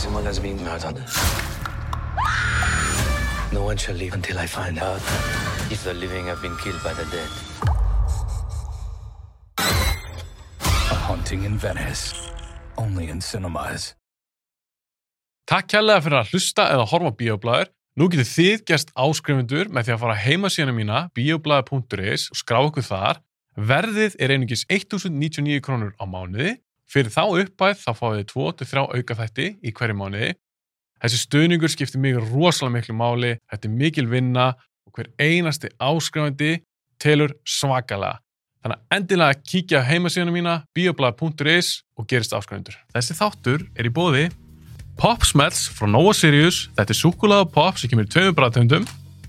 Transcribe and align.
Someone 0.00 0.24
has 0.24 0.38
been 0.38 0.56
murdered. 0.64 0.96
No 3.52 3.64
one 3.64 3.76
shall 3.76 3.94
live 3.94 4.14
until 4.14 4.38
I 4.38 4.46
find 4.46 4.78
out 4.78 5.02
if 5.70 5.84
the 5.84 5.92
living 5.92 6.24
have 6.24 6.40
been 6.40 6.56
killed 6.56 6.82
by 6.82 6.94
the 6.94 7.04
dead. 7.12 7.30
A 9.58 10.96
haunting 11.06 11.44
in 11.44 11.58
Venice. 11.58 12.14
Only 12.78 13.10
in 13.10 13.20
cinemas. 13.20 13.94
Takk 15.44 15.68
kærlega 15.68 16.00
fyrir 16.06 16.18
að 16.22 16.32
hlusta 16.32 16.70
eða 16.72 16.88
horfa 16.94 17.12
á 17.12 17.18
bíoblæður. 17.20 17.70
Nú 18.00 18.08
getur 18.08 18.30
þið 18.32 18.64
gerst 18.72 18.96
áskrifundur 18.96 19.68
með 19.68 19.90
því 19.90 19.96
að 19.98 20.02
fara 20.06 20.16
á 20.16 20.22
heimasíðana 20.24 20.76
mína 20.80 21.04
bioblæður.is 21.12 22.30
og 22.32 22.40
skrá 22.40 22.62
okkur 22.62 22.88
þar. 22.88 23.20
Verðið 23.52 24.16
er 24.16 24.32
einungis 24.32 24.64
1099 24.72 25.60
krónur 25.60 25.92
á 26.00 26.08
mánuði. 26.08 26.56
Fyrir 26.90 27.12
þá 27.14 27.22
uppæð 27.44 27.82
þá 27.84 27.90
fáið 27.94 28.16
þið 28.18 28.30
2-3 28.32 28.86
aukaþætti 28.96 29.46
í 29.62 29.72
hverju 29.76 29.96
mánuði. 29.98 30.32
Þessi 31.00 31.20
stöðningur 31.22 31.72
skiptir 31.72 32.02
mig 32.02 32.18
rosalega 32.18 32.74
miklu 32.74 32.96
máli, 32.98 33.36
þetta 33.48 33.68
er 33.68 33.76
mikil 33.78 34.08
vinna 34.10 34.48
og 34.84 34.98
hver 34.98 35.12
einasti 35.22 35.70
áskrifandi 35.78 36.58
telur 37.00 37.32
svakalega. 37.46 38.18
Þannig 38.60 38.76
að 38.76 38.96
endilega 38.98 39.38
kíkja 39.40 39.80
á 39.80 39.88
heimasíðana 39.88 40.34
mína 40.34 40.54
bioblæður.is 40.76 41.70
og 41.96 42.08
gerist 42.10 42.34
áskrifundur. 42.36 42.76
Þessi 42.92 43.16
þáttur 43.16 43.64
er 43.72 43.88
í 43.88 43.92
bóði 43.94 44.26
Pop 45.00 45.24
Smells 45.24 45.62
frá 45.72 45.88
Nova 45.88 46.12
Sirius. 46.12 46.66
Þetta 46.76 46.92
er 46.92 46.98
súkulega 46.98 47.46
pop 47.54 47.78
sem 47.80 47.88
kemur 47.88 48.04
í 48.04 48.10
tveimur 48.12 48.36
bræðtöndum. 48.36 48.84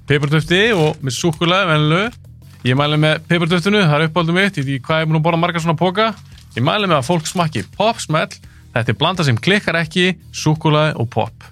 Peppartöfti 0.09 0.65
og 0.75 0.99
með 0.99 1.15
súkulega 1.15 1.69
venlu. 1.69 2.01
Ég 2.67 2.75
mæli 2.75 2.99
með 2.99 3.21
peppartöftinu, 3.29 3.85
það 3.85 3.95
er 3.95 4.09
uppáldum 4.09 4.35
mitt. 4.35 4.59
Ég 4.59 4.67
veit 4.67 4.75
ekki 4.75 4.89
hvað 4.89 4.99
ég 4.99 5.05
er 5.05 5.11
búin 5.13 5.21
að 5.21 5.25
borða 5.29 5.39
margar 5.45 5.63
svona 5.63 5.79
póka. 5.79 6.09
Ég 6.51 6.63
mæli 6.67 6.83
með 6.83 6.97
að 6.97 7.05
fólk 7.07 7.29
smakki 7.29 7.61
Pop 7.77 8.01
Smell. 8.03 8.27
Þetta 8.73 8.91
er 8.91 8.97
blanda 8.99 9.23
sem 9.23 9.37
klikkar 9.39 9.77
ekki, 9.79 10.17
súkulega 10.35 10.97
og 10.99 11.07
pop. 11.13 11.45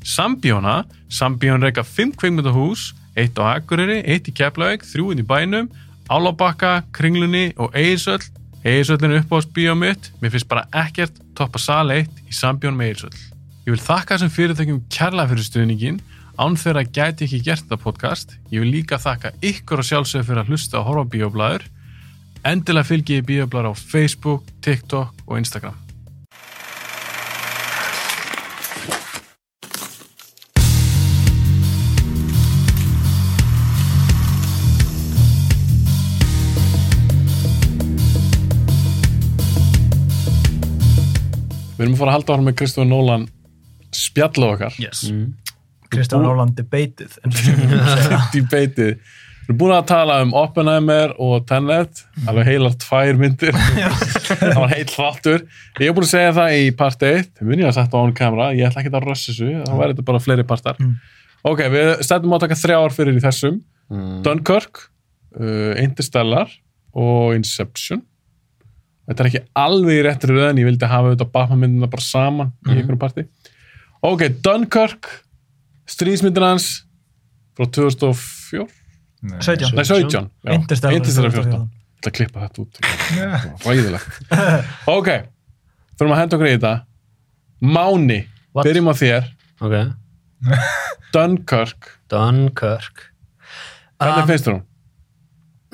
Sambíóna. 0.00 0.84
Sambíón 1.12 1.64
reyka 1.64 1.84
5 1.84 2.16
kveikmyndahús. 2.16 2.94
Eitt 3.16 3.36
á 3.36 3.56
Akureyri, 3.56 4.02
eitt 4.04 4.28
í 4.28 4.32
Keflavík, 4.36 4.84
þrjúinn 4.84 5.22
í 5.22 5.24
bænum, 5.24 5.70
Álabakka, 6.08 6.82
Kringlunni 6.92 7.54
og 7.56 7.76
Eirsöll. 7.76 8.24
Eirsöllin 8.64 9.12
er 9.12 9.22
uppáhaldsbíó 9.22 9.76
mitt. 9.76 10.10
Mér 10.20 10.32
finnst 10.34 10.48
bara 10.48 10.66
ekkert 10.72 11.20
toppa 11.36 11.60
sal 11.60 11.92
1 11.92 12.08
í 12.28 12.36
Sambjón 12.36 12.76
með 12.76 12.92
Eirsöll. 12.92 13.22
Ég 13.66 13.74
vil 13.74 13.82
þakka 13.82 14.16
þessum 14.16 14.34
fyrirtækjum 14.36 14.82
kærlega 14.92 15.32
fyrir 15.32 15.48
stuðningin, 15.50 16.02
án 16.40 16.56
þeirra 16.60 16.84
gæti 16.84 17.28
ekki 17.28 17.44
gert 17.44 17.64
þetta 17.64 17.82
podcast. 17.82 18.36
Ég 18.52 18.64
vil 18.64 18.72
líka 18.72 19.00
þakka 19.00 19.32
ykkur 19.44 19.82
og 19.82 19.88
sjálfsögur 19.88 20.28
fyrir 20.28 20.44
að 20.44 20.52
hlusta 20.52 20.80
á 20.80 20.92
bíoblæður. 21.12 21.68
Endilega 22.46 22.86
fylgi 22.86 23.16
ég 23.18 23.24
bíoblæður 23.26 23.66
á 23.66 23.74
Facebook, 23.74 24.46
TikTok 24.62 25.10
og 25.26 25.34
Instagram. 25.40 25.74
Við 41.74 41.82
erum 41.82 41.96
að 41.96 41.98
fara 41.98 42.12
að 42.12 42.14
halda 42.14 42.36
ára 42.36 42.46
með 42.46 42.58
Kristofur 42.62 42.90
Nólan 42.92 43.26
spjallu 43.90 44.54
okkar. 44.54 44.78
Yes. 44.78 45.02
Ég 45.10 45.98
myndi 47.58 47.82
að 47.82 48.06
segja. 48.06 48.22
Debatið. 48.38 49.24
Við 49.46 49.52
erum 49.52 49.58
búin 49.60 49.72
að 49.76 49.84
tala 49.86 50.14
um 50.24 50.32
Oppenheimer 50.34 51.12
og 51.22 51.44
Tenet, 51.46 52.00
alveg 52.26 52.48
heilar 52.48 52.72
tvær 52.82 53.18
myndir. 53.20 53.54
það 54.40 54.56
var 54.58 54.72
heil 54.72 54.86
þáttur. 54.90 55.44
Ég 55.78 55.84
hef 55.86 55.94
búin 55.94 56.06
að 56.06 56.10
segja 56.10 56.32
það 56.34 56.54
í 56.58 56.64
part 56.80 57.04
1, 57.06 57.28
það 57.38 57.46
mun 57.46 57.62
ég 57.62 57.68
að 57.68 57.76
setja 57.76 57.94
á 57.94 58.02
án 58.02 58.14
kamera, 58.18 58.48
ég 58.58 58.66
ætla 58.66 58.82
ekki 58.82 58.90
að 58.90 59.06
rössa 59.06 59.28
þessu, 59.30 59.50
þá 59.62 59.70
væri 59.78 59.94
þetta 59.94 60.06
bara 60.08 60.22
fleiri 60.24 60.46
partar. 60.48 60.80
Ok, 61.46 61.62
við 61.70 61.90
stættum 62.08 62.34
á 62.34 62.36
að 62.36 62.42
taka 62.42 62.58
þrjá 62.58 62.78
ár 62.82 62.96
fyrir 62.96 63.20
í 63.20 63.22
þessum. 63.22 63.60
Dunkirk, 64.26 64.82
uh, 65.38 65.76
Interstellar 65.84 66.50
og 66.98 67.36
Inception. 67.38 68.02
Þetta 69.06 69.22
er 69.22 69.28
ekki 69.30 69.44
alveg 69.62 70.00
í 70.00 70.06
réttri 70.08 70.34
röðin, 70.34 70.58
ég 70.58 70.66
vildi 70.72 70.88
hafa 70.90 71.12
auðvitað 71.12 71.30
Batman-myndina 71.36 71.90
bara 71.92 72.02
saman 72.02 72.50
í 72.66 72.74
einhverjum 72.74 72.98
parti. 73.04 73.28
Ok, 74.02 74.26
Dunkirk, 74.42 75.12
stríðsmyndin 75.86 76.48
hans 76.48 76.66
frá 77.54 77.70
2004? 77.78 78.66
17. 79.40 79.72
Nei, 79.76 79.84
17. 79.84 80.28
já. 80.44 80.52
Interstellar 80.54 80.96
Interstellar 81.00 81.34
14. 81.34 81.50
14. 81.50 81.68
Ég 81.96 82.00
ætla 82.00 82.10
að 82.10 82.16
klippa 82.18 82.44
þetta 82.44 82.62
út. 82.62 82.80
Ræðilegt. 83.66 84.18
ok, 84.96 85.10
fyrir 85.96 86.12
að 86.14 86.20
henda 86.20 86.38
okkur 86.38 86.48
í 86.48 86.54
þetta. 86.54 86.74
Máni, 87.76 88.20
byrjum 88.60 88.92
á 88.92 88.94
þér. 89.00 89.28
Ok, 89.64 89.76
Dunkirk, 91.16 91.92
Dunkirk 92.12 93.06
hvernig 93.96 94.22
Um, 94.26 94.28
finnst 94.28 94.44
þér 94.44 94.52
hún? 94.58 94.64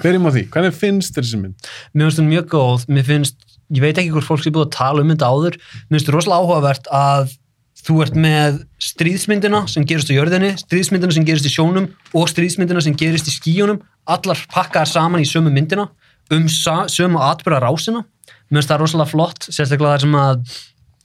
Byrjum 0.02 0.26
á 0.26 0.30
því, 0.30 0.42
hvernig 0.54 0.76
finnst 0.78 1.16
þér 1.16 1.24
þessi 1.26 1.40
mynd? 1.40 1.70
Mér 1.90 2.06
finnst 2.06 2.20
hún 2.22 2.28
mjög 2.30 2.46
góð, 2.52 2.84
mér 2.94 3.06
finnst 3.08 3.52
ég 3.72 3.82
veit 3.82 3.98
ekki 3.98 4.12
hvort 4.12 4.28
fólk 4.28 4.42
sé 4.44 4.52
búið 4.52 4.68
að 4.68 4.74
tala 4.76 5.02
um 5.02 5.12
þetta 5.12 5.30
áður 5.32 5.56
mér 5.58 5.96
finnst 5.96 6.12
rosalega 6.12 6.44
áhugavert 6.44 6.90
að 6.92 7.32
þú 7.82 7.96
ert 8.04 8.18
með 8.18 8.60
stríðsmyndina 8.82 9.64
sem 9.70 9.86
gerist 9.88 10.10
á 10.10 10.14
jörðinni, 10.14 10.52
stríðsmyndina 10.60 11.16
sem 11.16 11.26
gerist 11.26 11.48
í 11.48 11.52
sjónum 11.52 11.88
og 12.14 12.28
stríðsmyndina 12.30 12.82
sem 12.84 12.96
gerist 12.98 13.30
í 13.30 13.34
skíunum 13.34 13.82
allar 14.10 14.38
pakkaðar 14.52 14.90
saman 14.90 15.22
í 15.22 15.28
sömu 15.28 15.50
myndina 15.54 15.88
um 16.32 16.46
sömu 16.48 17.20
atbyrða 17.22 17.62
rásina. 17.66 18.04
Mér 18.48 18.62
finnst 18.62 18.70
það 18.70 18.82
rosalega 18.84 19.10
flott, 19.10 19.48
sérstaklega 19.48 19.96
þar 19.96 20.04
sem 20.04 20.16
að 20.20 20.36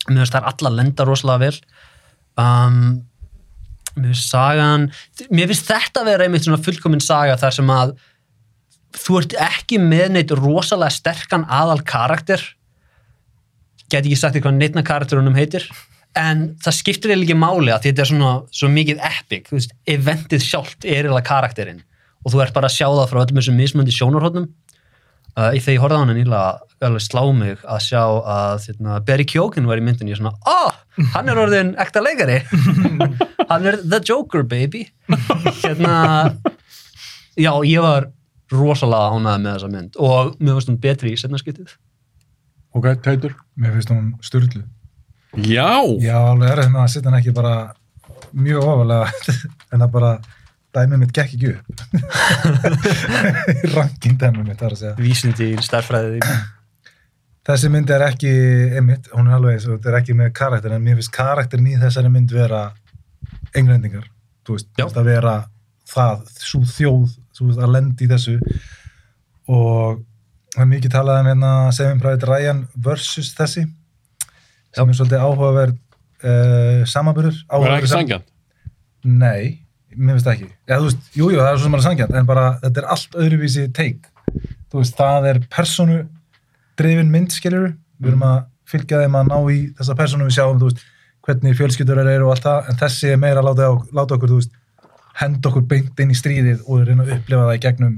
mér 0.07 0.21
finnst 0.21 0.35
það 0.35 0.49
allar 0.51 0.75
lenda 0.77 1.07
rosalega 1.07 1.43
vel. 1.43 1.59
Um, 2.37 2.77
mér 3.97 4.13
finnst 4.13 4.29
sagan 4.31 4.87
mér 5.33 5.49
finnst 5.49 5.71
þetta 5.71 6.03
að 6.03 6.11
vera 6.11 6.27
einmitt 6.27 6.45
svona 6.45 6.61
fullkomin 6.61 7.03
saga 7.03 7.37
þar 7.41 7.57
sem 7.57 7.73
að 7.73 7.97
þú 8.97 9.19
ert 9.21 9.35
ekki 9.47 9.81
með 9.81 10.07
neitt 10.15 10.33
rosalega 10.37 10.93
sterkan 10.93 11.45
aðal 11.49 11.81
karakter 11.87 12.43
get 13.89 14.03
ekki 14.03 14.19
sagt 14.19 14.37
þér 14.37 14.47
hvað 14.47 14.59
neitna 14.59 14.85
karakterunum 14.85 15.37
heitir 15.37 15.65
en 16.17 16.45
það 16.63 16.77
skiptir 16.79 17.13
eiginlega 17.13 17.29
ekki 17.29 17.39
máli 17.39 17.73
að 17.73 17.87
þetta 17.87 18.03
er 18.03 18.09
svona 18.11 18.31
svo 18.59 18.69
mikið 18.73 19.03
epic, 19.09 19.49
þú 19.49 19.57
veist, 19.59 19.75
eventið 19.93 20.45
sjálft 20.45 20.87
er 20.87 21.05
eiginlega 21.05 21.27
karakterinn. 21.27 21.83
Og 22.25 22.33
þú 22.33 22.41
ert 22.43 22.55
bara 22.55 22.69
að 22.69 22.77
sjá 22.79 22.87
það 22.87 23.11
frá 23.11 23.21
öllum 23.23 23.41
þessum 23.41 23.59
mismöndi 23.61 23.93
sjónarhóttnum 23.95 24.47
uh, 25.37 25.51
í 25.53 25.61
þegar 25.61 25.75
ég 25.75 25.83
horfði 25.83 26.01
á 26.01 26.05
nýlega 26.11 26.87
alveg 26.87 27.05
slá 27.05 27.21
mig 27.33 27.63
að 27.65 27.79
sjá 27.87 28.01
að 28.03 28.59
þérna, 28.65 28.99
Barry 29.07 29.25
Keoghan 29.29 29.69
var 29.69 29.79
í 29.79 29.85
myndinni 29.85 30.13
ég 30.13 30.17
er 30.17 30.21
svona, 30.21 30.35
oh, 30.49 30.75
hann 31.15 31.31
er 31.31 31.41
orðin 31.41 31.73
ekta 31.81 32.03
leikari. 32.03 32.41
Hann 33.47 33.63
er 33.63 33.77
the 33.79 34.01
Joker 34.03 34.41
baby. 34.43 34.81
Hérna 35.61 36.33
já, 37.39 37.53
ég 37.63 37.79
var 37.79 38.09
rosalega 38.51 39.15
ánægð 39.15 39.43
með 39.45 39.53
þessa 39.53 39.69
mynd. 39.71 39.99
Og 40.03 40.33
mér 40.41 40.57
finnst 40.57 40.71
hún 40.73 40.79
betri 40.83 41.13
í 41.13 41.19
setna 41.21 41.39
skiptið. 41.39 41.77
Ok, 42.75 42.89
Teitur. 43.05 43.37
Mér 43.55 43.77
finnst 43.77 43.93
hún 43.93 44.09
styrlu. 44.25 44.65
Já! 45.35 45.83
Já, 46.01 46.15
alveg 46.21 46.49
er 46.51 46.61
það 46.63 46.73
með 46.73 46.81
að 46.83 46.91
setja 46.93 47.09
hann 47.11 47.19
ekki 47.19 47.33
bara 47.35 47.53
mjög 48.37 48.63
ofalega 48.63 49.37
en 49.73 49.85
að 49.85 49.93
bara 49.97 50.11
dæmið 50.77 51.01
mitt 51.01 51.15
gekk 51.15 51.33
ekki 51.37 51.53
upp. 51.55 51.65
Rankin 53.75 54.17
dæmið 54.19 54.43
mitt, 54.45 54.59
það 54.59 54.67
er 54.69 54.75
að 54.75 54.81
segja. 54.83 54.95
vísindi 55.01 55.51
í 55.53 55.65
starfræði 55.65 56.21
Þessi 57.47 57.69
mynd 57.71 57.91
er 57.95 58.03
ekki, 58.09 58.31
einmitt, 58.75 59.05
hún 59.15 59.29
er 59.29 59.37
alveg, 59.37 59.61
svo, 59.63 59.77
þetta 59.77 59.93
er 59.93 59.97
ekki 60.01 60.15
með 60.19 60.33
karakter, 60.35 60.73
en 60.75 60.81
mér 60.83 60.97
finnst 60.99 61.13
karakterin 61.15 61.69
í 61.71 61.77
þessari 61.79 62.09
mynd 62.11 62.33
vera 62.35 62.65
englendingar. 63.55 64.09
Þú 64.43 64.57
veist, 64.57 64.67
Já. 64.73 64.81
þú 64.81 64.87
veist, 64.89 64.99
að 64.99 65.07
vera 65.07 65.35
það, 65.87 66.25
svo 66.43 66.59
þjóð, 66.67 67.13
þú 67.37 67.47
veist, 67.47 67.61
að 67.63 67.73
lendi 67.77 68.03
í 68.03 68.11
þessu 68.11 68.35
og 69.47 70.01
það 70.51 70.63
er 70.65 70.69
mikið 70.73 70.93
talað 70.97 71.21
um 71.21 71.29
hérna 71.31 71.51
Saving 71.77 72.03
Private 72.03 72.27
Ryan 72.27 72.61
versus 72.83 73.31
þessi 73.37 73.63
sem 74.77 74.91
er 74.91 74.97
svolítið 74.99 75.23
áhugaverð 75.23 75.77
uh, 75.77 76.83
samanburður. 76.89 77.39
Var 77.49 77.71
það 77.71 77.79
ekki 77.79 77.93
sangjant? 77.93 78.27
Nei, 79.07 79.63
mér 79.95 80.17
finnst 80.17 80.29
ekki. 80.33 80.51
Já, 80.67 80.75
þú 80.75 80.89
veist, 80.89 81.09
jú, 81.13 81.31
jú, 81.33 81.41
það 81.41 81.49
er 81.51 81.57
svo 81.57 81.69
sem 81.69 81.77
er 81.77 81.85
sangjant, 81.85 82.19
en 82.19 82.29
bara 82.29 82.45
þetta 82.63 82.83
er 82.83 82.91
allt 82.95 83.17
öðruvísi 83.23 83.65
teik. 83.75 84.07
Þú 84.67 84.81
veist, 84.81 84.97
það 84.99 85.29
er 85.31 85.41
personu 85.53 86.03
drifin 86.77 87.11
mynd, 87.13 87.33
skiljur 87.33 87.71
við 87.97 88.11
erum 88.11 88.25
að 88.27 88.37
fylgja 88.67 89.01
þeim 89.03 89.17
að 89.17 89.31
ná 89.31 89.37
í 89.53 89.57
þessa 89.77 89.95
personu 89.97 90.27
við 90.27 90.37
sjáum, 90.37 90.59
þú 90.61 90.69
veist, 90.69 90.85
hvernig 91.27 91.57
fjölskyldur 91.59 92.01
þeir 92.01 92.13
eru 92.13 92.27
og 92.27 92.35
allt 92.35 92.45
það, 92.45 92.69
en 92.71 92.79
þessi 92.81 93.11
er 93.11 93.21
meira 93.21 93.41
að 93.41 93.49
láta, 93.49 93.69
láta 93.95 94.17
okkur, 94.17 94.33
þú 94.33 94.41
veist, 94.41 94.59
henda 95.17 95.49
okkur 95.49 95.65
beint 95.71 96.03
inn 96.03 96.13
í 96.13 96.17
stríðið 96.17 96.67
og 96.67 96.85
reyna 96.87 97.05
að 97.05 97.13
upplifa 97.17 97.47
það 97.47 97.57
í 97.57 97.63
gegnum, 97.65 97.95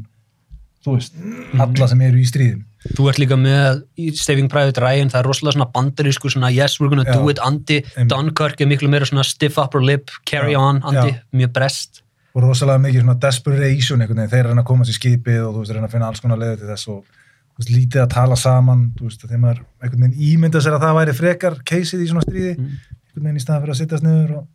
þú 0.85 0.95
veist, 0.95 1.19
alla 1.65 1.89
sem 1.91 2.03
eru 2.07 2.21
í 2.21 2.29
stríðin. 2.29 2.63
Þú 2.95 3.07
ert 3.11 3.21
líka 3.21 3.37
með 3.39 3.81
í 3.99 4.11
Saving 4.15 4.49
Private 4.51 4.83
Ryan, 4.83 5.11
það 5.11 5.21
er 5.21 5.29
rosalega 5.29 5.57
svona 5.57 5.71
bandarísku 5.75 6.31
svona 6.31 6.51
yes 6.55 6.79
we're 6.79 6.91
gonna 6.91 7.07
do 7.07 7.25
Já. 7.27 7.31
it 7.31 7.41
andi. 7.43 7.79
Dunkirk 8.11 8.61
er 8.61 8.69
miklu 8.71 8.91
meira 8.91 9.07
svona 9.09 9.25
stiff 9.27 9.59
upper 9.59 9.83
lip 9.83 10.13
carry 10.25 10.55
Já. 10.55 10.61
on 10.61 10.83
andi, 10.83 11.15
Já. 11.15 11.23
mjög 11.35 11.55
brest 11.57 12.03
og 12.35 12.45
rosalega 12.45 12.83
mikið 12.83 13.03
svona 13.03 13.17
desperation 13.19 14.03
einhvern 14.03 14.21
veginn, 14.21 14.31
þeir 14.31 14.51
reyna 14.51 14.63
að 14.63 14.69
koma 14.69 14.85
sér 14.85 14.99
skipið 14.99 15.41
og 15.47 15.55
þú 15.55 15.63
veist, 15.63 15.73
reyna 15.75 15.89
að 15.89 15.95
finna 15.95 16.09
alls 16.11 16.21
konar 16.23 16.39
leiði 16.39 16.59
til 16.61 16.69
þess 16.69 16.91
og 16.93 16.99
þú 17.01 17.63
veist, 17.63 17.71
lítið 17.73 18.03
að 18.03 18.11
tala 18.13 18.37
saman 18.39 18.85
þú 18.97 19.07
veist, 19.07 19.25
þegar 19.25 19.41
maður 19.43 19.63
einhvern 19.81 20.05
veginn 20.05 20.27
ímynda 20.29 20.61
sér 20.63 20.77
að 20.77 20.85
það 20.85 20.99
væri 20.99 21.15
frekar 21.17 21.57
keisið 21.71 22.05
í 22.05 22.09
svona 22.11 22.25
stríði, 22.27 22.53
einhvern 22.55 22.99
einhvern 23.09 23.25
veginn 23.25 23.41
í 23.41 23.43
staðan 23.43 23.63
fyrir 23.65 23.75
að 23.75 23.81
sittast 23.81 24.05
niður 24.05 24.35
og 24.39 24.45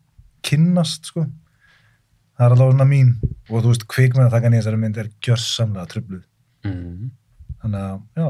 kynnast 0.44 1.10
sko 1.10 1.26
það 2.34 2.46
er 2.46 2.54
alveg 2.56 2.72
svona 2.72 2.88
mín 2.88 3.12
og 3.50 3.58
þú 3.58 3.72
veist 3.72 3.86
kvikmynda 3.90 4.30
taka 4.32 4.50
nýja 4.50 4.64
þessari 4.64 4.80
mynd 4.80 5.00
er 5.02 5.10
gjörsamlega 5.24 5.90
trubluð 5.90 6.24
mm. 6.66 7.10
Þannig 7.64 7.80
að 7.88 7.96
já 8.20 8.28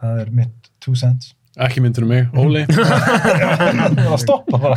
það 0.00 0.20
er 0.24 0.32
mitt 0.40 0.70
two 0.82 0.96
cents 0.98 1.32
Ekki 1.60 1.82
myndir 1.82 2.04
um 2.06 2.12
mig, 2.12 2.28
Óli. 2.40 2.60
það 2.70 3.96
var 3.98 4.14
að 4.14 4.20
stoppa 4.22 4.60
bara 4.62 4.76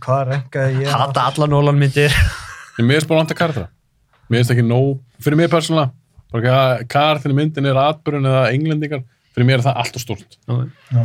Hvað 0.00 0.20
rengaði 0.30 0.84
ég? 0.84 0.92
hata 0.94 1.24
alla 1.32 1.48
Nolan 1.50 1.76
myndir 1.80 2.14
Ég 2.78 2.86
mér 2.88 3.02
er 3.02 3.08
bara 3.10 3.20
vant 3.22 3.32
að 3.34 3.38
kartra. 3.38 3.64
Mér 4.30 4.40
finnst 4.40 4.52
ekki 4.54 4.62
nóg, 4.66 4.96
fyrir 5.22 5.36
mig 5.38 5.50
persónulega, 5.52 5.92
bara 6.32 6.40
ekki 6.40 6.54
að 6.54 6.86
kartin 6.94 7.34
í 7.34 7.36
myndin 7.38 7.68
er 7.70 7.78
atbyrjun 7.78 8.26
eða 8.30 8.40
englendingar, 8.54 9.02
fyrir 9.36 9.46
mér 9.46 9.60
er 9.60 9.64
það 9.66 9.78
allt 9.82 9.98
og 10.00 10.02
stort. 10.02 10.38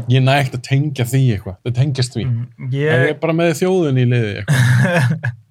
Ég 0.10 0.24
næ 0.26 0.32
ekkert 0.40 0.56
að 0.58 0.64
tengja 0.70 1.06
því 1.12 1.22
eitthvað, 1.36 1.60
það 1.68 1.76
tengjast 1.82 2.16
því. 2.18 2.24
En 2.26 2.72
ég 2.74 2.88
Ég, 2.88 3.06
er 3.12 3.20
bara 3.22 3.36
með 3.38 3.52
þjóðin 3.60 4.02
í 4.02 4.08
liði 4.16 4.32
eitthvað. 4.40 5.30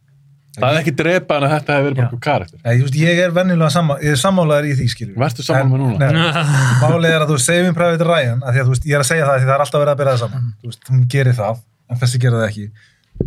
það 0.63 0.71
er 0.75 0.79
ekki 0.83 0.95
drepa 0.99 1.37
en 1.39 1.45
þetta 1.53 1.75
hefur 1.77 1.87
verið 1.89 1.97
bara 1.99 2.07
eitthvað 2.09 2.23
karakter. 2.27 2.59
Ég, 2.65 2.81
just, 2.83 2.95
ég 2.99 3.21
er 3.25 3.31
ég 4.05 4.13
er 4.15 4.21
sammálaður 4.23 4.67
í 4.69 4.73
því 4.79 4.87
skilur 4.93 5.17
Vertu 5.23 5.43
sammála 5.47 5.69
með 5.71 5.79
núna? 5.83 5.97
Nei, 5.99 6.13
málið 6.83 7.11
er 7.15 7.25
að 7.25 7.31
þú 7.33 7.39
segir 7.45 7.65
mér 7.69 7.77
Private 7.79 8.07
Ryan 8.09 8.41
að 8.43 8.51
því 8.57 8.61
að 8.63 8.67
þú 8.69 8.73
veist, 8.75 8.87
ég 8.89 8.95
er 8.99 9.03
að 9.05 9.09
segja 9.11 9.25
það 9.29 9.37
því 9.39 9.47
það 9.49 9.55
er 9.57 9.65
alltaf 9.65 9.81
verið 9.83 9.93
að 9.95 10.01
byrja 10.03 10.15
það 10.15 10.23
saman 10.25 10.45
þú 10.63 10.67
veist, 10.73 10.83
hún 10.93 11.03
gerir 11.15 11.37
það, 11.39 11.55
en 11.89 12.01
þessi 12.03 12.21
gerir 12.25 12.39
það 12.39 12.49
ekki 12.49 12.67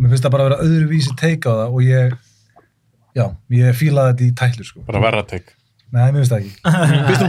mér 0.02 0.08
finnst 0.12 0.24
það 0.26 0.34
bara 0.36 0.42
að 0.42 0.48
vera 0.52 0.62
öðruvísi 0.68 1.12
teika 1.20 1.46
á 1.52 1.54
það 1.62 1.68
og 1.72 1.80
ég, 1.88 2.14
já, 3.18 3.24
ég 3.58 3.76
fílaði 3.82 4.08
þetta 4.12 4.24
í 4.24 4.32
tællur 4.42 4.66
sko, 4.70 4.84
Bara 4.88 5.02
verra 5.04 5.22
teik. 5.28 5.52
nei, 5.92 6.06
mér 6.14 6.20
finnst 6.22 6.32
það 6.32 6.40
ekki 6.40 6.52
Finnst 7.08 7.22
þú 7.22 7.28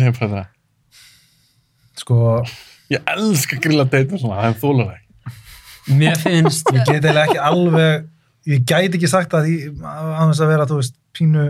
segja 0.00 0.14
præta? 0.18 0.42
sko, 2.02 2.42
Ég 2.92 3.00
elska 3.08 3.56
grilla 3.62 3.86
deita 3.88 4.18
svona, 4.20 4.40
það 4.42 4.48
er 4.50 4.56
þólar 4.60 4.88
það 4.88 4.96
ekki. 4.98 5.01
Mér 5.88 6.16
finnst 6.22 6.68
ég 6.72 6.82
get 6.86 7.02
eiginlega 7.04 7.26
ekki 7.26 7.38
alveg 7.50 8.08
ég 8.52 8.64
gæti 8.66 8.98
ekki 8.98 9.08
sagt 9.10 9.34
að 9.34 9.46
því 9.48 9.54
að 9.82 10.28
þess 10.32 10.42
að 10.44 10.50
vera, 10.52 10.66
þú 10.70 10.78
veist, 10.80 10.94
pínu 11.16 11.44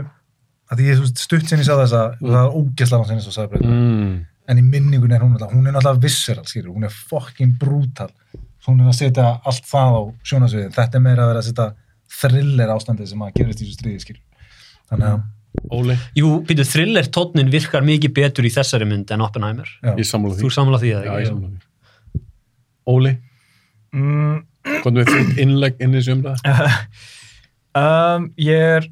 að 0.73 0.79
því 0.81 0.87
ég, 0.89 0.97
þú 1.01 1.05
veist, 1.07 1.23
stutt 1.27 1.49
sinni 1.49 1.65
sá 1.67 1.75
þessa 1.77 2.03
og 2.17 2.29
það 2.33 2.41
er 2.43 2.57
ógeðslega 2.61 3.09
sinni 3.11 3.25
svo 3.27 3.35
sagði 3.37 3.61
Mm. 3.63 4.15
en 4.49 4.59
í 4.59 4.63
minningun 4.67 5.13
er 5.13 5.21
hún 5.23 5.33
alltaf, 5.37 5.53
hún 5.55 5.69
er 5.69 5.77
alltaf 5.79 6.01
visceral, 6.03 6.45
skilur, 6.49 6.73
hún 6.75 6.85
er 6.89 6.91
fucking 6.91 7.53
brutal 7.61 8.09
hún 8.67 8.81
er 8.83 8.89
að 8.91 8.97
setja 8.99 9.29
allt 9.45 9.65
það 9.69 9.95
á 9.97 10.03
sjónasviðin, 10.29 10.73
þetta 10.75 10.99
er 10.99 11.05
meira 11.05 11.23
að 11.25 11.31
vera 11.33 11.43
að 11.43 11.47
setja 11.51 11.69
thriller 12.21 12.73
ástandið 12.75 13.09
sem 13.13 13.23
að 13.23 13.33
gerist 13.39 13.63
í 13.63 13.65
þessu 13.69 13.79
stríði, 13.79 14.01
skilur 14.01 14.51
þannig 14.91 15.09
að, 15.13 15.23
Óli, 15.77 15.95
jú, 16.17 16.29
býtu, 16.49 16.65
thriller 16.65 17.05
tónnin 17.13 17.51
virkar 17.53 17.85
mikið 17.85 18.13
betur 18.17 18.47
í 18.49 18.51
þessari 18.55 18.87
mynd 18.89 19.11
en 19.13 19.21
Oppenheimer. 19.21 19.69
Já, 19.85 19.93
ég 20.01 20.07
sammála 20.09 20.35
þú 20.39 20.41
því. 20.41 20.49
er 20.49 20.55
sammála 20.57 20.79
því 20.81 20.93
eða 20.95 21.03
Já, 21.05 21.11
ekki? 21.13 21.23
ég 21.23 21.29
sammála 21.29 21.51
því. 21.53 22.23
Óli, 22.93 23.13
mm, 23.97 24.41
hvernig 24.83 25.07
við 25.07 25.13
þitt 25.13 25.45
innlegg 25.45 25.85
inn 25.85 25.97
í 25.99 26.03
umræða? 26.15 26.57
um, 27.83 28.27
ég 28.41 28.67
er 28.79 28.89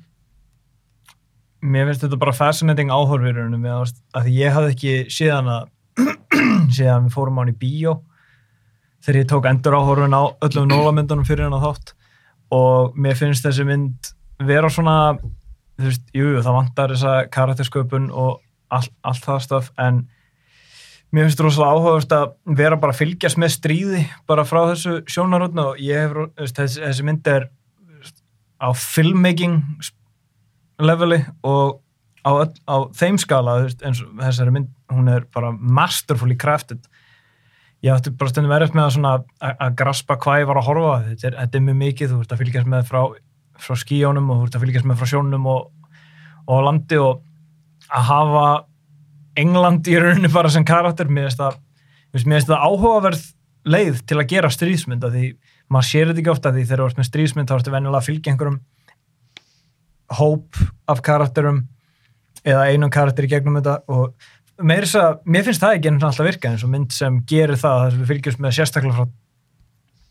mér 1.61 1.91
finnst 1.91 2.06
þetta 2.06 2.20
bara 2.20 2.37
fascinating 2.37 2.93
áhorfirunum 2.93 3.67
að 3.69 4.31
ég 4.32 4.55
hafði 4.55 4.75
ekki 4.75 4.94
síðan 5.12 5.50
að 5.52 5.67
síðan 6.76 7.08
við 7.08 7.17
fórum 7.17 7.41
á 7.41 7.41
hann 7.43 7.52
í 7.52 7.58
bíó 7.61 7.99
þegar 9.05 9.20
ég 9.20 9.29
tók 9.29 9.49
endur 9.50 9.76
áhorfin 9.76 10.17
á 10.17 10.23
öllum 10.47 10.70
nólamyndunum 10.70 11.29
fyrir 11.29 11.47
hann 11.49 11.56
að 11.58 11.67
þátt 11.69 11.93
og 12.56 12.97
mér 12.97 13.19
finnst 13.19 13.44
þessi 13.47 13.67
mynd 13.69 14.12
vera 14.41 14.70
svona 14.73 14.97
þú 15.81 15.88
veist, 15.88 16.06
jú, 16.17 16.32
það 16.41 16.56
vantar 16.56 16.94
þessa 16.94 17.14
karaktersköpun 17.32 18.08
og 18.11 18.41
all, 18.73 18.87
allt 19.06 19.26
það 19.26 19.44
stöf 19.47 19.70
en 19.81 20.02
mér 21.11 21.27
finnst 21.27 21.43
rosalega 21.43 21.75
áhugavert 21.75 22.12
að 22.15 22.27
vera 22.61 22.79
bara 22.81 22.95
að 22.95 23.01
fylgjast 23.03 23.39
með 23.41 23.55
stríði 23.57 24.03
bara 24.31 24.47
frá 24.47 24.61
þessu 24.71 25.01
sjónarotnu 25.11 25.65
og 25.73 25.81
ég 25.83 26.05
hef, 26.05 26.53
þessi, 26.55 26.83
þessi 26.85 27.07
mynd 27.07 27.31
er 27.31 27.49
á 28.61 28.69
filmmaking 28.77 29.59
leveli 30.81 31.21
og 31.47 31.81
á, 32.23 32.31
á 32.45 32.77
þeim 32.97 33.19
skala 33.21 33.57
eins 33.67 34.03
og 34.05 34.12
þessari 34.21 34.55
mynd, 34.55 34.71
hún 34.93 35.11
er 35.11 35.27
bara 35.35 35.53
masterfully 35.53 36.37
crafted. 36.39 36.83
Ég 37.81 37.97
ætti 37.97 38.12
bara 38.12 38.29
stundum 38.29 38.53
verið 38.53 38.75
með 38.77 38.87
að 38.87 38.95
svona 38.99 39.12
að, 39.17 39.55
að 39.57 39.77
graspa 39.81 40.19
hvað 40.21 40.43
ég 40.43 40.51
var 40.51 40.61
að 40.61 40.67
horfa 40.69 40.97
þetta 41.09 41.29
er, 41.31 41.37
þetta 41.41 41.59
er 41.59 41.67
mjög 41.67 41.79
mikið, 41.81 42.11
þú 42.12 42.21
ert 42.21 42.35
að 42.35 42.43
fylgjast 42.43 42.71
með 42.75 42.89
frá, 42.91 43.01
frá 43.67 43.79
skíjónum 43.83 44.31
og 44.31 44.41
þú 44.41 44.49
ert 44.49 44.59
að 44.59 44.67
fylgjast 44.67 44.91
með 44.91 45.01
frá 45.01 45.11
sjónum 45.15 45.49
og, 45.49 45.95
og 46.45 46.67
landi 46.67 47.01
og 47.01 47.25
að 47.91 48.07
hafa 48.11 48.45
England 49.40 49.88
í 49.90 49.96
rauninni 50.00 50.31
bara 50.32 50.50
sem 50.52 50.64
karakter 50.69 51.08
mér 51.10 51.31
finnst 51.31 52.48
það, 52.50 52.58
áhugaverð 52.66 53.22
leið 53.70 54.00
til 54.08 54.19
að 54.20 54.28
gera 54.32 54.50
stríðsmynd 54.50 55.04
af 55.06 55.12
því 55.14 55.25
maður 55.70 55.87
sér 55.90 56.08
þetta 56.10 56.20
ekki 56.25 56.32
ofta 56.32 56.52
því 56.54 56.62
þegar 56.66 56.81
þú 56.82 56.88
ert 56.90 57.00
með 57.00 57.08
stríðsmynd 57.10 57.50
þá 57.50 57.56
ertu 57.58 57.75
venjulega 57.75 58.00
að 58.00 58.08
fylgja 58.08 58.32
einhverjum 58.32 58.60
hóp 60.19 60.60
af 60.90 61.02
karakterum 61.06 61.60
eða 62.44 62.64
einum 62.72 62.90
karakter 62.90 63.26
í 63.28 63.31
gegnum 63.31 63.58
þetta 63.60 63.76
og 63.92 64.14
meira 64.66 64.84
þess 64.88 64.98
að, 65.00 65.19
mér 65.31 65.44
finnst 65.46 65.62
það 65.62 65.76
ekki 65.78 65.92
alltaf 65.94 66.26
virka 66.26 66.50
eins 66.50 66.64
og 66.66 66.72
mynd 66.72 66.92
sem 66.96 67.20
gerir 67.31 67.60
það 67.60 67.82
þar 67.84 67.92
sem 67.94 68.00
við 68.02 68.10
fylgjumst 68.14 68.42
með 68.44 68.56
sérstaklega 68.58 68.96
frá 68.96 69.06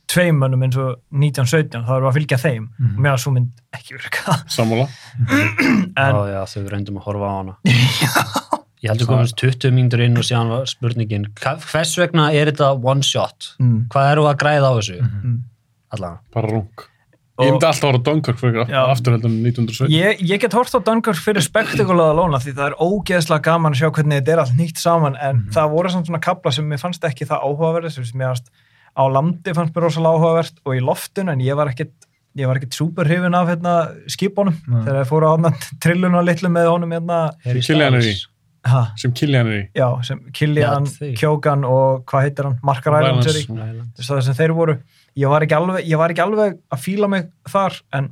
tveim 0.09 0.39
mönnum 0.41 0.63
eins 0.65 0.77
og 0.81 0.93
1917 1.13 1.83
þá 1.85 1.91
erum 1.97 2.05
við 2.07 2.11
að 2.13 2.17
fylgja 2.19 2.39
þeim 2.41 2.63
Mhm. 2.79 2.93
og 2.95 3.01
mér 3.05 3.11
að 3.13 3.19
svo 3.25 3.33
mynd 3.35 3.59
ekki 3.77 3.97
virka 3.97 4.37
Sammála? 4.55 4.87
en 6.05 6.15
Já, 6.15 6.21
já, 6.33 6.39
þau 6.53 6.63
reyndum 6.71 6.97
að 7.01 7.05
horfa 7.09 7.27
á 7.29 7.33
hana. 7.35 7.53
Ég 8.79 8.93
heldur 8.93 9.09
komast 9.09 9.35
20 9.41 9.73
mínútur 9.75 10.03
inn 10.05 10.15
og 10.15 10.23
síðan 10.23 10.53
var 10.53 10.69
spurningin, 10.71 11.25
hvers 11.41 11.97
vegna 11.99 12.29
er 12.31 12.51
þetta 12.51 12.71
one 12.79 13.03
shot? 13.03 13.53
mm. 13.59 13.89
Hvað 13.91 14.11
eru 14.13 14.29
að 14.29 14.37
græða 14.39 14.69
á 14.71 14.73
þessu? 14.77 15.01
Mm. 15.03 15.35
Allavega. 15.95 16.21
Bara 16.35 16.53
rung. 16.53 16.85
Ég 17.39 17.53
myndi 17.53 17.67
alltaf 17.69 17.85
að 17.85 17.93
voru 17.93 17.99
Dunkirk 18.03 18.39
fyrir 18.39 18.65
Já. 18.67 18.79
aftur 18.91 19.13
heldur 19.15 19.31
en 19.31 19.37
1917. 19.47 19.93
Ég, 19.95 20.23
ég 20.27 20.41
get 20.43 20.55
hort 20.57 20.73
á 20.75 20.79
Dunkirk 20.83 21.19
fyrir 21.23 21.43
spektakulaða 21.43 22.17
lóna 22.17 22.39
því 22.43 22.51
það 22.57 22.65
er 22.65 22.75
ógeðslega 22.83 23.45
gaman 23.45 23.75
að 23.75 23.79
sjá 23.79 23.91
hvernig 23.95 24.19
þetta 24.19 24.33
er 24.33 24.41
allt 24.43 24.57
nýtt 24.59 24.81
saman 24.81 25.15
en 25.23 25.45
það 25.55 25.71
voru 25.71 25.93
samt 25.93 26.09
svona 26.09 26.19
kabla 26.23 26.51
sem 26.55 26.67
mér 26.67 26.81
fannst 26.81 27.07
ekki 27.07 27.27
það 27.29 27.45
áhugaverð 27.47 27.93
sem 27.95 28.09
mér 28.11 28.33
fannst 28.33 28.51
á 28.91 29.03
landi 29.07 29.55
fannst 29.55 29.75
mér 29.75 29.87
rosalega 29.87 30.19
áhugavert 30.19 30.59
og 30.65 30.75
í 30.75 30.83
loftun 30.83 31.31
en 31.31 31.45
ég 31.45 31.55
var 31.55 31.71
ekkit 31.71 31.95
ég 32.39 32.49
var 32.49 32.59
ekkit 32.59 32.75
super 32.75 33.07
hrifin 33.07 33.37
af 33.39 33.47
hérna, 33.53 33.77
skipunum 34.11 34.59
þegar 34.67 34.99
ég 34.99 35.09
fóru 35.09 35.31
á 35.31 35.35
trilluna 35.79 36.25
litlu 36.27 36.51
með 36.51 36.69
honum 36.73 36.91
hérna, 36.97 37.21
Killian 37.47 37.95
er 38.01 38.11
í. 38.11 38.17
Ha, 38.69 38.81
Sem 39.01 39.13
Killian 39.17 39.47
er 39.49 39.57
í. 39.57 39.63
já, 39.77 39.87
sem 40.07 40.19
Killian, 40.35 40.85
þau. 40.85 41.09
Kjókan 41.19 41.65
og 41.67 42.03
hvað 42.09 42.27
heitir 42.27 42.47
hann, 42.49 42.57
Mark 42.63 42.85
Rylance 42.89 43.29
er 43.31 43.39
í 43.39 43.43
Island. 43.45 43.83
þess 43.97 44.13
að 44.15 44.21
sem 44.29 44.37
þeir 44.39 44.53
voru 44.57 44.77
ég 45.19 45.31
var 45.31 45.45
ekki 45.45 45.57
alveg, 45.57 45.83
ég 45.89 45.97
var 45.99 46.13
ekki 46.13 46.23
alveg 46.25 46.57
að 46.71 46.83
fíla 46.85 47.09
mig 47.11 47.27
þar 47.49 47.79
en 47.99 48.11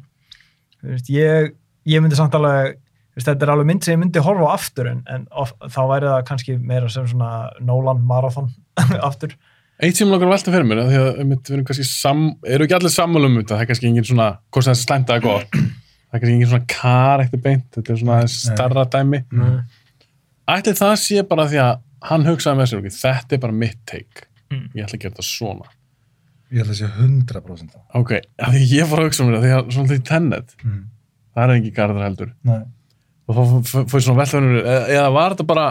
þú 0.81 0.93
veist, 0.95 1.09
ég, 1.13 1.51
ég 1.93 2.03
myndi 2.03 2.17
samt 2.19 2.35
alveg 2.37 2.73
þú 2.77 3.19
veist, 3.21 3.27
þetta 3.31 3.47
er 3.47 3.51
alveg 3.55 3.69
mynd 3.71 3.85
sem 3.85 3.95
ég 3.95 4.01
myndi 4.03 4.23
horfa 4.25 4.49
á 4.49 4.55
aftur 4.57 4.89
en, 4.91 5.03
en 5.09 5.27
of, 5.31 5.53
þá 5.73 5.79
væri 5.93 6.09
það 6.11 6.25
kannski 6.31 6.57
meira 6.59 6.89
sem 6.93 7.05
svona 7.09 7.31
Nolan 7.65 8.01
Marathon 8.05 8.49
aftur 9.09 9.33
Eitt 9.77 9.93
sem 9.99 10.09
langar 10.09 10.25
að 10.25 10.31
velta 10.33 10.51
fyrir 10.55 10.65
mér, 10.65 10.79
af 10.81 10.87
því 10.89 10.97
að 10.97 11.07
við 11.21 11.49
erum 11.53 11.65
kannski 11.67 11.83
sam, 11.85 12.21
eru 12.49 12.65
ekki 12.65 12.75
allir 12.79 12.89
sammála 12.95 13.27
um 13.29 13.35
þetta, 13.37 13.51
það 13.53 13.59
er 13.61 13.67
kannski 13.69 13.89
engin 13.91 14.07
svona, 14.09 14.29
hvort 14.49 14.65
sem 14.65 14.73
það 14.73 14.79
er 14.79 14.81
slæmt 14.81 15.11
eða 15.13 15.21
gott, 15.27 15.51
það 16.07 16.15
er 16.17 16.23
kannski 16.23 16.33
engin 16.33 16.49
svona 16.49 16.65
kar 16.73 17.23
eftir 17.27 17.41
beint, 17.43 17.67
þetta 17.75 17.93
er 17.93 17.99
svona 18.01 18.15
starra 18.33 18.85
dæmi. 18.95 19.19
Nei. 19.37 19.51
Ætli 20.47 20.73
það 20.77 20.93
sé 21.03 21.23
bara 21.27 21.47
því 21.51 21.57
að 21.63 21.73
hann 22.07 22.23
hugsaði 22.27 22.59
með 22.61 22.69
sér, 22.71 22.83
ok, 22.83 22.93
þetta 23.01 23.35
er 23.37 23.41
bara 23.47 23.57
mitt 23.65 23.79
take, 23.89 24.23
Mm. 24.47 24.69
ég 24.77 24.85
ætla 24.85 24.95
að 24.95 25.01
gera 25.03 25.11
þetta 25.17 25.23
svona. 25.27 25.65
ég 26.53 26.61
held 26.61 26.69
að 26.71 26.77
sé 26.79 26.87
100% 26.87 27.71
það 27.73 27.97
Ok, 27.99 28.11
af 28.39 28.53
því 28.53 28.61
ég 28.71 28.85
fór 28.87 29.01
að 29.01 29.07
hugsa 29.09 29.23
um 29.25 29.31
þetta, 29.33 29.41
því 29.43 29.49
að 29.57 29.71
svona 29.75 29.89
því 29.91 29.97
tennet, 30.07 30.53
mm. 30.63 30.77
það 31.35 31.43
er 31.43 31.53
engin 31.57 31.73
garðar 31.75 32.05
heldur. 32.07 32.29
Nei. 32.47 32.61
Og 33.27 33.35
þá 33.35 33.73
fór 33.91 34.05
svona 34.05 34.25
fyrir 34.31 34.47
mér, 34.47 34.61
eða, 34.63 34.85
eða 34.95 35.09
var 35.17 35.35
þetta 35.35 35.47
bara, 35.51 35.65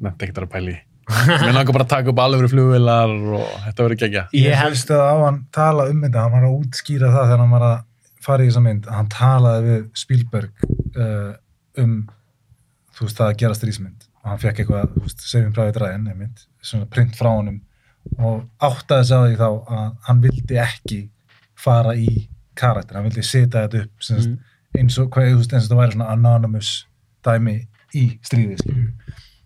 nefndi 0.00 0.26
ekkert 0.28 0.42
að 0.44 0.50
pæli, 0.52 0.76
mér 1.40 1.54
langar 1.56 1.74
bara 1.74 1.86
að 1.86 1.92
taka 1.94 2.12
upp 2.12 2.20
alveg 2.26 2.50
flugvilar 2.52 3.14
og 3.40 3.48
þetta 3.64 3.86
verður 3.86 4.00
gegja. 4.04 4.26
Ég 4.36 4.44
Ég 4.50 4.60
held 4.60 4.74
helst 4.74 4.92
að 4.94 5.02
á 5.08 5.14
hann 5.24 5.40
tala 5.56 5.88
um 5.90 6.04
þetta, 6.04 6.26
hann 6.26 6.36
var 6.36 6.46
að 6.50 6.58
útskýra 6.60 7.10
það 7.16 7.26
þegar 7.30 7.42
hann 7.44 7.54
var 7.56 7.66
að 7.70 7.76
fara 8.20 8.44
í 8.44 8.50
þessa 8.50 8.62
mynd, 8.68 8.88
hann 8.92 9.08
talaði 9.16 9.64
við 9.70 9.82
Spielberg 9.96 10.64
uh, 11.00 11.32
um 11.80 11.96
þú 13.00 13.08
veist, 13.08 13.18
það 13.18 13.32
að 13.32 13.40
gera 13.42 13.56
strísmynd 13.56 14.06
og 14.20 14.28
hann 14.28 14.42
fekk 14.42 14.62
eitthvað, 14.62 14.92
þú 14.94 15.04
veist, 15.06 15.24
Saving 15.24 15.56
Private 15.56 15.82
Ryan 15.82 16.06
einmitt, 16.12 16.44
svona 16.64 16.88
print 16.92 17.16
frá 17.18 17.30
honum 17.32 17.58
og 18.20 18.44
áttaði 18.68 19.08
sig 19.08 19.16
á 19.16 19.22
því 19.24 19.40
þá 19.40 19.48
að 19.80 19.88
hann 20.06 20.22
vildi 20.24 20.60
ekki 20.60 21.00
fara 21.60 21.96
í 21.96 22.14
karakter, 22.60 22.98
hann 22.98 23.08
vildi 23.08 23.24
setja 23.24 23.64
þetta 23.66 23.84
upp 23.86 24.04
sem 24.04 24.20
sagt, 24.20 24.56
eins 24.78 24.96
og, 25.00 25.10
hvað, 25.12 25.32
þú 25.32 25.40
veist, 25.42 25.56
eins 25.56 25.66
og 25.66 25.74
það 25.74 25.82
væri 25.82 25.96
svona 25.96 26.10
anonymous 26.14 26.72
dæmi 27.26 27.56
í 27.96 28.06
stríði, 28.24 28.60
skilju 28.60 28.90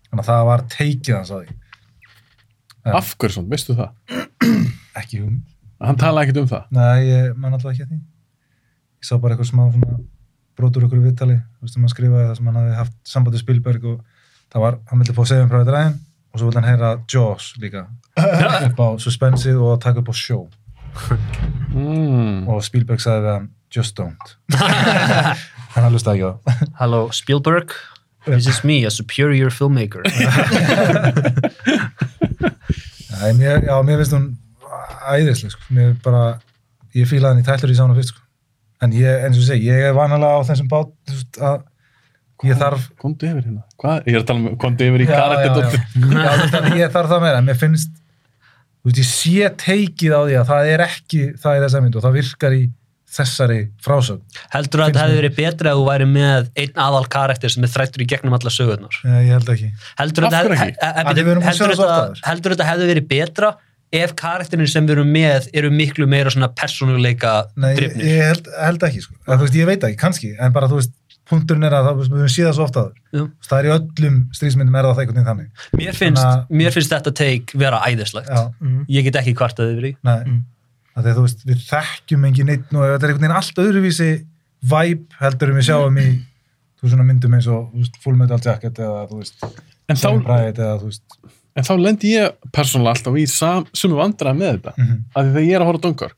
þannig 0.09 0.21
að 0.21 0.29
það 0.29 0.47
var 0.51 0.67
teikið 0.75 1.15
hans 1.17 1.31
á 1.33 1.37
því 1.39 1.61
Ja. 2.85 2.99
Af 2.99 3.15
hverju 3.17 3.39
svona, 3.39 3.49
veistu 3.49 3.73
það? 3.73 4.19
ekki 4.99 5.23
hún 5.23 5.39
Hann 5.81 5.97
talaði 5.99 6.29
ekkert 6.29 6.41
um 6.43 6.49
það. 6.51 6.67
Nei, 6.77 6.99
ég 7.09 7.31
man 7.35 7.55
alltaf 7.55 7.73
ekki 7.73 7.83
að 7.83 7.89
því. 7.91 7.97
Ég 9.01 9.07
sá 9.09 9.17
bara 9.19 9.35
eitthvað 9.35 9.49
smá 9.49 9.63
svona 9.73 9.97
brotur 10.57 10.85
okkur 10.87 10.99
í 11.01 11.05
viðtali, 11.09 11.37
þú 11.59 11.61
veist, 11.65 11.73
sem 11.75 11.83
hann 11.85 11.93
skrifaði 11.93 12.27
það 12.29 12.35
sem 12.39 12.49
hann 12.51 12.59
hafi 12.61 12.75
haft 12.79 12.95
samband 13.03 13.35
við 13.35 13.43
Spielberg 13.45 13.87
og 13.91 13.97
það 14.53 14.63
var, 14.65 14.77
hann 14.91 15.01
vildi 15.03 15.15
fá 15.17 15.23
segjum 15.29 15.49
frá 15.51 15.59
þetta 15.63 15.75
ræðin 15.77 15.97
og 16.35 16.39
svo 16.41 16.49
vil 16.49 16.57
hann 16.59 16.69
heyra 16.69 16.89
Jaws 17.11 17.45
líka 17.63 17.85
upp 18.69 18.79
á 18.79 18.87
suspensið 19.03 19.57
og 19.63 19.79
taka 19.83 20.03
upp 20.03 20.11
á 20.11 20.15
show 20.15 20.45
Mm. 21.75 22.45
og 22.47 22.61
Spielberg 22.63 23.01
sagði 23.03 23.25
við 23.25 23.33
hann 23.33 23.47
just 23.75 23.97
don't 23.99 24.35
hann 25.75 25.89
hlusta 25.91 26.13
ekki 26.13 26.23
á 26.23 26.31
það 26.39 26.61
Hello, 26.79 27.01
Spielberg. 27.11 27.73
This 28.25 28.47
is 28.47 28.61
me, 28.63 28.77
a 28.87 28.89
superior 28.89 29.51
filmmaker. 29.51 30.01
Já, 33.35 33.75
mér 33.83 33.99
finnst 34.01 34.15
hún 34.15 34.25
æðisleg 35.11 35.51
sko. 35.53 35.61
mér 35.75 35.93
bara, 36.03 36.23
ég 36.95 37.07
fílaði 37.09 37.35
hann 37.35 37.43
í 37.43 37.45
tællur 37.47 37.73
í 37.73 37.77
sána 37.77 37.95
fyrst 37.97 38.13
sko. 38.15 38.23
En 38.85 38.95
ég, 38.95 39.25
eins 39.25 39.37
og 39.37 39.43
ég 39.43 39.49
segi, 39.49 39.69
ég 39.71 39.89
er 39.89 39.97
vanalega 39.97 40.39
á 40.39 40.47
þessum 40.49 40.69
bát 40.71 40.91
þú 41.09 41.17
veist, 41.17 41.41
að 41.41 42.49
ég 42.49 42.59
þarf 42.59 42.87
Komdu 43.01 43.29
yfir 43.29 43.43
hérna. 43.43 43.61
Hvað? 43.81 43.99
Ég 44.09 44.17
er 44.17 44.23
að 44.23 44.29
tala 44.29 44.41
um, 44.43 44.57
komdu 44.61 44.87
yfir 44.89 45.03
í 45.03 45.07
já, 45.07 45.13
já, 45.13 45.19
karakter. 45.19 45.77
já. 45.77 46.07
já, 46.25 46.31
þú 46.41 46.59
að 46.61 46.79
ég 46.81 46.95
þarf 46.95 47.13
það 47.13 47.23
meira 47.25 47.41
en 47.41 47.47
mér 47.49 47.59
finnst 47.59 47.93
þú 48.85 48.89
veist, 48.91 48.99
ég 49.01 49.11
sé 49.11 49.53
teikið 49.65 50.17
á 50.17 50.21
því 50.21 50.39
að 50.41 50.49
það 50.51 50.71
er 50.73 50.85
ekki 50.85 51.21
það 51.41 51.59
í 51.59 51.63
þessa 51.65 51.85
mynd 51.85 51.99
og 51.99 52.05
það 52.05 52.19
virkar 52.19 52.57
í 52.57 52.65
þessari 53.15 53.59
frásögn 53.83 54.39
Heldur 54.53 54.83
að 54.83 54.89
þetta 54.89 55.03
hefði 55.05 55.19
verið 55.21 55.35
betra 55.37 55.71
ef 55.71 55.79
þú 55.79 55.85
væri 55.87 56.07
með 56.09 56.49
einn 56.61 56.81
aðal 56.85 57.05
karakter 57.15 57.53
sem 57.53 57.65
er 57.65 57.71
þrættur 57.71 58.03
í 58.03 58.07
gegnum 58.11 58.35
alla 58.35 58.51
sögurnar? 58.51 58.97
Eh, 59.05 59.19
ég 59.29 59.37
held 59.37 59.51
ekki 59.53 59.69
Heldur 60.01 60.27
Af 60.27 60.35
að 60.35 60.49
að 61.63 61.79
það 61.79 62.25
heldur 62.25 62.55
þetta 62.55 62.67
hefði 62.71 62.89
verið 62.91 63.07
betra 63.13 63.51
ef 63.93 64.13
karakterin 64.15 64.67
sem 64.67 64.85
við 64.87 64.97
erum 64.97 65.11
með 65.13 65.49
eru 65.53 65.69
miklu 65.71 66.07
meira 66.07 66.29
svona 66.33 66.49
persónuleika 66.53 67.45
Nei, 67.55 67.71
ég, 67.73 67.77
drifnir? 67.79 68.05
ég 68.05 68.23
held, 68.29 68.47
held 68.59 68.83
ekki 68.89 69.01
sko. 69.01 69.13
að, 69.27 69.37
þú 69.37 69.41
veist, 69.45 69.55
ég 69.55 69.65
veit 69.69 69.83
ekki, 69.83 69.97
kannski, 70.01 70.31
en 70.39 70.51
bara 70.55 70.67
þú 70.67 70.79
veist 70.81 70.91
punkturinn 71.25 71.63
er 71.65 71.73
að 71.73 71.87
það, 71.87 72.01
við 72.01 72.09
höfum 72.19 72.33
séð 72.35 72.45
það 72.49 72.55
svo 72.57 72.65
ofta 72.67 72.81
það 73.49 73.55
er 73.59 73.65
í 73.65 73.71
öllum 73.75 74.17
stríðsmyndum 74.35 74.75
er 74.77 74.85
það 74.85 74.99
einhvern 75.01 75.15
veginn 75.15 75.29
þannig 75.31 75.79
Mér 75.79 75.95
finnst, 75.97 76.21
Þannig 76.21 76.41
að- 76.43 76.59
mér 76.59 76.75
finnst 76.75 76.91
þetta 76.93 77.13
take 77.15 77.57
vera 77.57 77.79
æðislegt. 77.87 78.29
já, 78.29 78.43
Mhm. 78.61 78.85
Ég 78.89 79.03
get 79.03 79.15
ekki 79.15 79.33
kvartað 79.33 79.71
yfir 79.73 79.81
því. 79.87 79.95
nei 80.03 80.23
Mm. 80.25 80.43
að 80.97 81.03
því 81.03 81.09
að 81.09 81.17
þú 81.17 81.23
veist, 81.25 81.45
við 81.45 81.59
þekkjum 81.71 82.25
engin 82.29 82.45
neitt 82.45 82.67
og 82.73 82.83
þetta 82.85 83.03
er 83.03 83.09
einhvern 83.09 83.25
veginn 83.25 83.39
allt 83.39 83.55
öðruvísi 83.63 84.25
vibe 84.65 85.05
heldur 85.19 85.49
en 85.49 85.55
við 85.55 85.65
sjáum 85.69 85.97
í 85.97 86.07
þú 86.75 86.81
veist, 86.83 86.93
svona 86.93 87.05
myndum 87.09 87.33
eins 87.33 87.47
og 87.47 87.71
þú 87.73 87.79
veist, 87.81 87.97
Full 88.03 88.15
Metal 88.15 88.39
Jacket 88.45 88.73
eða 88.79 89.07
þú 89.09 89.17
veist, 89.17 89.39
þá, 89.89 90.23
Private 90.23 90.61
eða 90.61 90.77
þú 90.81 90.85
veist 90.85 91.03
en 91.55 91.63
þá 91.63 91.73
lendi 91.79 92.11
ég 92.15 92.33
persónulega 92.51 92.95
alltaf 92.97 93.15
í 93.15 93.25
sumu 93.79 93.95
vandræða 93.99 94.35
með 94.35 94.51
þetta. 94.57 94.73
mm 94.77 94.97
Af 95.15 95.23
því 95.25 95.31
þegar 95.31 95.47
ég 95.47 95.55
er 95.55 95.61
að 95.63 95.69
horfa 95.69 95.79
á 95.79 95.85
Dunkirk, 95.85 96.15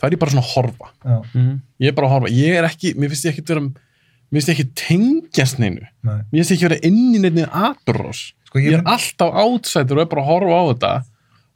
það 0.00 0.06
er 0.08 0.14
ég 0.16 0.18
bara 0.22 0.30
svona 0.30 0.46
að 0.46 0.52
horfa. 0.54 0.88
já, 1.04 1.18
Mm. 1.34 1.60
Ég 1.80 1.88
er 1.88 1.92
bara 1.92 2.06
að 2.08 2.14
horfa. 2.14 2.28
Ég 2.32 2.58
er 2.58 2.64
ekki, 2.64 2.94
mér 2.96 3.08
finnst 3.12 3.24
ég 3.24 3.32
ekki 3.34 3.46
vera, 3.48 3.60
mér 3.60 4.40
finnst 4.40 4.48
ég 4.48 4.58
ekki 4.58 4.70
tengjast 4.86 5.58
neinu. 5.58 5.86
nei, 6.02 6.18
Mér 6.32 6.40
finnst 6.44 6.50
ég 6.50 6.56
ekki 6.58 6.68
vera 6.68 6.80
inn 6.82 7.14
í 7.14 7.20
neinni 7.20 7.44
aðrós. 7.46 8.32
sko 8.46 8.58
Ég 8.58 8.72
ég, 8.72 8.78
er 8.78 8.82
alltaf 8.84 9.30
átsættur 9.34 9.96
og 9.98 10.02
er 10.02 10.10
bara 10.10 10.22
að 10.22 10.30
horfa 10.32 10.56
á 10.56 10.64
þetta. 10.72 11.04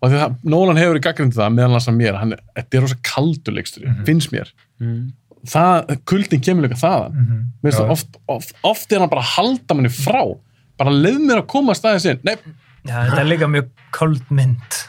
Og 0.04 0.11
því 0.11 0.16
að 0.21 0.35
Nolan 0.45 0.76
hefur 0.76 0.97
í 0.97 1.00
gaggrindi 1.00 1.35
það 1.40 1.54
meðan 1.57 1.71
hans 1.73 1.88
að 1.88 1.97
mér, 1.97 2.14
hann 2.21 2.33
er, 2.33 2.40
þetta 2.57 2.76
er 2.76 2.81
rosa 2.85 2.97
kaldur 3.02 3.54
leikstur, 3.57 3.85
Mhm. 3.88 4.04
finnst 4.04 4.31
mér. 4.33 4.50
Mm. 4.81 5.12
Það, 5.47 5.99
kuldin 6.04 6.40
kemur 6.40 6.69
líka 6.69 6.76
þaðan. 6.81 7.12
mm 7.14 7.71
það 7.73 7.90
oft, 7.90 8.16
oft, 8.28 8.52
oft 8.62 8.93
er 8.93 8.99
hann 9.00 9.09
bara 9.09 9.23
að 9.23 9.33
halda 9.37 9.75
manni 9.75 9.88
frá. 9.88 10.38
Bara 10.78 10.90
leið 10.90 11.21
mér 11.25 11.40
að 11.43 11.47
koma 11.49 11.73
að 11.73 11.81
staðið 11.81 12.00
sinn. 12.00 12.19
Nei, 12.25 12.37
Já, 12.84 12.96
þetta 13.08 13.20
er 13.22 13.30
líka 13.30 13.48
mjög 13.48 13.68
köld 13.96 14.30
mynd. 14.30 14.80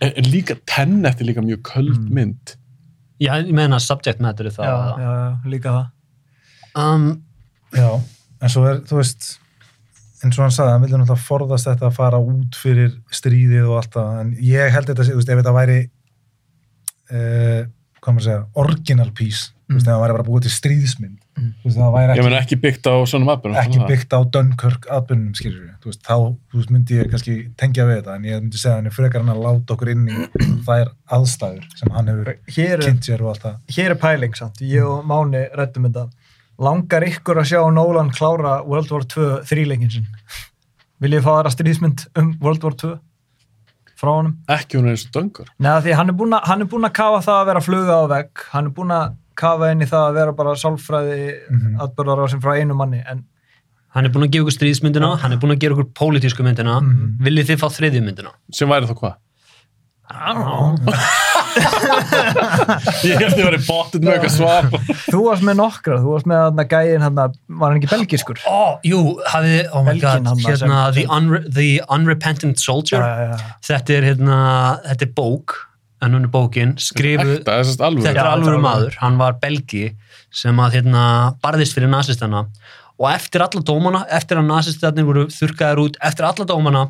en 0.00 0.12
en 0.16 0.24
líka 0.30 0.54
Tenet 0.66 1.20
er 1.20 1.24
líka 1.26 1.42
mjög 1.42 1.62
köld 1.62 1.98
Mm. 1.98 2.12
mynd. 2.14 2.56
Já, 3.20 3.32
ég 3.42 3.52
meina 3.52 3.78
subject 3.82 4.20
matter 4.20 4.46
er 4.46 4.50
Já, 4.50 4.56
það. 4.56 4.98
já, 4.98 5.10
já, 5.18 5.50
líka 5.50 5.70
það. 5.74 5.90
Um, 6.78 7.22
já, 7.74 8.00
en 8.42 8.48
svo 8.48 8.64
er, 8.70 8.80
þú 8.86 8.96
veist 9.00 9.38
eins 10.22 10.38
og 10.38 10.42
hann 10.44 10.50
sagði, 10.54 10.70
hann 10.72 10.82
vildi 10.82 10.98
náttúrulega 10.98 11.26
forðast 11.26 11.66
þetta 11.66 11.86
að 11.88 11.94
fara 11.94 12.18
út 12.18 12.54
fyrir 12.58 12.92
stríðið 13.14 13.66
og 13.68 13.76
allt 13.80 13.92
það, 13.94 14.20
en 14.20 14.32
ég 14.42 14.70
held 14.74 14.86
þetta, 14.90 15.04
sé, 15.06 15.12
þú 15.12 15.20
veist, 15.20 15.28
ef 15.34 15.38
þetta 15.42 15.54
væri 15.58 15.78
uh, 17.10 17.62
hvað 18.02 18.14
maður 18.14 18.22
að 18.22 18.26
segja, 18.28 18.46
original 18.54 19.10
piece 19.14 19.52
ef 19.68 19.82
það 19.84 19.98
væri 20.02 20.14
bara 20.16 20.24
búið 20.28 20.42
til 20.48 20.52
stríðsmynd 20.56 21.18
Mm. 21.38 21.52
þú 21.62 21.68
veist, 21.68 21.76
það 21.78 21.92
væri 21.94 22.08
Ég 22.08 22.10
ekki, 22.18 22.22
meina 22.26 22.38
ekki 22.42 22.56
byggt 22.62 22.86
á 22.90 22.94
svona 23.06 23.32
atbyrjum. 23.36 23.56
ekki 23.62 23.80
byggt 23.86 24.10
á 24.10 24.20
Dunkirk 24.34 24.86
atbyrnum, 24.90 25.34
veist, 25.86 26.00
þá 26.02 26.16
veist, 26.54 26.70
myndi 26.74 26.96
ég 26.98 27.10
kannski 27.12 27.34
tengja 27.56 27.84
við 27.86 28.00
þetta, 28.02 28.14
en 28.16 28.24
ég 28.26 28.40
myndi 28.42 28.58
segja 28.58 28.74
hann 28.80 28.86
er 28.90 28.90
frekar 28.96 29.22
hann 29.22 29.30
að 29.36 29.44
láta 29.46 29.74
okkur 29.76 29.90
inn 29.92 30.08
í 30.08 30.16
þær 30.66 30.90
aðstæður 31.14 31.68
sem 31.78 31.92
hann 31.94 32.10
hefur 32.10 32.32
Hér 32.56 32.72
er, 32.74 32.82
kynnt 32.88 33.06
sér 33.06 33.22
og 33.22 33.30
allt 33.36 33.44
það 33.46 33.76
hér 33.78 33.90
er 33.94 34.00
pæling 34.02 34.34
samt. 34.34 34.58
Ég 34.66 34.82
og 34.88 35.04
Máni 35.06 35.44
rættum 35.54 35.86
þetta. 35.86 36.08
Langar 36.58 37.06
ykkur 37.06 37.38
að 37.38 37.46
sjá 37.52 37.60
Nolan 37.70 38.10
klára 38.10 38.56
World 38.66 38.90
War 38.90 39.04
2 39.06 39.28
þríleikin 39.46 39.92
sinn? 39.94 40.08
Vil 40.98 41.12
ég 41.14 41.22
fá 41.22 41.36
aðra 41.38 41.54
stríðsmynd 41.54 42.08
um 42.18 42.32
World 42.42 42.64
War 42.66 42.74
2 42.74 42.96
frá 43.94 44.10
honum? 44.16 44.34
Ekki 44.50 44.78
hún 44.80 44.90
er 44.90 44.96
eins 44.96 45.06
og 45.06 45.14
Dunkirk. 45.14 45.54
Neða 45.62 45.84
því 45.86 45.94
hann 46.00 46.08
er 46.10 46.18
búinn 46.18 46.34
að- 46.34 46.46
er 46.62 46.66
að 46.90 46.92
kafa 46.98 47.22
það 47.22 47.38
að 47.42 47.46
vera 47.52 47.60
fluga 47.62 47.94
á 47.94 48.04
vegg, 48.10 48.30
hann 48.50 48.66
er 48.66 48.70
búinn 48.74 48.90
að 48.98 49.14
kafa 49.38 49.70
inn 49.72 49.84
í 49.86 49.88
það 49.88 50.04
að 50.10 50.16
vera 50.20 50.32
bara 50.42 50.56
sálfræði 50.58 51.20
Mhm. 51.50 51.78
atbyrðar 51.86 52.24
á 52.24 52.26
sem 52.30 52.40
frá 52.42 52.52
einu 52.58 52.74
manni, 52.78 53.00
en 53.06 53.24
hann 53.94 54.04
er 54.04 54.10
búinn 54.12 54.26
að 54.28 54.34
gefa 54.34 54.44
ykkur 54.48 54.58
stríðsmyndina, 54.58 55.12
hann 55.22 55.32
er 55.32 55.38
búinn 55.38 55.54
að 55.56 55.62
gera 55.64 55.74
ykkur 55.78 55.92
pólitísku 55.94 56.44
myndina. 56.44 56.80
Mhm. 56.82 57.16
Viljið 57.24 57.48
þið 57.54 57.62
fá 57.62 57.68
þriðju 57.78 58.02
myndina? 58.04 58.34
Sem 58.52 58.68
væri 58.68 58.86
þá 58.90 58.94
hvað? 59.00 59.16
I 60.10 60.32
don't 60.32 60.80
know. 60.82 60.94
Ég 63.04 63.18
held 63.20 63.36
ég 63.36 63.44
verið 63.44 63.64
bóttið 63.68 64.04
með 64.06 64.14
eitthvað 64.14 64.32
svar. 64.34 64.68
þú 65.10 65.20
varst 65.26 65.44
með 65.44 65.58
nokkra, 65.60 65.98
þú 66.00 66.14
varst 66.14 66.28
með 66.30 66.40
þarna 66.46 66.64
gæin 66.72 67.04
hann 67.04 67.18
var 67.18 67.34
hann 67.72 67.76
ekki 67.80 67.90
belgiskur? 67.92 68.40
Ó, 68.48 68.78
jú, 68.88 69.00
hafið, 69.28 69.68
oh 69.72 69.82
my 69.84 69.92
Belginn 69.92 70.24
god, 70.24 70.30
hann 70.30 70.42
hérna, 70.46 70.78
the, 70.96 71.04
unre 71.18 71.42
the 71.52 71.66
Unrepentant 71.92 72.58
Soldier. 72.62 73.04
já, 73.04 73.32
já. 73.34 73.52
Þetta 73.68 73.96
er 73.98 74.08
hérna, 74.08 74.38
þetta 74.86 75.08
er 75.08 75.12
bók, 75.18 75.56
en 76.02 76.14
hún 76.14 76.26
er 76.26 76.32
bókin, 76.32 76.74
skrifuð, 76.78 77.38
Ekta, 77.40 77.56
þetta 77.64 78.12
er 78.12 78.30
alvöru 78.30 78.60
maður, 78.62 78.98
hann 79.02 79.16
var 79.20 79.38
belgi 79.42 79.88
sem 80.34 80.58
að 80.62 80.78
hérna 80.78 81.04
barðist 81.42 81.74
fyrir 81.74 81.90
nasistana. 81.90 82.44
Og 82.98 83.08
eftir 83.12 83.42
alla 83.44 83.62
dómana, 83.62 84.04
eftir 84.10 84.40
að 84.40 84.48
nasistanir 84.50 85.06
voru 85.06 85.26
þurrkaðir 85.30 85.82
út, 85.84 85.98
eftir 86.02 86.26
alla 86.28 86.46
dómana 86.46 86.84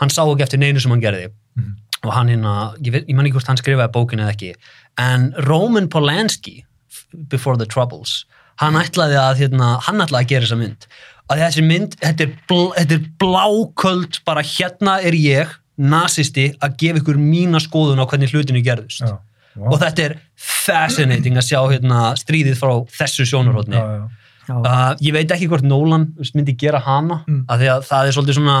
hann 0.00 0.12
sá 0.12 0.22
ekki 0.24 0.46
eftir 0.46 0.60
neinu 0.60 0.80
sem 0.80 0.92
hann 0.92 1.04
gerði. 1.04 1.30
Mhm. 1.56 1.78
og 2.02 2.10
hann 2.16 2.26
hérna, 2.32 2.74
ég, 2.82 3.04
ég 3.06 3.14
man 3.14 3.26
ekki 3.28 3.36
hvort 3.36 3.46
hann 3.46 3.60
skrifaði 3.60 3.92
bókin 3.94 4.18
eða 4.18 4.32
ekki, 4.32 4.54
en 4.98 5.28
Roman 5.46 5.86
Polanski, 5.86 6.64
Before 7.30 7.56
the 7.56 7.66
Troubles 7.66 8.24
hann 8.60 8.78
ætlaði 8.78 9.18
að 9.20 9.42
hérna, 9.42 9.72
hann 9.86 10.02
ætlaði 10.02 10.26
að 10.26 10.32
gera 10.32 10.46
þessa 10.46 10.60
mynd. 10.60 10.86
Að 11.30 11.42
þessi 11.44 11.64
mynd, 11.66 11.96
þetta 12.02 12.24
er, 12.26 12.32
bl 12.50 12.62
þetta 12.76 12.96
er 12.98 13.04
bláköld 13.22 14.18
bara 14.26 14.44
hérna 14.46 14.98
er 15.06 15.16
ég 15.16 15.52
nasisti 15.78 16.50
að 16.62 16.76
gefa 16.82 17.00
ykkur 17.02 17.18
mína 17.20 17.60
skoðun 17.62 18.02
á 18.02 18.06
hvernig 18.08 18.32
hlutinu 18.32 18.62
gerðust. 18.64 19.00
Já, 19.06 19.16
og 19.56 19.78
þetta 19.80 20.04
er 20.06 20.14
fascinating 20.36 21.36
að 21.36 21.48
sjá 21.50 21.60
hérna, 21.70 22.12
stríðið 22.16 22.56
frá 22.60 22.72
þessu 22.98 23.26
sjónarhóttni 23.28 23.76
uh, 23.76 24.94
ég 25.00 25.12
veit 25.14 25.30
ekki 25.32 25.48
hvort 25.50 25.64
Nolan 25.66 26.08
myndi 26.34 26.54
gera 26.58 26.80
hana 26.82 27.22
Mm. 27.28 27.44
af 27.48 27.60
því 27.60 27.68
að 27.72 27.84
það 27.88 28.06
er 28.08 28.16
svolítið 28.16 28.38
svona 28.38 28.56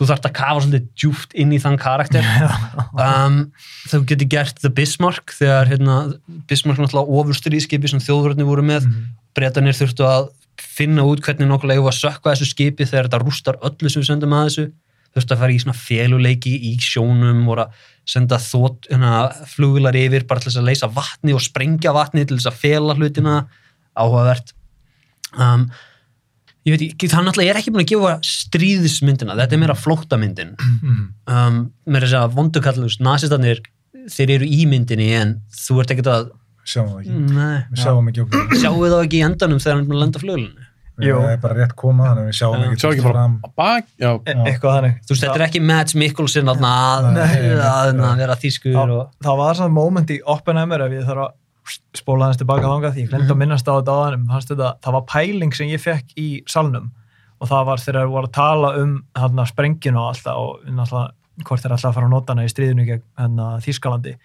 þú 0.00 0.06
þarft 0.08 0.26
að 0.28 0.34
kafa 0.38 0.60
svolítið 0.64 0.84
djúft 0.96 1.34
inn 1.34 1.52
í 1.52 1.58
þann 1.60 1.78
karakter. 1.80 2.24
Um, 2.94 3.52
þú 3.90 3.98
getur 4.08 4.28
gert 4.32 4.60
The 4.62 4.70
Bismarck 4.72 5.32
þegar 5.36 5.68
hérna, 5.68 5.96
Bismarck 6.48 6.80
náttúrulega 6.80 7.16
ofurstríðskipi 7.20 7.88
sem 7.90 8.00
þjóðvörðni 8.00 8.46
voru 8.48 8.62
með. 8.64 8.86
Mhm. 8.86 9.08
breytanir 9.34 9.76
þurftu 9.78 10.02
að 10.04 10.28
finna 10.60 11.04
út 11.06 11.20
hvernig 11.22 11.46
nokkulega 11.48 11.82
var 11.84 11.92
að 11.94 12.00
sökka 12.02 12.32
þessu 12.32 12.48
skipi 12.50 12.84
þegar 12.84 13.06
þetta 13.08 13.20
rústar 13.22 13.58
öllu 13.62 13.90
sem 13.90 14.02
við 14.02 14.08
sendum 14.10 14.32
að 14.34 14.48
þessu 14.48 14.64
þurftu 15.14 15.34
að 15.34 15.42
fara 15.42 15.54
í 15.54 15.60
svona 15.62 15.76
féluleiki 15.76 16.52
í 16.70 16.72
sjónum 16.82 17.42
voru 17.48 17.66
að 17.66 17.84
senda 18.10 18.38
þótt 18.42 18.88
hérna, 18.90 19.12
flugular 19.50 19.96
yfir 19.98 20.26
bara 20.28 20.42
til 20.42 20.50
þess 20.50 20.60
að 20.62 20.68
leysa 20.70 20.90
vatni 20.94 21.34
og 21.36 21.44
sprengja 21.44 21.94
vatni 21.94 22.24
til 22.26 22.38
þess 22.38 22.50
að 22.50 22.60
fela 22.62 22.96
hlutina. 22.98 23.36
Áhugavert. 23.98 24.54
Um, 25.34 25.66
ég 26.66 26.74
veit 26.74 26.84
ekki, 26.90 27.10
það 27.10 27.26
náttúrulega 27.26 27.54
er 27.54 27.60
ekki 27.60 27.74
búin 27.74 27.84
að 27.84 27.92
gefa 27.92 28.14
stríðismyndina, 28.26 29.36
þetta 29.38 29.56
er 29.56 29.62
meira 29.62 29.78
flóttamyndin. 29.78 30.56
Mhm. 30.58 31.04
um, 31.26 31.60
með 31.86 32.06
þess 32.06 32.18
að 32.20 32.34
vondukallus, 32.38 32.98
nasistarnir 33.02 33.62
þeir 34.10 34.36
eru 34.38 34.48
í 34.48 34.64
myndinni 34.68 35.10
en 35.18 35.34
þú 35.54 35.82
ert 35.82 35.94
ekkert 35.94 36.10
að 36.10 36.30
sjáum 36.64 36.90
það 36.94 37.00
ekki. 37.02 37.20
Nei, 37.36 37.60
sjáum 37.82 38.10
ekki 38.10 38.24
okkur. 38.24 38.58
Sjáu 38.62 38.82
þá 38.84 38.98
ekki 39.00 39.20
í 39.20 39.24
endanum 39.26 39.62
þegar 39.62 39.76
hann 39.76 39.82
er 39.82 39.88
búin 39.88 39.98
að 39.98 40.04
lenda 40.04 40.22
flugulinu. 40.22 40.68
Það 41.00 41.32
er 41.32 41.40
bara 41.42 41.56
rétt 41.58 41.74
koma 41.80 42.06
þannig 42.10 42.22
að 42.22 42.28
við 42.30 42.36
sjáum 42.40 42.54
Já. 42.60 42.66
ekki 42.70 42.80
Sjá 42.80 42.88
ekki 42.90 43.04
bara 43.06 43.24
að 43.26 43.52
bak, 43.60 43.86
já, 44.00 44.10
E 44.26 44.34
eitthvað 44.50 44.76
þannig. 44.76 44.94
þú 45.00 45.14
veist, 45.14 45.24
þetta 45.24 45.38
er 45.40 45.44
ekki 45.46 45.62
Mads 45.70 45.94
Mikkelsen 46.02 46.50
þarna 46.50 46.70
að, 46.76 47.08
að, 47.10 47.34
að, 47.70 48.00
að 48.10 48.22
vera 48.24 48.36
þýskur 48.44 48.74
það, 48.76 48.94
og 48.96 49.26
það 49.28 49.40
var 49.42 49.60
svona 49.60 49.74
moment 49.80 50.10
í 50.14 50.18
Oppenheimer 50.34 50.86
ef 50.86 50.96
ég 50.98 51.06
þarf 51.08 51.26
að 51.26 51.36
spóla 52.00 52.26
hans 52.30 52.40
tilbaka 52.40 52.66
þangað 52.66 52.94
því 52.96 53.02
ég 53.04 53.10
glemt 53.12 53.30
að 53.30 53.38
minnast 53.40 53.68
á 53.68 53.72
þetta 53.76 53.94
áðanum 53.94 54.26
fannst 54.32 54.48
þetta, 54.50 54.70
það 54.82 54.96
var 54.96 55.04
pæling 55.12 55.52
sem 55.54 55.68
ég 55.70 55.82
fekk 55.82 56.14
í 56.18 56.28
salnum. 56.50 56.88
Og 57.40 57.48
það 57.48 57.66
var 57.70 57.80
þegar 57.80 57.98
þeir 58.00 58.10
voru 58.12 58.28
að 58.28 58.34
tala 58.36 58.70
um 58.80 58.94
hérna, 59.16 59.44
sprenginu 59.48 60.00
og 60.02 60.08
alltaf 60.10 60.40
og 60.40 60.64
náttúrulega 60.66 61.46
hvort 61.46 61.62
þeir 61.62 61.72
alltaf 61.76 61.90
að 61.90 61.94
fara 61.96 62.08
að 62.08 62.14
nota 62.16 62.34
hana 62.34 62.44
í 62.44 62.50
stríðinu 62.52 62.84
gegn 62.88 63.04
hérna, 63.20 63.46
Þýskalandi. 63.64 64.16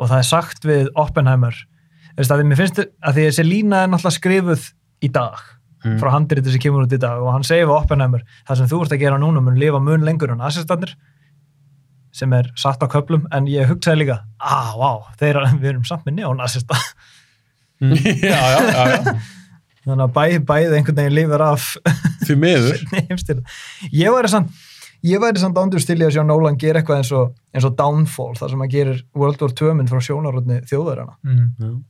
Og 0.00 0.10
það 0.10 0.18
er 0.18 0.28
sagt 0.28 0.66
við 0.68 0.90
Oppenheimer 1.00 1.54
þú 1.56 2.18
veist, 2.20 2.34
að 2.34 2.42
því 2.42 2.48
mér 2.50 2.60
finnst 2.60 2.82
að 2.82 3.14
því 3.16 3.22
þessi 3.28 3.44
lína 3.46 3.78
er 3.86 3.92
náttúrulega 3.92 4.18
skrifuð 4.18 4.66
í 5.02 5.12
dag 5.14 5.38
Mm. 5.82 5.96
frá 5.98 6.12
handriti 6.14 6.52
sem 6.54 6.62
kemur 6.62 6.84
út 6.86 6.92
í 6.94 6.98
dag 7.02 7.18
og 7.22 7.32
hann 7.34 7.42
segir 7.46 7.66
við 7.66 7.74
Oppenheimer 7.80 8.22
það 8.46 8.60
sem 8.60 8.68
þú 8.70 8.82
ert 8.84 8.92
að 8.94 9.00
gera 9.02 9.18
núna 9.18 9.40
mun 9.42 9.56
lifa 9.58 9.80
mun 9.82 10.04
lengur 10.06 10.30
en 10.34 10.40
assistanir 10.46 10.92
sem 12.14 12.32
er 12.36 12.50
satt 12.60 12.82
á 12.84 12.86
köplum 12.92 13.24
en 13.32 13.46
ég 13.50 13.66
hugsaði 13.70 14.02
líka 14.04 14.18
ah, 14.38 14.74
wow, 14.78 15.06
þeir, 15.18 15.40
við 15.58 15.70
erum 15.72 15.84
samt 15.88 16.04
með 16.06 16.20
neonassista 16.20 16.76
já, 17.82 18.36
já, 18.36 18.58
já, 18.62 18.82
já. 18.92 19.14
þannig 19.86 20.04
að 20.06 20.12
bæ, 20.14 20.24
bæði 20.52 20.76
einhvern 20.78 21.00
veginn 21.00 21.16
lifir 21.18 21.42
af 21.48 21.70
Því 22.26 22.36
miður. 22.38 22.82
heimstyrna. 22.94 23.42
ég 23.90 24.14
væri 24.14 24.30
samt 24.30 24.60
ég 25.02 25.18
væri 25.24 25.40
samt 25.42 25.58
ándur 25.58 25.82
til 25.82 25.98
í 25.98 26.04
að 26.06 26.12
sjá 26.14 26.22
Nolan 26.28 26.54
gera 26.62 26.78
eitthvað 26.78 27.00
eins 27.02 27.10
og, 27.18 27.32
eins 27.50 27.66
og 27.66 27.74
Downfall, 27.80 28.36
þar 28.38 28.52
sem 28.54 28.62
hann 28.62 28.70
gerir 28.70 29.00
World 29.18 29.42
War 29.42 29.50
2 29.58 29.72
mynd 29.80 29.90
frá 29.90 29.98
sjónarotni 30.06 30.60
þjóðverðana 30.70 31.16
Mm. 31.26 31.80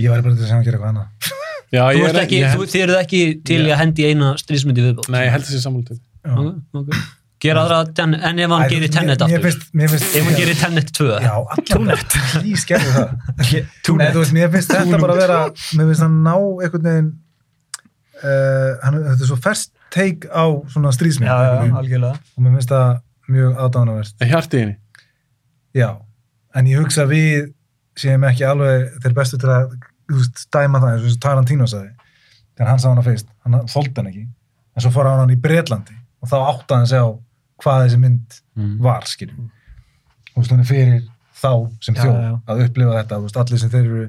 Ég 0.00 0.10
væri 0.10 0.24
bara 0.24 0.34
til 0.34 0.42
að 0.42 0.48
segja 0.48 0.58
að 0.58 0.66
gera 0.66 0.78
eitthvað 0.80 0.90
annað. 0.94 1.30
Já, 1.70 1.84
Þú 1.86 2.00
ég 2.00 2.04
ert 2.08 2.16
er 2.18 2.24
ekki, 2.24 2.42
ég 2.42 2.52
þú, 2.56 2.66
þið 2.72 2.84
eruð 2.84 3.00
ekki 3.04 3.22
til 3.46 3.60
í 3.62 3.70
að 3.70 3.80
hendi 3.84 4.06
eina 4.10 4.34
stríðsmyndi 4.40 4.84
viðbót 4.88 5.08
Nei, 5.14 5.22
ég 5.28 5.34
held 5.36 5.46
þessi 5.46 5.62
sammála 5.62 5.90
til. 5.92 5.98
Já. 6.26 6.34
okay. 6.80 7.02
Gera 7.40 7.62
aðra, 7.64 7.76
ten, 7.96 8.16
en 8.18 8.40
ef 8.44 8.52
hann 8.52 8.66
gerir 8.68 8.90
mér 8.92 9.12
aftur 9.14 9.44
finnst- 9.46 9.70
Mér 9.72 9.88
finnst... 9.88 10.16
ef 10.18 10.26
hann 10.26 10.36
gerir 10.36 10.58
Tenet 10.60 10.90
2 10.98 11.06
Já, 11.24 11.30
allan 11.54 12.02
Plís 12.34 12.64
gerðu 12.68 12.90
það. 12.96 13.14
Nei, 13.40 14.10
þú 14.10 14.18
veist, 14.18 14.34
mér 14.36 14.50
finnst 14.52 14.74
þetta 14.74 15.00
bara 15.00 15.14
að 15.14 15.22
vera, 15.22 15.38
mér 15.78 15.88
finnst 15.92 16.04
hann 16.04 16.18
ná 16.26 16.34
einhvern 16.34 16.88
veginn, 16.90 17.08
uh, 18.20 18.74
hann, 18.82 18.98
þetta 19.06 19.16
er 19.16 19.30
svo 19.30 19.38
ferst 19.46 19.72
take 19.94 20.28
á 20.28 20.44
svona 20.74 20.92
stríðsmynd. 20.94 21.30
já, 21.30 21.72
algjörlega 21.80 22.18
Og 22.36 22.44
mér 22.44 22.58
finnst 22.58 22.74
það 22.74 23.00
mjög 23.30 23.62
aðdánavert. 23.64 24.12
Það 24.20 24.32
hjarti 24.34 24.62
henni. 24.64 24.76
Já, 25.80 25.88
en 26.60 26.70
ég 26.70 26.82
hugsa 26.82 27.06
að 27.06 27.14
við 27.14 27.48
séum 28.00 28.28
ekki 28.28 28.46
alveg 28.46 29.00
þeir 29.00 29.16
bestu 29.16 29.40
til 29.40 29.50
að 29.54 29.74
veist, 30.18 30.44
dæma 30.54 30.80
það, 30.82 30.96
eins 30.98 31.16
og 31.16 31.20
Tarantino 31.24 31.66
sagði 31.70 31.90
þegar 32.56 32.68
hann 32.70 32.82
sá 32.82 32.88
hana 32.90 33.02
fyrst, 33.06 33.28
hann 33.44 33.58
þóldi 33.70 33.96
hann 34.00 34.10
ekki 34.10 34.24
en 34.76 34.84
svo 34.84 34.90
fór 34.94 35.08
hann 35.10 35.22
hann 35.24 35.34
í 35.34 35.40
Bretlandi 35.40 35.96
og 36.20 36.28
þá 36.30 36.36
átti 36.50 36.74
hann 36.74 36.84
að 36.86 36.92
sjá 36.94 37.02
hvað 37.64 37.84
þessi 37.86 37.98
mynd 38.04 38.40
Mm. 38.60 38.78
var, 38.82 39.04
skiljum 39.06 39.50
veist, 40.36 40.50
hún 40.50 40.60
er 40.60 40.66
fyrir 40.68 41.04
þá 41.40 41.52
sem 41.80 41.94
já. 41.94 42.40
að 42.50 42.64
upplifa 42.66 42.96
þetta, 42.98 43.20
veist, 43.22 43.36
allir 43.40 43.58
sem 43.62 43.70
þeir 43.70 43.84
eru 43.86 44.00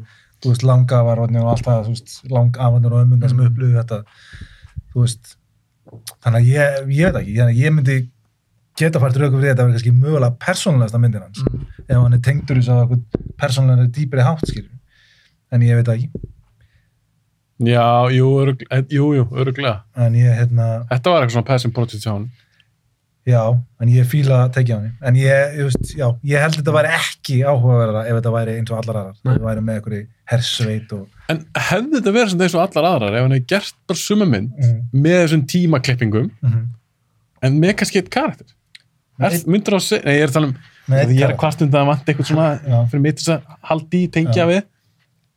veist, 0.43 0.63
langafar 0.65 1.19
og 1.21 1.35
allt 1.35 1.63
það, 1.63 1.85
þú 1.85 1.93
veist 1.93 2.31
langafarnir 2.31 2.91
og 2.95 3.03
ömmundar 3.05 3.29
Mm. 3.29 3.37
sem 3.37 3.45
upplifu 3.45 3.77
þetta 3.77 3.99
þú 4.91 5.05
veist 5.05 5.35
þannig 6.25 6.41
að 6.41 6.49
ég, 6.49 6.89
ég 6.97 7.13
veit 7.13 7.21
ekki, 7.21 7.37
þannig 7.37 7.55
að 7.55 7.61
ég 7.61 7.73
myndi 7.77 7.97
geta 8.81 8.99
fært 8.99 9.17
raukum 9.21 9.39
fyrir 9.39 9.53
þetta 9.53 9.61
að 9.61 9.67
vera 9.69 9.77
kannski 9.77 9.93
mögulega 10.01 10.37
persónulegasta 10.41 10.99
myndin 10.99 11.21
hans 11.21 11.43
Mm. 11.45 11.65
ef 11.87 11.95
hann 12.01 12.13
er 12.13 12.19
tengdur 12.19 12.57
í 12.57 12.63
svo 12.65 12.99
persónulega 13.37 13.87
dýpri 13.91 14.23
hátt 14.25 14.45
skilur 14.47 14.71
en 15.51 15.61
ég 15.67 15.75
veit 15.79 15.87
það 15.91 15.97
ekki 16.01 16.27
Já, 17.61 18.09
jú, 18.09 18.27
örugl, 18.41 18.65
eh, 18.73 18.81
jú, 18.89 19.11
jú, 19.13 19.27
öruglega. 19.37 19.83
en 19.95 20.15
ég, 20.17 20.31
hérna, 20.33 20.69
Þetta 20.89 21.11
var 21.13 21.21
eitthvað 21.21 21.35
svona 21.35 21.45
passion 21.51 21.71
project 21.75 22.01
hjá 22.07 22.11
hann. 22.15 22.29
já, 23.29 23.41
en 23.79 23.87
ég 23.93 24.07
fíla 24.09 24.39
að 24.47 24.53
tekja 24.55 24.79
hann 24.79 24.95
en 25.05 25.15
ég, 25.19 25.51
ég, 25.59 25.67
veist, 25.67 25.91
já, 25.93 26.07
ég 26.25 26.41
held 26.41 26.55
þetta 26.57 26.73
væri 26.73 26.89
ekki 26.97 27.35
áhugaverða 27.45 28.01
ef 28.09 28.15
þetta 28.17 28.31
væri 28.33 28.55
eins 28.57 28.71
og 28.73 28.79
allar 28.79 28.97
aðrar 29.03 29.13
Nei. 29.13 29.19
ef 29.21 29.35
þetta 29.37 29.45
væri 29.51 29.61
með 29.67 29.75
einhverju 29.77 30.07
hersveit 30.31 30.95
og 30.97 31.05
En 31.29 31.43
hefði 31.69 31.93
þetta 31.99 32.15
verið 32.17 32.31
svona 32.33 32.47
eins 32.47 32.55
og 32.57 32.63
allar 32.65 32.87
aðrar 32.95 33.19
ef 33.19 33.21
hann 33.27 33.35
hefði 33.37 33.45
gert 33.53 33.75
bara 33.91 34.01
suma 34.01 34.25
mynd 34.25 34.57
mm, 34.57 34.81
með 35.05 35.19
þessum 35.21 35.45
tímaklippingum 35.53 36.31
mm, 36.41 36.65
en 37.45 37.61
með 37.61 37.75
kannski 37.77 38.01
eitt 38.01 38.09
karakter? 38.17 38.49
Er, 39.21 39.37
myndur 39.45 39.77
á 39.77 39.77
að 39.77 39.85
segja, 39.85 40.01
nei, 40.09 40.15
ég 40.17 40.25
er 40.25 40.31
að 40.31 40.33
tala 40.39 40.49
um 40.49 40.57
eitt 40.57 40.97
ég 40.97 40.97
er 40.97 41.05
að 41.05 41.17
karakter. 41.21 41.39
kvart 41.45 41.61
undan 41.67 41.83
að 41.85 41.89
vant 41.93 42.09
eitthvað 42.09 42.29
svona 42.31 42.49
Já. 42.65 42.77
fyrir 42.89 43.03
mitt 43.05 43.21
þess 43.21 43.35
að 43.37 43.57
haldi 43.69 44.01
í 44.01 44.09
tengja 44.17 44.41
Já. 44.41 44.49
við 44.49 44.61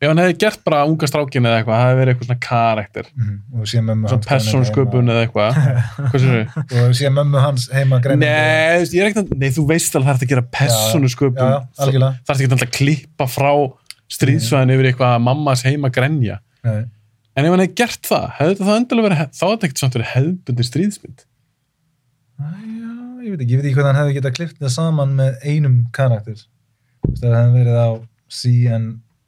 ef 0.03 0.09
hann 0.11 0.21
hefði 0.21 0.35
gert 0.43 0.61
bara 0.67 0.83
unga 0.89 1.07
strákin 1.09 1.47
eða 1.49 1.61
eitthvað 1.61 1.79
það 1.79 1.85
hefði 1.87 2.01
verið 2.01 2.13
eitthvað 2.15 2.29
svona 2.31 2.43
karakter. 2.49 3.07
Mömmu 3.85 4.09
svona 4.11 4.17
hans 4.17 4.27
persónsköpun 4.29 5.13
eða 5.15 5.23
eitthvað. 5.27 5.51
Hvað 6.11 6.19
sér 6.25 6.35
heima- 6.35 6.83
og 6.89 6.97
sé 6.99 7.13
mömmu 7.15 7.39
hans 7.45 7.69
heima. 7.73 8.01
Nei, 8.21 8.85
þú 8.91 9.05
að, 9.23 9.33
nei, 9.39 9.49
þú 9.55 9.65
veist 9.71 9.97
alveg 9.97 10.11
það 10.11 10.15
er 10.15 10.27
að 10.27 10.33
gera 10.35 10.45
algjörlega. 11.87 12.13
það 12.27 12.35
er 12.35 12.45
ekki 12.45 12.69
að 12.69 12.75
klippa 12.81 13.27
frá 13.31 13.53
stríðsvæðin 14.15 14.75
yfir 14.75 14.91
eitthvað 14.91 15.15
að 15.17 15.25
mammas 15.25 15.63
heima 15.65 15.89
grenja? 15.95 16.41
Nei. 16.65 16.83
en 17.35 17.45
ef 17.45 17.51
hann 17.51 17.61
hefði 17.65 17.75
gert 17.81 18.07
það, 18.09 18.27
hefði 18.39 18.53
þetta 18.55 18.67
þá 18.69 18.75
endilega 18.79 19.07
verið 19.09 19.19
þá 19.25 19.45
hefði 19.45 19.55
þetta 19.55 19.67
ekkert 19.69 19.81
samt 19.83 19.97
verið 19.99 20.11
hefðbundin 20.15 20.69
stríðsmynd? 20.69 21.25
Æ, 22.35 22.45
já, 22.45 22.93
ég 23.25 23.31
veit 23.35 23.41
ekki, 23.43 23.53
ég 23.55 23.59
veit 23.61 23.67
ekki 23.69 23.79
hvað 23.79 23.89
hann 23.91 23.99
hefði 24.01 24.17
getað 24.19 24.37
klift 24.39 24.61
það 24.63 24.73
saman 24.77 25.17
með 25.19 25.33
einum 25.45 25.77
karakter 25.97 26.45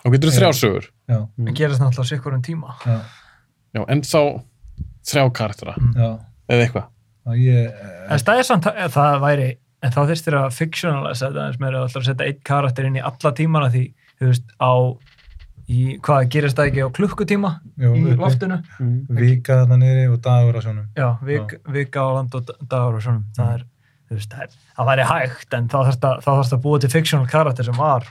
Á 0.07 0.09
og 0.09 0.14
getur 0.14 0.31
þú 0.31 0.38
þrjásögur 0.38 0.85
já, 0.87 1.19
það 1.19 1.55
gerist 1.59 1.83
náttúrulega 1.83 2.11
sikkur 2.12 2.37
um 2.37 2.42
tíma. 2.47 2.77
Já, 2.87 2.99
já, 3.75 3.83
en 3.90 4.03
þá 4.07 4.21
þrjá 5.11 5.25
karaktera 5.35 5.75
já, 5.75 6.11
eða 6.47 6.66
eitthvað. 6.66 6.90
Ég, 7.35 7.71
eh, 7.75 8.03
en 8.14 8.23
það 8.23 8.38
er 8.38 8.47
samt, 8.47 8.69
ef 8.71 8.95
það 8.95 9.16
væri 9.25 9.49
en 9.83 9.95
þá 9.95 10.01
þyrstir 10.12 10.38
að 10.38 10.49
fictionalize 10.55 11.27
þetta 11.27 11.47
eins 11.49 11.61
meira. 11.62 11.83
Að 11.83 12.07
setja 12.07 12.27
einn 12.29 12.42
karakter 12.47 12.88
inn 12.88 12.99
í 13.01 13.05
alla 13.05 13.33
tímana 13.37 13.71
því, 13.75 13.85
þú 14.21 14.31
veist, 14.31 14.55
á 14.62 14.73
í, 15.66 15.81
hvað 16.07 16.29
gerist 16.35 16.59
það 16.59 16.71
ekki 16.71 16.87
á 16.87 16.97
klukkutíma 17.01 17.53
jú, 17.83 17.90
í 17.90 18.05
uppi, 18.05 18.19
loftinu? 18.21 18.61
Vika 19.19 19.62
þarna 19.62 19.81
niðri 19.83 20.07
og 20.12 20.21
dagur 20.25 20.59
á 20.59 20.61
sjónum. 20.62 20.87
Já, 20.95 21.09
vik, 21.27 21.57
vika 21.75 22.07
á 22.07 22.09
land 22.21 22.38
og 22.38 22.55
dagur 22.62 23.01
og 23.01 23.05
svona 23.05 23.25
það 23.37 23.57
er, 23.57 23.66
þú 24.07 24.21
veist, 24.21 24.31
það, 24.37 24.47
er, 24.47 24.71
það 24.79 24.90
væri 24.92 25.09
hægt 25.11 25.59
en 25.59 25.69
þá 25.73 25.79
þarfst 25.81 26.09
að, 26.11 26.25
þá 26.27 26.33
að 26.38 26.64
búa 26.69 26.83
til 26.83 26.92
fictional 26.95 27.31
karakter 27.31 27.66
sem 27.66 27.79
var 27.83 28.07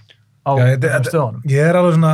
á 0.45 0.51
Já, 0.57 0.65
þetta- 0.77 1.09
stöðunum 1.11 1.41
ég 1.49 1.61
er 1.69 1.75
alveg 1.79 1.93
svona 1.97 2.13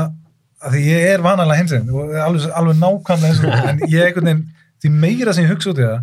því 0.71 0.81
ég 0.85 1.05
er 1.13 1.21
vanalega 1.25 1.59
hinsinn 1.61 1.89
alveg, 1.89 2.47
alveg 2.53 2.75
nákvæmlega 2.79 3.47
og 3.51 3.67
en 3.69 3.79
ég 3.89 4.05
einhvern 4.05 4.25
veginn, 4.29 4.43
því 4.83 4.91
meira 5.03 5.33
sem 5.33 5.45
ég 5.45 5.51
hugsa 5.55 5.71
út 5.73 5.79
í 5.83 5.87
það 5.89 6.01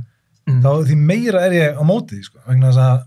Mm. 0.49 0.63
þá 0.65 0.71
því 0.89 0.95
meira 0.97 1.41
er 1.45 1.53
ég 1.53 1.75
á 1.77 1.83
móti 1.85 2.17
því, 2.17 2.23
sko, 2.25 2.39
vegna 2.49 2.71
þess 2.71 2.79
að 2.81 3.03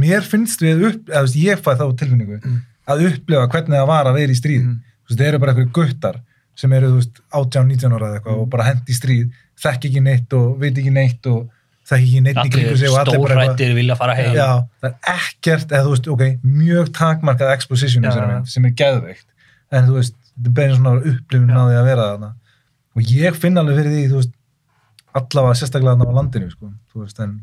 mér 0.00 0.22
finnst 0.24 0.62
við 0.64 0.84
upp, 0.88 1.10
eða 1.12 1.34
ég 1.36 1.58
fæ 1.60 1.74
þá 1.76 1.84
tilfinningu 2.00 2.38
Mm. 2.40 2.62
að 2.88 3.02
upplifa 3.10 3.42
hvernig 3.52 3.76
það 3.76 3.86
var 3.90 4.06
að 4.08 4.14
vera 4.16 4.32
í 4.32 4.38
stríð 4.40 4.62
Mm. 4.64 4.78
þú 5.04 5.08
veist, 5.10 5.18
það 5.20 5.26
eru 5.28 5.38
bara 5.42 5.52
einhverju 5.52 5.72
guttar 5.76 6.16
sem 6.56 6.72
eru, 6.72 6.88
þú 6.88 6.96
veist, 6.96 7.20
18-19 7.30 7.92
ára 7.92 8.06
eða 8.08 8.16
eitthvað 8.22 8.36
Mm. 8.36 8.40
og 8.40 8.48
bara 8.50 8.64
hendi 8.70 8.88
í 8.88 8.96
stríð, 8.96 9.30
þekk 9.60 9.84
ekki 9.90 10.00
neitt 10.02 10.32
og 10.32 10.58
veit 10.58 10.74
ekki 10.80 10.90
neitt 10.96 11.26
og 11.26 11.50
þekk 11.88 12.04
ekki 12.04 12.22
neitt 12.24 12.40
í 12.42 12.52
kringu 12.52 12.76
sig 12.76 12.90
og 12.92 12.98
allir 13.00 13.22
bara 13.22 13.34
eitthvað 13.34 13.54
stórrættir 13.54 13.74
vilja 13.78 13.96
fara 13.98 14.16
heim. 14.18 14.32
Já, 14.36 14.48
það 14.82 14.88
er 14.90 15.12
ekkert, 15.14 15.72
eða 15.72 15.84
þú 15.86 15.92
veist, 15.94 16.08
ok, 16.14 16.24
mjög 16.44 16.90
takmarkað 16.98 17.52
exposition 17.54 18.04
mynd 18.04 18.50
sem 18.52 18.68
er 18.68 18.74
geðveikt, 18.82 19.28
en 19.72 19.88
þú 19.88 19.96
veist, 19.98 20.18
þetta 20.34 20.54
beina 20.58 20.78
svona 20.78 20.96
upplifun 21.12 21.54
á 21.54 21.62
því 21.64 21.78
að 21.78 21.88
vera 21.88 22.08
þarna. 22.12 22.32
Og 22.98 23.14
ég 23.14 23.38
finn 23.38 23.60
alveg 23.62 23.80
fyrir 23.80 23.94
því, 23.94 24.04
þú 24.12 24.20
veist, 24.20 24.34
allavega 25.18 25.60
sérstaklega 25.62 25.96
þarna 25.96 26.12
á 26.12 26.18
landinu, 26.18 26.50
sko, 26.52 26.72
þú 26.92 27.04
veist, 27.06 27.22
en 27.24 27.38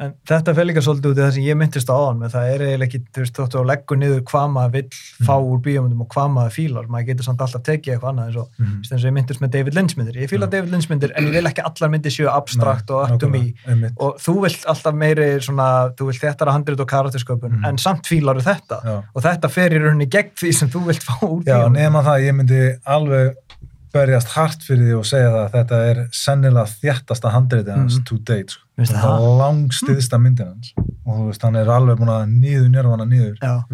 En 0.00 0.14
þetta 0.24 0.54
fer 0.56 0.64
líka 0.64 0.80
svolítið 0.80 1.10
út 1.12 1.18
í 1.18 1.20
það 1.20 1.32
sem 1.36 1.44
ég 1.44 1.56
myndist 1.60 1.90
á 1.92 1.94
áðan 1.94 2.20
með 2.22 2.30
það 2.32 2.50
er 2.54 2.62
eiginlega 2.64 2.86
ekki, 2.88 3.00
þú 3.12 3.20
veist, 3.20 3.34
þóttu 3.36 3.58
að 3.60 3.66
leggur 3.70 3.98
niður 4.00 4.22
hvað 4.30 4.46
maður 4.54 4.72
vill 4.72 4.88
fá 5.26 5.34
Mm. 5.36 5.48
úr 5.50 5.58
bíómyndum 5.66 6.00
og 6.00 6.08
hvað 6.14 6.30
maður 6.36 6.54
fílar, 6.56 6.86
maður 6.88 7.06
getur 7.10 7.24
samt 7.28 7.40
alltaf 7.44 7.62
tekið 7.68 7.92
eitthvað 7.94 8.10
annað 8.14 8.26
eins 8.30 8.38
og, 8.40 8.48
veist, 8.58 8.92
eins 8.92 9.04
og 9.04 9.08
ég 9.10 9.14
myndist 9.18 9.40
með 9.44 9.50
David 9.56 9.74
Lynch 9.76 9.96
myndir, 9.98 10.16
ég 10.24 10.30
fíla 10.32 10.46
Já. 10.48 10.50
David 10.56 10.70
Lynch 10.72 10.88
myndir 10.90 11.12
en 11.16 11.24
ég 11.28 11.32
vil 11.36 11.50
ekki 11.52 11.64
allar 11.68 11.90
myndir 11.92 12.10
séu 12.16 12.28
abstrakt 12.32 12.90
og 12.90 13.10
nákvæmlega, 13.10 13.68
einmitt. 13.68 13.92
og 14.00 14.16
þú 14.24 14.34
vilt 14.46 14.64
alltaf 14.72 14.94
meiri 14.94 15.28
svona, 15.44 15.68
þú 16.00 16.06
vilt 16.10 16.20
þetta 16.24 16.50
handrit 16.52 16.80
og 16.80 16.88
karaktersköpun 16.88 17.52
Mhm. 17.60 17.64
en 17.68 17.76
samt 17.78 18.06
fílar 18.08 18.40
þetta 18.40 18.80
Já. 18.84 18.96
og 19.14 19.22
þetta 19.22 19.50
fer 19.50 19.68
í 19.70 19.78
rauninni 19.84 20.08
gegn 20.08 20.32
því 20.34 20.54
sem 20.54 20.68
þú 20.68 20.86
vilt 20.86 21.02
fá 21.04 21.20
úr 21.28 21.44
Já, 21.44 21.68
berjast 23.92 24.28
hart 24.36 24.62
fyrir 24.62 24.84
því 24.90 24.98
og 24.98 25.04
segja 25.08 25.30
það 25.30 25.44
að 25.44 25.54
þetta 25.56 25.78
er 25.90 26.00
sennilega 26.12 26.66
þjættasta 26.80 27.32
handriðið 27.34 27.74
hans 27.76 27.96
Mhm. 27.98 28.04
to 28.06 28.18
date, 28.18 28.50
sko. 28.50 28.62
Þetta 28.78 29.00
það? 29.02 29.16
er 29.20 29.38
langstiðsta 29.42 30.18
myndin 30.20 30.46
hans 30.46 30.72
og 31.06 31.16
þú 31.18 31.26
veist, 31.30 31.42
hann 31.42 31.56
er 31.56 31.66
alveg 31.66 31.98
búin 31.98 32.08
að 32.14 32.30
niður 32.40 32.68
njörfana 32.70 33.06
niður. 33.08 33.36
Já, 33.42 33.64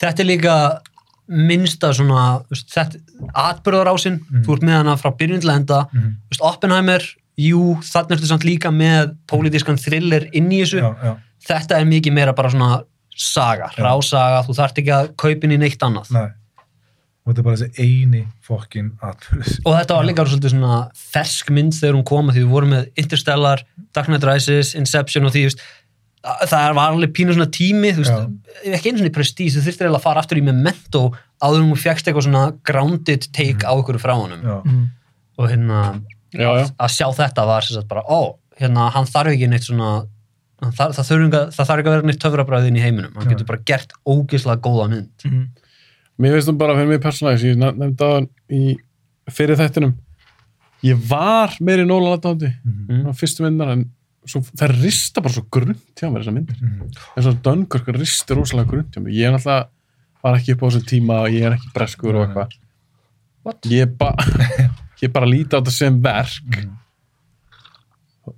þetta 0.00 0.20
er 0.20 0.28
líka 0.30 0.56
minnsta 1.28 1.90
svona 1.96 2.24
þú 2.46 2.54
veist, 2.54 2.68
þetta, 2.70 3.00
atbyrðarásinn 3.34 4.20
Mm. 4.30 4.42
þú 4.44 4.52
ert 4.56 4.62
með 4.62 4.76
hana 4.78 4.96
frá 4.96 5.10
byrjun 5.16 5.40
til 5.40 5.50
enda 5.50 5.88
Mhm. 5.92 6.12
Þú 6.22 6.30
veist, 6.30 6.42
Oppenheimer, 6.42 7.00
jú, 7.38 7.76
þannig 7.82 8.10
ertu 8.18 8.26
samt 8.26 8.44
líka 8.44 8.70
með 8.70 9.16
pólitískan 9.26 9.76
thriller 9.78 10.28
inn 10.32 10.48
í 10.50 10.62
þessu 10.62 10.80
Já, 10.80 10.94
já, 11.02 11.16
þetta 11.48 11.80
er 11.80 11.84
mikið 11.84 12.12
meira 12.12 12.32
bara 12.34 12.48
svona 12.50 12.84
saga, 13.16 13.70
Já. 13.76 13.82
rásaga, 13.82 14.44
þú 14.46 14.54
þarft 14.54 14.78
ekki 14.78 14.92
að 14.92 15.16
kaupin 15.16 15.50
í 15.52 15.58
neitt 15.58 15.78
annað 15.80 16.10
nei. 16.12 16.28
Og 17.26 17.32
þetta 17.34 17.40
er 17.42 17.46
bara 17.48 17.56
þessi 17.58 17.82
eini 17.82 18.20
fokkin 18.46 18.92
atbyrðis. 19.02 19.56
og 19.66 19.72
þetta 19.74 19.94
var 19.98 20.04
líka 20.06 20.24
svolítið 20.30 20.52
svona 20.54 20.76
fersk 20.94 21.48
mynd 21.50 21.72
þegar 21.74 21.96
hún 21.98 22.04
kom 22.06 22.28
að 22.30 22.36
því 22.36 22.44
við 22.44 22.52
vorum 22.54 22.70
með 22.70 22.84
Interstellar, 23.02 23.64
Dark 23.92 24.06
Knight 24.06 24.24
Rises, 24.28 24.74
Inception 24.78 25.26
og 25.26 25.32
því, 25.34 25.42
þú 25.42 25.48
veist, 25.50 25.64
að- 26.22 26.48
það 26.52 26.74
var 26.78 26.92
alveg 26.92 27.12
pínu 27.18 27.34
svona 27.34 27.50
tími, 27.50 27.90
þú 27.96 28.04
veist, 28.04 28.30
ekki 28.78 28.92
einu 28.92 28.98
svona 29.02 29.10
í 29.10 29.16
prestíð, 29.18 29.50
þú 29.56 29.64
þurftir 29.66 29.86
eiginlega 29.88 29.98
að 29.98 30.06
fara 30.06 30.22
aftur 30.22 30.38
í 30.38 30.44
Memento 30.46 31.02
áður 31.42 31.58
en 31.64 31.70
hún 31.72 31.82
fjækst 31.82 32.06
eitthvað 32.06 32.26
svona 32.28 32.44
grounded 32.62 33.26
take 33.32 33.66
á 33.66 33.72
ykkur 33.74 33.98
frá 33.98 34.14
honum 34.14 34.40
Mhm. 34.62 34.86
og 35.38 35.50
hérna, 35.50 36.02
já, 36.32 36.50
já, 36.62 36.70
að 36.78 36.94
sjá 36.94 37.06
þetta 37.12 37.46
var 37.46 37.60
sem 37.62 37.74
sagt 37.74 37.88
bara, 37.88 38.02
ó, 38.08 38.36
hérna, 38.60 38.90
hann 38.92 39.04
þarf 39.04 39.34
ekki 39.34 39.48
neitt 39.50 39.66
svona 39.66 40.06
það, 40.62 40.94
þarf 40.94 41.10
ekki, 41.10 41.30
það 41.52 41.66
þarf 41.66 41.78
ekki 41.82 41.90
að 41.90 41.94
vera 41.96 42.06
neitt 42.06 42.20
töfrabræðin 42.22 42.78
í 42.78 42.80
heiminum 42.86 43.12
hann 43.18 43.26
Já. 43.28 43.34
getur 43.34 43.46
bara 43.50 43.58
gert 43.66 43.92
ógeðslega 44.06 44.60
góða 44.62 44.88
mynd 44.90 45.10
Mhm. 45.26 45.48
Mér 46.18 46.32
finnst 46.36 46.48
þú 46.48 46.56
bara 46.58 46.74
fyrir 46.78 46.88
mig 46.88 47.00
persónulega 47.04 47.38
sem 47.42 47.50
ég 47.52 47.58
nef- 47.60 47.76
nefndi 47.76 48.04
á 48.08 48.12
í 48.50 48.76
fyrir 49.30 49.56
þættinum. 49.60 49.94
Ég 50.84 50.96
var 51.08 51.56
meiri 51.60 51.84
Nólan 51.84 52.16
aðdándi 52.18 52.52
Mhm. 52.64 53.06
á 53.08 53.12
fyrstu 53.16 53.42
myndar 53.44 53.72
en 53.72 53.90
svo, 54.26 54.40
það 54.56 54.76
rista 54.82 55.20
bara 55.22 55.34
svo 55.34 55.44
grunt 55.50 55.94
hjá 55.96 56.08
mér 56.10 56.22
þessar 56.24 56.34
myndir. 56.34 56.56
Mhm. 56.60 56.90
en 57.16 57.22
svo 57.22 57.32
Dunkirk 57.42 57.86
risti 57.96 58.34
rosalega 58.34 58.68
grunt 58.68 58.90
hjá 58.94 59.02
mér. 59.02 59.12
Ég 59.12 59.26
er 59.28 59.32
náttúrulega 59.32 59.68
var 60.24 60.34
ekki 60.38 60.52
upp 60.52 60.62
á 60.62 60.66
þessu 60.70 60.84
tíma 60.86 61.20
og 61.22 61.28
ég 61.30 61.42
er 61.46 61.52
ekki 61.52 61.72
breskur 61.74 62.14
og 62.16 62.28
eitthvað. 62.28 62.50
ég, 63.70 63.96
ba 63.98 64.14
ég 65.02 65.12
bara 65.12 65.26
líti 65.26 65.52
á 65.54 65.60
þetta 65.60 65.70
sem 65.70 66.00
verk. 66.02 66.42
Mhm. 66.46 66.76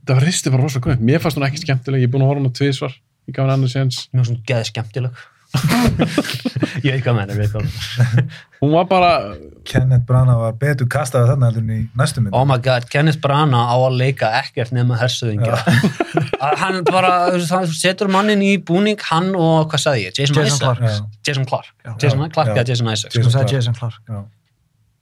það 0.04 0.20
risti 0.24 0.50
bara 0.50 0.62
rosalega 0.62 0.84
grunt 0.84 1.00
mér 1.00 1.20
fannst 1.20 1.38
hún 1.38 1.46
ekki 1.48 1.62
skemmtileg, 1.64 2.00
ég 2.02 2.08
er 2.08 2.12
búin 2.12 2.22
að 2.26 2.28
horfa 2.28 2.42
hún 2.42 2.50
á 2.50 2.58
tvisvar 2.58 2.92
ég 3.28 3.34
gaf 3.34 3.46
hann 3.46 3.54
annars 3.56 3.72
séns. 3.76 4.08
Mjög 4.12 4.26
svona 4.26 4.44
geði 4.44 4.66
skemmtileg 4.72 5.12
ég 6.84 6.92
veit 6.92 7.04
hvað 7.04 7.14
menn 7.16 7.30
ég 7.32 7.38
veit 7.40 7.52
hvað 7.54 7.64
menn 7.64 8.28
hún 8.60 8.72
var 8.74 8.86
bara, 8.90 9.10
Kenneth 9.68 10.04
Branagh 10.08 10.40
var 10.42 10.56
betur 10.60 10.88
kastaði 10.92 11.30
þarna 11.30 11.48
heldur 11.48 11.64
en 11.64 11.72
í 11.72 11.78
næstu 11.98 12.22
mynd 12.24 12.36
oh 12.36 12.44
my 12.48 12.58
god, 12.62 12.84
Kenneth 12.92 13.20
Branagh 13.24 13.72
á 13.72 13.76
að 13.78 13.96
leika 14.02 14.30
ekkert 14.42 14.74
nema 14.76 14.98
hersöðingja 15.00 15.56
hann 16.62 16.82
bara, 16.88 17.12
hann 17.32 17.68
setur 17.72 18.10
mannin 18.12 18.42
í 18.44 18.54
búning 18.60 19.00
hann 19.08 19.30
og, 19.34 19.68
hvað 19.72 19.84
sagði 19.86 20.04
ég, 20.08 20.18
Jason, 20.20 20.42
Jason. 20.42 20.82
Já. 20.84 20.96
Jason 21.30 21.48
Clark, 21.48 21.70
Já. 21.84 21.92
Jason 22.04 22.24
Já. 22.26 22.32
Clark 22.36 22.50
Já. 22.52 22.56
eða 22.58 22.66
Jason 22.72 22.92
Isaac 22.92 23.14
Jason 23.14 23.28
Þú 23.30 23.36
sagði. 23.38 23.54
Jason 23.56 23.78
Clark. 23.78 24.00
Já. 24.08 24.24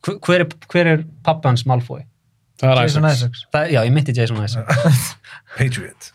Hver- 0.06 0.20
hver 0.28 0.44
er, 0.44 0.52
hver 0.70 0.92
er 0.94 1.06
pappans 1.26 1.66
Malfoy? 1.66 2.04
það 2.62 2.70
er 2.72 2.82
Jason 2.87 3.04
Isaacs 3.04 3.20
Isaacs. 3.20 3.46
Það, 3.52 3.72
já, 3.74 3.80
ég 3.85 3.92
myndi 3.96 4.14
Jason 4.16 4.44
Isaac 4.44 4.70
Patriot 5.59 6.12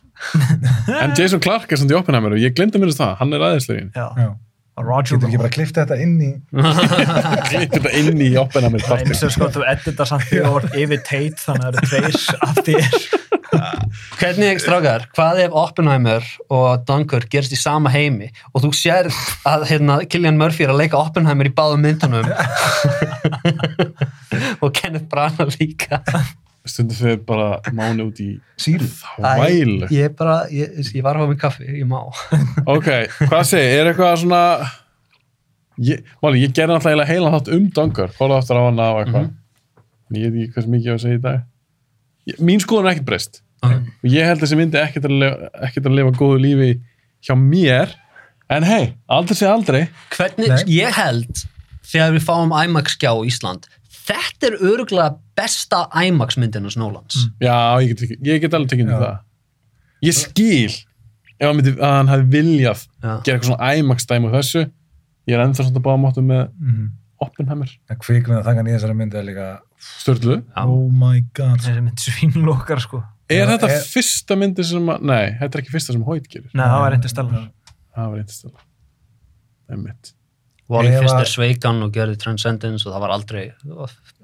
en 1.02 1.12
Jason 1.18 1.42
Clark 1.44 1.68
er 1.72 1.78
samt 1.82 1.92
í 1.92 1.96
Oppenheimer 1.98 2.32
og 2.38 2.42
ég 2.42 2.52
glemdi 2.58 2.76
að 2.80 2.84
minnast 2.86 3.02
það, 3.02 3.14
hann 3.22 3.32
er 3.38 3.42
aðeinslegin. 3.50 3.90
Roger 4.82 5.16
Getur 5.18 5.28
ekki 5.28 5.40
bara 5.42 5.52
klifta 5.52 5.84
þetta 5.84 5.98
inn 6.02 6.16
í 6.24 6.32
klippið 7.50 7.74
þetta 7.76 7.92
inn 8.00 8.20
í 8.24 8.30
Oppenheimer 8.40 8.80
Það 8.86 9.02
er 9.04 9.08
eins 9.12 9.24
og 9.28 9.32
sko 9.36 9.46
þú 9.58 9.62
editar 9.68 10.08
samt 10.10 10.26
því 10.30 10.38
og 10.46 10.52
vart 10.56 10.72
yfir 10.80 11.00
teit 11.06 11.38
þannig 11.44 11.66
að 11.68 11.74
það 11.76 11.82
eru 11.82 11.88
tveir 11.92 12.16
af 12.48 12.56
þér. 12.70 12.92
Hvernig, 14.16 14.62
strákar, 14.64 15.02
hvað 15.12 15.42
ef 15.44 15.52
Oppenheimer 15.60 16.24
og 16.56 16.86
Dunkirk 16.88 17.28
gerist 17.34 17.54
í 17.54 17.60
sama 17.60 17.92
heimi 17.92 18.30
og 18.54 18.64
þú 18.64 18.70
sér 18.78 19.06
að 19.50 19.66
hérna, 19.74 19.94
Killian 20.08 20.40
Murphy 20.40 20.64
er 20.66 20.72
að 20.74 20.82
leika 20.86 21.02
Oppenheimer 21.02 21.46
í 21.50 21.54
báðum 21.58 21.82
myndunum? 21.84 22.28
Og 24.64 24.70
Kenneth 24.78 25.08
Branagh 25.12 25.52
líka 25.60 25.96
stundum 26.70 26.98
fyrir 26.98 27.22
bara 27.26 27.48
mánu 27.74 28.06
út 28.12 28.20
í 28.22 28.30
síru 28.62 28.86
Æ, 29.18 29.90
Ég 29.90 30.16
bara, 30.18 30.44
ég, 30.54 30.78
ég 30.94 31.04
var 31.06 31.18
að 31.18 31.24
hafa 31.24 31.32
mig 31.32 31.40
kaffi, 31.42 31.68
ég 31.80 31.88
má. 31.90 32.00
Ok, 32.76 32.90
hvað 33.26 33.46
segir, 33.50 33.82
er 33.82 33.92
eitthvað 33.92 34.20
svona 34.24 34.42
ég, 35.82 36.04
máli, 36.22 36.44
ég 36.44 36.54
gerði 36.54 36.76
náttúrulega 36.76 37.10
heilan 37.10 37.38
þátt 37.38 37.54
um 37.56 37.70
Dunkirk, 37.78 38.18
horfði 38.20 38.38
aftur 38.38 38.62
á 38.62 38.64
hana 38.68 38.90
og 38.94 39.02
eitthvað. 39.04 39.32
En 40.12 40.20
ég 40.20 40.36
veit 40.36 40.44
ekki 40.46 40.58
hvað 40.58 40.70
mikið 40.76 40.90
ég 40.90 40.94
á 40.94 40.98
að 40.98 41.04
segja 41.06 41.18
í 41.18 41.24
dag. 41.26 41.42
Ég, 42.30 42.44
mín 42.52 42.62
skoðun 42.62 42.90
er 42.90 42.94
ekkert 42.96 43.10
breyst. 43.10 43.42
Ok. 43.62 43.74
og 44.02 44.08
ég 44.10 44.26
held 44.26 44.42
þessi 44.42 44.58
myndi 44.58 44.80
ekkert 44.82 45.06
að 45.06 45.86
að 45.86 45.94
lifa 45.98 46.14
góðu 46.18 46.40
lífi 46.42 46.70
hjá 47.26 47.36
mér. 47.38 47.92
En 48.52 48.66
hei, 48.68 48.94
aldrei 49.10 49.38
segja 49.38 49.54
aldrei. 49.54 49.84
Hvernig, 50.16 50.50
Nei. 50.50 50.64
ég 50.82 50.98
held 50.98 51.44
þegar 51.88 52.16
við 52.18 52.26
fáum 52.26 52.54
IMAX 52.58 52.98
skjá 52.98 53.14
í 53.14 53.30
Ísland 53.30 53.70
þetta 54.08 54.48
er 54.50 54.56
öruglega 54.72 55.18
besta 55.38 55.84
IMAX 56.06 56.38
myndin 56.42 56.64
hans 56.68 56.78
Nólans 56.80 57.18
já, 57.42 57.56
ég 57.84 57.94
get, 57.96 58.16
ég 58.26 58.42
get 58.42 58.54
alveg 58.58 58.80
undir 58.86 58.98
það. 59.02 59.20
Ég 60.02 60.16
skil 60.18 60.72
ef 60.72 61.48
hann, 61.48 61.58
myndi, 61.58 61.76
að 61.78 61.94
hann 61.98 62.10
hefði 62.10 62.32
viljað 62.38 62.86
Já. 63.02 63.12
gera 63.26 63.38
eitthvað 63.38 63.50
svona 63.52 63.70
IMAX 63.78 64.06
dæmi 64.10 64.30
á 64.30 64.34
þessu. 64.38 64.64
Ég 65.30 65.36
er 65.38 65.44
ennþá 65.46 65.68
svona 65.68 65.82
báða 65.86 66.02
máttu 66.06 66.22
með 66.26 66.50
Mhm. 66.60 66.90
Oppenheimer, 67.22 67.70
En 67.90 67.98
kvikmynda 68.02 68.42
þangan 68.44 68.66
í 68.68 68.72
þessari 68.74 68.96
mynd 68.98 69.14
er 69.14 69.24
líka 69.24 69.48
störlu. 70.02 70.40
Oh 70.58 70.90
my 70.90 71.20
god. 71.38 71.60
Þessi 71.62 71.84
mynd 71.86 72.00
svínlokar 72.02 72.80
sko. 72.82 73.04
er 73.30 73.46
Já, 73.46 73.52
þetta 73.52 73.70
er- 73.70 73.86
fyrsta 73.86 74.36
myndi 74.36 74.64
sem 74.66 74.88
að, 74.90 75.02
nei, 75.06 75.30
þetta 75.40 75.56
er 75.56 75.62
ekki 75.62 75.72
fyrsta 75.76 75.94
sem 75.94 76.02
Hoyt 76.04 76.26
gerir. 76.28 76.50
Nei, 76.54 76.66
það 76.66 76.80
var 76.82 76.92
reyndi 76.92 77.10
stellar. 77.14 77.46
það 77.96 78.10
var 78.10 78.18
eitthvað 78.18 78.40
stela 78.40 78.60
einmitt. 79.70 80.14
Wally 80.14 80.18
Ef 80.18 80.21
fyrst 81.02 81.16
að- 81.16 81.22
er 81.26 81.32
sveikan 81.32 81.84
og 81.86 81.92
gerði 81.96 82.18
Transcendence 82.22 82.88
og 82.88 82.94
það 82.96 83.04
var 83.06 83.14
aldrei 83.18 83.44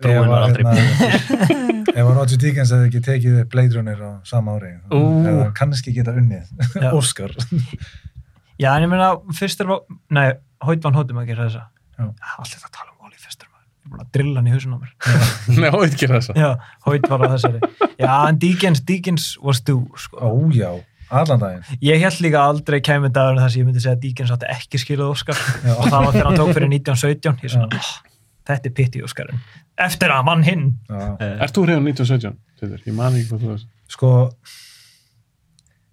brúin 0.03 0.29
var 0.31 0.45
aldrei 0.47 0.63
hérna, 0.63 0.75
búin 0.77 1.95
Ef 1.97 2.09
Roger 2.13 2.37
Deakins 2.43 2.71
hefði 2.75 2.89
ekki 2.91 3.01
tekið 3.07 3.39
upp 3.43 3.49
Blade 3.55 3.75
Runner 3.77 4.03
á 4.05 4.11
sama 4.27 4.55
ári 4.57 4.73
hann 4.91 5.53
kannski 5.57 5.93
geta 5.95 6.13
unnið 6.17 6.51
Já. 6.77 6.91
Oscar 6.99 7.33
Já, 8.57 8.71
en 8.73 8.87
ég 8.87 8.89
meina, 8.89 9.11
fyrst 9.37 9.59
er, 9.61 9.69
nei, 10.17 10.31
Hóit 10.65 10.81
van 10.81 10.95
Hóttum 10.97 11.19
að 11.21 11.27
gera 11.29 11.43
þessa. 11.45 11.59
Já. 11.93 12.05
Allt 12.41 12.53
þetta 12.55 12.65
að 12.65 12.71
tala 12.73 12.89
um 12.89 13.03
Wally 13.05 13.19
fyrstur, 13.21 13.49
maður. 13.53 13.67
Ég 13.69 13.85
er 13.85 13.91
búin 13.91 14.01
að 14.01 14.07
drilla 14.15 14.39
hann 14.39 14.47
í 14.49 14.53
hausun 14.55 14.73
á 14.73 14.77
mér. 14.81 14.93
nei, 15.61 15.67
Hoyt 15.75 15.97
gerir 16.01 16.15
þessa 16.17 16.33
Já, 16.33 16.47
Hóit 16.87 17.05
var 17.11 17.21
á 17.21 17.27
þessari. 17.35 17.61
Já, 18.01 18.13
en 18.31 18.39
Deakins, 18.41 18.81
Deakins 18.89 19.27
was 19.45 19.61
due, 19.61 19.85
sko. 20.01 20.17
Ó 20.25 20.49
já, 20.57 20.71
allan 21.09 21.39
daginn. 21.41 21.79
Ég 21.83 22.01
held 22.03 22.19
líka 22.23 22.43
aldrei 22.49 22.79
kæmi 22.83 23.11
dagur 23.13 23.39
þar 23.41 23.53
sem 23.53 23.61
ég 23.61 23.67
myndi 23.67 23.83
segja 23.83 23.95
að 23.95 24.03
Deakins 24.03 24.33
átti 24.35 24.49
ekki 24.53 24.81
skilað 24.81 25.13
Óskar 25.13 25.39
Já. 25.39 25.73
og 25.75 25.85
það 25.87 25.97
var 25.97 26.15
þegar 26.15 26.27
hann 26.29 26.39
tók 26.41 26.51
fyrir 26.57 26.71
1917 26.73 27.45
ég 27.45 27.53
svona, 27.53 27.79
oh, 27.79 27.91
þetta 28.49 28.69
er 28.69 28.75
pitti 28.79 29.03
Óskarinn. 29.05 29.45
Eftir 29.87 30.13
að 30.13 30.25
mann 30.27 30.43
hinn. 30.47 30.65
Já. 30.89 31.03
Ert 31.45 31.55
þú 31.55 31.67
hrefn 31.67 31.91
1917? 31.93 32.39
Teitur? 32.57 32.81
Ég 32.87 32.97
man 32.97 33.15
ekki 33.15 33.29
hvað 33.31 33.45
þú 33.45 33.53
veist 33.53 33.73
Sko, 33.87 34.09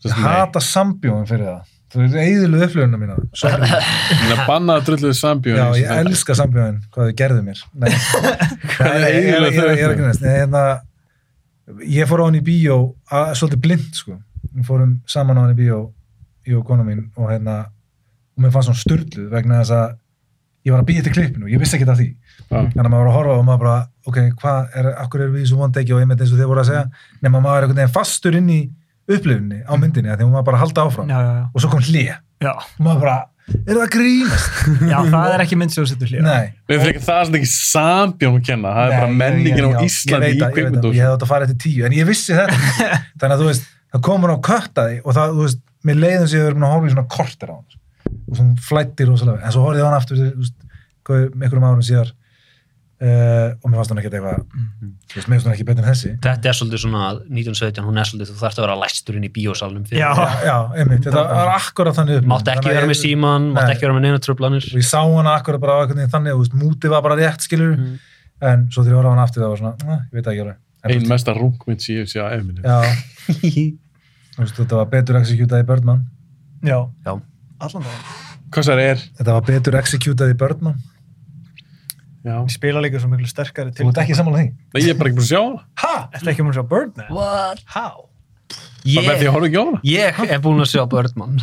ég 0.05 0.17
hata 0.25 0.63
sambjóðum 0.65 1.29
fyrir 1.29 1.47
það. 1.47 1.71
Þú 1.95 2.01
er 2.03 2.17
eiðilu 2.25 2.63
upplifuna 2.65 2.99
mína. 2.99 3.19
Er 3.39 4.33
að 4.35 4.41
banna 4.49 4.81
að 4.81 4.89
drulluðu 4.89 5.15
sambjörn 5.15 5.61
Já, 5.61 5.67
ég 5.79 6.01
elska 6.03 6.35
sambjóðin, 6.35 6.81
hvað 6.91 7.13
þau 7.13 7.19
gerðu 7.21 7.45
mér. 7.47 7.61
Nei, 7.79 7.93
ég, 7.93 8.01
ég, 8.01 9.29
ég, 9.31 9.47
ég, 9.47 9.61
ég 9.63 9.85
er 9.85 9.95
ekki 9.95 10.09
næst 10.09 10.27
hérna, 10.27 10.65
Ég 11.89 12.09
fór 12.11 12.21
á 12.21 12.25
hann 12.27 12.37
í 12.37 12.43
bíó 12.45 12.75
að, 13.09 13.31
svolítið 13.39 13.61
blind, 13.65 13.93
sko 13.97 14.19
Við 14.55 14.67
fórum 14.69 14.95
saman 15.11 15.39
á 15.39 15.41
hann 15.45 15.55
í 15.55 15.59
bíó 15.59 15.81
ég 16.47 16.59
og 16.59 16.65
kona 16.69 16.85
mín 16.87 17.07
og 17.17 17.31
hérna 17.33 17.59
og 18.35 18.43
mér 18.45 18.53
fannst 18.55 18.69
svona 18.71 18.83
styrluð 18.83 19.31
vegna 19.33 19.61
þess 19.63 19.75
að 19.79 19.95
ég 20.65 20.73
var 20.73 20.81
að 20.83 20.89
býja 20.89 21.03
til 21.05 21.13
klippinu, 21.13 21.49
ég 21.53 21.61
vissi 21.61 21.77
ekki 21.77 21.87
af 21.93 21.99
því 21.99 22.07
Já. 22.09 22.61
þannig 22.73 22.87
að 22.87 22.93
maður 22.93 23.03
var 23.05 23.11
að 23.11 23.17
horfa 23.19 23.35
og 23.39 23.45
maður 23.49 23.61
bara 23.65 23.77
ok, 24.09 24.19
hvað 24.41 24.79
er, 24.81 24.89
akkur 25.05 25.25
er 25.27 25.31
við 25.35 25.43
í 25.45 25.49
svo 25.51 25.59
vondegi 25.61 25.93
og 25.93 26.01
einmitt 26.01 26.23
eins 26.25 26.33
og 26.33 26.39
þið 26.41 26.49
voru 26.51 26.63
að 26.63 26.71
segja, 26.71 26.85
nema 27.25 27.41
maður 27.45 27.57
er 27.59 27.67
einhvern 27.67 27.81
veginn 27.83 27.95
fastur 27.99 28.39
inn 28.39 28.49
í 28.55 28.59
upplifunni 29.05 29.61
á 29.69 29.73
myndinni 29.77 30.15
hún 30.23 30.33
var 30.33 30.47
bara 30.47 30.57
að 30.61 30.65
halda 30.65 30.87
áfram 30.89 31.13
já, 31.13 31.19
já, 31.21 31.33
já. 31.37 31.45
og 31.53 31.61
svo 31.65 31.71
kom 31.75 31.85
hlið 31.85 32.11
og 32.49 32.81
maður 32.87 33.03
bara, 33.05 33.17
er 33.55 33.75
það 33.75 33.83
að 33.85 33.93
grínast? 33.99 34.49
já, 34.95 34.99
það 35.13 35.35
er 35.35 35.45
ekki 35.45 35.59
mynd 35.61 35.75
sem 35.75 35.85
þú 35.85 35.89
setur. 35.93 36.15
Nei, 36.25 36.45
Við 36.69 36.81
fyrir 36.81 36.95
ekki 36.95 37.05
það 37.05 37.21
svona 37.29 37.41
ekki 37.43 37.53
sambjörn 37.53 38.39
að 38.41 38.47
kenna 38.49 38.73
Það 38.79 38.85
er 38.89 38.97
bara 38.97 39.19
menningin 39.21 39.69
á 39.69 39.71
Íslandi 39.85 40.31
ég 40.31 40.35
í 40.35 40.41
veit 40.41 40.41
að- 40.41 40.41
ég 40.41 40.41
veit 40.41 40.45
að- 40.49 40.55
kvikmyndum 40.57 40.97
Ég 40.97 41.05
hefði 41.05 41.17
átt 41.19 41.25
að 41.25 41.33
fara 41.35 41.45
það 43.95 44.03
komur 44.09 44.35
á 44.35 44.39
köttaði 44.51 44.99
og 45.05 45.15
það, 45.17 45.33
þú 45.39 45.47
veist, 45.47 45.63
mér 45.87 46.01
leiðum 46.03 46.29
sér 46.33 46.43
að 46.43 46.47
vera 46.51 46.59
búin 46.59 46.67
að 46.69 46.75
horfa 46.75 46.91
í 46.91 46.95
svona 46.97 47.09
kortir 47.15 47.53
á 47.53 47.55
hann 47.55 47.81
og 48.25 48.37
svona 48.39 48.67
flættir 48.69 49.09
rosalega, 49.11 49.41
en 49.47 49.55
svo 49.55 49.65
á 49.65 49.73
hann 49.85 49.97
aftur 50.01 50.21
með 50.21 51.45
einhverjum 51.45 51.67
árum 51.69 51.85
síðar 51.85 52.11
uh, 53.05 53.49
og 53.61 53.67
mér 53.69 53.77
fannst 53.79 53.93
hann 53.93 54.01
ekkert 54.01 54.17
eitthvað 54.17 54.39
þú 54.41 55.19
veist, 55.19 55.29
mér 55.29 55.37
fannst 55.37 55.47
hann 55.49 55.55
ekki 55.57 55.67
betur 55.69 55.85
en 55.85 55.91
þessi. 55.91 56.11
Þetta 56.25 56.51
er 56.51 56.57
svolítið 56.59 56.83
svona 56.85 57.03
1917, 57.29 57.85
hún 57.85 58.01
er 58.01 58.09
svolítið, 58.09 58.31
þú 58.33 58.39
þarfst 58.41 58.61
að 58.61 58.67
vera 58.67 58.77
læstur 58.81 59.19
inn 59.19 59.27
í 59.29 59.31
bíósalnum 59.35 59.85
fyrir. 59.89 60.01
Já. 60.01 60.11
já, 60.49 60.57
einmitt, 60.81 61.05
þetta 61.05 61.25
var 61.29 61.53
akkurat 61.59 61.99
þannig 61.99 62.23
upp 62.23 62.29
Mátt 62.33 62.51
ekki 62.55 62.73
vera 62.73 62.89
með 62.91 63.01
síman, 63.03 63.51
mátt 63.57 63.71
ekki 63.75 63.87
vera 63.89 63.97
með 63.99 64.07
neina 64.09 64.23
tröflanir. 64.25 64.65
og 64.73 64.81
ég 64.81 64.89
sá 64.89 65.01
hana 65.05 65.37
akkurat 65.39 65.61
bara 65.65 65.77
á 65.77 65.79
veginn 65.85 66.13
þannig, 66.17 66.41
veist, 66.41 66.57
mútið 66.65 66.95
var 66.97 67.05
bara 67.07 67.21
rétt, 67.21 67.45
skilur 67.45 67.75
Mm. 67.75 67.95
en 68.45 68.65
svo 68.73 68.83
þegar 68.83 68.93
ég 68.93 68.99
horfði 68.99 69.09
á 69.09 69.15
hann 69.15 69.25
aftur 69.25 69.41
það 69.45 69.53
var 69.53 69.61
svona, 69.61 69.75
"Ah, 74.39 74.43
ég 74.43 74.49
þú 74.49 74.49
þú 74.49 74.49
veist, 74.49 74.57
þetta 74.61 74.77
var 74.81 74.87
betur 74.95 75.17
executað 75.21 75.63
í 75.63 75.67
Birdman 75.71 76.05
Já. 76.65 76.79
Já. 77.05 77.13
Allan 77.61 77.83
það. 77.85 78.13
Hvað 78.55 78.65
það 78.71 78.81
er? 78.85 78.99
Þetta 79.19 79.33
var 79.35 79.43
betur 79.49 79.75
executað 79.79 80.31
í 80.33 80.37
Birdman. 80.41 80.77
Já 82.25 82.37
Ég 82.41 82.53
spila 82.55 82.81
líka 82.81 83.01
svo 83.03 83.11
miklu 83.13 83.27
sterkari 83.29 83.73
til. 83.75 83.85
Þú 83.85 83.91
ert 83.93 83.99
ekki 84.05 84.15
sammála 84.17 84.39
því? 84.41 84.47
Nei, 84.73 84.81
ég 84.83 84.95
er 84.95 84.97
bara 85.01 85.11
ekki 85.11 85.19
búin 85.19 85.27
að 85.27 85.33
sjá 85.35 85.41
hana 85.43 85.61
Ha? 85.83 85.95
Ertu 86.17 86.31
ekki 86.33 86.47
múin 86.47 86.55
að 86.55 86.59
sjá 86.61 86.69
Birdman? 86.71 87.11
What? 87.13 87.61
How? 87.75 88.07
Bara 88.85 89.05
með 89.05 89.21
því 89.21 89.27
Ég, 89.27 89.29
að 89.29 89.35
horfa 89.35 89.51
ekki 89.51 89.61
á 89.61 89.65
hana 89.65 89.81
ég 89.85 90.25
er 90.33 90.41
búin 90.47 90.65
að 90.65 90.71
sjá 90.73 90.83
Birdman. 90.95 91.37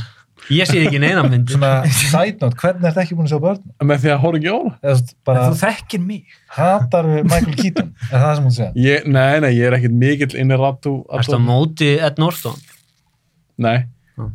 Ég 0.52 0.66
sé 0.68 0.82
ekki 0.82 1.00
neina 1.00 1.22
myndir. 1.24 1.54
Svona 1.54 1.86
side 1.86 2.42
note, 2.42 2.58
hvernig 2.58 2.90
ert 2.90 2.98
ekki 3.04 3.14
búin 3.20 3.30
að 3.30 3.36
sjá 3.36 3.42
Birdman? 3.46 3.76
Með 3.92 4.02
því 4.02 4.12
að 4.16 4.20
horfa 4.26 4.42
ekki 4.42 4.50
á 4.50 4.58
hana 4.58 4.74
Eða 4.82 4.98
þú 4.98 5.54
þú 5.54 5.60
þekkir 5.62 6.04
mig. 6.10 6.26
hatar 6.58 7.10
við 7.14 7.24
Michael 7.30 7.56
Keaton? 7.62 7.94
Er 8.10 8.18
það 8.18 8.26
það 8.26 8.36
sem 8.40 8.50
hún 8.50 8.56
segja? 8.58 8.72
ég, 8.90 9.06
Nei, 9.06 9.40
nei, 9.46 9.52
ég 9.60 9.70
er 9.70 9.78
ekkit 9.78 9.98
mikill 10.02 10.34
inni 10.42 10.58
rattu 10.58 10.96
Erstu 11.14 11.38
á 11.38 11.42
móti 11.46 11.92
Ed 12.02 12.18
Norton? 12.18 12.58
Nei 13.62 13.78
Já. 14.18 14.26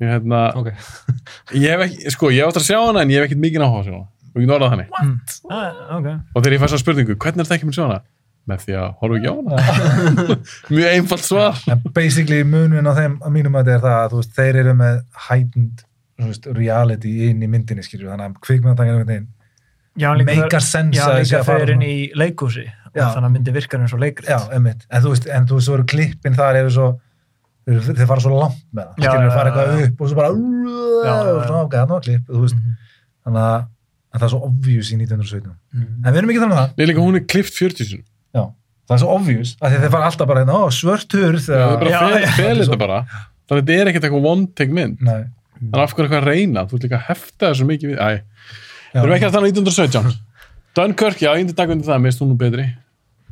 Ég 0.00 0.08
hérna 0.14 0.40
Ok. 0.60 0.70
Ég 1.64 1.68
hef 1.74 1.84
ekki, 1.86 2.10
sko, 2.14 2.30
ég 2.34 2.40
hef 2.44 2.52
átt 2.54 2.60
að 2.62 2.66
sjá 2.70 2.78
hana 2.82 3.02
en 3.04 3.12
ég 3.12 3.20
hef 3.20 3.28
ekkit 3.30 3.42
mikið 3.44 3.64
áhuga 3.66 3.76
á 3.76 3.80
að 3.80 3.86
sjá 3.90 3.94
hana 3.96 4.06
og 4.30 4.40
ég 4.44 4.48
norða 4.50 4.70
þannig 4.72 4.88
Ah, 5.50 5.68
ok. 5.98 6.08
og 6.34 6.40
þegar 6.44 6.54
ég 6.56 6.62
fæ 6.62 6.66
svo 6.70 6.78
spurningu, 6.84 7.16
hvernig 7.20 7.42
er 7.44 7.48
það 7.50 7.56
ekki 7.58 7.68
með 7.70 7.78
sjá 7.78 7.84
hana? 7.88 8.00
Með 8.50 8.62
því 8.64 8.76
að 8.80 8.88
horfa 9.00 9.18
ekki 9.18 9.30
á 9.30 9.34
hana 9.36 9.56
Mjög 10.74 10.88
einfalt 10.94 11.26
svar 11.26 11.58
En 11.74 11.82
basically 11.96 12.40
munin 12.48 12.88
á 12.88 12.92
þeim 12.96 13.18
að 13.20 13.34
mínum 13.36 13.58
að 13.60 13.68
þetta 13.68 13.76
er 13.76 13.84
það 13.84 13.98
að 14.04 14.14
þú 14.14 14.20
veist, 14.22 14.32
þeir 14.38 14.60
eru 14.64 14.74
með 14.80 15.02
heightened 15.28 15.84
þú 16.20 16.30
veist, 16.30 16.48
reality 16.56 17.12
inn 17.28 17.44
í 17.44 17.50
myndinni 17.50 17.84
skilju, 17.84 18.08
þannig 18.12 18.30
að 18.30 18.38
líka 20.20 20.30
Meikar 20.30 20.62
sense 20.64 20.96
Já, 20.96 21.06
líka 21.18 21.42
fara 21.44 21.58
þegar 21.64 21.72
inn 21.74 21.82
í 21.84 21.94
leikúsi 22.16 22.62
og 22.90 22.96
Já. 22.96 23.06
þannig 23.14 23.26
að 23.28 23.32
myndi 23.36 23.52
virkar 23.54 23.80
eins 23.84 23.92
og 23.94 24.00
leikrit. 24.02 24.28
Já, 24.30 24.38
einmitt. 24.54 24.80
En 24.90 25.02
þú 25.04 25.10
veist, 25.12 25.26
en 25.30 25.44
þú 25.46 25.54
veist, 25.58 25.66
svo 25.68 25.74
eru 25.76 25.84
klippin 25.92 26.34
þar 26.38 26.56
eru 26.58 26.70
svo, 26.74 26.86
þeir, 27.66 27.80
þeir 27.98 28.08
fara 28.10 28.24
svo 28.24 28.38
langt 28.38 28.62
með 28.74 28.86
það. 28.86 28.94
Þeir 29.00 29.34
fara 29.34 29.50
já, 29.50 29.52
eitthvað 29.52 29.82
upp 29.86 30.00
og 30.00 30.10
svo 30.10 30.16
bara, 30.20 30.30
já. 30.30 31.16
svona, 31.46 31.64
ok, 31.66 31.74
það 31.80 31.92
var 31.94 32.04
klipp. 32.06 32.30
Mhm. 32.30 32.76
Þannig 33.26 33.42
að, 33.46 33.66
að 34.10 34.20
það 34.20 34.26
er 34.26 34.32
svo 34.34 34.40
obvious 34.48 34.90
í 34.90 34.96
1917. 35.00 35.52
Mhm. 35.74 35.90
En 36.04 36.12
við 36.14 36.18
erum 36.22 36.30
ekki 36.34 36.42
þannig 36.44 36.56
að 36.56 36.62
það. 36.64 36.72
Nei, 36.80 36.86
líka 36.90 37.04
hún 37.04 37.16
er 37.20 37.26
klift 37.34 37.54
40 37.60 37.84
sinum. 37.90 38.06
Já. 38.34 38.44
Það 38.90 38.96
er 38.96 39.02
svo 39.04 39.10
obvious, 39.14 39.52
af 39.60 39.70
því 39.70 39.76
að 39.76 39.84
þeir 39.84 39.92
fara 39.94 40.06
alltaf 40.10 40.26
bara, 40.30 40.40
hérna, 40.44 40.56
ó, 40.56 40.62
svört 40.74 41.12
hurð. 41.14 41.44
Það 41.46 41.60
er 41.66 41.76
bara 41.84 41.90
Já, 41.90 41.98
fel, 42.00 42.22
já. 42.24 42.30
fel 42.40 42.56
þetta 42.64 42.78
bara. 42.80 42.98
Þannig 43.50 43.60
að 43.60 43.68
þetta 43.70 43.76
er 43.80 43.90
ekkert 43.90 44.04
eitthvað 44.08 44.26
one 44.32 44.46
take 44.58 44.74
mynd. 44.74 44.96
Nei. 45.06 45.20
Þannig 45.60 45.76
að 45.76 45.84
af 45.84 45.94
hverju 45.94 46.06
eitthvað 46.08 46.22
að 46.24 46.30
reyna? 46.30 46.64
Þú 46.66 46.74
ert 46.78 46.84
líka 46.88 46.96
að 46.98 47.06
hefta 47.10 47.50
þessu 47.50 47.66
mikið 47.68 47.90
við. 47.90 47.98
Æ, 48.00 48.10
við 48.94 49.02
erum 49.04 49.14
ekki 49.14 49.28
að 49.28 49.34
tala 49.36 49.46
um 49.46 49.52
1917. 49.52 50.18
Dunkirk, 50.78 51.18
já, 51.20 51.30
ég 51.34 51.42
myndi 51.44 51.54
taka 51.58 51.74
undir 51.74 51.86
það, 51.90 52.00
minnst 52.04 52.22
hún 52.22 52.30
nú 52.32 52.36
betri. 52.40 52.66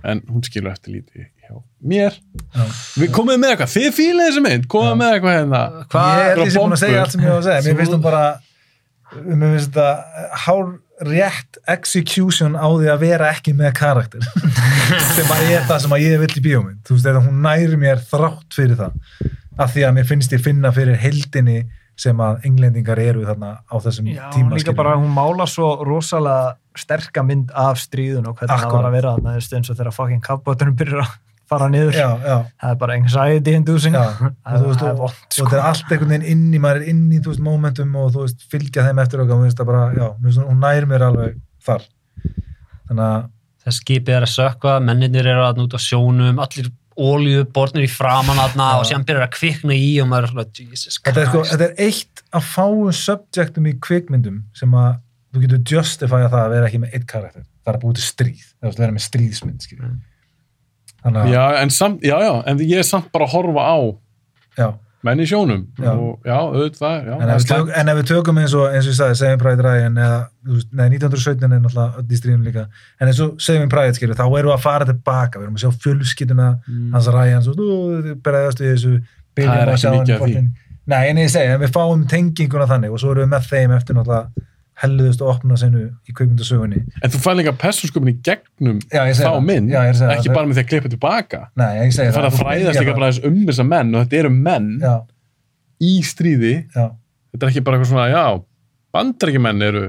En 0.07 0.21
hún 0.31 0.45
skilur 0.47 0.71
eftir 0.73 0.95
lítið 0.95 1.25
hjá 1.43 1.57
mér. 1.83 2.19
Já. 2.55 2.67
Við 3.03 3.15
komum 3.15 3.41
með 3.41 3.55
eitthvað, 3.55 3.73
þið 3.75 3.89
fílið 3.97 4.29
þessu 4.29 4.43
mynd, 4.45 4.69
komum 4.71 5.01
með 5.01 5.15
eitthvað 5.17 5.39
hérna. 5.39 5.63
Ég 5.95 6.29
er 6.29 6.43
því 6.43 6.51
sem 6.51 6.63
búin 6.63 6.77
að 6.77 6.83
segja 6.85 7.01
allt 7.03 7.15
sem 7.15 7.25
ég 7.25 7.33
var 7.33 7.41
að 7.41 7.49
segja. 7.49 7.65
Mér 7.67 7.81
finnst 7.81 7.97
hún 7.97 8.05
bara, 8.05 8.23
mér 9.17 9.57
finnst 9.57 9.73
þetta 9.73 10.37
hár 10.45 10.71
rétt 11.09 11.59
execution 11.71 12.57
á 12.59 12.67
því 12.67 12.89
að 12.93 13.03
vera 13.05 13.33
ekki 13.35 13.55
með 13.59 13.75
karakter. 13.79 14.31
sem 15.17 15.35
að 15.35 15.51
er 15.55 15.67
það 15.69 15.83
sem 15.85 15.97
að 15.99 16.05
ég 16.05 16.23
vill 16.23 16.31
í 16.31 16.45
bíómynd. 16.47 16.81
Þú 16.87 16.97
veist, 16.97 17.09
þegar 17.09 17.27
hún 17.27 17.43
næri 17.47 17.81
mér 17.81 18.03
þrátt 18.11 18.59
fyrir 18.59 18.81
það. 18.81 18.97
Af 19.59 19.75
því 19.75 19.87
að 19.89 19.95
mér 19.99 20.09
finnst 20.09 20.35
ég 20.35 20.43
finna 20.43 20.75
fyrir 20.75 20.99
heldinni 21.03 21.61
sem 21.99 22.21
að 22.23 22.45
englendingar 22.47 23.01
eru 23.03 23.25
þarna 23.27 23.53
á 23.67 23.75
þessum 23.83 24.11
Já, 24.13 24.29
tíma. 24.35 24.53
hún 24.53 24.59
líka 24.61 24.75
bara, 24.79 24.97
hún 25.01 25.11
mála 25.15 25.47
svo 25.51 25.71
rosalega 25.87 26.57
sterka 26.79 27.25
mynd 27.27 27.51
af 27.59 27.81
stríðun 27.83 28.29
og 28.31 28.37
hvernig 28.39 28.53
það 28.55 28.69
Akkúrat. 28.69 28.77
var 28.77 28.87
að 28.91 28.95
vera 28.99 29.15
þarna, 29.17 29.33
þú 29.35 29.41
veist, 29.41 29.57
eins 29.59 29.73
og 29.73 29.79
þegar 29.81 29.97
fucking 29.97 30.23
kafbátunum 30.23 30.77
byrjar 30.79 31.03
að 31.03 31.17
fara 31.49 31.69
niður. 31.73 31.97
Já, 31.97 32.09
já. 32.23 32.37
Það 32.61 32.71
er 32.75 32.79
bara 32.83 32.97
anxiety 33.01 33.55
inducing. 33.57 33.95
Já, 33.97 34.05
það, 34.21 34.29
og, 34.29 34.61
þú 34.61 34.69
veist, 34.69 34.81
það 34.81 34.89
er 34.89 34.93
og, 34.93 34.99
vond, 35.01 35.17
og 35.25 35.33
sko. 35.35 35.47
þetta 35.49 35.59
er 35.59 35.69
allt 35.73 35.93
einhvern 35.95 36.13
veginn 36.15 36.29
inn 36.35 36.45
í, 36.55 36.61
maður 36.63 36.83
er 36.83 36.91
inn 36.93 37.05
í, 37.09 37.21
þú 37.25 37.33
veist, 37.33 37.45
momentum 37.49 37.97
og 37.99 38.11
þú 38.15 38.27
veist, 38.27 38.45
fylgja 38.53 38.85
þeim 38.87 39.03
eftir 39.03 39.25
okkar, 39.25 39.41
mér 39.41 39.49
finnst 39.49 39.63
það 39.63 39.71
bara, 39.73 39.85
já, 39.97 40.07
finnst 40.23 40.45
hún 40.45 40.63
nær 40.63 40.87
mér 40.93 41.07
alveg 41.09 41.39
þar. 41.67 41.87
Þannig 42.89 43.05
að, 43.09 43.25
þegar 43.65 43.77
skipið 43.81 44.19
er 44.19 44.27
að 44.29 44.35
sökva, 44.37 44.77
menninir 44.85 45.31
eru 45.33 45.47
að 45.49 45.63
út 45.65 45.75
á 45.75 45.81
sjónum, 45.83 46.39
allir 46.45 46.71
ólíu 46.99 47.45
borðnir 47.55 47.87
í 47.87 47.91
framan 47.91 48.41
aðna 48.43 48.69
og 48.81 48.87
síðan 48.89 49.07
byrjar 49.09 49.27
að 49.29 49.35
kvikna 49.37 49.77
í 49.79 49.91
og 50.03 50.09
maður 50.11 50.27
er 50.27 50.33
svona, 50.33 50.47
Jesus 50.59 50.99
þetta 50.99 51.23
er, 51.23 51.29
sko, 51.31 51.43
Christ. 51.43 51.53
þetta 51.53 51.69
er 51.69 51.85
eitt 51.87 52.23
af 52.39 52.49
fáum 52.55 52.91
subjektum 52.99 53.69
í 53.71 53.75
kvikmyndum 53.87 54.41
sem 54.59 54.75
að 54.79 54.99
þú 55.33 55.45
getur 55.45 55.63
justifæða 55.77 56.31
það 56.33 56.43
að 56.43 56.55
vera 56.57 56.69
ekki 56.69 56.83
með 56.83 56.95
eitt 56.99 57.07
karakter. 57.09 57.47
Það 57.63 57.73
er 57.73 57.79
að 57.79 57.83
búið 57.85 57.99
til 57.99 58.07
stríð, 58.09 58.45
það 58.59 58.69
er 58.69 58.75
að 58.75 58.83
vera 58.83 58.97
með 58.97 59.05
stríðsmynd, 59.05 59.65
skiljum. 59.67 59.97
Þannig 60.99 61.21
að, 61.23 61.33
Já, 61.35 61.43
en 61.63 61.73
samt, 61.75 62.05
já, 62.07 62.15
já, 62.25 62.33
en 62.51 62.63
ég 62.65 62.81
er 62.81 62.87
samt 62.89 63.11
bara 63.15 63.29
að 63.29 63.35
horfa 63.37 63.67
á 63.69 63.79
já. 64.59 64.69
Menn 65.07 65.21
í 65.23 65.27
sjónum. 65.31 65.61
Já. 65.79 65.93
Og, 65.95 66.17
já, 66.27 66.35
auðvitað, 66.39 66.97
já. 67.07 67.15
En 67.23 67.31
ef, 67.35 67.45
tök, 67.47 67.69
en 67.81 67.89
ef 67.93 67.99
við 68.01 68.09
tökum 68.11 68.41
eins 68.43 68.55
og, 68.59 68.65
eins 68.73 68.87
og 68.89 68.93
ég 68.93 68.99
sagði, 68.99 69.19
Saving 69.21 69.43
Private 69.43 69.67
Ryan 69.67 70.01
eða, 70.03 70.19
nei, 70.75 70.89
1917 70.97 71.45
er 71.47 71.63
náttúrulega 71.63 72.03
öll 72.03 72.09
í 72.11 72.19
stríðum 72.19 72.43
líka, 72.49 72.65
en 72.99 73.13
eins 73.13 73.21
og 73.23 73.37
Saving 73.43 73.71
Private 73.71 73.95
skilur, 74.01 74.19
þá 74.19 74.25
erum 74.27 74.51
við 74.51 74.57
að 74.57 74.65
fara 74.65 74.89
tilbaka, 74.89 75.39
við 75.39 75.47
erum 75.47 75.59
að 75.61 75.65
sjá 75.67 75.83
fjölskylduna 75.87 76.49
Mm. 76.69 76.91
hans 76.93 77.07
Ryan, 77.15 77.43
svo, 77.47 77.55
þú, 77.55 78.17
berðast 78.25 78.61
við 78.65 78.75
þessu, 78.75 78.95
Það 79.39 79.61
er 79.63 79.69
ekki 79.71 79.91
mikið 79.95 80.15
af 80.15 80.23
því. 80.27 80.41
Nei, 80.89 81.03
en 81.13 81.19
ég 81.21 81.29
segi, 81.31 81.53
en 81.55 81.61
við 81.61 81.71
fáum 81.71 82.07
tenginguna 82.11 82.67
þannig 82.67 82.91
og 82.93 82.99
svo 82.99 83.13
erum 83.13 83.29
við 83.29 83.35
með 83.37 83.49
þeim 83.53 83.75
eftir 83.77 83.95
náttúrulega 83.95 84.47
helluðust 84.83 85.23
og 85.25 85.31
opna 85.33 85.57
sinu 85.59 85.81
í 86.09 86.13
kveikmyndasögunni. 86.15 86.81
En 87.03 87.11
þú 87.11 87.21
fær 87.25 87.35
líka 87.39 87.53
persónsköpun 87.59 88.11
í 88.13 88.17
gegnum 88.23 88.79
Já, 88.93 89.03
þá 89.11 89.23
það. 89.25 89.39
mynd, 89.49 89.73
Já, 89.73 89.79
að 89.83 90.13
ekki 90.15 90.29
það. 90.29 90.35
bara 90.37 90.47
með 90.51 90.59
því 90.59 90.63
að 90.65 90.69
klippa 90.73 90.93
tilbaka. 90.95 91.41
Nei, 91.59 91.71
ég 91.81 91.95
segi 91.97 92.13
Það 92.15 92.29
að 92.29 92.37
Þú 92.37 92.43
fræðast 92.45 92.79
líka 92.79 92.93
það. 92.93 92.99
bara 93.01 93.09
þess 93.13 93.25
um 93.31 93.39
þessa 93.49 93.67
menn 93.73 93.95
og 93.95 94.05
þetta 94.05 94.21
eru 94.21 94.31
menn 94.37 94.69
Já, 94.85 94.93
í 95.83 95.93
stríði. 96.07 96.53
já, 96.77 96.85
Þetta 97.33 97.45
er 97.47 97.51
ekki 97.53 97.65
bara 97.67 97.77
eitthvað 97.79 97.91
svona, 97.91 98.07
já, 98.13 98.23
bandarækjumenn 98.97 99.67
eru 99.67 99.83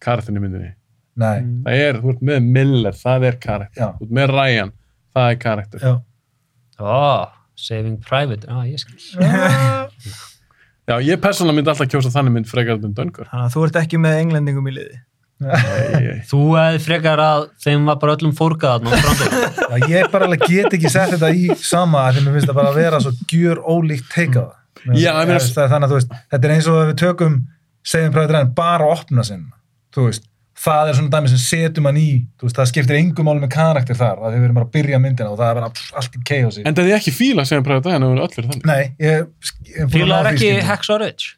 karakterin 0.00 0.38
í 0.38 0.44
myndinni. 0.46 0.70
nei, 1.20 1.40
Það 1.66 1.82
er, 1.88 1.98
þú 2.00 2.14
ert 2.14 2.22
með 2.30 2.46
Miller, 2.54 2.94
það 2.96 3.26
er 3.28 3.36
karakter. 3.42 3.82
Já. 3.82 3.88
Þú 3.98 4.06
ert 4.06 4.14
með 4.20 4.32
Ryan, 4.36 4.72
það 5.14 5.30
er 5.34 5.36
karakter. 5.42 5.80
já. 5.84 5.92
Ó, 6.80 7.28
Saving 7.60 7.98
Private, 8.00 8.46
já, 8.48 8.62
ég 8.70 8.78
skil. 8.80 8.96
Já, 10.90 10.96
ég 11.06 11.20
persónulega 11.22 11.56
myndi 11.60 11.70
alltaf 11.70 11.90
kjósa 11.92 12.10
þannig 12.10 12.34
mynd 12.34 12.48
frekar 12.50 12.80
um 12.82 12.94
Döngur. 12.96 13.28
Þannig 13.30 13.46
að 13.46 13.54
þú 13.54 13.64
ert 13.68 13.76
ekki 13.84 14.00
með 14.02 14.16
englendingum 14.24 14.66
í 14.70 14.74
liði. 14.74 14.98
Þú 16.28 16.40
hefði 16.58 16.80
frekar 16.84 17.20
að 17.24 17.44
þeim 17.64 17.86
var 17.88 17.96
bara 18.02 18.16
öllum 18.16 18.32
á 18.90 18.90
strandu. 19.00 19.28
Já, 19.70 19.86
ég 19.94 20.10
bara 20.12 20.26
alveg 20.28 20.42
get 20.50 20.74
ekki 20.76 20.90
sett 20.92 21.14
þetta 21.14 21.30
í 21.32 21.46
sama 21.56 22.02
af 22.08 22.16
því 22.18 22.24
mér 22.26 22.36
finnst 22.36 22.50
það 22.50 22.58
bara 22.60 22.72
að 22.74 22.80
vera 22.82 23.00
svo 23.04 23.12
gjör 23.32 23.62
ólíkt 23.72 24.10
teika 24.12 24.42
það. 24.42 24.56
Mér 24.84 24.98
Já, 25.00 25.12
finnst- 25.14 25.22
ég 25.22 25.30
meina- 25.30 25.54
það 25.54 25.62
er 25.64 25.72
þannig 25.72 25.86
að 25.88 25.94
þú 25.94 25.98
veist, 26.00 26.12
þetta 26.34 26.44
er 26.50 26.54
eins 26.56 26.68
og 26.68 26.76
að 26.80 26.90
við 26.90 26.98
tökum 27.04 27.38
segjum 27.94 28.12
præður 28.18 28.38
enn 28.40 28.52
bara 28.60 28.84
að 28.84 28.94
opna 28.98 29.24
sinna 29.30 29.56
þú 29.96 30.04
veist, 30.10 30.26
það 30.60 30.90
er 30.90 30.98
svona 30.98 31.12
dæmi 31.14 31.30
sem 31.32 31.40
setum 31.42 31.88
hann 31.88 31.98
í, 32.00 32.08
þú 32.36 32.46
veist, 32.48 32.58
það 32.58 32.70
skiptir 32.72 32.98
engum 33.00 33.28
máli 33.30 33.40
með 33.44 33.52
karakter 33.54 33.96
þar, 33.96 34.20
að 34.20 34.36
við 34.36 34.46
erum 34.48 34.58
bara 34.60 34.68
að 34.68 34.74
byrja 34.76 35.00
myndina 35.00 35.32
og 35.32 35.40
það 35.40 35.50
er 35.50 35.58
bara 35.60 35.72
pff, 35.72 35.90
allt 36.00 36.16
í 36.18 36.22
chaosi. 36.30 36.64
En 36.68 36.76
það 36.76 36.90
er 36.90 36.98
ekki 37.00 37.14
fíla 37.16 37.46
sem 37.48 37.64
pröfa 37.66 37.84
daginn 37.88 38.06
að 38.06 38.14
vera 38.14 38.26
öll 38.26 38.34
fyrir 38.36 38.48
þannig. 38.52 38.70
Nei, 38.70 38.82
ég, 39.00 39.28
ég 39.70 39.82
er 40.04 40.08
ná 40.10 40.16
því 40.20 40.32
ekki. 40.34 40.54
Hex 40.70 40.92
or 40.92 41.04
Ridge? 41.04 41.36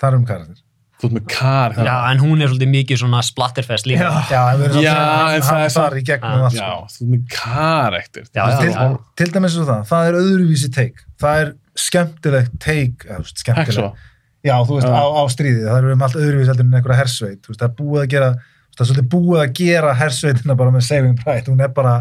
Það 0.00 0.08
er 0.08 0.18
um 0.18 0.28
karakter. 0.32 0.60
Þú 1.02 1.08
ert 1.08 1.14
með 1.18 1.24
karakter. 1.34 1.88
Já, 1.90 1.94
en 2.12 2.20
hún 2.22 2.42
er 2.44 2.50
svolítið 2.52 2.68
mikið 2.72 3.00
svona 3.02 3.20
splatterfest 3.26 3.88
líka. 3.90 4.06
Já. 4.06 4.28
Já, 4.30 4.42
en 4.52 4.60
við 4.60 4.68
erum 4.68 4.84
Já, 4.84 4.92
samt- 4.94 5.34
en 5.34 5.42
það 5.48 5.62
er 5.66 5.72
þar 5.74 5.74
samt- 5.74 5.98
í 5.98 6.04
gegnum 6.08 6.44
allt, 6.46 6.54
Já, 6.54 6.68
sko. 6.70 6.92
þú 6.94 7.02
ert 7.02 7.12
með 7.12 7.24
karakter. 7.36 8.28
Já, 8.30 8.42
já, 8.42 8.58
til, 8.60 8.70
já. 8.70 8.84
til 9.18 9.32
dæmis 9.34 9.56
svo 9.56 9.64
það, 9.66 9.82
það 9.90 10.08
er 10.12 10.18
öðruvísi 10.22 10.70
teik 10.76 11.02
það 11.22 11.42
er 11.42 11.52
skemmtilegt 11.82 12.56
teik 12.62 13.04
veist, 13.08 13.42
skemmtilegt. 13.42 14.08
Já 14.42 14.54
þú 14.66 14.78
veist, 14.78 14.88
á, 14.90 15.02
á 15.02 15.22
stríði 15.30 15.62
það 15.68 15.76
er 15.78 15.92
um 15.96 16.02
allt 16.06 16.16
öðruvísi 16.18 16.50
heldur 16.52 16.66
en 16.66 16.74
einhverja 16.80 17.00
hersveit 17.02 17.38
þú 17.44 17.52
veist, 17.52 17.60
það 17.62 17.68
er 17.68 17.76
búið 17.82 18.00
að 18.02 18.08
gera, 18.14 18.30
það 18.72 18.82
er 18.84 18.88
svolítið 18.90 19.10
búið 19.12 19.42
að 19.42 19.52
gera 19.60 19.92
hersveitina 20.00 20.56
bara 20.62 20.72
með 20.74 20.86
Saving 20.88 21.18
Pride 21.22 21.52
hún 21.52 21.62
er 21.62 21.72
bara, 21.76 21.94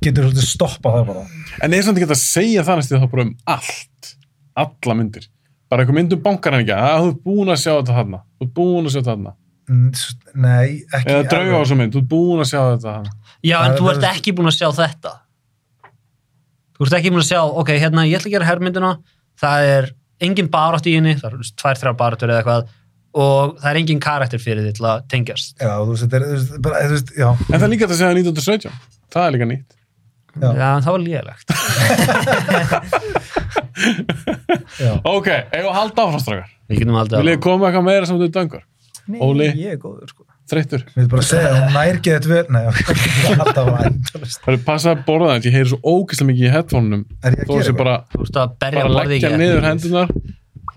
getur 0.00 0.28
svolítið 0.28 0.48
stoppað 0.48 0.96
það 1.00 1.10
bara, 1.10 1.26
En 1.66 1.74
er 1.76 1.84
samt 1.84 2.00
ekki 2.00 2.08
að 2.10 2.22
segja 2.22 2.64
þannig 2.64 2.88
að 2.94 3.04
það 3.04 3.12
bara 3.16 3.26
um 3.28 3.34
allt, 3.56 4.14
alla 4.64 4.96
myndir. 5.00 5.28
Bara 5.70 5.84
eitthvað 5.84 5.98
mynd 6.00 6.14
um 6.16 6.22
bankaræningja, 6.24 6.76
að 6.82 7.04
þú 7.04 7.10
ert 7.12 7.20
búin 7.28 7.52
að 7.52 7.60
sjá 7.62 7.72
þetta 7.76 7.96
þarna, 8.00 8.18
þú 8.40 8.46
ert 8.46 8.54
búin 8.56 8.86
að 8.88 8.90
sjá 8.94 8.98
þetta 9.00 9.10
þarna. 9.12 9.32
Mm, 9.70 9.90
nei, 10.42 10.70
ekki 10.98 11.12
Eða 11.14 11.26
drauga 11.30 11.52
á 11.54 11.60
þessu 11.60 11.76
mynd, 11.78 11.92
þú 11.94 12.00
ert 12.00 12.08
búin 12.10 12.40
að 12.42 12.48
sjá 12.50 12.60
þetta 12.72 12.88
þarna. 12.88 13.12
Já, 13.46 13.56
en 13.60 13.70
er- 13.70 13.78
þú 13.78 13.90
ert 13.92 14.02
er- 14.02 14.08
ekki 14.16 14.34
búin 14.34 14.50
að 14.50 14.56
sjá 14.56 14.66
þetta. 14.80 15.12
Þú 16.74 16.86
ert 16.88 16.96
ekki 16.98 17.12
búin 17.14 17.22
að 17.22 17.28
sjá, 17.30 17.40
ok, 17.62 17.70
hérna, 17.84 18.06
ég 18.08 18.18
ætla 18.18 18.30
að 18.30 18.34
gera 18.34 18.48
herrmyndina, 18.48 18.90
það 19.40 19.68
er 19.76 19.90
engin 20.26 20.48
barátt 20.52 20.86
í 20.90 20.94
henni, 20.98 21.14
það 21.20 21.28
eru 21.32 21.48
tvær, 21.62 21.76
þrjár 21.80 21.96
baráttur 22.00 22.30
eða 22.32 22.40
eitthvað, 22.42 22.62
og 23.20 23.40
það 23.58 23.70
er 23.72 23.78
engin 23.80 24.02
karakter 24.04 24.40
fyrir 24.42 24.62
því 24.68 24.72
til 24.78 24.86
að 24.90 24.96
tengjast. 25.10 25.48
já, 25.58 25.72
þú 25.80 25.90
veist, 25.94 26.02
þetta 26.06 26.16
er, 26.20 26.24
þú 26.28 26.34
veist, 26.38 26.50
bara, 26.66 26.76
þú 26.86 26.94
veist, 26.96 27.10
já, 27.18 27.28
En 27.30 27.58
það 27.58 27.66
er 27.66 27.72
líka 27.74 27.84
hægt 27.86 27.94
að 27.96 28.00
segja 28.00 28.14
1917. 28.20 28.74
Það 29.10 29.24
er 29.26 29.32
líka 29.36 29.46
nýtt. 29.50 29.70
Já. 30.40 30.46
Já, 30.54 30.68
en 30.76 30.82
það 30.86 30.92
var 30.94 31.02
lélegt. 31.02 31.48
já 34.80 34.92
Ok, 35.10 35.28
að 35.28 35.68
halda 35.74 36.04
áfram 36.06 36.22
strákar. 36.22 36.50
Við 36.70 36.82
getum 36.84 36.98
aldrei 37.00 37.20
Vil 37.24 37.32
ég 37.34 37.40
koma 37.42 37.68
eitthvað 37.70 37.86
meira 37.88 38.06
sem 38.08 38.18
þú 38.20 38.28
döngur? 38.34 38.62
Nei, 39.10 39.18
Óli? 39.26 39.48
ég 39.58 39.74
er 39.74 39.80
góður, 39.82 40.06
sko. 40.12 40.22
Þreyttur. 40.50 40.82
við 40.90 41.00
erum 41.04 41.10
bara 41.12 41.22
að 41.22 41.28
segja, 41.28 41.50
hún 41.54 41.74
nær 41.76 41.98
ekki 42.00 42.10
þetta 42.16 42.30
vel 42.32 42.54
nei, 42.56 42.62
ok, 42.70 42.80
alltaf 43.36 43.68
var 43.68 43.84
endalist 43.86 44.40
Það 44.42 44.56
er 44.56 44.62
passað 44.66 44.92
að 44.96 45.02
borða 45.06 45.28
þetta, 45.36 45.46
ég 45.50 45.56
heyri 45.58 45.70
svo 45.70 45.78
ógeðslega 45.92 46.30
mikið 46.30 46.46
í. 46.50 47.00
Er 47.22 47.36
ég 47.38 47.52
að 47.70 47.78
bara, 47.78 47.94
Þú 48.10 48.22
ert 48.26 48.38
að 48.42 48.54
berja 48.64 48.84
bara 48.88 49.04
leggja 49.06 49.30
niður 49.36 49.66
hendunar, 49.68 50.12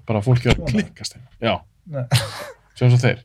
bara 0.10 0.22
fólki 0.26 0.52
er 0.52 0.60
að 0.60 0.70
klikkast 0.76 1.16
þeim. 1.16 1.26
Já, 1.42 1.54
Nei. 1.90 2.04
sjá 2.78 2.86
svo 2.86 3.02
þeir. 3.02 3.24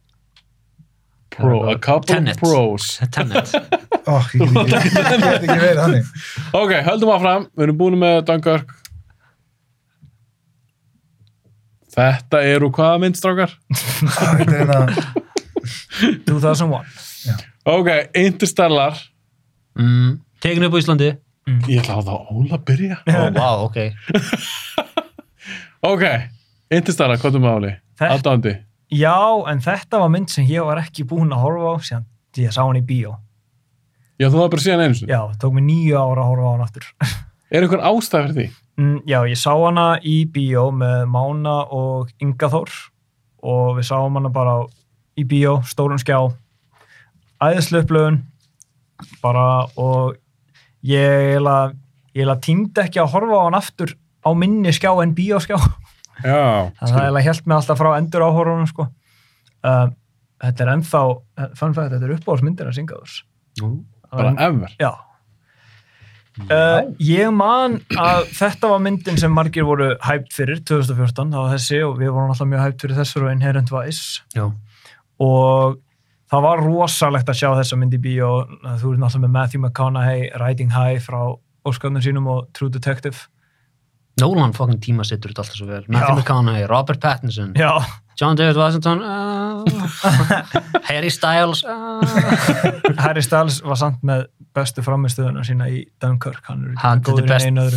Pro, 1.39 1.59
a 1.71 1.77
couple 1.79 2.15
Tenet. 2.17 2.35
of 2.35 2.41
pros. 2.41 2.89
Tenet. 3.15 3.53
Ó, 4.09 4.17
ég 4.35 4.57
get 4.57 4.81
ekki, 4.81 5.47
ég 5.47 5.61
verið 5.61 5.79
þannig 5.85 6.09
Ok, 6.57 6.73
höldum 6.89 7.13
áfram, 7.15 7.45
við 7.55 7.69
erum 7.69 7.79
búin 7.79 7.99
með 8.01 8.23
Dunkirk. 8.27 8.73
Þetta 11.99 12.41
eru 12.47 12.73
hvaða 12.75 12.99
mynd, 13.03 13.17
strákar? 13.19 13.55
Þetta 14.17 14.43
er 14.43 14.53
hérna 14.55 15.17
2001. 16.44 17.46
Ok, 17.68 17.88
Interstellar. 18.16 18.94
Mm, 19.79 20.18
Tekin 20.42 20.64
upp 20.68 20.77
á 20.77 20.81
Íslandi. 20.83 21.11
Ég 21.68 21.79
ætla 21.81 21.94
að 21.96 22.01
hafa 22.03 22.11
það 22.11 22.20
Óla 22.37 22.55
að 22.59 22.64
byrja. 22.68 22.96
Ó, 23.09 23.11
vá, 23.33 23.51
ok. 23.64 23.79
Ok, 25.88 26.03
Interstellar, 26.74 27.18
hvað 27.22 27.38
er 27.38 27.46
Óli? 27.53 27.72
Þetta- 27.98 28.14
Aðdándi. 28.16 28.53
Já, 28.90 29.14
en 29.51 29.61
þetta 29.61 29.98
var 30.01 30.09
mynd 30.12 30.31
sem 30.33 30.46
ég 30.48 30.64
var 30.64 30.79
ekki 30.81 31.05
búinn 31.09 31.33
að 31.33 31.42
horfa 31.44 31.72
á 31.72 31.77
síðan 31.85 32.05
því 32.35 32.44
ég 32.46 32.53
sá 32.57 32.62
hann 32.64 32.79
í 32.81 32.85
bíó. 32.88 33.12
Já, 34.18 34.27
þú 34.33 34.38
var 34.40 34.48
bara 34.51 34.62
síðan 34.64 34.83
einu 34.87 34.94
sinni. 34.98 35.12
Já, 35.12 35.20
tók 35.38 35.53
mig 35.55 35.64
nýju 35.68 35.94
ára 36.01 36.24
að 36.24 36.31
horfa 36.33 36.48
á 36.48 36.53
hann 36.55 36.64
aftur. 36.66 36.87
Er 37.53 37.64
einhver 37.64 37.81
ástæð 37.81 38.24
fyrir 38.27 38.35
því? 38.37 38.46
Mm, 38.79 38.96
Já, 39.09 39.18
ég 39.29 39.38
sá 39.40 39.53
hana 39.57 39.87
í 40.05 40.16
bíó 40.29 40.66
með 40.74 41.07
Mána 41.09 41.55
og 41.72 42.11
Inga 42.20 42.48
Þór 42.53 42.72
og 43.48 43.79
við 43.79 43.87
sáum 43.88 44.18
hana 44.18 44.29
bara 44.35 44.59
í 45.18 45.24
bíó, 45.28 45.59
stórum 45.66 46.00
skjá 46.00 46.18
æðislu 47.42 47.83
upplöfun 47.83 48.22
bara 49.22 49.66
og 49.78 50.16
ég 50.87 51.37
eiginlega 51.38 52.40
tímdi 52.42 52.83
ekki 52.85 53.02
að 53.02 53.12
horfa 53.14 53.38
á 53.38 53.46
hann 53.46 53.59
aftur 53.59 53.94
á 54.26 54.31
minni 54.35 54.72
skjá 54.74 54.90
en 55.02 55.14
bíóskjá 55.16 55.59
Já, 56.18 56.70
það 56.81 56.96
eiginlega 57.02 57.26
held 57.28 57.46
mig 57.46 57.59
alltaf 57.61 57.78
frá 57.78 57.92
endur 57.94 58.24
áhorunum 58.26 58.70
sko. 58.70 58.88
um, 59.62 59.92
þetta 60.42 60.64
er 60.64 60.72
ennþá 60.72 61.02
fann 61.59 61.76
fægt, 61.76 61.92
þetta 61.94 62.09
er 62.09 62.16
uppáhaldsmyndir 62.16 62.70
að 62.70 62.81
synga 62.81 62.98
þess 63.02 63.22
bara 64.09 64.33
ever. 64.40 64.72
Já. 64.81 64.92
Uh, 66.38 66.92
ég 67.02 67.33
man 67.35 67.81
að 67.98 68.28
þetta 68.38 68.70
var 68.70 68.83
myndin 68.85 69.18
sem 69.18 69.33
margir 69.35 69.66
voru 69.66 69.90
hæpt 70.07 70.31
fyrir 70.37 70.61
2014, 70.62 71.33
það 71.35 71.42
var 71.42 71.54
þessi 71.57 71.81
og 71.83 71.96
við 71.98 72.12
vorum 72.14 72.31
alltaf 72.31 72.50
mjög 72.50 72.62
hæpt 72.62 72.85
fyrir 72.85 73.00
þessar 73.00 73.26
og 73.26 73.33
Inherent 73.33 73.72
Vice 73.74 74.22
Já. 74.37 74.44
Og 75.22 75.78
það 76.31 76.44
var 76.44 76.62
rosalegt 76.64 77.31
að 77.31 77.40
sjá 77.40 77.48
þessa 77.59 77.78
mynd 77.81 77.96
í 77.96 78.02
bíó. 78.02 78.31
Þú 78.81 78.94
ert 78.94 79.02
náttúrulega 79.02 79.24
með 79.24 79.35
Matthew 79.37 79.62
McConaughey 79.62 80.28
Riding 80.40 80.74
High 80.74 81.02
frá 81.04 81.20
Óskarnir 81.68 82.04
sínum 82.04 82.28
og 82.33 82.46
True 82.57 82.72
Detective. 82.72 83.28
Nolan 84.18 84.52
fucking 84.57 84.81
tíma 84.83 85.07
sittur 85.07 85.31
þetta 85.31 85.44
alltaf 85.44 85.59
svo 85.61 85.68
vel. 85.68 85.85
Matthew 85.87 86.16
Já. 86.16 86.20
McConaughey, 86.20 86.66
Robert 86.70 87.00
Pattinson. 87.02 87.52
Já, 87.59 87.70
John 88.18 88.38
David 88.38 88.59
Washington 88.59 89.02
uh, 89.02 89.62
Harry 90.88 91.11
Styles 91.11 91.62
uh, 91.62 92.02
Harry 92.98 93.22
Styles 93.22 93.61
var 93.62 93.78
samt 93.78 94.02
með 94.02 94.24
bestu 94.59 94.83
framistöðuna 94.83 95.44
sína 95.46 95.68
í 95.70 95.85
Dunkirk. 96.02 96.42
Er 96.50 96.74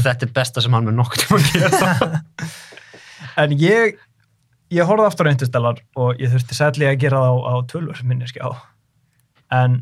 þetta, 0.01 0.25
er 0.25 0.33
besta 0.33 0.63
sem 0.63 0.73
hann 0.73 0.89
með 0.89 1.03
gera. 1.53 2.11
En 3.39 3.53
ég, 3.55 3.95
ég 4.71 4.87
horfði 4.87 5.07
aftur 5.07 5.29
á 5.29 5.33
Interstellar 5.33 5.79
og 5.99 6.21
ég 6.21 6.31
þurfti 6.31 6.57
sætlega 6.57 6.95
að 6.95 7.01
gera 7.03 7.23
það 7.23 7.31
á, 7.31 7.35
á 7.51 7.55
tölvur 7.71 8.03
minni 8.07 8.29
skjá. 8.29 8.45
En 9.51 9.81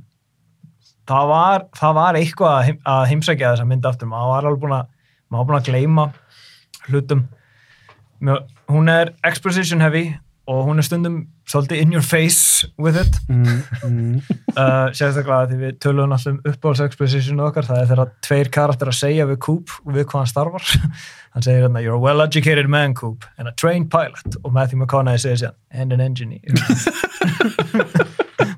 það 1.09 1.33
var, 1.33 1.67
það 1.77 1.99
var 1.99 2.19
eitthvað 2.19 2.55
að, 2.55 2.63
heim, 2.69 2.79
að 2.93 3.03
heimsækja 3.11 3.51
þessa 3.53 3.67
mynd 3.69 3.89
aftur. 3.89 4.09
Maður 4.09 4.33
var 4.33 4.49
alveg 4.49 4.63
búin 4.63 4.77
að, 4.79 4.95
maður 5.29 5.43
var 5.43 5.51
búin 5.51 5.59
að 5.59 5.69
gleyma 5.69 6.07
hlutum. 6.89 7.27
Mjö, 8.19 8.39
hún 8.73 8.91
er 8.91 9.13
exposition 9.27 9.83
heavy 9.83 10.07
og 10.49 10.63
hún 10.65 10.81
er 10.81 10.85
stundum 10.87 11.19
svolítið 11.49 11.81
in 11.83 11.93
your 11.93 12.05
face 12.05 12.67
with 12.81 12.97
it. 12.97 13.19
mm, 13.29 13.61
mm. 13.85 14.21
Uh, 14.59 14.89
sérstaklega 14.97 15.45
því 15.47 15.57
við 15.61 15.75
tölum 15.79 16.11
alltaf 16.11 16.33
um 16.33 16.39
uppáhalds 16.49 16.81
exposition 16.83 17.39
okkar, 17.45 17.67
það 17.69 17.83
er 17.83 17.89
þegar 17.91 18.09
tveir 18.25 18.49
karakter 18.51 18.89
að 18.91 18.97
segja 18.97 19.27
við 19.29 19.37
Coop 19.45 19.75
við 19.85 20.07
hvað 20.09 20.17
hann 20.17 20.31
starfar 20.31 20.65
hann 21.35 21.45
segir 21.45 21.65
hérna, 21.65 21.83
you're 21.83 21.97
a 21.97 21.99
well-educated 21.99 22.69
man 22.69 22.93
Coop 22.93 23.25
and 23.37 23.47
a 23.47 23.51
trained 23.51 23.89
pilot. 23.91 24.39
Og 24.43 24.53
Matthew 24.53 24.79
McConaughey 24.79 25.21
segir 25.21 25.39
sér 25.43 25.53
and 25.71 25.93
an 25.93 26.01
engineer. 26.01 26.41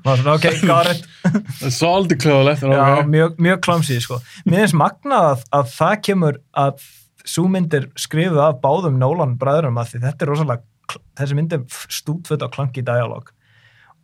Maður 0.02 0.22
svona, 0.22 0.34
ok, 0.34 0.46
got 0.66 0.88
it. 0.90 1.04
Það 1.22 1.68
er 1.68 1.74
svolítið 1.76 2.18
klöðulegt. 2.24 2.64
Mjög, 3.12 3.36
mjög 3.38 3.60
klamsið 3.62 4.00
sko. 4.02 4.18
mér 4.48 4.64
finnst 4.64 4.78
magnað 4.78 5.28
að, 5.28 5.44
að 5.58 5.70
það 5.76 5.94
kemur 6.08 6.40
að 6.64 6.88
svo 7.22 7.46
myndir 7.50 7.86
skrifuð 7.98 8.40
af 8.42 8.58
báðum 8.64 8.98
Nolan 8.98 9.36
bræðurum 9.38 9.78
að 9.78 9.92
því 9.92 10.02
þetta 10.06 10.24
er 10.24 10.32
rosalega 10.32 10.98
þessi 11.18 11.38
myndir 11.38 11.62
stútfutt 11.92 12.42
á 12.42 12.48
klangi 12.52 12.82
dialog 12.84 13.30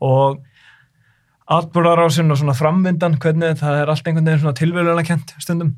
og 0.04 0.38
atbúrarásin 1.48 2.31
og 2.31 2.38
svona 2.40 2.54
framvindan 2.57 3.18
hvernig 3.22 3.59
það 3.61 3.83
er 3.83 3.92
allt 3.92 4.07
einhvern 4.07 4.28
veginn 4.28 4.42
svona 4.44 4.59
tilvíðulega 4.61 5.09
kent 5.09 5.35
stundum 5.42 5.74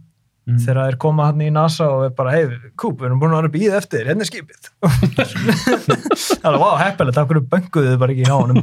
Mm. 0.48 0.57
þegar 0.62 0.79
það 0.81 0.90
er 0.90 0.96
koma 1.05 1.26
hann 1.29 1.42
í 1.44 1.50
NASA 1.53 1.87
og 1.92 2.05
er 2.07 2.12
bara, 2.16 2.33
hei, 2.33 2.70
Kúp, 2.81 3.00
við 3.00 3.11
erum 3.11 3.20
búin 3.20 3.35
að 3.37 3.42
vera 3.42 3.53
býð 3.55 3.74
eftir 3.76 4.09
hérna 4.09 4.24
er 4.24 4.31
skipið. 4.31 4.70
Það 6.40 6.48
er, 6.48 6.57
wow, 6.62 6.76
heppilegt, 6.81 7.16
takk 7.18 7.29
fyrir 7.29 7.44
bönguðu 7.53 7.98
bara 8.00 8.14
ekki 8.14 8.24
hjá 8.24 8.37
honum? 8.38 8.62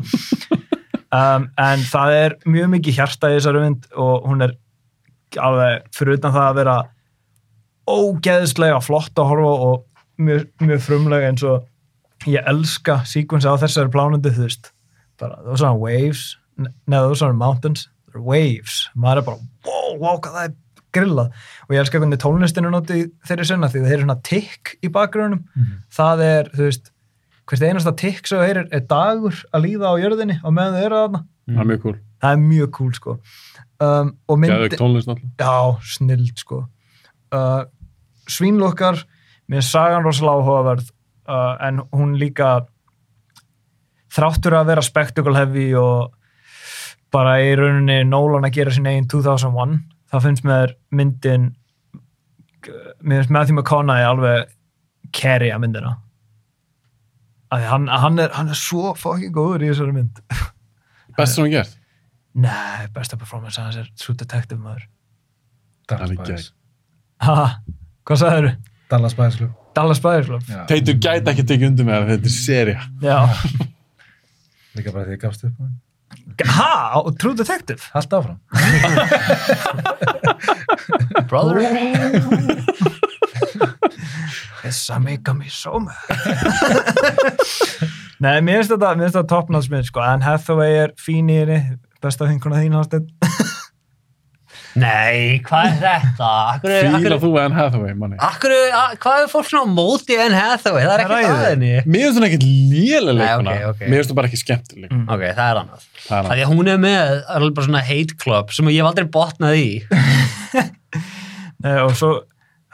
Um, 1.14 1.46
en 1.64 1.84
það 1.88 2.14
er 2.18 2.34
mjög 2.50 2.72
mikið 2.74 2.98
hjarta 2.98 3.30
í 3.32 3.38
þessari 3.38 3.62
mynd 3.64 3.86
og 3.96 4.26
hún 4.28 4.44
er 4.44 4.58
alveg 5.40 5.86
fyrir 5.96 6.18
utan 6.18 6.34
það 6.36 6.48
að 6.50 6.58
vera 6.58 6.76
ógeðslega 7.88 8.82
flott 8.84 9.22
að 9.22 9.30
horfa 9.32 9.54
og 9.70 9.78
mjög, 10.20 10.48
mjög 10.66 10.84
frumlega 10.84 11.30
eins 11.32 11.46
og 11.48 12.28
ég 12.28 12.50
elska 12.52 13.00
síkvensi 13.08 13.48
á 13.48 13.56
þessari 13.62 13.94
plánundu 13.94 14.34
þú 14.36 14.50
veist, 14.50 14.72
bara 15.22 15.40
those 15.46 15.64
are 15.64 15.78
waves. 15.78 16.34
Neða 16.58 17.14
those 17.14 17.24
are 17.24 17.38
mountains 17.38 17.88
they're 18.10 18.24
waves, 18.24 18.88
maður 18.98 19.22
er 19.22 19.28
bara 19.30 19.46
wow, 19.68 19.92
wow, 20.02 20.20
hvað 20.20 20.34
það 20.34 20.50
er 20.50 20.56
grillað. 20.96 21.34
Og 21.68 21.76
ég 21.76 21.82
elska 21.82 22.02
hvernig 22.02 22.22
tónlistinu 22.22 22.72
noti 22.72 23.06
þeirri 23.28 23.48
sinna 23.50 23.70
því 23.72 23.84
það 23.84 23.96
er 23.96 24.04
svona 24.06 24.20
tikk 24.28 24.76
í 24.82 24.92
bakgrunum 24.94 25.44
það 25.94 26.24
er, 26.28 26.52
þú 26.54 26.70
veist 26.70 26.92
hvert 27.48 27.64
einasta 27.64 27.94
tikk 27.96 28.28
sem 28.28 28.40
þú 28.40 28.48
heyrir 28.48 28.70
er 28.76 28.86
dagur 28.90 29.38
að 29.56 29.68
líða 29.68 29.92
á 29.92 29.96
jörðinni 30.02 30.40
á 30.44 30.50
meðan 30.52 30.76
þau 30.76 30.86
eru 30.86 31.02
þarna. 31.02 31.22
Það 31.48 31.62
er 31.62 31.70
mjög 31.72 31.84
cool. 31.84 31.98
það 32.22 32.32
er 32.32 32.42
mjög 32.44 32.72
cool 32.78 32.94
sko. 32.98 33.18
Um, 33.78 34.14
og 34.28 34.40
myndi, 34.42 34.80
já, 35.38 35.58
snild 35.86 36.42
sko. 36.42 36.64
Uh, 37.32 37.64
svínlokkar 38.28 39.04
mér 39.48 39.62
er 39.62 39.68
sagan 39.68 40.08
rosalega 40.08 40.42
áhugaverð 40.42 40.90
uh, 41.30 41.56
en 41.68 41.84
hún 41.96 42.16
líka 42.20 42.66
þráttur 44.12 44.58
að 44.58 44.72
vera 44.72 44.84
spectacle 44.84 45.36
heavy 45.38 45.70
og 45.78 46.14
bara 47.14 47.38
í 47.44 47.54
rauninni 47.56 48.02
Nolan 48.08 48.48
að 48.48 48.58
gera 48.58 48.74
sín 48.76 48.90
eigin 48.90 49.08
2001 49.12 49.78
það 50.12 50.26
finnst 50.28 50.46
mér 50.48 50.76
myndin 50.92 51.50
mér 53.02 53.22
finnst 53.22 53.34
Matthew 53.34 53.58
McConaughey 53.58 54.08
alveg 54.08 54.54
carry 55.16 55.50
að 55.54 55.64
myndina 55.64 55.96
að 57.54 57.68
hann, 57.72 57.88
hann, 57.88 58.20
er, 58.20 58.34
hann 58.36 58.52
er 58.52 58.60
svo 58.60 58.94
fucking 59.00 59.34
góður 59.36 59.68
í 59.68 59.72
þessari 59.72 59.96
mynd 59.96 60.24
Best 61.18 61.34
sem 61.34 61.48
hann 61.48 61.54
gert. 61.56 61.78
Nei, 62.38 62.86
besta 62.94 63.18
performance 63.18 63.58
hans 63.58 63.80
er 63.80 63.88
True 63.98 64.14
Detective 64.20 64.60
maður. 64.62 64.84
Dallas 65.90 66.52
Ha, 67.26 67.46
hvað 68.06 68.20
sagður 68.22 68.46
þú? 68.46 68.76
Dallas 68.92 69.16
Bæs 69.18 69.40
Club 69.40 69.56
Dallas 69.78 70.00
Buyers 70.02 70.26
Club? 70.26 70.46
Teitur 70.70 70.96
gæti 70.98 71.32
ekki 71.32 71.44
tekið 71.46 71.72
undir 71.72 71.86
með 71.88 71.98
það, 72.00 72.12
þetta 72.12 72.30
er 72.30 72.36
serja. 72.36 72.86
Já. 73.04 73.18
líka 74.78 74.94
bara 74.94 75.06
því 75.06 75.18
ég 75.18 75.22
gafst 75.22 75.46
upp 75.46 75.58
á 75.58 75.62
hann. 75.62 75.76
Ha, 76.58 77.02
True 77.20 77.36
Detective? 77.38 77.82
Allt 77.98 78.14
áfram 78.14 78.40
brother 81.30 81.62
Þessa 84.68 85.00
make 85.00 85.34
me 85.34 85.48
so 85.48 85.80
mad. 85.80 85.96
Nei, 88.24 88.42
mér 88.44 88.60
finnst 88.60 88.74
þetta, 88.74 88.90
þetta 89.00 89.22
toppnáðsmið, 89.32 89.86
sko. 89.88 90.02
Anne 90.04 90.26
Hathaway 90.26 90.72
er 90.82 90.92
fín 91.00 91.30
í 91.32 91.38
henni, 91.40 91.60
besta 92.04 92.28
þinguna 92.28 92.60
þín, 92.64 92.76
Hafsteinn. 92.76 93.08
Nei, 94.78 95.40
hvað 95.48 95.68
er 95.68 95.78
þetta 95.82 96.30
akkur, 96.54 96.74
Fíla 96.78 96.98
akkur, 97.00 97.16
þú 97.24 97.32
Anne 97.42 97.58
Hathaway, 97.58 97.94
manni. 97.98 98.18
akkur, 98.28 98.54
hvað 99.04 99.24
er 99.24 99.32
fólk 99.32 99.48
svona 99.50 99.66
á 99.66 99.76
móti 99.78 100.18
en 100.22 100.36
Hathaway, 100.38 100.84
það 100.86 101.04
er 101.04 101.12
það 101.14 101.44
henni 101.48 101.72
Mér 101.88 102.06
finnst 102.08 102.20
hún 102.22 102.28
ekkert 102.30 102.46
lélega 102.48 103.16
leikuna. 103.18 103.56
ok, 103.58 103.68
ok. 103.74 103.82
Mér 103.88 103.98
finnst 104.02 104.14
hún 104.14 104.20
bara 104.22 104.32
ekki 104.32 104.42
skemmtileg. 104.44 104.92
Mm. 104.94 105.06
ok, 105.16 105.24
það 105.38 105.52
er 105.54 105.62
annað 105.64 105.88
Það 106.08 106.18
er 106.18 106.28
hann. 106.28 106.32
því 106.38 106.46
að 106.48 106.54
hún 106.54 106.72
er 106.74 106.82
með 106.86 107.16
alveg 107.38 107.56
bara 107.58 107.68
svona 107.70 107.84
hate 107.90 108.18
club 108.24 108.54
sem 108.56 108.70
ég 108.72 108.80
hef 108.84 108.92
aldrei 108.92 109.10
botnað 109.18 109.58
í 109.60 109.68
Nei, 111.64 111.74
og 111.86 111.92
svo, 111.98 112.12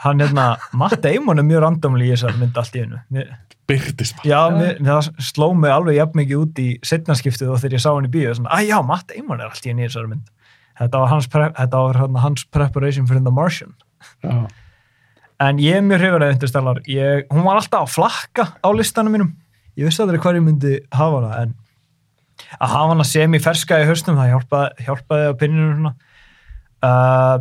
hann 0.03 0.19
hérna, 0.23 0.49
Matt 0.77 0.99
Damon 1.03 1.39
er 1.41 1.47
mjög 1.47 1.63
randomli 1.65 2.09
í 2.09 2.13
þessar 2.13 2.35
mynd 2.41 2.57
allt 2.59 2.75
í 2.77 2.83
hennu. 2.83 3.25
Byrtist 3.69 4.17
bara. 4.19 4.27
Já, 4.27 4.39
mér, 4.51 4.79
það 4.83 5.09
sló 5.23 5.47
mig 5.55 5.71
alveg 5.71 5.95
jafn 6.01 6.19
mikið 6.19 6.41
út 6.41 6.59
í 6.59 6.67
setnarskiptið 6.83 7.53
og 7.53 7.61
þegar 7.63 7.77
ég 7.77 7.83
sá 7.85 7.89
hann 7.95 8.09
í 8.09 8.11
bíu, 8.11 8.33
svona, 8.35 8.51
að 8.57 8.67
já, 8.67 8.75
Matt 8.83 9.07
Damon 9.13 9.39
er 9.39 9.47
allt 9.53 9.63
í 9.63 9.71
henni 9.71 9.85
í 9.85 9.87
þessar 9.87 10.09
mynd. 10.11 10.25
Þetta 10.79 11.01
var 11.03 11.11
hans, 11.11 11.27
pre 11.29 11.47
þetta 11.53 11.81
var 11.85 11.99
hérna, 12.01 12.21
hans 12.23 12.45
preparation 12.49 13.05
for 13.09 13.19
The 13.19 13.33
Martian. 13.33 13.73
Já. 14.23 14.47
En 15.43 15.59
ég 15.59 15.75
er 15.77 15.83
mjög 15.85 15.99
hrifur 16.01 16.23
að 16.23 16.33
Interstellar. 16.35 16.79
Ég, 16.89 17.25
hún 17.33 17.43
var 17.45 17.59
alltaf 17.59 17.83
að 17.87 17.93
flakka 17.97 18.45
á 18.63 18.69
listanum 18.73 19.13
mínum. 19.15 19.31
Ég 19.77 19.89
vissi 19.89 20.01
aldrei 20.03 20.19
hvað 20.21 20.37
ég 20.39 20.45
myndi 20.45 20.73
hafa 20.93 21.19
hana, 21.19 21.41
en 21.43 21.53
að 22.59 22.73
hafa 22.73 22.91
hana 22.93 23.05
sem 23.07 23.33
í 23.35 23.41
ferska 23.41 23.79
í 23.81 23.87
haustum, 23.89 24.17
það 24.19 24.31
hjálpaði, 24.33 24.85
hjálpaði 24.87 25.29
á 25.29 25.33
pinninu. 25.41 25.93
Uh, 26.83 27.37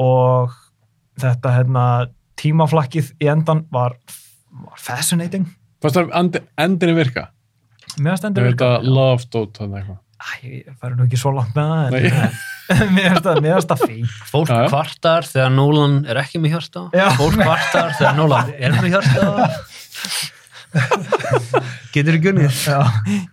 og 0.00 0.56
þetta 1.20 1.52
hérna, 1.56 1.84
tímaflakkið 2.40 3.12
í 3.24 3.30
endan 3.32 3.64
var, 3.72 3.96
var 4.66 4.80
fascinating. 4.80 5.46
Fannst 5.84 5.96
það 6.00 6.12
endi- 6.20 6.44
endinni 6.60 6.96
virka? 6.96 7.28
Mér 8.02 8.18
stendur 8.20 8.44
veit 8.50 8.60
að 8.64 8.84
love 8.88 9.24
dot 9.32 9.56
þannig 9.60 9.80
eitthvað. 9.84 10.02
Æ, 10.16 10.28
ég 10.44 10.76
færi 10.80 10.96
nú 10.98 11.06
ekki 11.06 11.20
svo 11.20 11.32
langt 11.36 11.56
með 11.56 11.72
það, 11.72 11.96
en 12.00 12.36
mér 12.96 13.16
finnst 13.20 13.70
það, 13.70 13.82
fín. 13.86 14.06
fólk 14.30 14.48
Já, 14.50 14.56
já. 14.64 14.68
kvartar 14.72 15.26
þegar 15.28 15.52
Nolan 15.54 15.96
er 16.10 16.18
ekki 16.22 16.40
með 16.42 16.56
hjarta 16.56 16.82
Já. 16.96 17.06
fólk 17.18 17.36
kvartar 17.38 17.92
þegar 17.98 18.16
Nolan 18.18 18.52
er 18.58 18.76
með 18.80 18.96
hjarta 18.96 19.50
getur 21.94 22.18
ekki 22.18 22.32
unnið 22.32 22.58
Já, 22.66 22.80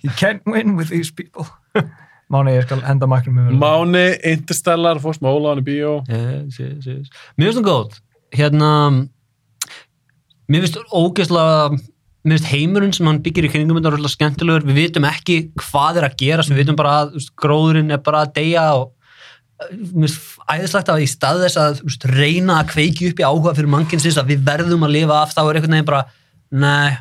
you 0.03 0.11
can't 0.19 0.45
win 0.47 0.75
with 0.77 0.89
these 0.93 1.11
people. 1.11 1.47
Máni, 2.31 2.53
ég 2.55 2.63
skal 2.65 2.79
henda 2.87 3.05
maknum 3.09 3.35
með 3.37 3.49
mér. 3.49 3.57
Máni, 3.61 4.03
Interstellar, 4.31 5.01
fórst 5.03 5.21
með 5.21 5.35
Ólaðan 5.37 5.61
í 5.61 5.65
bíó. 5.67 5.95
yes, 6.09 6.59
yes, 6.61 6.87
yes. 6.87 7.25
mér 7.37 7.51
finnst 7.51 7.59
það 7.59 7.67
góð 7.67 7.97
hérna 8.33 8.69
mér 10.49 10.63
finnst 10.65 10.79
ógeðslega 10.89 11.57
mér 12.23 12.37
finnst 12.39 12.49
heimurinn 12.53 12.95
sem 12.95 13.09
hann 13.09 13.19
byggir 13.25 13.49
í 13.49 13.51
kringum 13.51 13.77
þetta 13.77 13.91
er 13.91 13.97
alltaf 13.99 14.15
skemmtilegur, 14.15 14.65
við 14.69 14.79
vitum 14.79 15.07
ekki 15.09 15.37
hvað 15.59 15.99
er 15.99 16.07
að 16.07 16.17
gerast, 16.23 16.53
við 16.53 16.63
vitum 16.63 16.79
bara 16.79 16.95
að 17.03 17.17
gróðurinn 17.43 17.91
er 17.93 18.01
bara 18.05 18.23
að 18.25 18.33
deyja 18.39 18.65
og 18.79 18.92
æðislegt 20.53 20.91
að 20.91 21.03
í 21.03 21.07
stað 21.09 21.45
þess 21.45 21.59
að 21.61 21.81
veist, 21.85 22.05
reyna 22.09 22.59
að 22.59 22.69
kveiki 22.73 23.09
upp 23.11 23.21
í 23.21 23.25
áhuga 23.27 23.55
fyrir 23.57 23.71
mannkinsins 23.73 24.19
að 24.21 24.33
við 24.33 24.45
verðum 24.47 24.85
að 24.87 24.95
lifa 24.97 25.19
af 25.21 25.33
þá 25.35 25.41
er 25.43 25.59
einhvern 25.59 25.75
veginn 25.77 25.89
bara, 25.89 26.03
nei 26.53 26.99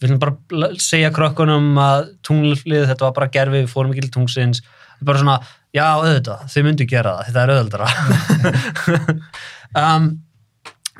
við 0.00 0.08
viljum 0.08 0.20
bara 0.22 0.70
segja 0.80 1.12
krökkunum 1.12 1.76
að 1.80 2.06
tunglið, 2.24 2.86
þetta 2.88 3.06
var 3.06 3.16
bara 3.18 3.32
gerfi, 3.34 3.58
við 3.60 3.72
fórum 3.72 3.92
ekki 3.92 4.06
til 4.06 4.14
tungsins, 4.14 4.62
bara 5.04 5.20
svona 5.20 5.36
já, 5.76 5.84
auðvitað, 5.92 6.46
þau 6.54 6.64
myndu 6.66 6.86
gera 6.88 7.12
það, 7.18 7.28
þetta 7.28 7.42
er 7.42 7.52
auðvöldara 7.54 7.90
um, 9.82 10.08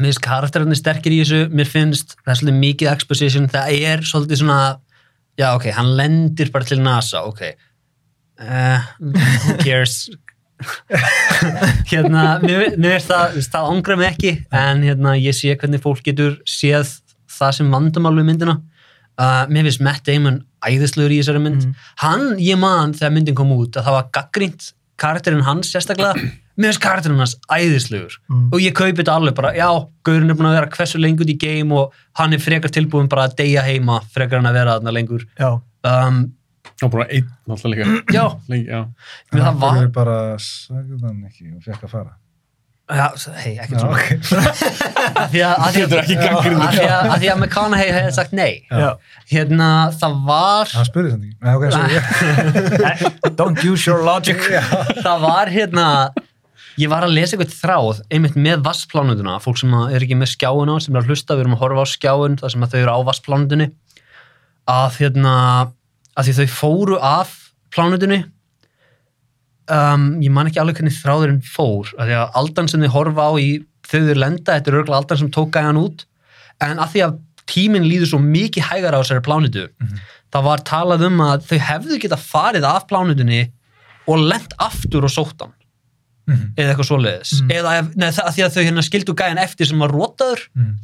mér 0.01 0.11
finnst 0.11 0.23
karakterarnir 0.25 0.81
sterkir 0.81 1.17
í 1.17 1.23
þessu, 1.23 1.41
mér 1.49 1.71
finnst 1.71 2.15
það 2.21 2.33
er 2.35 2.41
svolítið 2.43 2.61
mikið 2.61 2.93
exposition, 2.93 3.49
það 3.53 3.75
er 3.89 4.05
svolítið 4.13 4.43
svona, 4.43 4.61
já 5.41 5.49
ok, 5.55 5.71
hann 5.81 5.95
lendir 5.97 6.53
bara 6.53 6.69
til 6.69 6.81
NASA, 6.85 7.25
ok. 7.29 7.45
Uh, 8.41 8.81
who 9.45 9.57
cares 9.61 10.07
hérna, 11.93 12.25
mér, 12.43 12.67
finnst 12.77 13.11
það, 13.11 13.37
veist, 13.37 13.53
það 13.53 13.71
ángra 13.75 13.97
mig 14.01 14.11
ekki 14.11 14.33
en 14.63 14.83
hérna, 14.87 15.15
ég 15.21 15.37
sé 15.37 15.55
hvernig 15.55 15.83
fólk 15.85 16.03
getur 16.07 16.37
séð 16.49 16.99
það 17.41 17.57
sem 17.61 17.73
vandamál 17.73 18.17
við 18.19 18.29
myndina. 18.29 18.59
Uh, 19.21 19.45
mér 19.53 19.67
finnst 19.69 19.83
Matt 19.85 20.05
Damon 20.09 20.43
æðislegur 20.65 21.13
í 21.13 21.21
þessari 21.21 21.43
mynd. 21.45 21.67
Hann, 22.03 22.35
ég 22.41 22.61
man 22.61 22.95
þegar 22.97 23.17
myndin 23.17 23.37
kom 23.39 23.53
út 23.57 23.77
að 23.77 23.89
það 23.89 23.99
var 23.99 24.13
gaggrínt 24.17 24.71
karakterinn 25.01 25.45
hans 25.47 25.73
sérstaklega. 25.73 26.17
Mér 26.61 26.73
finnst 26.73 26.83
karakterinn 26.85 27.21
hans 27.23 27.37
æðislegur. 27.49 28.19
Mm. 28.29 28.49
og 28.53 28.65
ég 28.65 28.77
kaupi 28.77 29.01
þetta 29.01 29.17
alveg 29.17 29.37
bara, 29.39 29.55
já, 29.57 29.69
Gaurinn 30.07 30.33
er 30.33 30.37
búin 30.39 30.51
að 30.51 30.59
vera 30.59 30.73
hversu 30.75 31.01
lengur 31.01 31.31
í 31.31 31.37
game 31.41 31.77
og 31.77 31.97
hann 32.21 32.37
er 32.37 32.43
frekar 32.43 32.73
tilbúin 32.75 33.09
bara 33.13 33.29
að 33.29 33.39
deyja 33.41 33.65
heima 33.65 34.01
frekar 34.13 34.43
en 34.43 34.51
að 34.51 34.59
vera 34.61 34.77
þarna 34.79 34.95
lengur. 34.97 35.25
Já, 35.41 35.51
um, 35.89 36.23
og 36.87 36.91
bara 36.95 37.07
einn 37.13 37.29
alltaf 37.51 37.71
líka 37.73 37.87
já, 38.17 38.25
Lengi, 38.49 38.67
já. 38.71 38.83
menn 39.33 39.45
það 39.45 39.61
var 39.67 39.79
Hann 39.81 39.93
bara 39.97 40.17
sagði 40.41 41.01
hann 41.05 41.23
ekki 41.29 41.51
og 41.57 41.63
fekk 41.67 41.87
að 41.89 41.93
fara. 41.97 42.13
já, 42.91 43.07
hei, 43.45 43.53
ekkert 43.63 43.77
Já, 43.77 43.83
svona 43.83 43.97
ok. 43.97 44.07
Af 45.21 45.29
því 45.31 45.43
að, 45.47 45.53
að, 45.53 45.75
því 45.75 45.83
að, 45.83 45.91
Getur 45.91 46.01
ekki 46.01 46.17
gagnrýnt. 46.21 46.63
að, 46.65 46.73
því 46.79 46.87
að, 46.87 47.11
að 47.15 47.21
því 47.23 47.29
að 47.35 47.39
McConaughey 47.45 47.93
hefði 47.97 48.15
sagt 48.17 48.33
nei 48.35 48.53
já. 48.71 48.89
hérna, 49.35 49.69
það 50.01 50.17
var 50.31 50.73
Hann 50.75 50.89
spurði 50.89 51.13
þetta 51.13 51.29
ekki. 51.29 51.37
Nei, 51.45 51.53
ok, 51.55 51.65
sorry. 51.77 53.31
Don't 53.41 53.63
use 53.67 53.87
your 53.91 54.03
logic. 54.07 54.43
það 55.05 55.23
var 55.27 55.53
hérna 55.55 55.87
ég 56.81 56.89
var 56.91 57.05
að 57.05 57.13
lesa 57.15 57.37
eitthvað 57.37 57.55
þráð 57.61 57.99
einmitt 58.15 58.37
með 58.41 58.63
vassplánunduna, 58.65 59.37
fólk 59.45 59.59
sem 59.61 59.73
er 59.91 60.01
ekki 60.07 60.17
með 60.17 60.31
skjáin 60.33 60.71
á 60.73 60.77
sem 60.81 60.95
er 60.97 61.03
að 61.03 61.11
hlusta, 61.13 61.37
við 61.37 61.45
erum 61.45 61.57
að 61.59 61.63
horfa 61.67 61.85
á 61.85 61.89
skjáin 61.93 62.39
þar 62.41 62.55
sem 62.55 62.65
að 62.67 62.73
þau 62.75 62.79
eru 62.81 62.95
á 62.95 62.99
vassplánundunni 63.11 63.67
að 64.71 64.99
hérna 65.03 65.35
að 66.19 66.27
því 66.29 66.35
þau 66.41 66.47
fóru 66.59 66.99
af 67.01 67.33
plánundunni 67.75 68.25
um, 69.71 70.07
ég 70.23 70.33
man 70.35 70.49
ekki 70.51 70.61
alveg 70.63 70.81
hvernig 70.81 70.97
þráðurinn 70.99 71.43
fór 71.47 71.91
að 71.99 72.11
því 72.11 72.17
að 72.21 72.39
aldan 72.43 72.71
sem 72.73 72.85
þau 72.87 72.93
horfa 72.97 73.27
á 73.31 73.33
í 73.41 73.49
þau 73.91 73.99
þau 74.07 74.15
lenda, 74.23 74.55
þetta 74.57 74.71
er 74.73 74.79
örgulega 74.81 75.01
aldan 75.03 75.19
sem 75.19 75.31
tók 75.35 75.51
gæjan 75.57 75.79
út. 75.81 76.05
En 76.63 76.79
að 76.79 76.93
því 76.93 77.01
að 77.07 77.17
tíminn 77.51 77.87
líður 77.89 78.11
svo 78.13 78.21
mikið 78.23 78.67
hægar 78.69 78.95
á 78.95 79.01
þessari 79.03 79.25
plánutu 79.27 79.65
það 80.31 80.45
var 80.47 80.61
talað 80.69 81.07
um 81.09 81.23
að 81.25 81.47
þau 81.49 81.57
hefðu 81.67 81.97
geta 82.05 82.19
farið 82.23 82.67
af 82.69 82.85
plánutunni 82.91 83.41
og 84.07 84.21
lent 84.31 84.53
aftur 84.63 85.07
og 85.09 85.11
sótt 85.15 85.41
hann. 85.43 85.55
Mhm. 86.31 86.53
eða 86.55 86.71
eitthvað 86.71 86.87
svoleiðis. 86.87 87.31
Eða 87.51 87.71
ef, 87.81 87.87
neð, 87.99 88.13
það, 88.15 88.27
að 88.29 88.35
því 88.37 88.43
að 88.45 88.53
þau 88.55 88.63
hérna 88.69 88.83
skildu 88.87 89.15
gæjan 89.19 89.39
eftir 89.43 89.67
sem 89.67 89.79
var 89.83 89.91
rótaður 89.91 90.41
Mhm. 90.55 90.75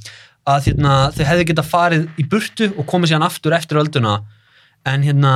að 0.46 0.64
hérna, 0.66 0.94
þau 1.14 1.24
hefðu 1.28 1.44
geta 1.46 1.62
farið 1.62 2.08
í 2.18 2.24
burtu 2.28 2.66
og 2.78 2.86
komið 2.86 3.12
síðan 3.12 3.26
aftur 3.28 3.52
eftir 3.54 3.78
ölduna 3.78 4.14
en 4.84 5.02
hérna 5.06 5.32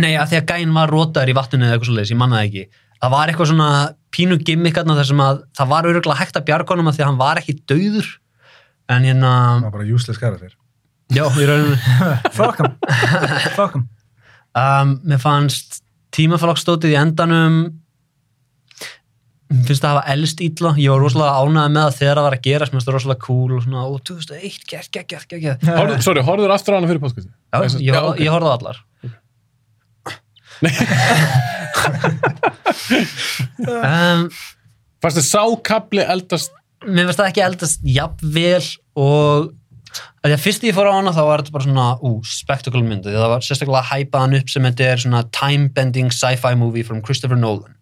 nei 0.00 0.14
að 0.16 0.30
því 0.32 0.38
að 0.40 0.48
gæjan 0.52 0.76
var 0.76 0.92
rótaður 0.92 1.32
í 1.32 1.36
vatninu 1.36 1.66
eða 1.66 1.76
eitthvað 1.76 1.90
svoleiðis, 1.90 2.12
ég 2.14 2.20
manna 2.20 2.38
það 2.40 2.48
ekki 2.48 2.64
það 3.02 3.12
var 3.16 3.32
eitthvað 3.32 3.50
svona 3.52 3.68
pínu 4.12 4.38
gimmick 4.46 4.78
þar 4.78 5.08
sem 5.08 5.22
að 5.24 5.40
það 5.58 5.70
var 5.72 5.88
öruglega 5.90 6.20
hægt 6.20 6.38
að 6.38 6.46
bjarga 6.48 6.74
honum 6.74 6.90
að 6.90 6.96
því 6.98 7.02
að 7.04 7.10
hann 7.10 7.20
var 7.22 7.40
ekki 7.42 7.56
dauður 7.72 8.10
en 8.92 9.06
hérna 9.08 9.32
Það 9.32 9.66
var 9.66 9.74
bara 9.76 9.88
useless 9.96 10.20
karakter. 10.20 10.54
já, 11.12 11.24
í 11.28 11.46
rauninu 11.48 11.76
Fuck 12.38 12.60
him. 12.60 12.74
Fuck 13.56 13.76
him. 13.78 13.86
um, 14.58 14.94
mér 15.08 15.22
fannst 15.22 15.80
tímafélagstótið 16.12 16.92
í 16.94 16.98
endanum 17.00 17.58
finnst 19.66 19.82
það 19.82 19.90
að 19.90 19.96
hafa 19.98 20.12
elst 20.16 20.38
ítla 20.46 20.70
ég 20.80 20.88
var 20.92 21.00
rosalega 21.02 21.40
ánægð 21.42 21.70
með 21.74 21.82
það 21.86 21.96
þegar 21.98 22.16
það 22.20 22.26
var 22.28 22.36
að 22.38 22.44
gera 22.46 22.64
mér 22.66 22.72
finnst 22.76 22.88
það 22.88 22.96
rosalega 22.96 23.24
cool 23.26 23.50
og 23.56 23.60
svona, 23.66 23.80
ó, 23.82 23.90
2001, 24.10 24.58
gert, 24.72 24.90
gert, 24.94 25.08
gert, 25.12 25.26
gert, 25.30 25.42
gert. 25.42 25.60
Horfðu, 25.78 25.96
sorry, 26.06 26.22
horfður 26.26 26.54
aftur 26.56 26.72
á 26.72 26.76
hana 26.78 26.90
fyrir 26.90 27.02
podcasti 27.02 27.30
já, 27.30 27.34
ég, 27.82 27.92
horfði- 27.96 28.12
ok. 28.12 28.20
ég 28.22 28.30
horfði 28.32 28.50
á 28.50 28.54
allar. 28.58 28.78
Um, 33.62 34.28
Fannst 35.02 35.18
þið 35.18 35.24
sákabli 35.26 36.04
eldast 36.12 36.52
mér 36.86 37.08
finnst 37.08 37.18
það 37.20 37.28
ekki 37.32 37.42
eldast 37.46 37.84
jafnvel 37.86 38.62
og 38.98 39.48
því 40.22 40.32
að 40.36 40.42
fyrst 40.44 40.64
ég 40.66 40.76
fór 40.76 40.88
á 40.90 40.94
hana 40.94 41.12
þá 41.14 41.20
var 41.26 41.42
þetta 41.42 41.54
bara 41.56 41.66
svona, 41.66 41.86
ú, 42.06 42.12
spectacle 42.26 42.82
mynd 42.86 43.04
því 43.06 43.14
að 43.16 43.22
það 43.24 43.32
var 43.34 43.46
sérstaklega 43.46 43.88
hæpaðan 43.90 44.36
upp 44.38 44.52
sem 44.52 44.66
þetta 44.68 44.88
er 44.92 45.02
svona 45.04 45.22
time-bending 45.34 46.12
sci-fi 46.14 46.52
movie 46.58 46.86
from 46.86 47.02
Christopher 47.04 47.38
Nolan 47.38 47.74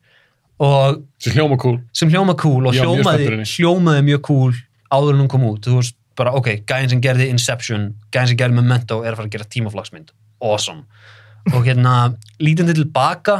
og 0.61 0.99
sem 1.23 1.33
hljóma 1.37 1.57
cool 1.63 1.79
sem 1.97 2.11
hljóma 2.13 2.35
cool 2.41 2.67
og 2.69 2.75
Já, 2.77 2.83
mjög 2.85 2.91
hljómaði, 3.01 3.05
spenntur 3.05 3.37
henni. 3.37 3.49
hljómaði 3.55 4.03
mjög 4.11 4.21
cool 4.29 4.53
áður 4.93 5.15
en 5.17 5.23
hún 5.25 5.31
kom 5.33 5.47
út, 5.49 5.63
þú 5.65 5.79
veist 5.81 5.97
bara 6.21 6.35
ok, 6.37 6.51
gæðin 6.69 6.91
sem 6.93 7.01
gerði 7.01 7.29
Inception, 7.33 7.87
gæðin 8.13 8.29
sem 8.35 8.41
gerði 8.43 8.59
Memento 8.59 8.99
er 9.05 9.15
að 9.15 9.21
fara 9.23 9.29
að 9.31 9.35
gera 9.39 9.49
tímaflagsmynd 9.55 10.11
awesome, 10.45 10.83
og 11.55 11.65
hérna 11.65 11.95
lítandi 12.43 12.75
tilbaka, 12.77 13.39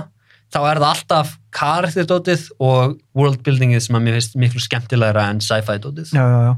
þá 0.55 0.59
er 0.71 0.81
það 0.81 0.89
alltaf 0.95 1.35
karakterdótið 1.57 2.47
og 2.63 2.97
worldbuildingið 3.19 3.85
sem 3.85 3.99
að 3.99 4.07
mér 4.07 4.17
finnst 4.21 4.39
miklu 4.41 4.63
skemmtilegra 4.65 5.27
en 5.35 5.41
sci-fi 5.45 5.77
dótið 5.85 6.15
Já, 6.17 6.25
já, 6.25 6.41
já. 6.49 6.55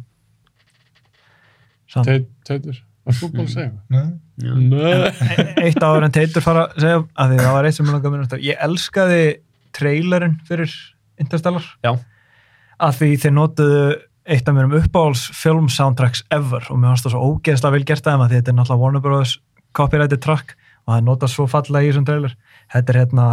Samt. 1.93 2.07
Teit- 2.09 2.29
Teitur, 2.49 2.79
var 3.05 3.17
þú 3.19 3.29
búin 3.35 3.47
að 3.49 3.53
segja? 3.53 3.73
Nei. 3.93 4.05
Nei 4.43 5.67
Eitt 5.67 5.83
áður 5.85 6.07
en 6.07 6.15
Teitur 6.15 6.45
fara 6.45 6.69
að 6.71 6.79
segja 6.85 7.01
að 7.21 7.33
því 7.35 7.41
það 7.43 7.57
var 7.57 7.69
eitt 7.69 7.77
sem 7.77 7.87
ég 7.89 7.93
langaði 7.97 8.09
að 8.09 8.15
minna 8.15 8.29
eftir. 8.29 8.45
Ég 8.47 8.63
elskaði 8.67 9.25
trailerinn 9.77 10.39
fyrir 10.49 10.73
Interstellar. 11.20 11.66
Já. 11.85 11.95
Að 12.83 12.99
því 12.99 13.11
þeir 13.23 13.35
notuðu 13.37 13.85
eitt 14.23 14.49
af 14.49 14.55
mérum 14.57 14.77
uppáhalds 14.79 15.25
film 15.35 15.68
soundtracks 15.73 16.23
ever 16.35 16.64
og 16.70 16.79
mér 16.79 16.93
fannst 16.93 17.09
það 17.09 17.14
svo 17.16 17.33
ógeðslega 17.33 17.75
vel 17.75 17.87
gert 17.89 18.07
að 18.07 18.12
þeim 18.12 18.25
að 18.25 18.35
þetta 18.37 18.53
er 18.53 18.57
náttúrulega 18.59 18.83
Warner 18.85 19.03
Bros. 19.03 19.35
copyrighted 19.73 20.23
track 20.23 20.55
og 20.85 20.95
það 20.95 21.05
notað 21.09 21.33
svo 21.33 21.47
fallega 21.51 21.87
í 21.87 21.91
þessum 21.91 22.07
trailer. 22.07 22.35
Þetta 22.73 22.93
er 22.93 22.99
hérna 23.03 23.27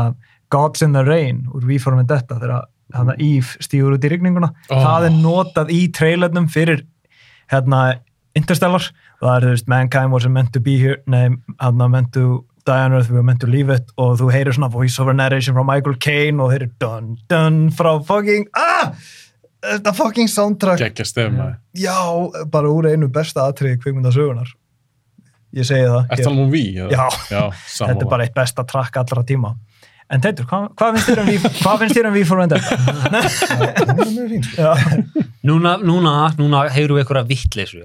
Gods 0.53 0.83
in 0.85 0.93
the 0.95 1.03
Rain 1.05 1.45
úr 1.53 1.65
We 1.67 1.79
For 1.81 1.97
Vendetta 1.97 2.39
þegar 2.39 2.69
hérna 2.95 3.15
Eve 3.21 3.65
stígur 3.65 3.95
út 3.97 4.05
í 4.05 4.11
rigninguna. 4.11 4.51
Oh. 4.69 4.81
Það 4.81 5.09
er 5.09 5.17
notað 5.19 5.73
í 5.73 5.81
trailernum 5.93 6.49
fyrir 6.49 6.85
hérna 7.51 7.99
Interstellar 8.37 8.85
og 9.19 9.25
það 9.25 9.35
er, 9.35 9.45
þú 9.45 9.53
veist, 9.55 9.69
mankind 9.69 10.13
wasn't 10.13 10.35
meant 10.37 10.53
to 10.53 10.61
be 10.63 10.77
here 10.79 10.99
nei, 11.09 11.29
hann 11.59 11.81
meant 11.91 12.13
to 12.15 12.45
on 12.73 12.93
earth 12.97 13.09
we 13.09 13.17
were 13.17 13.25
meant 13.25 13.41
to 13.43 13.49
leave 13.49 13.73
it 13.73 13.89
og 13.97 14.17
þú 14.21 14.29
heyrir 14.33 14.55
svona 14.55 14.71
voice 14.73 14.99
over 15.01 15.15
narration 15.15 15.57
frá 15.57 15.65
Michael 15.67 15.97
Caine 16.01 16.43
og 16.43 16.53
heyrir 16.53 16.71
dun 16.81 17.15
dun 17.31 17.59
frá 17.75 17.95
fucking 18.05 18.47
ah, 18.57 18.93
þetta 19.65 19.93
fucking 19.97 20.31
soundtrack. 20.31 20.81
Gekkja 20.83 21.07
stefna 21.07 21.51
já, 21.77 21.97
bara 22.51 22.71
úr 22.71 22.91
einu 22.91 23.09
besta 23.13 23.47
atriði 23.49 23.81
kvikmyndasögunar 23.83 24.53
ég 25.57 25.65
segi 25.65 25.87
það. 25.87 26.03
Er 26.13 26.21
það 26.21 26.43
umví? 26.43 26.63
Já. 26.77 27.07
Já, 27.31 27.43
þetta 27.79 27.97
er 27.97 28.11
bara 28.11 28.27
eitt 28.27 28.37
besta 28.37 28.65
track 28.69 29.01
allra 29.01 29.25
tíma 29.25 29.55
en 30.09 30.21
Teitur, 30.23 30.45
hvað, 30.49 30.63
hvað 30.79 30.95
finnst 30.95 31.09
þér 31.11 31.19
um 31.21 31.27
We- 31.29 31.51
hvað 31.59 31.75
finnst 31.83 31.97
þér 31.99 32.07
um 32.09 32.15
We 32.17 32.23
For 32.25 32.39
Vendetta? 32.41 32.65
Hún 33.05 33.99
er 34.03 34.11
mjög 34.15 34.29
fín. 34.31 34.43
Já. 34.57 34.71
núna, 35.49 35.75
núna, 35.85 36.13
núna 36.39 36.63
heyrum 36.73 36.97
við 36.97 37.03
ykkur 37.05 37.19
að 37.21 37.29
vittleysu 37.29 37.83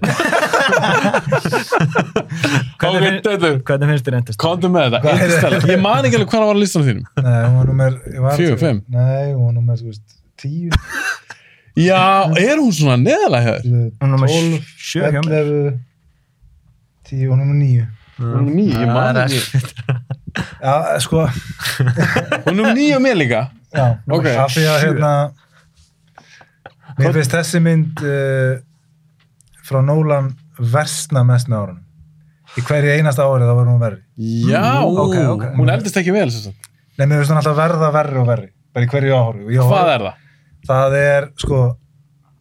hvernig, 2.81 3.87
finnst 3.89 4.07
þér 4.07 4.17
Interstellar? 4.19 4.41
komdu 4.45 4.71
með 4.73 4.89
þetta 4.97 5.15
Interstellar. 5.15 5.67
Ég 5.75 5.81
man 5.85 6.05
ekki 6.09 6.19
alveg 6.19 6.31
hvað 6.33 6.45
var 6.49 6.55
að 6.57 6.63
listanum 6.63 6.89
þínum 6.89 7.05
Nei, 7.25 7.41
hún 7.45 7.57
var 7.59 7.67
nummer... 7.71 7.99
ég 8.15 8.21
var- 8.25 8.39
Fjögur, 8.41 8.61
fimm? 8.63 8.81
Nei, 8.95 9.27
hún 9.35 9.45
var 9.49 9.55
nummer, 9.59 9.81
þú 9.81 9.91
veist, 9.91 10.05
tíu. 10.41 10.69
Já, 11.75 12.01
er 12.39 12.57
hún 12.63 12.73
svona 12.75 12.97
neðalega 13.03 13.45
hér? 13.49 13.61
Hún 13.67 14.09
er 14.09 14.13
númer 14.15 14.29
Tólf, 14.31 14.73
sjö 14.79 15.11
hjá. 15.11 15.21
11, 15.21 15.79
tíu 17.11 17.33
og 17.35 17.41
nummer 17.41 17.57
níu. 17.59 17.85
Hún 18.21 18.37
er 18.39 18.53
níu, 18.55 18.71
ég 18.79 18.93
man 18.95 19.19
Það 19.19 19.25
ekki 19.27 19.41
Já, 20.35 20.99
sko, 21.05 21.27
Hún 22.49 22.63
er 22.65 22.75
níu 22.75 22.99
með 23.03 23.19
líka 23.21 23.43
já. 23.75 23.87
Ok. 24.11 24.27
Af 24.33 24.55
því 24.55 24.65
að, 24.71 24.79
hérna, 24.85 25.11
mér 26.99 27.17
finnst 27.19 27.37
þessi 27.37 27.61
mynd 27.63 28.03
uh, 28.03 28.59
frá 29.67 29.81
Nólan 29.85 30.33
versna 30.59 31.25
mest 31.27 31.51
með 31.51 31.61
árunum. 31.61 31.83
Í 32.55 32.63
hverju 32.63 32.91
einasta 32.95 33.27
ári 33.27 33.47
þá 33.49 33.55
var 33.59 33.71
hún 33.71 33.81
verri. 33.83 34.03
Já, 34.47 34.67
ok, 34.87 35.17
ok. 35.35 35.47
hún 35.59 35.73
eldist 35.75 35.99
ekki 35.99 36.15
vel 36.15 36.31
sem 36.31 36.51
sagt. 36.51 36.71
Nei, 36.99 37.07
mér 37.09 37.23
finnst 37.23 37.33
hún 37.35 37.41
alltaf 37.41 37.59
verða 37.59 37.89
verri 37.95 38.21
og 38.21 38.29
verri. 38.29 38.51
Bara 38.75 38.87
í 38.87 38.91
hverju 38.93 39.17
ári. 39.19 39.59
Hvað 39.59 39.91
er 39.95 40.07
það? 40.07 40.21
Það 40.65 40.97
er, 41.01 41.27
sko, 41.43 41.63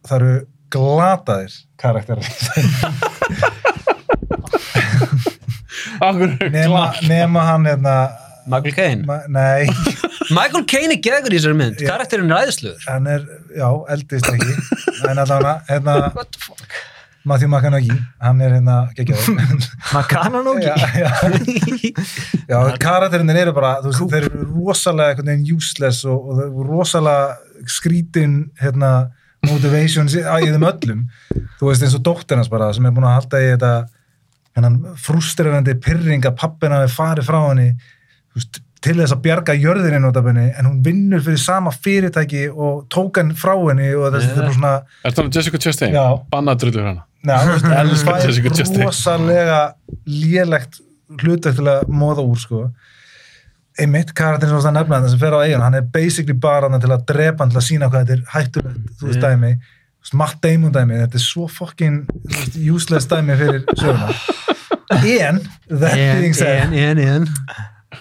það 0.06 0.16
eru 0.20 0.34
glataðir 0.74 1.58
karakterar. 1.82 2.26
Nema, 7.10 7.44
hann 7.50 7.68
hérna 7.68 7.96
Michael 8.46 8.74
Caine? 8.74 9.04
Ma, 9.08 9.20
nei, 9.28 9.68
Michael 10.36 10.64
Caine 10.68 10.96
er 10.96 11.02
gegur 11.04 11.32
í 11.32 11.38
þessari 11.38 11.58
mynd. 11.58 11.84
Karakterinn 11.84 12.32
er 12.32 12.44
æðisluður 12.44 12.88
hann 12.90 13.06
er, 13.10 13.28
já, 13.56 13.68
eldist 13.94 14.28
ekki. 14.32 14.58
En 15.08 15.22
allavega, 15.22 15.54
hérna 15.70 16.00
What 16.18 16.34
the 16.34 16.42
fuck? 16.42 16.82
Matthew 17.24 17.48
McConaughey, 17.48 17.96
hann 18.20 18.40
er 18.44 18.52
hérna 18.58 18.76
geggjaður. 18.98 19.38
Og 20.52 20.60
já, 20.60 20.74
já, 21.00 21.08
já 22.50 22.58
karakterinir 22.82 23.38
eru 23.46 23.54
bara, 23.56 23.78
þú 23.80 23.92
veist, 23.92 24.04
þeir 24.12 24.26
eru 24.28 24.48
rosalega 24.50 25.14
einhvern 25.14 25.30
veginn 25.32 25.56
useless 25.56 26.02
og, 26.04 26.18
og 26.28 26.36
þeir 26.36 26.50
eru 26.50 26.66
rosalega 26.68 27.70
skrítin 27.72 28.34
hérna, 28.60 28.90
motivation 29.48 30.10
í 30.12 30.20
þeim 30.20 30.68
öllum. 30.68 31.06
Þú 31.56 31.70
veist 31.70 31.86
eins 31.86 31.96
og 31.96 32.04
dóttir 32.04 32.36
hans 32.40 32.52
bara 32.52 32.68
sem 32.76 32.84
er 32.84 32.92
búin 32.92 33.08
að 33.08 33.16
halda 33.22 33.40
í 33.40 33.48
þetta 33.54 33.72
hennan 34.56 34.78
frustrerandi 35.00 35.74
pyrring 35.82 36.24
að 36.28 36.36
pappina 36.40 36.82
við 36.84 36.94
farið 36.94 37.26
frá 37.28 37.40
henni 37.48 37.68
þú 37.74 38.38
veist, 38.40 38.60
til 38.84 38.96
þess 39.00 39.14
að 39.16 39.22
bjarga 39.24 39.54
jörðinni 39.56 39.98
notabene, 40.04 40.42
en 40.58 40.66
hún 40.68 40.80
vinnur 40.84 41.22
fyrir 41.24 41.40
sama 41.40 41.70
fyrirtæki 41.72 42.46
og 42.52 42.82
tók 42.92 43.16
hann 43.20 43.32
frá 43.38 43.54
henni 43.56 43.90
og 43.96 44.10
þess, 44.12 44.26
þetta 44.28 44.40
er 44.40 44.44
bara 44.44 44.56
svona 44.58 44.72
Er 45.08 45.14
það 45.16 45.30
Jessica 45.38 45.60
Chastain? 45.64 45.94
Já. 45.96 46.04
Bannadrullu 46.30 46.84
hana. 46.84 47.06
Þú 47.24 47.70
Elska 47.80 48.16
það 48.18 48.26
Jessica 48.28 48.52
er 48.82 48.84
rosalega 48.84 49.60
lélegt 50.04 50.82
hlutverk 51.22 51.56
til 51.56 51.70
að 51.70 51.86
móða 51.92 52.24
úr 52.26 52.40
sko. 52.42 52.64
einmitt 53.80 54.12
karakterin 54.14 54.52
sem 54.54 54.68
það 54.68 54.76
nefna 54.76 54.98
þetta 55.00 55.12
sem 55.14 55.22
fer 55.24 55.34
á 55.34 55.38
eigin, 55.42 55.62
hann 55.64 55.74
er 55.80 55.86
basically 55.94 56.36
bara 56.38 56.68
til 56.78 56.92
að 56.94 57.06
drepa 57.08 57.42
hann 57.42 57.50
til 57.50 57.58
að 57.58 57.66
sína 57.66 57.88
hvað 57.90 58.04
þetta 58.04 58.14
er 58.14 58.28
hættulegt 58.36 59.00
þú 59.00 59.08
veist 59.08 59.18
Yeah. 59.18 59.32
dæmi, 59.34 59.50
þú 59.50 59.56
veist, 59.56 59.64
Matt 60.12 60.42
Damon 60.44 60.72
dæmi 60.74 60.98
þetta 61.00 61.16
er 61.20 61.24
svo 61.24 61.46
fucking 61.48 62.02
useless 62.60 63.08
dæmi 63.10 63.36
fyrir 63.40 63.62
söguna 63.78 64.10
en, 64.90 65.40
that 65.70 65.94
being 65.96 66.34
en, 66.34 66.34
said 66.34 66.74
en, 66.76 66.98
en, 67.00 67.28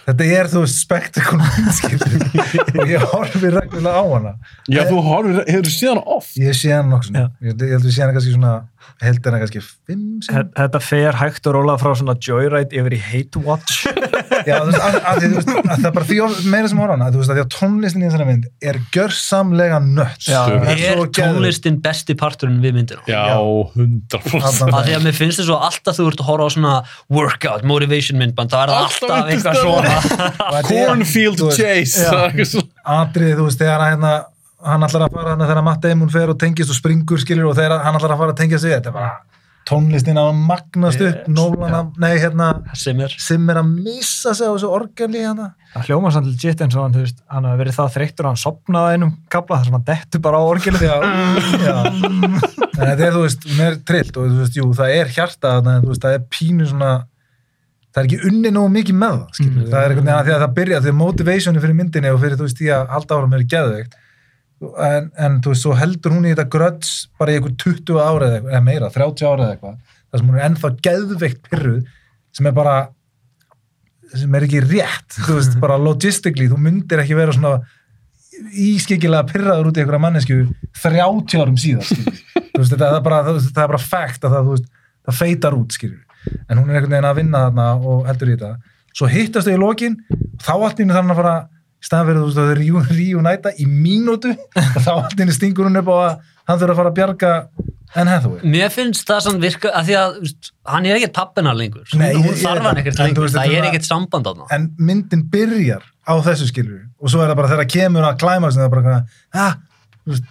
þetta 0.03 0.27
er 0.39 0.49
þú 0.51 0.65
veist 0.65 0.81
spektakul 0.83 1.39
og 1.39 2.91
ég 2.91 3.07
horfi 3.13 3.53
reglulega 3.53 3.95
á 3.95 4.03
hana 4.03 4.35
Já, 4.67 4.83
þú 4.89 4.99
horfir, 5.05 5.39
hefur 5.47 5.67
þú 5.69 5.73
séð 5.77 5.93
hana 5.93 6.05
oft? 6.17 6.35
ég 6.39 6.59
sé 6.59 6.73
hana 6.75 6.91
nokkuð 6.97 7.19
Já. 7.21 7.25
ég, 7.39 7.55
ég 7.55 7.73
held 7.75 7.79
að 7.79 7.87
við 7.87 7.95
sé 7.95 8.03
hana 8.03 8.17
kannski 8.17 8.35
svona 8.35 8.53
held 9.03 9.29
hana 9.29 9.41
kannski 9.43 9.63
fimm 9.63 10.03
Þetta 10.27 10.83
fer 10.83 11.19
hægt 11.19 11.47
og 11.49 11.57
róla 11.57 11.77
frá 11.81 11.93
svona 11.97 12.15
joyride 12.19 12.77
yfir 12.77 12.95
í 12.97 13.01
hate 13.03 13.41
watch. 13.43 13.85
Já, 14.47 14.55
þú 14.59 14.67
veist, 14.69 14.81
að, 14.83 14.97
að, 15.11 15.21
þú 15.23 15.29
veist, 15.37 15.51
að 15.53 15.67
það 15.69 15.87
er 15.89 15.93
bara 15.97 16.07
því 16.09 16.17
of- 16.25 16.39
meira 16.53 16.69
sem 16.71 16.81
horfa 16.83 16.95
hana, 16.97 17.09
þú 17.13 17.21
veist, 17.21 17.31
að 17.33 17.37
því 17.39 17.43
að 17.43 17.51
tónlistin 17.55 18.03
í 18.03 18.07
þessari 18.07 18.27
mynd 18.29 18.47
er 18.71 18.79
gjörsamlega 18.95 19.79
nött. 19.85 20.27
Já, 20.27 20.39
er 20.73 20.81
svo 20.83 21.05
tónlistin 21.19 21.79
besti 21.85 22.15
parturinn 22.19 22.59
við 22.63 22.75
myndina 22.79 23.03
Já, 23.07 23.21
Já. 23.29 23.37
100%. 23.77 24.43
Þarna- 24.43 24.77
að 24.79 24.89
því 24.89 24.97
að 24.97 25.05
mér 25.07 25.17
finnst 25.19 25.41
þess 25.43 25.53
að 25.53 25.65
alltaf 25.69 25.99
þú 25.99 26.07
ert 26.11 26.23
að 26.23 26.29
horfa 26.31 26.45
á 26.45 26.49
svona 26.57 26.73
workout, 27.19 27.63
motivation 27.73 28.19
myndband 28.21 28.53
það 28.53 28.63
er 28.67 28.75
Alltaf 28.77 29.09
alltaf 29.09 29.33
eitthvað 29.33 29.61
svona 29.61 29.95
þetta 30.53 30.63
Cornfield 30.69 31.43
Chase. 31.57 32.63
Atriði, 32.83 33.35
þú 33.39 33.45
veist, 33.47 33.61
þegar 33.61 33.83
hérna, 33.87 34.13
hann 34.63 34.83
ætlar 34.87 35.05
að 35.07 35.13
fara 35.15 35.33
hérna 35.33 35.47
þegar 35.49 35.63
Matt 35.67 35.81
Damon 35.83 36.11
fer 36.11 36.31
og 36.33 36.37
tengist 36.41 36.71
og 36.73 36.77
springur, 36.77 37.19
skilur, 37.21 37.49
og 37.51 37.55
þegar 37.57 37.83
hann 37.85 37.95
ætlar 37.99 38.15
að 38.15 38.21
fara 38.23 38.33
að 38.35 38.39
tengja 38.41 38.59
sig, 38.63 38.73
þetta 38.75 38.91
er 38.91 38.97
bara 38.97 39.11
tónlistin 39.69 40.19
að 40.19 40.31
magnast 40.37 41.01
upp, 41.03 41.19
Yes, 41.23 41.29
Nolan 41.31 41.75
að, 41.77 41.91
nei, 42.03 42.13
hérna, 42.19 42.47
sem 42.77 42.99
er 43.03 43.13
sem 43.21 43.49
er 43.51 43.59
að 43.61 43.69
missa 43.85 44.33
sig 44.35 44.49
á 44.49 44.53
þessu 44.53 44.71
orgeli 44.73 45.21
hérna. 45.23 45.53
Það 45.73 45.87
hljóma 45.89 46.11
samt 46.13 46.27
legit 46.29 46.63
eins 46.63 46.75
og 46.77 46.83
hann, 46.85 46.97
veist, 46.99 47.21
hann 47.31 47.47
hafi 47.47 47.61
verið 47.63 47.77
það 47.77 47.93
þreyttur 47.95 48.27
að 48.27 48.33
hann 48.33 48.41
sopnaði 48.43 48.97
einum 48.97 49.13
kapla 49.33 49.59
þar 49.59 49.69
sem 49.69 49.77
hann 49.77 49.87
dettu 49.87 50.21
bara 50.23 50.41
á. 50.41 50.45
En 52.73 52.87
þetta 52.89 53.07
er, 53.07 53.15
þú 53.15 53.23
veist, 53.23 53.47
er 53.63 53.79
trillt 53.87 54.15
og 54.17 54.29
þú 54.29 54.37
veist, 54.43 54.55
jú, 54.59 54.69
það 54.77 54.93
er 54.99 55.11
hjarta 55.13 55.57
þú 55.63 55.89
veist, 55.91 56.05
það 56.05 56.15
er 56.17 56.23
pínu 56.33 56.69
svona, 56.69 56.91
það 57.93 58.01
er 58.01 58.07
ekki 58.09 58.31
unni 58.31 58.53
nógu 58.53 58.71
mikið 58.73 58.97
með 58.99 59.17
það, 59.17 59.27
skilur. 59.39 59.67
Það 59.69 59.79
er 59.79 59.93
einhvern 59.93 60.07
veginn 60.07 60.19
að 60.19 60.25
því 60.27 60.33
að 60.35 60.43
það 60.43 60.55
byrja, 60.59 60.79
því 60.81 60.91
að 60.93 60.97
motivationi 61.01 61.63
fyrir 61.63 61.77
myndinni 61.77 62.13
og 62.13 62.23
fyrir, 62.23 62.39
þú 62.39 62.47
veist, 62.47 62.59
því 62.59 62.71
að 62.73 62.95
halda 62.95 63.19
áram 63.19 63.35
er 63.37 63.45
geðveikt. 63.53 63.99
En, 64.63 65.09
en, 65.19 65.37
þú 65.43 65.53
veist, 65.53 65.65
svo 65.65 65.75
heldur 65.77 66.15
hún 66.15 66.25
í 66.27 66.33
þetta 66.33 66.49
gröts 66.53 66.91
bara 67.19 67.33
í 67.33 67.37
einhver 67.39 67.55
20 67.61 67.99
ára 67.99 68.29
eða, 68.29 68.41
eða 68.51 68.63
meira, 68.65 68.89
30 68.93 69.27
ára 69.27 69.45
eða 69.47 69.55
eitthvað, 69.55 69.77
þar 70.09 70.21
sem 70.21 70.29
hún 70.29 70.39
er 70.39 70.45
ennþá 70.47 70.71
geðveikt 70.87 71.47
pyrruð, 71.49 71.79
sem 72.37 72.49
er 72.49 72.55
bara, 72.57 72.75
sem 74.13 74.37
er 74.37 74.47
ekki 74.47 74.63
rétt, 74.65 75.17
þú 75.19 75.39
veist, 75.39 75.57
bara 75.63 75.79
logistically, 75.81 76.49
þú 76.51 76.59
myndir 76.67 77.03
ekki 77.03 77.17
vera 77.19 77.35
svona 77.35 77.55
ískikilega 78.57 79.27
pyrraður 79.29 79.69
út 79.69 79.77
í 79.77 79.83
einhverja 79.83 80.03
mannesku 80.05 80.39
30 80.81 81.41
árum 81.41 81.59
síðan 81.61 81.85
skilur. 81.85 82.21
Þú 82.33 82.61
veist, 82.61 82.73
þetta, 82.73 82.85
það, 82.85 82.97
er 82.97 83.05
bara, 83.05 83.19
það, 83.27 83.41
það 83.49 83.65
er 83.65 83.73
bara 83.73 83.83
fact 83.83 84.25
að 84.25 84.37
það, 84.37 84.51
veist, 84.53 84.71
það 85.03 85.19
feitar 85.19 85.57
út 85.57 85.77
skilur. 85.77 86.01
en 86.47 86.57
hún 86.57 86.69
er 86.69 86.77
einhvern 86.79 86.93
veginn 86.93 87.09
að 87.09 87.17
vinna 87.19 87.39
þarna 87.43 87.65
og 87.83 88.05
heldur 88.07 88.29
í 88.31 88.35
þetta 88.37 88.53
svo 88.93 89.09
hittast 89.09 89.49
þau 89.49 89.55
í 89.55 89.61
lokin 89.61 89.97
þá 90.43 90.53
henni 90.53 90.93
þarf 90.93 91.01
hann 91.01 91.13
að 91.13 91.19
fara 91.19 91.35
fyrir 92.09 92.21
þú 92.21 92.27
veist, 92.29 92.41
að 92.41 92.53
reunæta 92.97 93.53
í 93.59 93.67
mínútu 93.69 94.33
og 94.33 94.79
þá 94.85 94.93
henni 95.17 95.35
stingur 95.35 95.67
hún 95.69 95.79
upp 95.81 95.91
á 95.91 95.95
að 95.95 96.13
hann 96.49 96.59
þurfa 96.59 96.73
að 96.73 96.79
fara 96.81 96.91
að 96.91 96.97
bjarga 96.99 97.31
Anne 97.93 98.09
Hathaway. 98.09 98.39
Mér 98.49 98.71
finnst 98.73 99.05
það 99.05 99.19
samt 99.27 99.43
virka, 99.43 99.69
að 99.77 99.89
því 99.91 99.95
að 99.99 100.15
veist, 100.23 100.47
hann 100.73 100.87
er 100.89 100.97
ekkert 100.97 101.13
pappina 101.13 101.51
lengur, 101.53 101.85
Nei, 101.93 102.07
hún 102.15 102.25
ég- 102.25 102.31
ég 102.31 102.41
þarf 102.41 102.65
hann 102.65 102.79
ekkert 102.81 102.99
En 102.99 103.05
lengur, 103.05 103.27
veist, 103.27 103.37
það 103.37 103.51
er 103.51 103.59
er 103.59 103.67
ekkert 103.69 103.85
samband 103.89 104.25
á 104.25 104.31
það. 104.33 104.47
en 104.57 104.65
myndin 104.89 105.23
byrjar 105.29 105.83
á 106.09 106.13
þessu 106.25 106.47
skilur 106.49 106.81
og 106.99 107.13
svo 107.13 107.21
er 107.21 107.29
það 107.29 107.39
bara 107.41 107.51
þegar 107.53 107.69
kemur 107.75 108.07
að 108.09 108.17
klæmaksinu 108.23 108.63
það 108.63 108.69
er 108.69 108.73
bara 108.73 108.95
ah, 109.43 109.53
veist, 110.09 110.25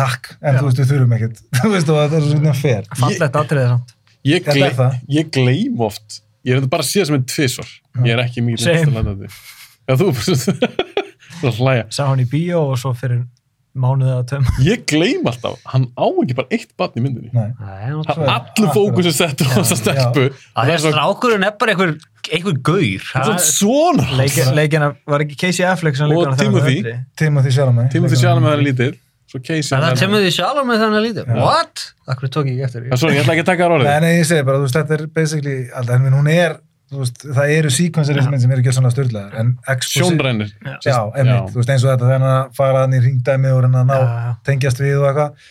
takk, 0.00 0.32
en 0.42 0.58
þú 0.58 0.64
veist 0.66 0.82
við 0.82 0.90
þurfum 0.90 1.14
ekkert. 1.16 1.44
Þú 1.60 1.70
veist 1.76 1.92
og 1.94 2.00
það 2.00 2.18
er 2.18 2.26
svona 2.26 2.56
fer 2.58 2.90
Fallegt 2.98 3.38
atriðið 3.44 3.70
samt. 3.70 3.94
Ég, 4.26 4.50
er 4.50 4.74
gle 4.74 4.90
ég 5.08 5.30
gleym 5.30 5.80
oft 5.86 6.20
ég 6.44 6.54
er 6.56 6.60
þetta 6.60 6.72
bara 6.72 6.84
að 6.84 6.90
sé 6.90 7.00
það 7.00 7.08
sem 7.10 7.18
en 7.20 7.24
tvisvar. 7.30 7.72
Ég 8.04 8.12
er 8.16 8.22
ekki 8.24 8.44
mjög. 8.44 9.30
Já, 9.90 9.94
þú 9.98 10.08
þú 11.42 11.52
hlæja. 11.58 11.84
Sá 11.94 12.06
hann 12.10 12.22
í 12.22 12.26
bíó 12.30 12.62
og 12.70 12.78
svo 12.80 12.92
fyrir 12.96 13.22
mánuðið 13.80 14.14
að 14.16 14.22
töm. 14.32 14.46
Ég 14.66 14.80
gleym 14.90 15.28
alltaf, 15.30 15.60
hann 15.70 15.84
á 15.94 16.02
ekki 16.10 16.34
bara 16.40 16.50
eitt 16.56 16.72
barn 16.80 16.96
í 16.98 17.02
myndinni. 17.04 17.30
Nei. 17.34 17.50
Svo 18.02 18.16
er- 18.24 18.32
Allur 18.34 18.72
fókus 18.74 19.06
er 19.06 19.14
settur 19.14 19.46
á 19.46 19.60
þessa 19.60 19.76
stelpu. 19.78 20.24
að 20.26 20.40
Það 20.56 20.72
er 20.72 20.74
að 20.74 20.82
svo 20.84 20.90
strákurinn 20.94 21.46
er 21.46 21.52
bara 21.60 21.74
einhver, 21.76 21.92
einhver 22.34 22.56
gaur. 22.66 23.04
það 23.12 23.30
er 23.36 23.44
svona. 23.46 24.08
Leikin, 24.18 24.50
leikina 24.58 24.88
var 25.06 25.22
ekki 25.26 25.38
Casey 25.44 25.64
Affleck 25.70 25.96
sem 26.00 26.10
leikur 26.10 26.32
hann 26.32 26.40
þegar 26.40 26.50
hann 26.50 26.58
var 26.58 26.66
Timothy. 26.66 27.54
Chalamet. 27.54 27.86
Timothy 27.94 28.20
Chalamet 28.24 28.48
með 28.48 28.52
það 28.56 28.66
lítið 28.70 28.98
Svo 29.30 29.38
Casey 29.46 29.70
Er 29.76 29.84
það 29.84 29.92
með- 29.94 30.00
Timothy 30.02 30.30
Chalamet 30.34 30.80
þannig 30.82 30.98
að 30.98 31.04
lítið? 31.06 31.24
What? 31.38 31.74
Akkur 32.10 32.28
tók 32.34 32.46
ég 32.50 32.58
ekki 32.58 32.66
eftir 32.66 32.98
sorry, 32.98 33.14
ég 33.14 33.22
ætla 33.22 33.34
ekki 33.38 33.44
að 33.46 33.50
taka 33.52 33.62
það 33.70 33.70
bara, 36.90 37.00
veist, 37.04 37.22
er 37.22 37.28
en 37.28 37.30
er, 37.30 37.36
það 37.38 37.52
eru 37.56 37.70
síkvensir 37.76 38.20
sem 38.42 38.50
eru 38.54 38.62
ekki 38.64 38.74
svona 38.76 38.90
styrlaðar, 38.94 39.36
en 39.40 39.52
Sjónrænir. 39.86 40.50
Já, 40.84 40.96
einmitt, 41.14 41.52
þú 41.52 41.60
veist, 41.60 41.70
eins 41.74 41.84
og 41.86 41.92
þetta 41.92 42.08
þegar 42.08 42.18
hann 42.18 42.30
að 42.30 42.56
fara 42.58 42.82
hann 42.84 42.96
í 42.98 43.02
ringdæmi 43.04 43.52
og 43.54 43.62
reyna 43.64 43.84
að 43.84 43.92
ná, 43.92 44.34
tengjast 44.48 44.82
við 44.82 44.98
og 44.98 45.08
eitthvað, 45.10 45.48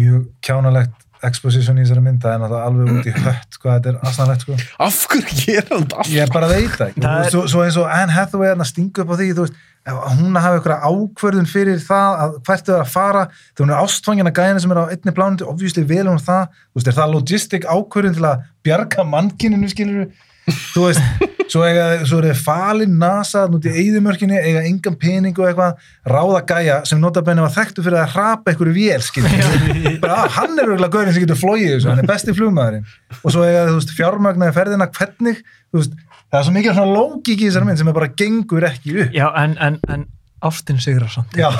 mjög 0.00 0.26
kjánalegt 0.44 1.06
exposition 1.22 1.76
í 1.76 1.82
þessari 1.84 2.02
mynd, 2.04 2.22
það 2.24 2.44
er 2.48 2.54
alveg 2.64 2.92
út 2.96 3.08
í 3.10 3.12
hött 3.12 3.58
hvað 3.60 3.74
þetta 3.76 3.90
er 3.90 3.98
aðstæðanlegt, 4.08 4.44
sko. 4.46 4.54
Af 4.86 5.00
hverju 5.10 5.34
gera 5.44 5.66
hann 5.74 5.82
þetta 5.90 6.06
Ég 6.14 6.30
bara 6.32 6.48
veit 6.48 6.70
það 6.78 6.86
ekki, 6.86 7.02
Það 7.04 7.10
Þú 7.10 7.18
veist, 7.20 7.26
er- 7.26 7.34
svo, 7.34 7.42
svo 7.52 7.64
eins 7.66 7.76
og 7.76 7.90
Anne 7.92 8.14
Hathaway 8.16 8.48
hann 8.54 8.64
að 8.64 8.70
stinga 8.70 9.04
upp 9.04 9.12
á 9.12 9.16
því, 9.20 9.26
veist, 9.36 9.58
ef 9.90 9.98
hún 10.16 10.36
að 10.36 10.46
hafa 10.46 10.56
eitthvað 10.60 10.86
ákvörðun 10.88 11.50
fyrir 11.50 11.78
það 11.84 12.22
að 12.24 12.34
hvert 12.48 12.64
þau 12.66 12.74
er 12.74 12.80
að 12.86 12.90
fara, 12.94 13.22
þegar 13.52 13.66
hún 13.66 13.74
er 13.74 13.84
ástfangin 13.84 14.30
að 14.30 14.40
gæðina 14.40 14.64
sem 14.64 14.74
er 14.74 14.80
á 14.80 14.92
einni 14.92 15.14
plánundi, 15.16 15.46
obviously 15.48 15.84
vel 15.88 16.06
hún 16.08 16.20
það, 16.24 16.48
þú 16.72 16.80
veist, 16.80 16.90
er 16.90 16.98
það 16.98 17.14
logistic 17.14 17.68
ákvörðun 17.68 18.16
til 18.16 18.26
að 18.28 18.42
bjarga 18.64 19.06
mannkininu, 19.08 19.70
skilur 19.72 20.10
þú 20.50 20.84
veist, 20.86 21.24
svo, 21.50 21.62
eiga, 21.66 21.86
svo 22.08 22.20
er 22.20 22.28
þið 22.30 22.42
falin 22.44 22.98
NASA 23.00 23.46
nút 23.50 23.66
í 23.68 23.72
eyðumörkinni, 23.82 24.38
eiga 24.38 24.62
engan 24.68 24.98
pening 25.00 25.40
og 25.40 25.48
eitthvað, 25.48 25.88
ráða 26.12 26.42
gæja 26.50 26.76
sem 26.88 27.00
notabenni 27.02 27.44
var 27.44 27.54
þekktu 27.54 27.84
fyrir 27.86 28.02
að 28.02 28.14
rapa 28.18 28.52
einhverju 28.52 28.76
vél, 28.76 29.00
skilur 29.06 29.98
bara, 30.02 30.20
ah, 30.22 30.30
hann 30.38 30.54
er 30.58 30.70
auðvitað 30.70 30.94
gaurin 30.94 31.16
sem 31.16 31.26
getur 31.26 31.40
flóið 31.40 31.74
þessu, 31.74 31.90
hann 31.90 32.04
er 32.04 32.10
besti 32.10 32.36
flugmaðurinn. 32.36 32.94
Og 33.20 33.34
svo 33.34 33.44
eiga, 33.46 33.66
þú 33.70 33.80
veist, 33.80 33.96
fjármagnaði 33.98 34.56
ferðina 34.60 34.88
hvernig, 34.94 35.42
þú 35.70 35.82
veist, 35.82 35.98
það 36.30 36.40
er 36.40 36.48
svo 36.48 36.56
mikið 36.56 36.78
svona 36.78 36.96
lógík 36.96 37.36
í 37.36 37.50
þessari 37.50 37.70
mynd 37.70 37.82
sem 37.82 37.92
er 37.92 38.00
bara 38.00 38.14
gengur 38.22 38.70
ekki 38.70 38.96
upp. 38.96 39.14
Já, 39.16 39.28
en, 39.42 39.58
en, 39.60 39.78
en 39.90 40.08
Ástin 40.40 40.78
sigrar 40.80 41.10
samt. 41.12 41.34
Já. 41.36 41.50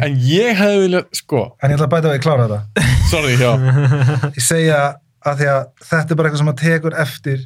En 0.00 0.14
ég 0.24 0.56
hefði 0.56 0.78
viljað, 0.86 1.08
sko. 1.18 1.42
En 1.60 1.74
ég 1.74 1.76
ætla 1.76 1.88
að 1.90 1.92
bæta 1.92 2.12
að 2.14 2.22
klára 2.24 2.46
þetta. 2.48 2.86
Sorry, 3.10 3.34
já. 3.36 3.50
Ég 4.32 4.44
segja 4.46 4.78
að 5.28 5.42
því 5.42 5.48
að 5.52 5.60
þetta 5.90 6.14
er 6.14 6.16
bara 6.16 6.30
eitthvað 6.30 6.40
sem 6.40 6.48
maður 6.48 6.62
tekur 6.62 6.96
eftir 7.02 7.42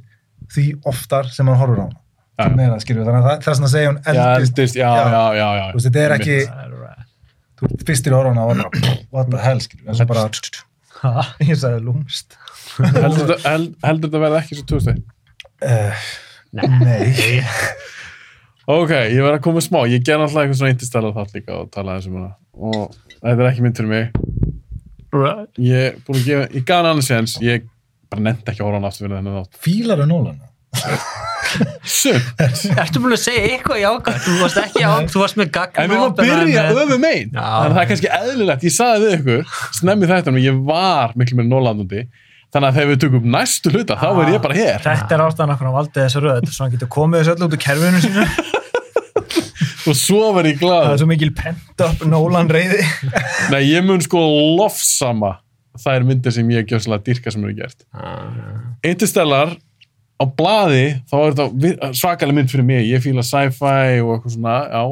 því 0.52 0.64
oftar 0.90 1.28
sem 1.32 1.46
maður 1.48 1.60
horfur 1.64 1.82
á. 1.84 1.88
Til 2.34 2.56
meira, 2.58 2.76
skilur 2.82 3.06
þannig 3.06 3.22
að 3.22 3.28
það- 3.30 3.42
þess 3.46 3.60
að 3.62 3.72
segja 3.72 3.90
hún 3.92 4.00
eldist, 4.10 4.74
já, 4.74 4.90
já, 4.90 5.22
já, 5.38 5.48
já 5.54 5.64
Þú 5.70 5.76
veist, 5.78 5.86
þetta 5.86 6.04
er 6.04 6.14
ekki 6.18 6.38
þú 7.54 7.68
ert 7.70 7.84
fyrstir 7.86 8.16
horfuna 8.16 8.42
og 8.44 8.56
bara 8.56 8.94
what 9.14 9.30
the 9.30 9.38
hell, 9.38 9.60
skilur 9.62 9.88
en 9.88 9.94
svo 10.00 10.06
bara 10.10 10.28
Ha, 11.04 11.22
ég 11.50 11.56
sagði 11.60 11.80
lúmst. 11.84 12.34
Heldur 12.78 13.28
þetta- 13.28 13.50
held- 13.50 13.74
heldur 13.84 14.08
þetta 14.10 14.22
verði 14.24 14.38
ekki 14.40 14.58
svo 14.58 14.66
2000 14.72 15.02
uh, 15.62 16.04
nei. 16.52 17.44
Ok, 18.64 18.90
ég 19.12 19.20
verði 19.20 19.36
að 19.36 19.42
koma 19.44 19.60
smá. 19.60 19.82
Ég 19.92 20.00
ger 20.06 20.16
náttúrulega 20.18 20.46
eitthvað 20.48 20.60
svona 20.62 20.72
intistæla 20.72 21.10
þátt 21.12 21.34
líka 21.36 21.56
og 21.60 21.66
tala 21.74 21.98
þessum 21.98 22.14
hana. 22.16 22.30
Og 22.56 22.94
þetta 23.20 23.34
er 23.34 23.48
ekki 23.50 23.64
mynd 23.66 23.76
fyrir 23.80 23.90
mig. 23.90 24.06
Right. 25.14 25.50
Ég, 25.60 25.98
búin 26.06 26.18
að 26.22 26.24
gefa, 26.30 26.46
ég 26.56 26.64
gaf 26.66 26.80
hann 26.80 26.88
annars 26.94 27.34
ég 27.44 27.66
bara 28.14 28.26
nefndi 28.30 28.52
ekki 28.52 28.62
að 28.62 28.68
horfa 28.68 28.80
hann 28.80 28.90
aftur 28.90 29.06
fyrir 29.06 29.16
þennan 29.20 29.38
þátt. 29.40 29.62
Fílar 29.64 30.04
er 30.04 30.10
Nólan. 30.10 30.42
Sumt, 31.84 32.40
Ertu 32.82 33.00
búin 33.02 33.14
að 33.14 33.22
segja 33.22 33.44
eitthvað? 33.46 33.80
Jákvæmt? 33.84 34.22
Þú 34.24 34.34
varst 34.40 34.60
ekki 34.64 34.82
á, 34.82 34.92
þú 35.06 35.22
varst 35.22 35.38
með 35.38 35.50
gagn 35.54 35.78
en 35.78 35.90
við 35.90 35.96
erum 35.96 36.06
að 36.08 36.20
byrja 36.22 36.64
öfum 36.72 37.06
einn. 37.10 37.30
Já. 37.30 37.44
þannig 37.44 37.68
að 37.68 37.74
það 37.74 37.82
er 37.82 37.90
kannski 37.92 38.10
eðlilegt, 38.18 38.66
ég 38.66 38.74
saði 38.74 39.04
við 39.04 39.16
ykkur 39.18 39.52
snemmi 39.78 40.08
þetta, 40.10 40.34
ég 40.42 40.58
var 40.66 41.14
miklu 41.20 41.38
meira 41.38 41.52
nólandandi 41.52 42.02
þannig 42.54 42.68
að 42.68 42.78
þegar 42.78 42.90
við 42.90 43.00
tökum 43.04 43.30
næstu 43.34 43.74
hluta 43.74 43.98
þá 43.98 44.08
er 44.10 44.32
ég 44.34 44.42
bara 44.42 44.58
hér 44.58 44.82
Þetta 44.84 45.16
er 45.16 45.24
ástæðan 45.28 45.54
okkur 45.54 45.70
á 45.70 45.78
valdið 45.78 46.02
þessu 46.04 46.24
röð. 46.24 46.50
Svo 46.50 46.66
hann 46.66 46.74
getur 46.74 46.92
komið 46.96 47.22
þessu 47.22 47.34
öll 47.34 47.46
út 47.46 47.56
úr 47.56 47.64
kerfinu 47.64 48.02
sínu. 48.04 48.26
Og 49.90 49.96
svo 49.98 50.30
verð 50.32 50.54
ég 50.54 50.60
það 50.60 50.64
glad 50.64 50.90
er 50.94 51.00
svo 51.02 51.08
mikil 51.10 51.32
pent 51.36 51.82
up 51.84 52.04
Nolan 52.08 52.48
reyði 52.48 52.80
Nei, 53.52 53.66
ég 53.68 53.84
mun 53.84 54.00
sko 54.04 54.20
lofsama 54.56 55.34
þær 55.80 56.04
myndir 56.06 56.34
sem 56.34 56.50
ég 56.54 56.66
gjör 56.70 56.82
svolítið 56.84 57.08
dyrka 57.10 57.32
sem 57.34 57.44
eru 57.44 57.56
gert. 57.58 57.86
Interstellar 58.86 59.54
á 60.14 60.24
blaði, 60.38 60.84
þá 61.10 61.16
er 61.18 61.36
þetta 61.36 61.90
svakalega 61.98 62.38
mynd 62.38 62.52
fyrir 62.52 62.66
mig, 62.68 62.84
ég 62.86 63.02
fíla 63.02 63.24
sci-fi 63.26 64.02
og 64.04 64.16
eitthvað 64.16 64.36
svona, 64.36 64.58
já. 64.70 64.84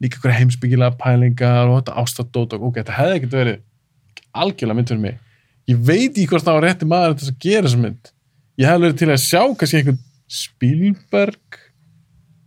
Líka 0.00 0.16
eitthvað 0.16 0.38
heimsbyggilega 0.38 0.96
pælingar 1.00 1.68
og 1.68 1.80
þetta 1.80 1.96
ástadót 2.00 2.54
og 2.56 2.70
ok, 2.70 2.78
þetta 2.80 2.96
hefði 2.96 3.18
ekkert 3.18 3.36
verið 3.36 3.58
algjörlega 4.32 4.78
mynd 4.78 4.92
fyrir 4.92 5.02
mig. 5.04 5.18
Ég 5.68 5.82
veit 5.90 6.16
í 6.16 6.24
hvort 6.30 6.46
það 6.46 6.56
var 6.56 6.66
rétti 6.66 6.88
maður 6.88 7.18
þess 7.20 7.34
að 7.34 7.42
gera 7.44 7.66
þessa 7.66 7.82
mynd. 7.82 8.12
Ég 8.60 8.70
hef 8.70 8.80
verið 8.80 9.00
til 9.02 9.10
að 9.10 9.20
sjá 9.26 9.42
kannski 9.60 9.80
einhvern 9.80 10.00
Spielberg 10.30 11.60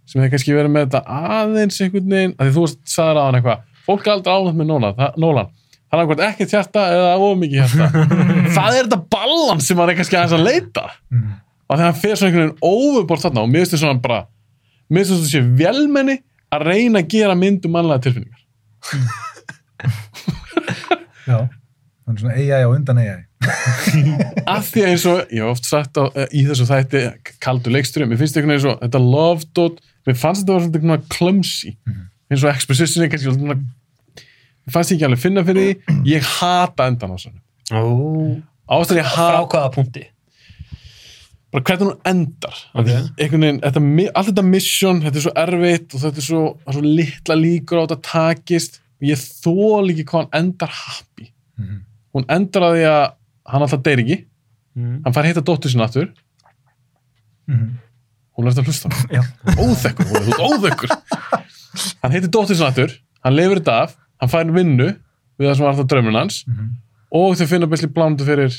sem 0.10 0.22
hefði 0.22 0.34
kannski 0.34 0.58
verið 0.58 0.74
með 0.74 0.88
þetta 0.88 1.20
aðeins 1.30 1.80
einhvern 1.84 2.10
veginn, 2.16 2.36
af 2.38 2.48
því 2.48 2.56
þú 2.58 2.66
sagðir 2.96 3.22
á 3.22 3.26
hann 3.28 3.38
eitthvað 3.38 3.70
fólk 3.84 4.08
er 4.08 4.14
aldrei 4.16 4.34
ánægt 4.34 4.60
með 4.60 4.74
það, 4.98 5.20
Nolan 5.22 5.54
hann 5.94 6.02
er 6.02 6.08
hvort 6.10 6.24
ekkert 6.26 6.54
hjarta 6.58 6.82
eða 6.98 7.14
of 7.22 7.38
mikið 7.38 7.58
hjarta 7.62 7.86
það 8.58 8.72
er 8.80 8.84
þetta 8.88 9.02
balans 9.14 9.66
sem 9.70 9.78
hann 9.84 9.92
er 9.94 9.98
kannski 10.02 10.18
aðeins 10.20 10.38
að 10.40 10.48
leita 10.50 10.86
Mm. 11.14 11.30
og 11.70 11.74
þegar 11.78 11.86
hann 11.92 12.02
fer 12.02 12.16
svona 12.18 12.30
einhvern 12.32 12.50
veginn 12.50 12.66
overbort 12.74 13.22
þarna 13.24 13.44
og 13.46 13.50
mér 13.54 13.62
finnst 13.64 13.74
þetta 13.76 13.84
svona 13.86 14.02
bara 14.04 14.20
mér 14.90 15.00
finnst 15.06 15.14
þetta 15.14 15.32
sé 15.32 15.42
velmenni 15.64 16.16
að 16.54 16.66
reyna 16.68 16.98
að 17.04 17.10
gera 17.14 17.36
mynd 17.38 17.62
um 17.70 17.74
mannlega 17.78 18.04
tilfinningar 18.08 18.42
Já. 21.28 21.38
Hann 22.04 22.18
er 22.18 22.20
svona 22.20 22.34
AI 22.36 22.66
á 22.66 22.68
undan 22.68 22.98
AI. 23.00 23.22
af 24.58 24.66
því 24.74 24.82
að 24.84 24.90
eins 24.92 25.06
og, 25.08 25.20
ég 25.32 25.40
hef 25.44 25.52
oft 25.54 25.68
sagt 25.70 26.00
á, 26.00 26.04
í 26.36 26.42
þessu 26.48 26.66
þætti, 26.68 27.04
kaldu 27.44 27.72
leiksturum 27.72 28.12
mér 28.12 28.20
finnst 28.20 28.36
einhvern 28.40 28.52
veginn 28.56 28.66
svo, 28.66 28.74
þetta 28.82 29.02
love 29.04 29.48
dot 29.56 29.80
mér 30.08 30.18
fannst 30.20 30.44
þetta 30.44 30.56
var 30.58 30.66
svona 30.66 30.80
veginn 30.80 31.06
clumsy 31.16 31.72
eins 32.32 32.44
og 32.44 32.52
exposition 32.52 33.06
er 33.06 33.12
kannski 33.14 33.32
svona 33.38 33.58
fannst 34.72 34.92
ég 34.92 34.98
ekki 34.98 35.06
alveg 35.10 35.20
finna 35.20 35.44
fyrir 35.44 35.76
því 35.76 36.00
ég 36.14 36.24
hata 36.40 36.88
endan 36.88 37.12
á 37.12 37.18
svona 37.20 37.42
ástæður 38.70 39.02
ég 39.02 39.10
Frá 39.12 39.28
hata 39.36 39.46
hvaða 39.52 39.72
punkti? 39.76 40.04
bara 41.54 41.64
hvernig 41.64 41.86
hún 41.86 42.00
endar 42.10 42.56
Ok. 42.74 42.88
einhvern 43.20 43.42
veginn, 43.46 43.60
þetta, 43.62 43.82
allt 44.16 44.28
þetta 44.32 44.44
mission 44.48 45.02
þetta 45.04 45.16
er 45.20 45.26
svo 45.28 45.34
erfitt 45.44 45.94
og 45.94 46.02
þetta 46.02 46.18
er 46.18 46.26
svo, 46.26 46.44
svo 46.72 46.82
litla 46.82 47.36
líkur 47.38 47.78
á 47.78 47.84
þetta 47.86 48.00
takist 48.08 48.80
ég 49.04 49.20
þól 49.20 49.92
ekki 49.92 50.06
hvað 50.10 50.24
hann 50.32 50.34
endar 50.44 50.70
happy 50.74 51.30
Mhm. 51.60 51.84
hún 52.16 52.26
endar 52.30 52.62
að 52.64 52.74
því 52.78 52.86
að 52.90 53.14
hann 53.52 53.62
alltaf 53.62 53.84
deyr 53.84 54.00
ekki 54.06 54.26
Mm. 54.76 55.02
hann 55.06 55.14
fær 55.14 55.26
heita 55.28 55.42
dóttur 55.46 55.70
sinna 55.70 55.84
aftur 55.86 56.10
Mhm. 57.48 57.78
hún 58.38 58.46
er 58.46 58.50
eftir 58.50 58.64
að 58.64 58.68
hlusta. 58.68 58.90
Já. 59.14 59.22
óþekkur, 59.46 60.06
hún 60.10 60.16
er 60.18 60.24
þú 60.24 60.32
ert 60.34 60.46
óþekkur 60.50 60.90
hann 62.02 62.12
heitir 62.12 62.30
dóttir 62.34 62.56
sinna 62.56 62.70
aftur 62.72 62.90
hann 63.24 63.36
lifir 63.36 63.60
þetta 63.62 63.76
af, 63.84 63.96
hann 64.24 64.32
fær 64.34 64.54
vinnu 64.56 64.90
við 65.40 65.48
það 65.50 65.56
sem 65.58 65.66
var 65.66 65.74
alltaf 65.74 65.90
draumurinn 65.94 66.20
hans 66.24 66.42
Mhm. 66.48 66.70
og 67.14 67.36
þau 67.38 67.48
finna 67.52 67.68
besli 67.70 67.88
blándu 67.94 68.26
fyrir 68.28 68.56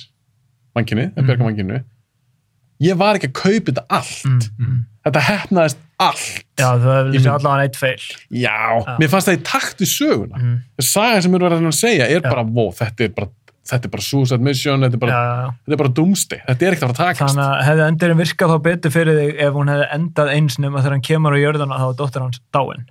manginni, 0.76 1.08
það 1.14 1.26
berga 1.30 1.44
manginu 1.48 1.82
ég 2.82 2.96
var 2.98 3.14
ekki 3.18 3.30
að 3.30 3.38
kaupa 3.40 3.72
þetta 3.72 3.84
allt 3.90 4.48
Mhm. 4.58 4.84
þetta 5.06 5.20
hefnaðist 5.30 5.78
allt 6.00 6.42
Já, 6.58 6.68
þú 6.78 6.90
Ég 7.14 7.20
sér 7.22 7.30
mynd- 7.30 7.36
allavega 7.38 7.62
eitt 7.68 7.76
feil 7.76 8.02
já, 8.30 8.56
Já. 8.86 8.98
mér 8.98 9.08
fannst 9.10 9.28
það 9.28 9.38
í 9.38 9.42
takt 9.44 9.78
við 9.78 9.90
söguna 9.94 10.36
mm. 10.40 10.58
sagan 10.80 11.22
sem 11.22 11.34
eru 11.34 11.48
verið 11.48 11.66
að 11.70 11.78
segja 11.78 12.04
er 12.10 12.20
Já. 12.20 12.28
bara, 12.30 12.42
wow, 12.42 12.70
þetta 12.72 13.04
er 13.04 13.08
bara 13.14 13.28
þetta 13.64 13.84
er 13.86 13.92
bara 13.94 14.02
suicide 14.02 14.40
mission, 14.44 14.80
þetta 14.80 14.92
er 14.98 14.98
bara, 14.98 15.20
þetta 15.64 15.72
er 15.72 15.76
bara 15.80 15.88
doomsday 15.96 16.40
þetta 16.48 16.62
er 16.66 16.72
ekkert 16.74 16.82
að 16.90 16.96
fara 16.96 17.08
að 17.08 17.14
takast 17.14 17.36
Þannig 17.36 17.46
að 17.54 17.64
hefði 17.68 17.86
endurinn 17.88 18.20
virkað 18.20 18.50
þá 18.52 18.58
betur 18.66 18.90
fyrir 18.90 19.14
þig 19.20 19.38
ef 19.46 19.52
hún 19.54 19.70
hefði 19.72 19.86
endað 19.94 20.32
eins 20.34 20.58
nema 20.58 20.78
þegar 20.82 20.90
hann 20.98 21.06
kemur 21.08 21.32
á 21.32 21.38
jörðuna 21.44 21.78
þá 21.80 21.86
er 21.88 21.96
dóttir 22.02 22.20
hans 22.26 22.40
dáin. 22.52 22.84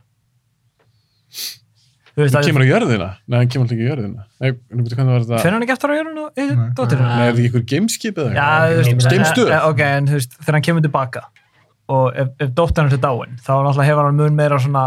Þú 2.13 2.21
veist 2.21 2.35
hann 2.35 2.43
að 2.43 2.49
kemur 2.51 2.61
á 2.61 2.69
jörðina, 2.69 3.05
nei, 3.25 3.37
hann 3.39 3.47
kemur 3.49 3.63
alltaf 3.65 3.73
ekki 3.77 3.85
á 3.85 3.89
jörðina 3.89 4.23
nei, 4.37 4.49
hvernig 4.69 4.97
hvernig 4.97 5.13
var 5.15 5.23
þetta 5.23 5.39
fyrir 5.41 5.55
hann 5.55 5.63
ekki 5.65 5.73
eftir 5.73 5.89
á 5.89 5.95
jörðuna 5.97 6.25
Nei. 6.37 6.53
hans? 6.53 6.93
er 6.93 6.99
þetta 7.01 7.29
ekki 7.31 7.47
ykkur 7.49 7.63
gameskip 7.73 8.19
eða 8.21 8.33
Já, 8.33 8.43
eitthvað? 8.43 8.83
þú 8.83 8.93
veist, 8.93 9.09
Geimstöð? 9.13 9.49
eh, 9.49 9.55
eh, 9.57 9.67
ok, 9.71 9.81
en 9.87 10.09
þú 10.11 10.19
veist, 10.19 10.35
þegar 10.43 10.57
hann 10.59 10.65
kemur 10.67 10.85
tilbaka 10.85 11.23
og 11.93 12.19
ef, 12.23 12.29
ef 12.39 12.53
dóttir 12.53 12.85
hans 12.85 12.93
er 12.93 13.01
dáin 13.01 13.33
þá 13.41 13.51
náttúrulega 13.57 13.87
hefur 13.89 14.07
hann 14.09 14.19
mun 14.21 14.37
meira 14.37 14.59
svona 14.61 14.85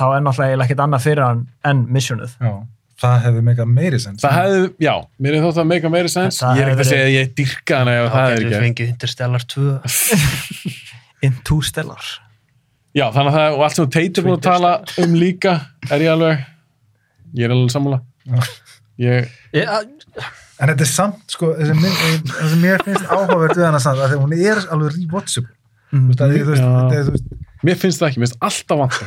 þá 0.00 0.04
er 0.16 0.24
náttúrulega 0.24 0.64
ekkert 0.64 0.84
annað 0.86 1.04
fyrir 1.04 1.26
hann 1.26 1.42
en 1.68 1.82
missionuð. 1.92 2.32
Já. 2.40 2.54
Það 3.00 3.14
hefði 3.24 3.42
mega 3.46 3.64
meiri 3.64 3.98
sens. 4.00 4.20
Það 4.20 4.34
hefði, 4.36 4.64
já, 4.84 4.92
mér 5.24 5.36
er 5.38 5.44
þótt 5.46 5.60
að 5.62 5.68
make 5.70 5.88
a 5.88 5.92
meiri 5.92 6.10
sens 6.12 6.40
Það 6.42 6.58
ég 6.58 6.64
er 6.66 6.72
ekki 6.72 6.84
að 6.84 6.90
segja 6.90 7.04
að 7.06 7.14
ég 7.14 7.30
dyrka 7.38 7.78
hana 7.80 7.94
ef 7.96 8.10
það 8.12 8.24
er 8.24 8.34
Getur 8.34 8.50
ekki 8.50 8.64
fengið 8.66 8.90
Interstellar 8.92 9.46
2 9.54 9.68
Into 11.28 11.60
Stellar. 11.64 12.10
Já, 12.90 13.04
þannig 13.14 13.30
að 13.30 13.36
það, 13.36 13.52
og 13.54 13.64
allt 13.64 13.76
sem 13.76 13.86
er 14.00 14.24
búin 14.26 14.34
að 14.34 14.46
tala 14.48 14.70
um 14.98 15.12
líka 15.14 15.52
er 15.90 16.02
ég 16.02 16.10
alveg 16.10 16.40
ég 17.38 17.46
er 17.46 17.52
alveg 17.54 17.70
sammála 17.70 18.00
ég, 19.00 19.28
En 20.60 20.68
þetta 20.68 20.84
er 20.84 20.90
samt, 20.90 21.22
sko, 21.32 21.54
það 21.56 21.70
sem 22.50 22.58
mér 22.60 22.82
finnst 22.84 23.06
áhugavert 23.06 23.56
við 23.56 23.64
hana 23.64 23.78
samt, 23.80 24.02
að 24.04 24.18
hún 24.20 24.34
er 24.36 24.58
alveg 24.74 24.98
rewatchable. 24.98 25.54
Veist, 25.94 27.30
mér 27.64 27.78
finnst 27.80 28.02
það 28.02 28.10
ekki, 28.10 28.20
mér 28.20 28.28
finnst 28.28 28.44
alltaf 28.44 28.78
vant 28.82 28.98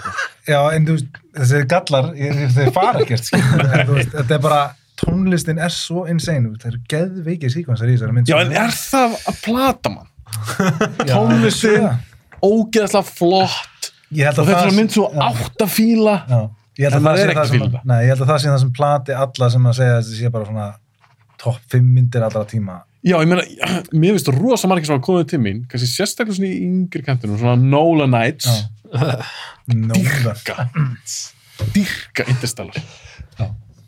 já, 0.49 0.57
en 0.73 0.88
þú 0.88 0.95
veist, 0.95 1.19
þessi 1.38 1.59
gallar, 1.71 2.09
þeir 2.55 2.71
fara 2.75 3.03
ekkert, 3.03 3.29
veist, 3.91 4.15
þetta 4.15 4.38
er 4.38 4.41
bara, 4.47 4.61
tónlistin 5.03 5.61
er 5.61 5.75
svo 5.75 6.07
insane, 6.09 6.55
það 6.63 6.71
eru 6.71 6.81
geðveikir 6.95 7.53
síkvansar 7.53 7.91
í 7.91 7.97
þessari 7.97 8.17
mynd. 8.17 8.31
Já, 8.31 8.39
en 8.41 8.57
er 8.63 8.73
það 8.79 9.15
að 9.19 9.39
plata 9.45 9.93
mann? 9.93 10.09
Tónlistin? 11.03 11.88
Ógeðslega 12.43 13.05
flott 13.07 13.72
og 14.14 14.43
að 14.43 14.51
þetta 14.51 14.68
er 14.68 14.78
mynd 14.78 14.95
svo 14.95 15.09
já. 15.09 15.20
átt 15.30 15.66
að 15.66 15.74
fíla 15.74 16.16
Já, 16.30 16.39
ég 16.78 16.88
held 16.88 16.97
En 16.99 17.03
það 17.07 17.14
er 17.14 17.20
sé 17.20 17.28
ekki 17.28 17.39
það 17.39 17.51
sem, 17.51 17.59
fíla 17.59 17.84
nei, 17.91 17.99
ég 18.03 18.14
held 18.14 18.24
að 18.26 18.32
það 18.32 18.41
sé 18.43 18.51
það 18.53 18.61
sem 18.64 18.74
plati 18.80 19.20
alla 19.26 19.51
sem 19.55 19.70
að 19.70 19.78
segja 19.80 19.99
þetta 19.99 20.18
sé 20.22 20.34
bara 20.34 20.49
svona 20.49 20.68
topp 21.43 21.64
5 21.74 21.88
myndir 21.95 22.24
allra 22.24 22.45
tíma. 22.47 22.78
Já, 23.03 23.18
ég 23.20 23.28
meina, 23.28 23.43
mér 23.99 24.16
finnst 24.16 24.32
rosa 24.32 24.70
margir 24.72 24.88
sem 24.88 24.95
hafa 24.95 25.05
komið 25.09 25.32
til 25.34 25.41
mín, 25.43 25.64
kannski 25.72 25.89
sérstaklega 25.91 26.38
svona 26.38 26.51
í 26.53 26.61
yngri 26.70 27.03
kantinum, 27.03 27.39
svona 27.41 27.57
Já. 28.47 28.64
Nóla. 29.74 29.95
dyrka 29.95 30.70
dyrka 31.74 32.26
Interstellar 32.30 32.80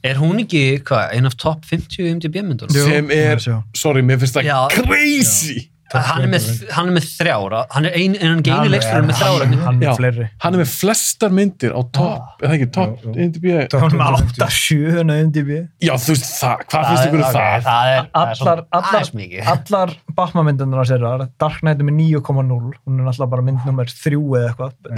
er 0.05 0.19
hún 0.21 0.41
ekki, 0.43 0.81
hvað, 0.85 1.15
ein 1.17 1.25
af 1.29 1.35
top 1.41 1.63
50 1.65 2.11
MDB 2.17 2.43
myndunum? 2.45 2.75
Jú, 2.75 2.85
sem 2.89 3.07
er, 3.13 3.39
já, 3.41 3.55
sorry, 3.77 4.03
mér 4.05 4.19
finnst 4.21 4.37
það 4.37 4.49
Já. 4.51 4.59
crazy 4.75 5.63
Hann 5.93 6.23
er 6.25 6.29
með, 6.31 6.45
hann 6.73 6.87
er 6.89 6.93
með 6.95 7.03
þrjára, 7.13 7.59
hann 7.71 7.85
er 7.85 7.91
ein, 7.93 8.15
en 8.15 8.21
hann 8.25 8.31
Hann 8.31 8.41
geini 8.47 8.65
er- 8.65 8.71
leikstjóri 8.73 9.05
með 9.05 9.15
þrjára. 9.19 9.45
hann- 9.45 9.61
Hann 9.65 9.77
Já. 9.83 9.89
er 9.91 9.95
fleiri. 9.99 10.25
hann 10.41 10.53
er 10.55 10.59
með 10.63 10.69
flestar 10.73 11.29
myndir 11.37 11.71
á 11.77 11.81
topp, 11.93 12.25
eða 12.41 12.53
ekki, 12.55 12.67
jú. 12.73 12.85
IMDb, 13.15 13.45
Hún 13.45 13.53
er 13.53 13.61
með 13.61 13.69
250. 13.69 14.41
8-7 14.41 14.97
en 14.99 15.09
MDB. 15.29 15.51
já 15.85 15.93
þú 15.93 16.09
veist 16.15 16.25
það 16.41 16.57
hvað 16.65 16.83
finnst 16.89 17.05
ykkur 17.05 17.21
um 17.21 17.21
það? 17.21 17.29
Það 17.35 17.49
er, 17.55 17.61
það 17.61 17.85
er 17.85 18.01
Allar, 18.15 18.35
svona 18.35 18.51
allar, 18.51 18.65
aðeins 18.81 19.11
mikið. 19.13 19.41
allar 19.53 19.89
Batman-myndunar 20.17 20.79
að 20.81 20.89
sér 20.89 21.01
Dark 21.39 21.57
Knight 21.61 21.79
er 21.79 21.85
með 21.85 21.95
9,0 22.01 22.73
hún 22.87 22.99
er 22.99 23.05
alltaf 23.13 23.29
bara 23.29 23.41
mynd 23.45 23.61
nummer 23.65 23.85
3 23.85 24.17
eða 24.17 24.49
eitthvað 24.49 24.73
mér 24.89 24.97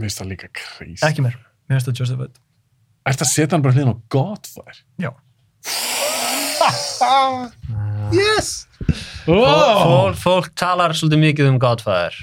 finnst 0.00 0.18
það 0.22 0.28
líka 0.30 0.46
crazy 0.54 1.02
ekki 1.02 1.20
mér, 1.26 1.34
mér 1.68 1.74
finnst 1.80 1.88
það 1.90 1.98
justified 2.00 2.34
Ætti 3.06 3.22
að 3.22 3.26
setja 3.34 3.50
hann 3.52 3.62
bara 3.62 3.74
hliðin 3.74 3.90
á 3.90 3.94
Godfather 4.08 4.76
já, 5.02 5.10
Yes! 8.14 8.66
oh! 9.26 9.82
Fólk, 9.82 10.16
fólk 10.22 10.48
talar 10.58 10.94
svolítið 10.94 11.22
mikið 11.22 11.48
um 11.50 11.58
Godfather. 11.62 12.14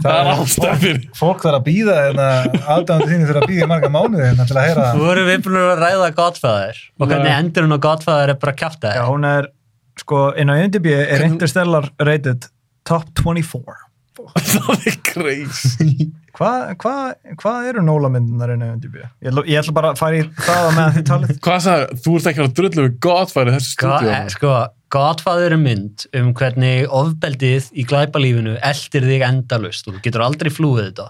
það 0.00 0.14
er 0.14 0.28
ástæðir 0.30 1.00
Fólk 1.18 1.42
þarf 1.42 1.56
að 1.58 1.64
býða 1.66 1.96
hérna, 2.04 2.28
aðdæmandi 2.76 3.08
þínu 3.10 3.26
þurfa 3.28 3.42
að 3.42 3.50
býða 3.50 3.64
í 3.64 3.70
marga 3.72 3.90
mánuði 3.90 4.28
hérna 4.28 4.46
til 4.46 4.56
að 4.56 4.68
heyra 4.68 4.84
Þú 4.94 5.02
voru 5.08 5.24
við 5.26 5.42
búin 5.46 5.58
að 5.60 5.72
ræða 5.80 6.10
Godfather 6.20 6.80
og 6.80 7.10
hvernig 7.10 7.26
Nei. 7.26 7.38
endurinn 7.40 7.74
á 7.74 7.78
Godfather 7.88 8.32
er 8.34 8.40
bara 8.44 8.56
kæft 8.62 8.86
já, 8.86 9.02
hún 9.08 9.26
er 9.28 9.50
sko, 10.00 10.22
inn 10.38 10.52
á 10.52 10.54
MDB 10.62 10.94
er 10.94 11.26
Interstellar 11.26 11.90
rated 11.98 12.46
top 12.88 13.10
24 13.18 13.78
það 14.54 14.86
er 14.86 15.00
crazy 15.10 16.10
hvað 16.40 16.70
hva, 16.80 16.94
hva 17.42 17.52
eru 17.68 17.82
Nóla-myndunar 17.84 18.54
inn 18.54 18.64
á 18.64 18.68
MDB? 18.72 18.96
Ég, 19.20 19.28
ætla- 19.30 19.44
ég 19.46 19.60
ætla 19.60 19.74
bara 19.76 19.90
að 19.92 20.00
fara 20.00 20.20
í 20.20 20.22
það 20.40 20.60
á 20.64 20.70
meðan 20.76 20.94
þið 20.96 21.06
talið 21.10 21.40
hvað 21.46 21.58
sagði, 21.66 21.98
þú 22.06 22.14
ert 22.16 22.28
ekki 22.30 22.44
að 22.46 22.54
drullu 22.60 22.84
við 22.86 22.94
Godfather 23.06 23.52
þessu 23.58 23.74
Sko, 23.74 23.90
stúdíu 23.92 24.14
eh, 24.16 24.30
sko, 24.34 24.54
Godfather 24.96 25.54
er 25.54 25.60
mynd 25.60 26.06
um 26.18 26.32
hvernig 26.40 26.88
ofbeldið 27.00 27.68
í 27.78 27.84
glæpalífinu 27.92 28.56
eldir 28.72 29.06
þig 29.12 29.26
endalust 29.28 29.86
og 29.86 29.98
þú 29.98 30.02
getur 30.08 30.24
aldrei 30.26 30.50
flúið 30.50 30.88
þetta. 30.88 31.06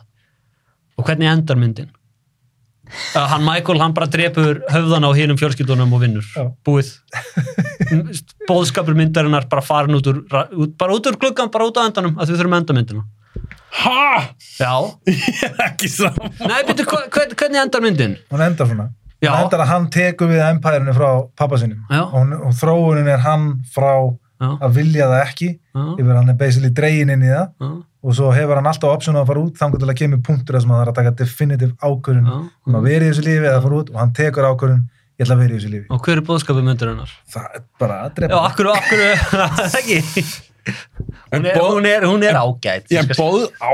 Og 1.01 1.07
hvernig 1.09 1.31
endar 1.31 1.57
myndin? 1.57 1.89
Uh, 3.15 3.23
hann 3.31 3.45
Michael, 3.47 3.79
hann 3.81 3.95
bara 3.95 4.09
drepur 4.11 4.59
höfðan 4.69 5.07
á 5.07 5.11
hinum 5.15 5.39
fjölskyldunum 5.39 5.93
og 5.95 6.03
vinnur. 6.03 6.27
Já. 6.35 6.49
Búið. 6.67 6.91
Bóðskapur 8.51 8.97
myndarinnar 8.99 9.47
bara 9.49 9.63
farin 9.65 9.95
út 9.97 10.09
úr, 10.11 10.21
út, 10.27 10.75
bara 10.77 10.97
út 10.97 11.07
úr 11.09 11.17
gluggan, 11.23 11.51
bara 11.55 11.69
út 11.71 11.79
á 11.79 11.87
endanum, 11.87 12.17
að 12.19 12.33
þau 12.33 12.37
þurfum 12.41 12.57
að 12.57 12.63
enda 12.65 12.77
myndina. 12.81 13.05
Ha? 13.81 14.35
Já. 14.59 14.73
Ég 15.07 15.43
er 15.47 15.61
ekki 15.69 15.89
saman. 15.89 16.33
Nei, 16.43 16.63
byrju, 16.69 16.87
hvern, 16.91 17.35
hvernig 17.39 17.61
endar 17.63 17.85
myndin? 17.85 18.17
hún 18.33 18.43
endar 18.45 18.67
svona 18.69 18.89
Já. 19.23 19.31
hún 19.35 19.45
endar 19.45 19.63
að 19.65 19.71
hann 19.71 19.87
tekur 19.95 20.31
við 20.33 20.43
empærinu 20.49 20.95
frá 20.97 21.11
pappa 21.39 21.59
sinum 21.61 21.85
Já. 21.93 22.03
og, 22.03 22.17
hún, 22.19 22.35
og 22.49 22.57
þróunin 22.59 23.09
er 23.15 23.23
hann 23.25 23.47
frá 23.75 23.93
Já. 24.41 24.49
að 24.67 24.75
vilja 24.81 25.07
það 25.13 25.23
ekki 25.29 25.49
Já. 25.55 25.85
yfir 26.01 26.19
hann 26.19 26.33
er 26.35 26.39
basically 26.41 26.71
dregin 26.75 27.13
inn 27.15 27.25
í 27.25 27.31
það 27.31 27.47
Já. 27.61 27.71
og 28.01 28.15
svo 28.17 28.31
hefur 28.35 28.57
hann 28.59 28.71
alltaf 28.73 28.95
option 28.97 29.17
á 29.17 29.23
að 29.23 29.29
fara 29.31 29.45
út 29.47 29.59
þannig 29.61 29.83
til 29.85 29.91
að 29.93 29.99
kemur 30.03 30.23
punktur 30.29 30.57
þar 30.59 30.65
sem 30.67 30.71
hann 30.75 30.81
þarf 30.83 30.93
að 30.95 31.01
taka 31.03 31.15
definitive 31.23 31.73
ákvörðun 31.85 32.31
Já. 32.33 32.39
um 32.67 32.79
að 32.81 32.89
vera 32.91 33.05
í 33.07 33.13
þessu 33.13 33.27
lífi 33.29 33.51
eða 33.53 33.63
fara 33.69 33.81
út 33.85 33.93
og 33.95 34.01
hann 34.03 34.15
tekur 34.17 34.49
ákvörðun 34.51 34.85
ég 35.21 35.27
ætla 35.27 35.37
að 35.37 35.43
vera 35.45 35.53
í 35.53 35.59
þessu 35.61 35.73
lífi 35.77 35.93
Og 35.95 36.01
hver 36.09 36.17
er 36.23 36.27
bóðskapur 36.33 36.65
myndarinnar? 36.67 37.13
það 37.29 37.59
er 37.61 37.67
bara 37.85 37.99
að 38.01 38.09
Já, 38.09 38.15
drepa 38.23 38.41
akkur, 38.49 38.73
akkur, 38.73 39.05
ekki. 39.69 40.01
Hún 41.31 41.47
er, 41.47 41.55
bóð- 41.57 41.75
hún 41.77 41.87
er, 41.91 42.07
hún 42.09 42.23
er 42.27 42.37
ágætt. 42.41 42.89
Ég 42.91 42.99
er 43.03 43.07
bóð 43.19 43.49
á. 43.61 43.69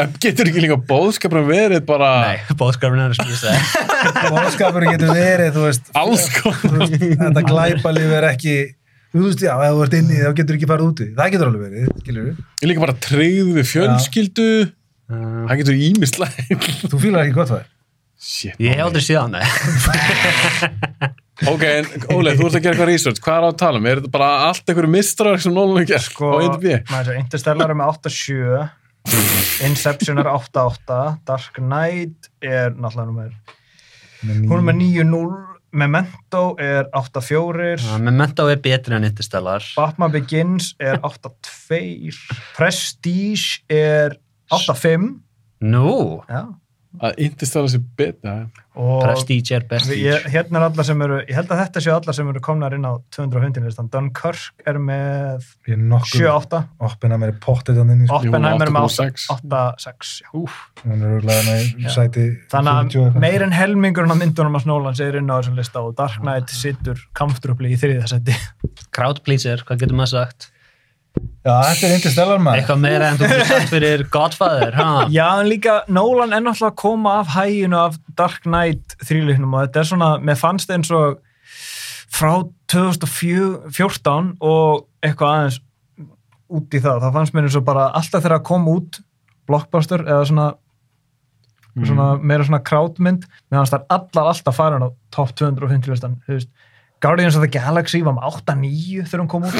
En 0.00 0.10
getur 0.18 0.48
ekki 0.48 0.62
líka 0.64 0.76
bóðskapur 0.88 1.44
verið 1.46 1.82
bara 1.86 2.08
Nei, 2.24 2.38
bóðskapurinn 2.58 3.04
er 3.04 3.12
að 3.12 3.18
það. 3.42 3.58
Bóðskapurinn 4.34 4.94
getur 4.96 5.12
verið, 5.14 5.50
þú 5.54 5.62
veist, 5.68 5.90
þetta 7.20 7.42
glæpalíf 7.46 8.14
er 8.18 8.26
ekki, 8.32 8.54
þú 9.14 9.26
veist, 9.28 9.44
já, 9.44 9.52
ef 9.54 9.76
þú 9.76 9.82
ert 9.84 9.96
inni 10.00 10.16
þá 10.22 10.30
getur 10.40 10.56
ekki 10.58 10.70
farið 10.72 10.88
úti. 10.88 11.06
Það 11.18 11.30
getur 11.36 11.50
alveg 11.52 11.62
verið. 11.68 11.84
Ég 12.64 12.70
líka 12.72 12.84
bara 12.86 12.96
tryggð 13.06 13.52
við 13.60 13.66
fjölskyldu. 13.74 14.48
Það 15.12 15.54
getur 15.62 15.76
ímislega. 15.90 16.48
Þú 16.88 16.96
fílar 17.04 17.20
ekki 17.26 17.36
gott 17.38 17.52
það. 17.52 17.68
Ég 18.64 18.72
hef 18.72 18.84
aldrei 18.88 19.04
séð 19.04 19.20
hann, 19.20 19.36
nei. 19.36 19.46
Ok, 21.50 21.64
en 21.66 21.88
Óli, 22.14 22.36
þú 22.38 22.46
ert 22.46 22.56
að 22.56 22.62
gera 22.62 22.74
eitthvað 22.74 22.90
research. 22.92 23.20
Hvað 23.24 23.36
er 23.40 23.44
á 23.44 23.48
að 23.50 23.58
tala 23.64 23.80
um? 23.80 23.86
Er 23.90 24.00
þetta 24.00 24.12
bara 24.14 24.28
allt 24.46 24.70
einhverju 24.70 24.92
mistrar 24.92 25.40
sem 25.42 25.54
Nolan 25.54 25.82
er 25.82 25.88
gert 25.90 26.06
Sko, 26.06 26.30
á 26.30 26.38
IMDb? 26.46 26.68
Interstellar 27.18 27.72
er 27.74 27.78
með 27.80 27.96
8.7 27.96 28.68
Inception 29.66 30.20
er 30.22 30.30
8.8 30.30 31.00
Dark 31.28 31.58
Knight 31.60 32.30
er 32.40 32.72
náttúrulega 32.72 33.10
nummer 33.10 33.34
hún 34.48 34.62
er 34.62 34.64
með 34.70 34.78
9.0 34.80 35.26
Memento 35.74 36.42
er 36.62 36.86
8.4 36.94 37.66
Já, 37.82 37.98
Memento 37.98 38.46
er 38.48 38.60
betri 38.62 38.94
en 38.94 39.04
Interstellar. 39.04 39.64
Batman 39.74 40.12
Begins 40.14 40.70
er 40.78 41.00
8.2 41.02 42.14
Prestige 42.56 43.64
er 43.68 44.14
8.5 44.54 45.10
Nú, 45.64 46.22
Já. 46.30 46.46
Að 47.02 47.16
Interstellar 47.24 47.70
sé 47.72 47.80
beta. 47.98 48.34
og 48.78 49.02
Prestige 49.02 49.54
er 49.54 49.64
best. 49.70 49.90
ég, 49.90 50.24
hérna 50.30 50.60
er 50.60 50.64
allar 50.68 50.86
sem 50.86 51.02
eru 51.02 51.16
ég 51.22 51.34
held 51.34 51.50
að 51.50 51.60
þetta 51.62 51.82
séu 51.82 51.92
allar 51.94 52.14
sem 52.16 52.28
eru 52.30 52.40
komnar 52.42 52.74
inn 52.74 52.86
á 52.86 52.94
250 53.14 53.66
listan 53.66 53.90
Dunkirk 53.90 54.64
er 54.66 54.78
með 54.82 55.44
Ég 55.66 55.74
er 55.76 55.82
nokkuð, 55.90 56.22
7.8 56.22 56.60
oppina 56.88 57.18
mér 57.18 57.34
er 57.34 57.80
inni, 57.84 58.06
sko. 58.06 58.20
Oppenheimer 58.20 58.66
er 58.66 58.74
með 58.74 58.88
8,6. 58.90 59.26
8.6 59.34 60.14
já. 60.22 60.30
hún 60.84 61.02
er 61.02 61.14
örgulega 61.18 61.44
með 61.50 61.90
sæti 61.94 62.26
Þannig 62.54 62.72
40 62.72 62.74
að 62.74 62.80
eitthvað. 62.84 63.20
meir 63.26 63.46
en 63.46 63.54
helmingurinn 63.58 64.14
af 64.14 64.22
myndunum 64.22 64.58
að 64.58 64.66
Snólands 64.66 65.04
er 65.06 65.20
inn 65.20 65.30
á 65.30 65.36
þessum 65.38 65.58
lista 65.58 65.82
og 65.84 65.94
Dark 65.98 66.18
Knight 66.22 66.54
sittur 66.54 66.98
comfortably 67.14 67.74
í 67.74 67.78
þriðasetti. 67.78 68.34
Crowd 68.94 69.22
pleaser, 69.26 69.62
hvað 69.66 69.84
getur 69.84 69.98
maður 69.98 70.14
sagt? 70.18 70.50
Já, 71.44 71.52
þetta 71.68 71.86
er 71.86 71.94
Interstellar 71.98 72.40
maður. 72.40 72.60
Eitthvað 72.62 72.80
meira 72.80 73.08
en 73.10 73.18
þú 73.20 73.28
getur 73.28 73.48
sagt 73.50 73.68
fyrir 73.74 74.02
Godfather, 74.12 74.72
ha? 74.78 74.86
Já, 75.12 75.26
en 75.42 75.50
líka 75.50 75.74
Nolan 75.92 76.32
er 76.32 76.40
náttúrulega 76.40 76.72
að 76.72 76.78
koma 76.80 77.18
af 77.20 77.34
hæginu 77.34 77.76
af 77.82 77.98
Dark 78.16 78.46
Knight 78.46 78.96
þrýleiknum 79.04 79.52
og 79.52 79.66
þetta 79.66 79.82
er 79.82 79.90
svona, 79.90 80.08
mér 80.24 80.40
fannst 80.40 80.72
eins 80.72 80.88
og 80.96 81.20
frá 82.14 82.32
2014 82.72 84.32
og 84.40 84.86
eitthvað 85.04 85.36
aðeins 85.36 85.60
út 86.54 86.76
í 86.76 86.80
það, 86.80 87.04
þá 87.04 87.08
fannst 87.18 87.36
mér 87.36 87.48
eins 87.48 87.58
og 87.60 87.66
bara 87.68 87.86
alltaf 87.92 88.24
þegar 88.24 88.38
að 88.38 88.46
koma 88.48 88.76
út 88.78 89.00
blockbuster 89.48 90.04
eða 90.06 90.26
svona, 90.30 90.50
svona 91.76 92.08
meira 92.24 92.46
svona 92.48 92.62
crowdmynd, 92.64 93.28
mér 93.50 93.60
fannst 93.60 93.76
það 93.76 93.88
allar 93.98 94.32
alltaf 94.32 94.56
farin 94.56 94.86
á 94.86 94.88
top 95.12 95.34
250 95.36 95.92
listan, 95.92 96.16
þú 96.24 96.38
veist 96.38 96.52
Guardians 97.04 97.36
of 97.38 97.44
the 97.44 97.52
Galaxy 97.52 98.00
var 98.04 98.16
með 98.16 98.38
8-9 98.44 99.08
þegar 99.08 99.24
hún 99.24 99.32
kom 99.32 99.48
út. 99.48 99.58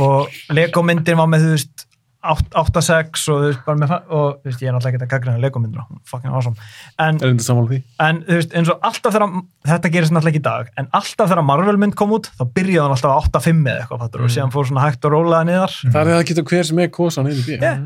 Og 0.00 0.42
Lego 0.52 0.84
myndin 0.86 1.18
var 1.18 1.30
með, 1.30 1.46
þú 1.46 1.54
veist 1.56 1.86
8-6 2.20 3.22
og, 3.32 3.38
þú 3.40 3.46
veist, 3.46 3.60
bara 3.64 3.80
með, 3.80 3.94
og 4.12 4.26
þú 4.42 4.50
veist, 4.50 4.60
ég 4.60 4.68
er 4.68 4.74
náttúrulega 4.76 4.98
ekki 4.98 5.06
að 5.06 5.12
gaggrina 5.14 5.40
Lego 5.40 5.62
myndina, 5.62 5.86
hún 5.88 6.00
er 6.02 6.10
fucking 6.10 6.34
awesome. 6.36 6.68
En, 7.00 7.16
en 7.16 8.20
þú 8.26 8.36
veist, 8.36 8.52
eins 8.60 8.72
og 8.72 8.84
alltaf 8.84 9.16
þegar 9.16 9.34
þetta 9.72 9.92
gerist 9.94 10.12
náttúrulega 10.12 10.34
ekki 10.34 10.42
í 10.42 10.48
dag, 10.50 10.70
en 10.76 10.90
alltaf 11.00 11.32
þegar 11.32 11.46
Marvel 11.48 11.80
mynd 11.80 11.96
kom 11.96 12.12
út, 12.18 12.28
þá 12.36 12.44
byrjaði 12.58 12.84
hann 12.84 12.96
alltaf 12.98 13.16
á 13.16 13.20
8-5 13.40 13.64
eða 13.64 13.84
eitthvað, 13.86 14.04
fattur, 14.04 14.26
og 14.26 14.34
síðan 14.36 14.52
fór 14.52 14.68
svona 14.68 14.84
hægt 14.84 15.08
og 15.08 15.16
rólaða 15.16 15.48
niðar. 15.48 15.76
Það 15.86 16.00
er 16.02 16.12
það 16.12 16.26
getur 16.32 16.48
hver 16.52 16.68
sem 16.70 16.84
er 16.84 16.92
kosan 17.00 17.32
í 17.32 17.36
bí. 17.40 17.56
Yeah. 17.56 17.80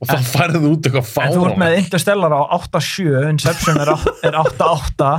Og 0.00 0.08
þá 0.08 0.16
færðu 0.32 0.60
út 0.72 0.86
eitthvað 0.88 1.08
en 1.26 1.34
þú 1.34 1.42
ert 1.44 1.52
fára. 1.52 1.60
með 1.60 1.74
Interstellar 1.82 2.32
á 2.32 2.40
8-7 2.56 3.28
Inception 3.34 3.80
er 3.82 3.90
á- 3.92 4.06
er 4.24 4.38
8-8 4.40 5.12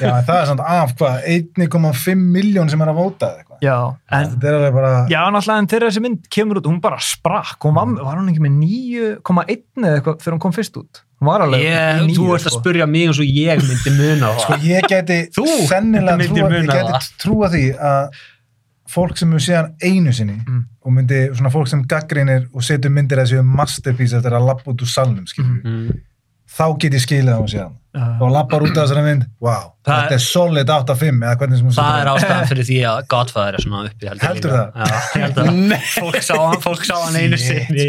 Já, 0.00 0.08
en 0.16 0.24
það 0.24 0.38
er 0.40 0.46
samt 0.48 0.62
af 0.64 0.92
hvað, 0.96 1.16
1,5 1.28 2.14
miljón 2.32 2.70
sem 2.72 2.80
er 2.80 2.88
að 2.88 2.96
vóta 3.02 3.26
eða 3.28 3.42
eitthvað. 3.42 3.58
já, 3.60 3.74
en 4.16 4.30
Þetta 4.30 4.48
er 4.48 4.54
alveg 4.56 4.72
bara, 4.78 4.92
Já, 5.12 5.18
náttúrulega 5.28 5.58
en 5.60 5.66
þegar 5.68 5.90
þessi 5.90 6.02
mynd 6.06 6.22
kemur 6.32 6.56
út, 6.62 6.68
hún 6.70 6.78
bara 6.80 6.96
sprakk, 7.04 7.58
hún 7.68 7.74
var, 7.76 7.90
var 8.00 8.16
hún 8.16 8.30
ekki 8.32 8.40
með 8.46 8.54
9,1 8.64 9.84
eða 9.84 9.98
eitthvað 9.98 10.16
þegar 10.24 10.36
hún 10.38 10.40
kom 10.46 10.54
fyrst 10.56 10.78
út? 10.80 11.02
Hún 11.20 11.28
var 11.28 11.44
alveg 11.44 11.60
Ég, 11.66 12.00
í 12.08 12.16
þú 12.16 12.24
9, 12.30 12.38
ert 12.38 12.48
að 12.48 12.56
spurja 12.56 12.86
mig 12.88 13.04
eins 13.10 13.20
og 13.20 13.28
ég 13.28 13.60
myndi 13.68 13.92
muna 13.98 14.32
á 14.32 14.34
sko 14.40 14.56
það. 14.56 14.64
ég 14.72 14.88
geti 14.94 15.18
Þú 15.36 15.46
sennilega 15.68 16.28
trúa, 16.32 17.02
trúa 17.20 17.52
því 17.52 17.64
að 17.76 18.24
fólk 18.88 19.16
sem 19.18 19.30
hefur 19.32 19.46
séðan 19.46 19.70
einu 19.82 20.12
sinni 20.12 20.38
Mm. 20.44 20.64
og 20.84 20.92
myndi, 20.92 21.20
svona 21.36 21.50
fólk 21.54 21.68
sem 21.68 21.84
gaggrinir 21.88 22.48
og 22.54 22.62
setur 22.62 22.90
myndir 22.92 23.18
að 23.22 23.30
séu 23.32 23.44
masterpiece 23.44 24.12
eftir 24.18 24.32
að 24.36 24.46
lappa 24.50 24.70
út 24.74 24.82
úr 24.84 24.90
salnum, 24.90 25.24
skilur 25.26 25.62
Mm. 25.64 26.02
þá 26.54 26.66
get 26.78 26.92
ég 26.92 27.00
skilið 27.02 27.32
á 27.34 27.38
hún 27.40 27.48
séðan 27.50 27.72
Já. 27.94 28.04
og 28.20 28.30
lappar 28.34 28.62
út 28.62 28.76
af 28.76 28.84
þessari 28.88 29.02
mynd, 29.06 29.24
wow 29.40 29.70
Það 29.84 30.00
þetta 30.02 30.14
er 30.14 30.22
solid 30.24 30.68
8-5 30.68 31.22
eða 31.24 31.36
hvernig 31.40 31.58
sem 31.58 31.66
hún 31.66 31.74
Það 31.74 31.94
er 31.94 32.04
setur 32.04 32.14
ástæðan 32.14 32.48
fyrir 32.50 32.66
því 32.68 32.78
að 32.90 33.00
Godfather 33.14 33.54
er 33.54 33.62
svona 33.64 33.80
uppi 33.88 34.08
heldur, 34.10 34.26
Heldur 34.28 34.50
það? 34.50 34.68
Já, 34.74 34.86
ég 35.14 35.22
held 35.24 35.38
að 35.38 35.50
Nei. 35.72 35.78
fólk 35.94 36.20
sá 36.28 36.34
hann, 36.38 36.60
fólk 36.64 36.84
sá 36.84 36.94
hann 37.04 37.16
einu 37.22 37.38
sinni. 37.40 37.86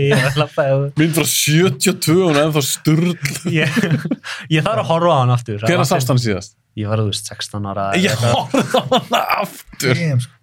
Mynd 0.99 1.15
frá 1.17 1.25
72 1.25 2.15
og 2.15 2.29
hún 2.31 2.37
er 2.39 2.45
ennþá 2.47 2.63
sturl. 2.65 3.15
ég, 3.51 3.79
ég 4.49 4.63
þarf 4.65 4.83
að 4.85 4.89
horfa 4.93 5.11
á 5.11 5.17
hann 5.23 5.35
aftur 5.35 5.59
Hver 5.65 5.81
að 5.83 5.89
sást 5.91 6.07
hann 6.13 6.21
síðast? 6.21 6.55
Ég 6.75 6.89
var, 6.91 6.99
þú 6.99 7.07
veist, 7.11 7.29
16 7.31 7.69
ára 7.71 7.85
Ég 7.95 8.11
horfði 8.19 8.63
á 8.75 8.81
hana 8.91 9.21
aftur. 9.41 9.95
Damn, 9.95 10.19
sko. 10.19 10.34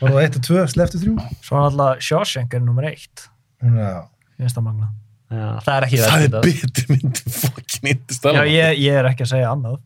Var 0.00 0.14
það 0.14 0.22
1 0.24 0.38
og 0.38 0.46
2, 0.48 0.62
sleftu 0.74 1.00
3 1.02 1.14
Svo 1.44 1.60
náttúrulega 1.60 2.06
Shawshank 2.08 2.54
er 2.58 2.62
nummer 2.64 2.88
1 2.88 3.26
hún 3.64 3.76
er 3.78 3.88
að 3.92 4.02
finnst 4.38 4.56
það 4.58 4.66
magna. 4.68 4.88
Já, 5.28 5.46
það 5.66 5.74
er 5.76 5.84
ekki 5.88 5.98
Það 6.00 6.22
verið 6.22 6.36
er 6.38 6.44
betri 6.46 6.84
mynd 6.94 7.18
en 7.20 7.32
fokkin 7.36 7.88
Já, 7.88 7.90
Interstellar. 7.92 8.46
ég, 8.48 8.78
ég 8.80 8.98
er 9.02 9.08
ekki 9.10 9.24
að 9.26 9.32
segja 9.34 9.48
annað. 9.52 9.80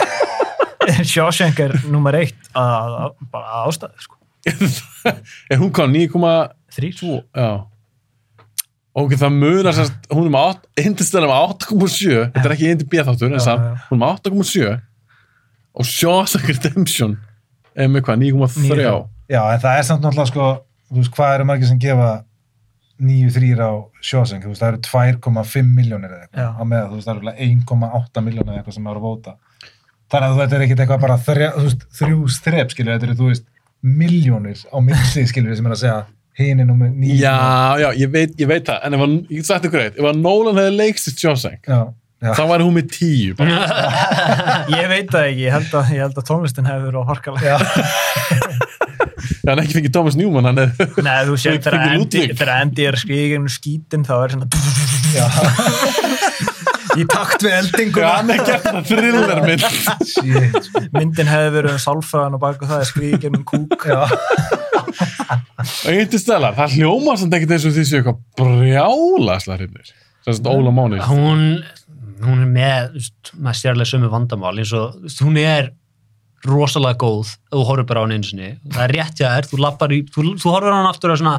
Shawshank 1.12 1.60
er 1.62 1.74
nummer 1.92 2.16
1 2.18 2.32
að, 2.58 2.94
að, 3.04 3.12
bara 3.30 3.60
ástæðu 3.68 4.06
sko. 4.06 4.16
Er 5.52 5.60
hún 5.60 5.70
hvað, 5.76 5.92
9,2? 5.92 6.32
3 6.74 6.90
Já. 7.36 7.50
Ok, 9.00 9.12
það 9.20 9.36
munar 9.36 9.76
sérst, 9.76 9.98
hún 10.10 10.26
er 10.26 10.32
með 10.34 10.46
8, 10.56 10.70
Interstellar 10.88 11.30
með 11.30 11.42
8,7, 11.54 12.14
þetta 12.34 12.46
er 12.48 12.54
ekki 12.56 12.70
IMDb 12.72 12.96
þáttur, 13.06 13.28
en 13.30 13.36
Já, 13.38 13.42
samt, 13.44 13.66
já. 13.68 13.84
hún 13.90 14.00
er 14.00 14.02
með 14.02 14.16
8,7 14.32 14.72
og 15.80 15.86
Shawshank 15.86 16.48
Redemption 16.50 17.12
með 17.76 18.04
hvað, 18.06 18.18
9,3? 18.24 18.80
Níu. 18.80 18.96
já, 19.30 19.40
en 19.54 19.62
það 19.62 19.78
er 19.78 19.86
samt 19.88 20.02
náttúrulega 20.04 20.30
sko, 20.32 20.48
þú 20.90 20.98
veist, 21.00 21.14
hvað 21.16 21.34
eru 21.36 21.48
margir 21.50 21.70
sem 21.70 21.80
gefa 21.80 22.10
9-3 23.00 23.56
á 23.64 23.70
veist, 24.50 24.60
það 24.60 24.68
eru 24.68 24.80
2,5 24.84 25.70
miljónir 25.76 26.10
eða 26.10 26.26
eitthvað, 26.26 26.50
á 26.60 26.62
með 26.68 26.86
þú 26.90 26.98
veist, 26.98 27.06
það 27.06 27.14
eru 27.14 27.20
örugglega 27.20 27.46
1,8 27.46 28.24
miljónir 28.26 28.52
eða 28.52 28.60
eitthvað 28.60 28.76
sem 28.76 28.90
eru 28.90 29.00
að 29.00 29.06
vóta 29.06 29.36
þannig 30.10 30.28
að 30.30 30.40
þetta 30.42 30.56
er 30.58 30.64
ekkit 30.66 30.82
eitthvað 30.84 31.04
bara 31.06 31.18
þrjá, 31.28 31.50
þú 31.56 31.66
veist, 31.68 31.86
þrjú 32.00 32.30
strep, 32.34 32.74
skilur, 32.74 32.96
þetta 32.96 33.08
eru, 33.08 33.18
þú 33.20 33.28
veist, 33.30 33.46
miljónir 33.80 34.64
á 34.68 34.76
milli, 34.84 35.26
skilur, 35.30 35.56
sem 35.56 35.70
er 35.70 35.76
að 35.76 35.82
segja 35.84 36.00
hinn 36.40 36.60
er 36.62 36.68
nummer 36.68 36.90
9 36.90 37.16
Já, 37.20 37.36
já, 37.80 37.88
ég 38.00 38.12
veit, 38.12 38.34
ég 38.40 38.50
veit 38.50 38.66
það, 38.66 38.82
en 38.86 38.96
ef 38.96 39.04
hann, 39.04 39.16
ég 39.30 39.40
get 39.40 39.48
sagt 39.48 39.66
ykkur 39.68 39.84
eitt, 39.84 39.98
ef 40.00 40.10
að 40.10 40.20
Nolan 40.20 40.58
hefði 40.60 40.76
leikst 40.76 41.10
Shawshank, 41.20 41.64
já, 41.64 41.78
já. 41.78 41.88
Þá 42.20 42.42
væri 42.50 42.66
hún 42.66 42.76
með 42.76 42.86
10 42.96 43.36
bara. 43.38 43.50
Ég 44.78 44.90
veit 44.92 45.08
það 45.12 45.28
ekki, 45.30 45.44
ég 45.46 45.54
held 45.56 45.70
að, 45.80 45.92
ég 45.96 46.04
held 46.04 46.18
að 46.20 46.28
tónlistin 46.28 46.68
hefur 46.68 46.86
verið 46.90 47.00
á 47.00 47.10
harkalega. 47.14 47.56
Það 49.40 49.50
er 49.54 49.60
ekki 49.62 49.76
fengið 49.76 49.92
Thomas 49.94 50.16
Newman, 50.18 50.46
hann 50.50 50.60
er... 50.60 50.72
Nei, 51.00 51.20
þú 51.26 51.34
Fengið 51.42 51.64
þegar 51.64 52.50
Andy, 52.54 52.82
er 52.86 52.96
í 53.00 53.20
gegnum 53.32 53.52
skítin 53.52 54.04
þá 54.06 54.14
er 54.18 54.34
svona 54.34 54.46
í 56.98 57.04
takt 57.08 57.44
við 57.44 57.52
Já, 57.52 57.58
eldinguna 57.60 58.10
hann 58.16 58.32
er 58.34 58.42
gert 58.46 58.66
það 58.66 58.88
thriller 58.90 59.40
mynd. 59.44 59.64
Shit, 60.10 60.68
myndin 60.94 61.30
hefði 61.30 61.50
verið 61.56 61.76
um 61.76 61.80
sálfræðan 61.84 62.36
og 62.36 62.42
baku 62.42 62.68
það 62.68 62.82
að 62.82 62.88
skrifa 62.90 63.16
í 63.16 63.22
gegnum 63.24 63.44
kúk 63.48 63.86
já. 63.86 64.00
Og 65.86 65.94
Interstellar, 65.94 66.56
það 66.58 66.76
hljóma 66.78 67.16
samt 67.20 67.36
ekkert 67.38 67.56
eins 67.56 67.66
og 67.68 67.74
því 67.76 67.84
séu 67.86 67.98
eitthvað. 68.00 68.18
Sem 70.20 70.36
sagt 70.36 70.50
Óla 70.50 70.72
Máni. 70.74 70.98
Hún, 71.08 71.62
hún 72.24 72.42
er 72.44 72.50
með, 72.50 72.98
með 73.36 73.60
stjárlega 73.60 73.90
sömu 73.90 74.10
vandamál 74.12 74.56
eins 74.58 74.72
og, 74.76 74.98
hún 75.24 75.38
er 75.40 75.70
rosalega 76.46 76.98
góð 77.00 77.34
ef 77.34 77.54
þú 77.54 77.64
horfir 77.68 77.88
bara 77.88 78.02
á 78.02 78.04
hann 78.06 78.16
einu 78.16 78.28
sinni. 78.28 78.50
Það 78.72 78.84
er 78.86 78.94
rétt 78.96 79.20
hjá 79.20 79.26
þér, 79.28 79.48
þú 79.50 79.62
lappar 79.64 79.94
í 79.94 80.02
þú, 80.08 80.26
þú 80.40 80.54
horfir 80.54 80.72
á 80.72 80.78
hann 80.78 80.90
aftur 80.90 81.14
og 81.14 81.20
svona 81.20 81.38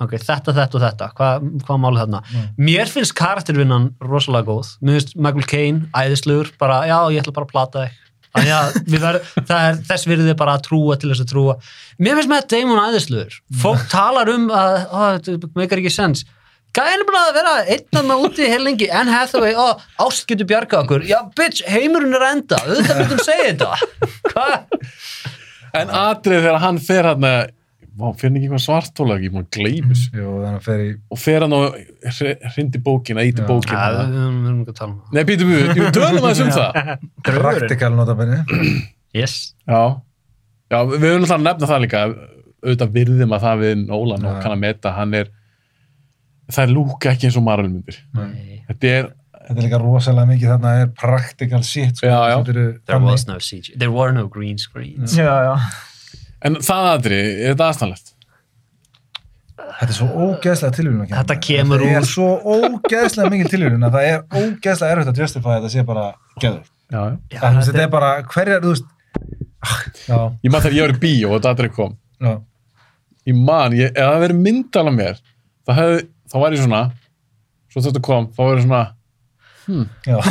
ok, 0.00 0.14
þetta, 0.16 0.54
þetta 0.56 0.78
og 0.78 0.84
þetta, 0.86 1.08
hvað 1.16 1.48
hva 1.66 1.78
málið 1.80 2.02
þarna? 2.04 2.20
Mér 2.60 2.92
finnst 2.92 3.16
karaktervinnan 3.18 3.90
rosalega 4.00 4.48
góð, 4.48 4.74
mér 4.80 4.96
finnst 4.96 5.16
Michael 5.18 5.48
Caine 5.50 5.90
æðislegur, 5.92 6.54
bara, 6.60 6.82
já, 6.88 6.96
ég 7.12 7.20
ætla 7.20 7.36
bara 7.36 7.48
að 7.48 7.52
plata 7.52 7.84
þig. 7.84 7.98
Þannig 8.30 9.04
að 9.04 9.16
það 9.50 9.64
er 9.66 9.78
þess 9.90 10.06
virðið 10.06 10.36
bara 10.40 10.56
að 10.56 10.66
trúa 10.68 10.96
til 10.96 11.10
þess 11.10 11.24
að 11.24 11.32
trúa. 11.32 11.56
Mér 12.00 12.16
finnst 12.16 12.30
með 12.32 12.44
Damon 12.54 12.82
æðislegur. 12.86 13.40
Fólk 13.60 13.88
talar 13.92 14.30
um 14.32 14.46
að, 14.54 14.76
ó, 14.88 15.00
þetta 15.18 15.50
meikar 15.58 15.82
ekki 15.82 15.92
sens 15.92 16.24
Gæðin 16.76 17.02
er 17.02 17.06
búin 17.08 17.18
að 17.18 17.30
vera 17.34 17.54
einnan 17.74 18.08
með 18.10 18.26
úti 18.28 18.46
heilengi, 18.46 18.90
Anne 18.94 19.14
Hathaway, 19.14 19.56
ó, 19.58 19.80
ást 20.04 20.26
getur 20.30 20.46
bjargað 20.50 20.84
okkur. 20.84 21.06
Já, 21.08 21.18
bitch, 21.36 21.64
heimurinn 21.66 22.14
er 22.14 22.26
að 22.26 22.34
enda. 22.36 22.60
Auðvitað 22.62 23.00
myndum 23.00 23.22
segja 23.26 23.48
þetta. 23.48 23.70
Hvað? 24.30 24.52
En 25.80 25.90
atrið 26.00 26.44
þegar 26.44 26.62
hann 26.62 26.78
fer 26.82 27.10
hann 27.10 27.26
Vá, 28.00 28.06
fyrir 28.16 28.36
ekki 28.38 28.46
eitthvað 28.46 28.62
svartóla, 28.64 29.16
ekki 29.18 29.30
maður 29.34 29.48
þannig 29.50 30.46
að 30.48 30.60
fer 30.64 30.82
í 30.84 30.90
og 31.12 31.18
fer 31.20 31.44
hann 31.44 31.54
og 31.56 31.74
hrindi 32.54 32.80
bókina, 32.84 33.24
íti 33.28 33.44
bókina 33.44 33.88
við 33.90 34.12
við 34.14 34.20
erum 34.20 34.60
ekki 34.62 34.72
að 34.72 34.78
tala 34.78 34.92
um 34.92 35.00
það. 35.00 35.16
Nei, 35.16 35.24
býtum 35.28 35.50
við, 35.50 35.64
jú, 35.76 35.88
tölum 35.96 36.28
aðeins 36.28 36.42
um 36.44 36.52
það 36.54 36.78
praktikal 37.42 37.92
notabenni. 37.98 38.40
Yes. 39.10 39.56
Já, 39.66 39.98
já 40.70 40.76
við 40.86 41.02
höfum 41.02 41.24
náttúrulega 41.24 41.34
að 41.34 41.46
nefna 41.48 41.66
það 41.66 41.80
líka 41.82 42.00
auðvitað 42.06 42.92
virðum 42.94 43.32
að 43.34 43.40
það 43.42 43.62
við 43.64 43.72
Nólan 43.80 44.26
og 44.30 44.36
kann 44.44 44.54
að 44.54 44.60
meta, 44.62 44.92
hann 44.94 45.16
er 45.18 45.32
það 46.54 46.62
er 46.66 46.74
lúka 46.74 47.10
ekki 47.14 47.28
eins 47.30 47.38
og 47.40 47.44
Marvel 47.46 47.70
myndir 47.72 47.98
Nei. 48.14 48.60
þetta 48.68 48.92
er, 48.98 49.10
Þetta 49.50 49.58
er 49.58 49.64
líka 49.66 49.78
rosalega 49.82 50.28
mikið 50.30 50.50
þarna 50.52 50.72
er 50.84 50.90
praktikal 50.94 51.62
shit. 51.66 51.96
Sko. 51.98 52.06
Já, 52.06 52.18
já. 52.30 52.36
Þetta 52.38 52.52
eru 52.54 52.64
There 52.86 53.00
was 53.02 53.24
no 53.26 53.38
CG. 53.42 53.72
There 53.80 53.90
were 53.90 54.12
no 54.14 54.28
green 54.30 54.58
screens. 54.62 55.16
Já, 55.18 55.26
já. 55.48 55.54
en 56.46 56.54
það 56.62 56.86
aðri 56.92 57.18
er 57.20 57.54
þetta 57.54 57.66
aðstæðanlegt 57.72 58.12
Þetta 59.80 59.88
er 59.92 59.96
svo 59.96 60.06
ógeðslega 60.26 60.74
tilvíðun 60.76 61.02
að 61.06 61.10
Þetta 61.16 61.36
kemur 61.46 61.82
Þetta 61.82 61.90
úr- 61.90 61.98
er 62.00 62.06
svo 62.08 62.28
ógeðslega 62.54 63.32
mikil 63.32 63.50
tilvíðun 63.52 63.86
að 63.88 63.96
það 63.96 64.06
er 64.10 64.22
ógeðslega 64.40 64.94
erfitt 64.94 65.10
að 65.12 65.20
justify 65.24 65.56
þetta 65.56 65.72
sé 65.74 65.84
bara 65.88 66.04
geður. 66.42 66.62
já, 66.90 67.00
já. 67.00 67.16
Já, 67.30 67.40
Þetta, 67.40 67.64
þetta 67.70 67.82
er 67.84 67.90
bara, 67.96 68.10
hverjar, 68.34 68.62
þú 68.64 68.72
veist, 68.74 68.88
ah, 69.66 69.76
já, 70.08 70.18
ég 70.46 70.54
maður 70.54 70.64
þegar 70.66 70.78
ég 70.78 70.86
var 70.86 70.94
í 70.94 71.00
bíó 71.04 71.28
og 71.30 71.36
þetta 71.40 71.52
aðri 71.54 71.70
kom 71.76 71.96
já, 72.20 72.32
ég 73.30 73.42
man, 73.50 73.76
ég, 73.78 73.92
ef 73.94 74.08
það 74.10 74.24
verið 74.24 74.40
myndala 74.48 74.94
mér 74.96 75.20
þá 75.68 75.72
hefði, 75.80 76.00
þá 76.30 76.36
var 76.42 76.50
ég 76.56 76.62
svona 76.64 76.82
svo 77.70 77.78
þetta 77.84 78.02
kom, 78.06 78.24
þá 78.34 78.40
var 78.46 78.54
ég 78.58 78.64
svona 78.66 78.84
já, 80.08 80.16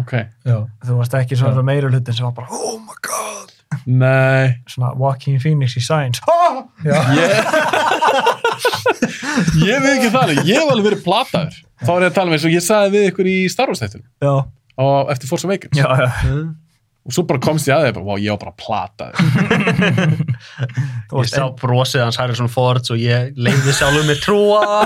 ok, 0.00 0.12
já. 0.44 0.56
Þú 0.84 0.92
varst 0.98 1.14
ekki 1.16 1.36
svona 1.38 1.62
meira 1.64 1.88
hlutin 1.88 2.14
sem 2.16 2.26
var 2.26 2.34
bara, 2.36 2.48
oh 2.52 2.76
my 2.82 2.94
god, 3.04 3.48
nei. 3.86 4.44
Svona 4.68 4.90
Joaquin 4.98 5.38
Phoenix 5.40 5.76
í 5.78 5.80
Science. 5.84 6.20
já. 6.84 6.98
ég 7.16 7.30
ég 9.64 9.80
veit 9.84 9.94
ekki 9.96 10.10
það 10.12 10.28
ég 10.42 10.58
hef 10.58 10.68
alveg 10.72 10.86
verið 10.90 11.02
plataður. 11.06 11.54
Þá 11.78 11.90
er 11.94 12.02
ég 12.04 12.08
að 12.10 12.16
tala 12.16 12.28
með 12.32 12.36
eins 12.38 12.46
og 12.48 12.54
ég 12.56 12.64
sagði 12.66 12.88
við 12.96 13.04
ykkur 13.12 13.26
í 13.30 13.36
Star 13.52 13.68
Wars 13.70 13.82
þættunum 13.84 14.08
á, 14.28 14.30
eftir 15.14 15.26
Force 15.30 15.44
Awakens. 15.48 15.76
Já, 15.78 15.88
já. 16.02 16.08
Og 17.08 17.14
svo 17.16 17.24
bara 17.28 17.40
komst 17.42 17.68
ég 17.70 17.74
að 17.74 17.94
bara, 17.96 18.04
wow, 18.04 18.18
ég 18.20 18.34
var 18.36 18.40
bara 18.44 18.56
plataður 18.60 19.16
Þú 21.08 21.22
Ég 21.24 21.30
sá 21.32 21.46
brosið 21.56 22.04
hans 22.04 22.18
Harrison 22.20 22.50
Ford 22.52 22.84
og 22.92 23.00
ég 23.00 23.32
leiði 23.40 23.72
sjálfur 23.76 24.04
mér 24.08 24.20
trúa. 24.20 24.82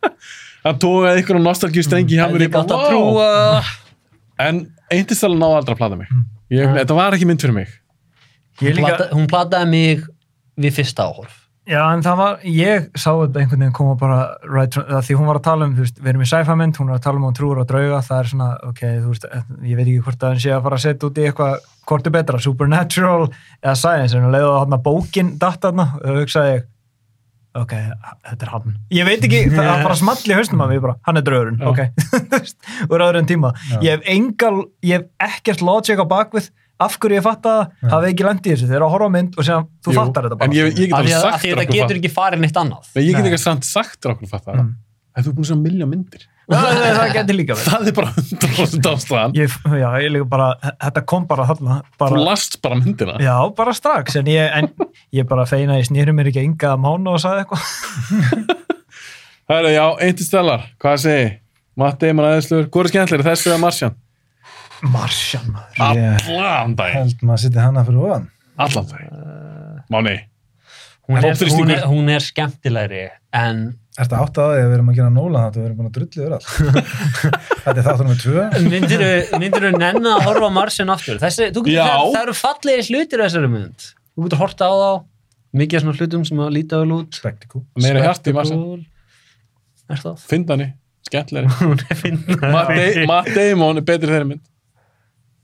hann 0.66 0.80
tókaði 0.82 1.22
ykkur 1.22 1.38
á 1.38 1.42
nostalgíu 1.46 1.86
strengi 1.86 2.18
hjá 2.18 2.26
mér 2.32 2.48
Ég 2.48 2.52
bara, 2.54 2.80
að 2.90 2.98
wow 2.98 3.70
en 4.40 4.62
eintistæla 4.92 5.36
náði 5.36 5.58
aldrei 5.60 5.74
að 5.76 5.80
plata 5.82 5.98
mig. 6.00 6.12
Ég, 6.50 6.70
þetta 6.78 6.96
var 6.96 7.16
ekki 7.16 7.26
mynd 7.28 7.42
fyrir 7.44 7.56
mig. 7.58 7.74
Ég 8.60 8.72
Hún 8.72 8.78
líka, 8.80 8.94
plata- 8.96 9.10
Hún 9.16 9.26
plataði 9.30 9.68
mig 9.70 10.06
við 10.60 10.76
fyrsta 10.78 11.06
áhorf. 11.10 11.34
Já, 11.70 11.80
en 11.94 12.02
það 12.04 12.16
var, 12.20 12.40
ég 12.50 12.88
sá 12.98 13.10
þetta 13.14 13.42
einhvern 13.42 13.62
veginn 13.62 13.76
koma 13.76 13.94
bara, 14.00 14.18
right, 14.48 14.74
því 15.06 15.18
hún 15.20 15.28
var 15.30 15.38
að 15.40 15.46
tala 15.46 15.68
um, 15.68 15.76
þú 15.76 15.84
veist, 15.86 16.00
við 16.00 16.12
erum 16.12 16.24
í 16.24 16.30
sci-fi 16.30 16.56
mynd, 16.58 16.80
hún 16.80 16.90
var 16.90 16.98
að 16.98 17.04
tala 17.06 17.20
um 17.20 17.28
hún 17.28 17.36
trúur 17.38 17.60
á 17.62 17.64
drauga, 17.70 18.00
það 18.06 18.22
er 18.24 18.30
svona, 18.32 18.48
ok, 18.70 18.82
þú 19.04 19.12
veist, 19.14 19.28
ég 19.70 19.78
veit 19.78 19.86
ekki 19.86 20.02
hvort 20.08 20.26
að 20.26 20.34
hann 20.34 20.42
sé 20.44 20.52
að 20.56 20.66
fara 20.66 20.80
að 20.80 20.84
setja 20.86 21.10
út 21.10 21.20
í 21.20 21.28
eitthvað, 21.30 21.68
hvort 21.90 22.10
er 22.10 22.14
betra, 22.18 22.42
supernatural 22.42 23.30
eða 23.30 23.76
science, 23.78 24.16
en 24.16 24.26
hún 24.26 24.34
leiði 24.34 24.50
að 24.50 24.60
hann 24.64 24.84
bókin 24.90 25.32
datt 25.40 25.64
þarna, 25.64 25.88
og 26.00 26.20
hugsaði 26.20 26.54
ég, 26.56 26.66
ok, 27.60 27.74
þetta 28.30 28.46
er 28.46 28.54
hann. 28.54 28.78
Ég 28.94 29.08
veit 29.08 29.28
ekki, 29.28 29.42
það 29.54 29.70
var 29.70 29.84
bara 29.88 30.00
small 30.02 30.18
í 30.22 30.36
hausnum 30.38 30.64
að 30.66 30.74
við 30.74 30.82
bara, 30.86 30.96
hann 31.08 31.20
er 31.20 31.26
draugurinn, 31.26 31.62
Já. 31.62 31.70
ok, 31.70 31.86
Þú 32.90 32.94
úr 32.94 33.06
aðra 33.06 33.22
en 33.22 33.30
tíma. 33.30 33.54
Já. 33.70 33.78
Ég 33.86 33.96
hef 33.96 34.10
engal, 34.14 34.56
ég 34.86 35.00
hef 35.00 35.30
ekkert 35.30 35.64
logic 35.66 36.02
á 36.02 36.06
bakvið, 36.10 36.50
af 36.80 36.96
hverju 36.98 37.18
ég 37.18 37.24
fatta 37.26 37.52
það, 37.60 37.90
hafi 37.94 38.10
ekki 38.14 38.26
lendi 38.28 38.50
í 38.50 38.52
þessu, 38.54 38.68
þeir 38.70 38.78
eru 38.80 38.86
að 38.88 38.94
horfa 38.96 39.10
mynd 39.16 39.38
og 39.38 39.46
segja, 39.46 39.60
þú 39.84 39.94
fattar 40.00 40.28
þetta 40.28 40.38
bara. 40.40 40.48
en 40.50 40.56
ég, 40.56 40.70
ég 40.74 40.88
get 40.90 40.98
alveg 40.98 41.14
að, 41.16 41.24
sagt 41.24 41.34
að 41.34 41.40
þér 41.44 41.50
þetta 41.50 41.64
okkur 41.64 41.76
getur 41.76 41.88
fatt- 41.90 42.00
ekki 42.00 42.12
farið 42.16 42.44
neitt 42.46 42.60
annað. 42.64 42.90
Nei, 42.96 43.02
ég 43.06 43.16
get 43.20 43.30
ekki 43.30 43.40
samt 43.44 43.64
sagt 43.68 43.98
þér 44.00 44.14
okkur 44.16 44.30
fatta 44.34 44.52
það 44.52 44.60
Mm. 44.64 44.76
en 45.16 45.24
þú 45.24 45.28
er 45.28 45.34
búin 45.34 45.44
að 45.44 45.50
sjá 45.50 45.58
milja 45.60 45.86
myndir 45.90 46.22
það, 46.50 46.62
það, 46.70 46.94
það 47.00 47.12
getur 47.14 47.36
líka 47.40 47.54
verið. 47.58 47.70
það 47.70 47.88
er 47.90 47.94
bara 47.98 48.10
100% 48.16 48.88
ástæðan 48.90 49.34
Ég, 49.38 49.56
já, 49.80 49.88
ég 50.02 50.10
líka 50.14 50.28
bara, 50.30 50.46
þetta 50.80 51.02
kom 51.06 51.26
bara 51.30 51.46
þarna, 51.50 51.76
þú 51.90 51.98
bara, 51.98 52.20
last 52.30 52.56
bara 52.62 52.74
myndina 52.80 53.16
já, 53.20 53.34
bara 53.54 53.72
strax, 53.76 54.16
en 54.16 54.26
ég, 54.30 54.50
en 54.54 54.68
ég 55.12 55.26
bara 55.28 55.44
feina, 55.46 55.76
ég 55.78 55.86
snýri 55.90 56.14
mér 56.14 56.30
ekki 56.32 56.42
enga 56.46 56.72
að 56.74 56.80
mánu 56.86 57.10
og 57.14 57.20
sagði 57.22 57.44
eitthvað. 57.44 58.50
það 59.50 59.64
er 59.66 59.74
já, 59.74 59.84
eintistælar, 60.06 60.66
hvað 60.82 61.00
segi 61.04 61.28
Matt 61.80 62.00
Damon 62.02 62.26
aðeinslur, 62.28 62.66
hvað 62.70 62.84
er 62.86 62.90
skemmtilegri 62.92 63.26
þessu 63.30 63.50
eða 63.52 63.60
Martian? 63.62 63.94
Marsjan, 64.88 65.50
Allan 65.78 66.74
daginn 66.78 66.96
held 67.02 67.22
maður 67.22 67.36
að 67.36 67.42
setja 67.44 67.64
hana 67.66 67.84
fyrir 67.86 68.04
ofan. 68.06 68.26
Allan 68.60 68.86
daginn 68.90 69.84
Máni, 69.90 70.16
Hún 71.10 71.16
er, 71.18 71.34
hún, 71.34 71.70
er, 71.74 71.80
hún 71.90 72.10
er 72.14 72.22
skemmtilegri 72.22 73.06
en 73.34 73.62
Ertu 74.00 74.14
átt 74.16 74.38
að 74.38 74.52
því 74.54 74.60
að 74.62 74.68
við 74.70 74.74
erum 74.76 74.90
að 74.92 74.98
gera 75.00 75.10
nóla 75.12 75.40
þetta 75.48 75.58
við 75.58 75.64
erum 75.66 75.78
búin 75.80 75.88
að 75.88 75.96
drulli 75.96 76.20
yfir 76.22 76.34
all. 76.36 76.44
þetta 77.64 77.74
er 77.74 77.86
þáttur 77.88 78.06
með 78.08 78.20
tvö. 78.22 78.44
myndir 79.42 79.64
þú 79.66 79.72
nenna 79.82 80.12
að 80.14 80.22
horfa 80.28 80.46
á 80.46 80.52
Marsin 80.54 80.92
aftur 80.94 81.18
Þessi, 81.20 81.48
þú 81.50 81.64
getur, 81.66 81.80
Já. 81.80 81.88
það, 81.90 82.12
það 82.14 82.20
eru 82.22 82.36
fallegir 82.38 82.86
hlutir 82.92 83.18
í 83.18 83.24
þessari 83.26 83.50
mynd 83.56 83.88
þú 83.90 84.24
getur 84.28 84.40
horta 84.44 84.70
á 84.70 84.74
þá 84.78 84.92
mikið 85.60 85.76
af 85.80 85.84
svona 85.84 85.96
hlutum 85.98 86.24
sem 86.30 86.42
að 86.46 86.52
líta 86.54 86.80
vel 86.84 86.94
út 87.00 87.18
Spektikú. 87.18 87.64
meira 87.82 88.04
hjarti 88.06 88.30
í 88.30 88.36
Spectacle. 88.38 88.78
er 89.90 90.04
það? 90.06 90.22
Er 91.90 91.98
fyndin 92.04 92.38
Matt, 92.54 92.70
Da 92.70 93.06
Matt 93.10 93.32
Damon 93.34 93.82
er 93.82 93.86
betri 93.90 94.12
þeirri 94.14 94.30
mynd 94.30 94.46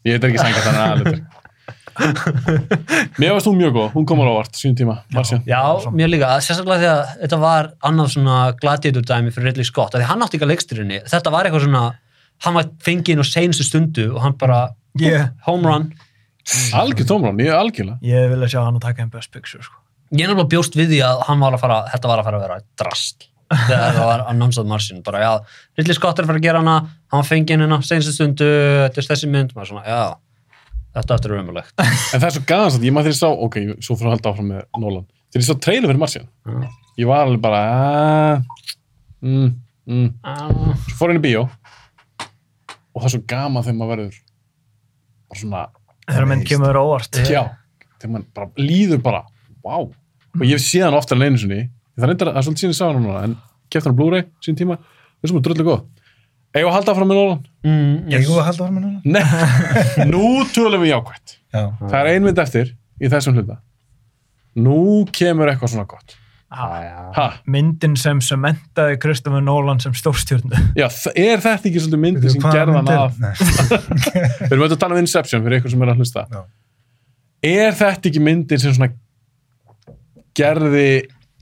ég 0.06 0.16
veit 0.16 0.28
ekki 0.30 0.42
sanga 0.42 0.62
þannig 0.64 0.86
aðlutur 0.86 1.20
mér 3.16 3.32
varst 3.32 3.48
hún 3.48 3.56
mjög 3.56 3.72
góð, 3.76 3.86
hún 3.94 4.06
kom 4.08 4.20
á 4.20 4.24
óvart 4.28 4.58
sín 4.58 4.74
tíma, 4.76 4.98
Martian 5.14 5.44
Já, 5.48 5.60
mér 5.96 6.10
líka, 6.12 6.34
sérstaklega 6.44 6.80
því 6.82 6.88
að 6.90 7.14
þetta 7.22 7.38
var 7.40 7.70
annað 7.88 8.10
svona 8.12 8.40
gladiator 8.60 9.06
dæmi 9.08 9.32
fyrir 9.32 9.50
Ridley 9.50 9.68
Scott, 9.68 9.94
af 9.96 10.02
því 10.02 10.10
hann 10.10 10.24
átti 10.26 10.36
ekki 10.36 10.46
að 10.46 10.52
leiksturinni 10.52 10.98
þetta 11.08 11.32
var 11.32 11.48
eitthvað 11.48 11.64
svona, 11.64 11.84
hann 12.44 12.58
var 12.58 12.68
fengið 12.84 13.14
inn 13.14 13.24
á 13.24 13.26
seinustu 13.30 13.66
stundu 13.66 14.10
og 14.12 14.20
hann 14.24 14.36
bara 14.40 14.60
Ég, 15.00 15.26
home 15.44 15.68
run, 15.68 15.88
algjör 16.76 17.08
tómrán, 17.10 17.40
ég 17.42 17.50
er 17.52 17.58
algjörlega. 17.60 17.98
Ég 18.00 18.30
vil 18.32 18.38
að 18.40 18.52
sjá 18.54 18.62
hann 18.62 18.78
að 18.78 18.86
taka 18.86 19.02
einn 19.04 19.10
best 19.12 19.28
picture, 19.34 19.60
sko. 19.64 19.76
ég 20.12 20.22
er 20.24 20.30
náttúrulega 20.30 20.52
bjóst 20.54 20.78
við 20.78 20.94
því 20.94 21.00
að 21.04 21.24
hann 21.28 21.42
var 21.44 21.56
að 21.56 21.64
fara, 21.64 21.80
þetta 21.92 22.12
var 22.12 22.22
að 22.22 22.28
fara 22.30 22.38
að 22.38 22.44
vera 22.46 22.56
drast 22.80 23.28
það 23.50 24.02
var 24.02 24.26
annonsað 24.30 24.70
Marsin 24.70 25.02
bara 25.06 25.22
já, 25.22 25.32
Ridley 25.78 25.96
Scott 25.96 26.18
er 26.18 26.26
að 26.26 26.32
fara 26.32 26.40
að 26.42 26.46
gera 26.48 26.62
hana 26.62 26.76
hann 27.14 27.26
inn 27.38 27.66
hérna, 27.66 27.80
seinustu 27.86 28.14
stundu 28.14 28.48
þetta 28.86 29.02
er 29.02 29.10
þessi 29.12 29.30
mynd, 29.30 29.54
maður 29.54 29.74
svona, 29.74 29.84
já 29.86 30.00
þetta 30.96 31.16
aftur 31.18 31.34
er 31.34 31.42
umulegt 31.44 31.84
en 31.84 32.20
það 32.20 32.26
er 32.28 32.34
svo 32.36 32.44
gæðan 32.48 32.72
satt, 32.74 32.86
ég 32.86 32.94
maður 32.96 33.10
þegar 33.10 33.16
ég 33.16 33.20
sá 33.20 33.44
ok, 33.46 33.58
svo 33.84 33.96
fyrir 33.98 34.10
að 34.10 34.16
halda 34.16 34.32
áfram 34.32 34.50
með 34.52 34.62
Nolan. 34.82 35.06
Þegar 35.26 35.42
ég 35.42 35.48
sá 35.48 35.62
trailer 35.66 35.90
fyrir 35.90 36.02
Martian 36.02 36.28
Já. 36.46 36.68
ég 37.02 37.10
var 37.10 37.24
alveg 37.26 37.42
bara 37.44 37.62
uh, 38.40 38.62
mm, 39.26 39.50
mm. 39.92 40.08
svo 40.86 40.98
fór 41.00 41.12
henni 41.12 41.24
bíó. 41.24 41.44
Og 42.96 43.02
það 43.02 43.08
er 43.10 43.14
svo 43.16 43.22
gaman 43.28 43.66
þegar 43.66 43.78
maður 43.80 43.92
verður 43.94 44.20
bara 45.26 45.42
svona 45.42 45.64
Þegar 46.06 46.28
mynd 46.30 46.46
kemur 46.46 46.80
óvart. 46.80 47.18
já, 47.26 47.42
þegar 47.98 48.12
maður 48.14 48.28
bara 48.38 48.50
líður 48.62 49.02
bara 49.04 49.24
wow, 49.66 49.90
og 49.90 50.44
ég 50.46 50.54
hef 50.54 50.64
séð 50.64 50.86
hann 50.86 50.96
oftar 50.96 51.18
en 51.18 51.26
einu 51.26 51.42
sinni 51.42 51.64
það 51.96 52.10
reyndar, 52.10 52.30
það 52.32 52.40
er 52.40 52.46
svolítið 52.46 52.62
síðan 52.64 52.74
ég 52.74 52.78
sá 52.80 52.86
hann 52.88 53.02
núna 53.02 53.22
en 53.26 53.36
keft 53.72 53.86
hann 53.88 53.96
á 53.96 53.98
Blu-ray 54.00 54.26
sín 54.44 54.58
tíma, 54.58 54.76
þessum 55.22 55.40
er 55.40 55.46
dröldu 55.46 55.66
góð 55.66 55.80
eigum 56.56 56.70
að 56.70 56.76
halda 56.78 56.92
áfram 56.94 57.10
með 57.10 57.18
Nolan? 57.20 57.40
mm, 57.66 57.96
yes. 58.12 58.28
er 58.28 58.38
að 58.40 58.46
halda 58.50 58.62
var 58.66 58.74
með 58.76 58.84
núna. 58.86 59.00
Nei, 59.04 59.24
nú 60.12 60.28
tölum 60.54 60.84
við 60.84 60.92
jákvætt 60.94 61.34
Já. 61.56 61.64
það 61.80 61.98
er 62.02 62.12
ein 62.12 62.24
mynd 62.28 62.38
eftir 62.44 62.70
í 63.00 63.10
þessum 63.12 63.36
hluta 63.36 63.58
nú 64.56 64.78
kemur 65.12 65.50
eitthvað 65.52 65.74
svona 65.74 65.88
gott 65.90 66.16
Ah, 66.46 67.10
ha, 67.16 67.24
Myndin 67.50 67.96
sem 67.98 68.20
sementaði 68.22 69.00
Kristoffer 69.02 69.42
Nolan 69.42 69.80
sem 69.82 69.90
stórstjórnu. 69.98 70.54
já, 70.78 70.86
er 71.18 71.40
þetta 71.42 71.66
ekki 71.68 71.80
svolítið 71.82 72.00
myndi 72.04 72.30
sem 72.30 72.44
gerða 72.54 72.76
hann 72.78 72.90
að 72.94 73.16
Nei. 73.18 73.32
við 74.46 74.52
erum 74.54 74.62
auðvitað 74.62 74.76
að 74.76 74.82
tala 74.84 74.94
um 74.94 75.00
Inception 75.02 75.42
fyrir 75.42 75.58
ykkur 75.58 75.72
sem 75.74 75.82
er 75.82 75.90
að 75.90 75.98
hlusta 76.04 76.22
Já. 76.30 76.38
er 77.50 77.74
þetta 77.82 78.08
ekki 78.12 78.22
myndin 78.22 78.62
sem 78.62 78.76
svona 78.78 78.92
gerði 80.38 80.86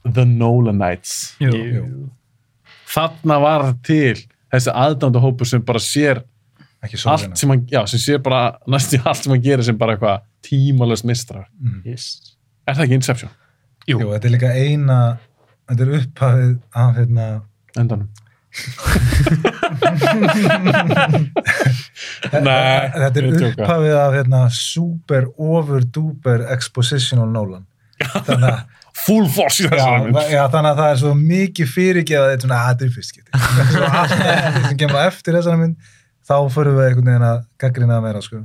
The 0.05 0.25
Nolanites 0.29 1.35
Jú. 1.41 1.51
Jú. 1.55 1.85
þarna 2.93 3.39
var 3.41 3.67
til 3.87 4.19
þessi 4.53 4.71
aðdánda 4.75 5.23
hópur 5.25 5.49
sem 5.49 5.63
bara 5.65 5.81
sér 5.83 6.23
ekki 6.85 7.01
allt 7.09 7.39
sem 7.41 7.51
hann, 7.51 7.65
já, 7.71 7.81
sem 7.89 8.01
sér 8.03 8.21
bara 8.23 8.59
næstu 8.69 9.01
allt 9.05 9.23
sem 9.25 9.33
hann 9.33 9.43
gerir 9.45 9.65
sem 9.65 9.79
bara 9.79 9.97
eitthvað 9.97 10.27
tímalöst 10.45 11.07
mistrar. 11.09 11.47
Yes. 11.89 12.37
Er 12.69 12.77
það 12.77 12.85
ekki 12.85 12.99
Inception? 13.01 13.31
Jú, 13.89 13.99
þetta 14.01 14.29
er 14.29 14.35
líka 14.35 14.53
eina 14.53 14.99
þetta 15.69 15.87
er 15.87 15.95
upphafið 16.01 16.55
af 16.85 16.95
hérna 16.99 17.27
Endanum. 17.81 18.09
Nei, 22.45 22.91
þetta 22.95 23.19
er 23.19 23.27
upphafið 23.33 23.97
af 23.99 24.13
hérna 24.15 24.43
super 24.55 25.27
over 25.41 25.85
duper 25.85 26.47
expositional 26.55 27.31
Nolan 27.33 27.65
þannig 28.05 28.49
að 28.51 28.61
Full 28.95 29.27
force 29.35 29.65
í 29.65 29.67
þessari 29.69 30.05
mynd. 30.05 30.15
það- 30.17 30.31
já, 30.31 30.43
þannig 30.53 30.71
að 30.71 30.79
það 30.81 30.91
er 30.95 30.99
svo 31.03 31.13
mikið 31.19 31.71
fyrirgeða 31.75 32.27
þetta 32.31 32.35
er 32.35 32.43
svona, 32.47 32.59
að 32.63 32.69
þetta 32.71 32.85
er 32.85 32.93
fyrst 32.95 33.11
skipti 33.11 33.31
svo 33.75 33.89
allt 34.01 34.67
sem 34.69 34.77
kemur 34.79 34.99
á 35.01 35.03
eftir 35.11 35.35
þessari 35.39 35.59
mynd 35.65 35.77
þá 36.25 36.35
förum 36.55 36.77
við 36.79 36.87
einhvern 36.89 37.09
veginn 37.11 37.27
að 37.29 37.41
gaggrina 37.65 37.97
að 37.99 38.07
vera 38.07 38.23
sko. 38.23 38.43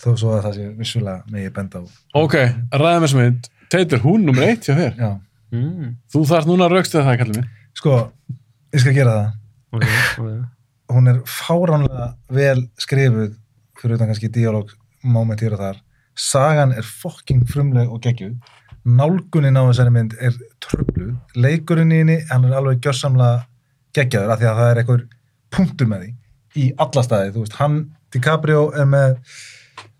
þó 0.00 0.08
svo 0.20 0.30
að 0.36 0.42
það 0.46 0.54
sé 0.60 0.66
vissulega 0.78 1.22
megi 1.34 1.50
benda 1.56 1.80
á 1.82 1.84
Ok, 2.22 2.34
ræðum 2.72 3.06
þessum 3.06 3.22
mynd. 3.24 3.48
Teitur, 3.72 3.98
hún 4.06 4.24
nummer 4.28 4.42
eitt 4.46 4.62
hjá 4.68 4.74
þér. 4.78 4.94
já. 4.96 5.10
Mm. 5.52 5.96
Þú 6.12 6.22
þarf 6.30 6.46
núna 6.46 6.66
að 6.68 6.74
rauksta 6.76 7.02
það, 7.02 7.18
kallið 7.20 7.36
mig. 7.40 7.48
sko, 7.74 8.12
ég 8.72 8.80
skal 8.80 8.92
gera 8.94 9.16
það 9.16 9.32
Okay, 9.76 9.88
okay. 10.18 10.38
hún 10.94 11.08
er 11.10 11.18
fáránlega 11.26 12.14
vel 12.30 12.62
skrifuð 12.78 13.34
fyrir 13.80 13.96
utan 13.98 14.08
kannski 14.08 14.30
dialog 14.32 14.70
moment 15.02 15.40
hér 15.42 15.52
og 15.56 15.58
þar 15.60 15.80
sagan 16.16 16.72
er 16.72 16.82
fucking 16.86 17.42
frumleg 17.50 17.90
og 17.92 18.00
geggjuð 18.00 18.36
nálgunin 18.86 19.58
á 19.58 19.62
þessari 19.66 19.92
mynd 19.94 20.14
er 20.22 20.36
tröfluð, 20.62 21.14
leikurinn 21.34 21.92
í 21.94 22.02
henni 22.02 22.18
hann 22.30 22.46
er 22.46 22.54
alveg 22.60 22.84
gjörsamlega 22.84 23.44
geggjaður 23.96 24.34
af 24.34 24.40
því 24.40 24.48
að 24.50 24.60
það 24.60 24.70
er 24.70 24.80
einhver 24.82 25.02
punktur 25.56 25.90
með 25.90 26.04
því 26.04 26.12
í 26.56 26.70
alla 26.82 27.02
staði, 27.04 27.32
þú 27.34 27.42
veist, 27.44 27.58
hann 27.60 27.80
DiCaprio 28.14 28.62
er 28.78 28.88
með 28.88 29.18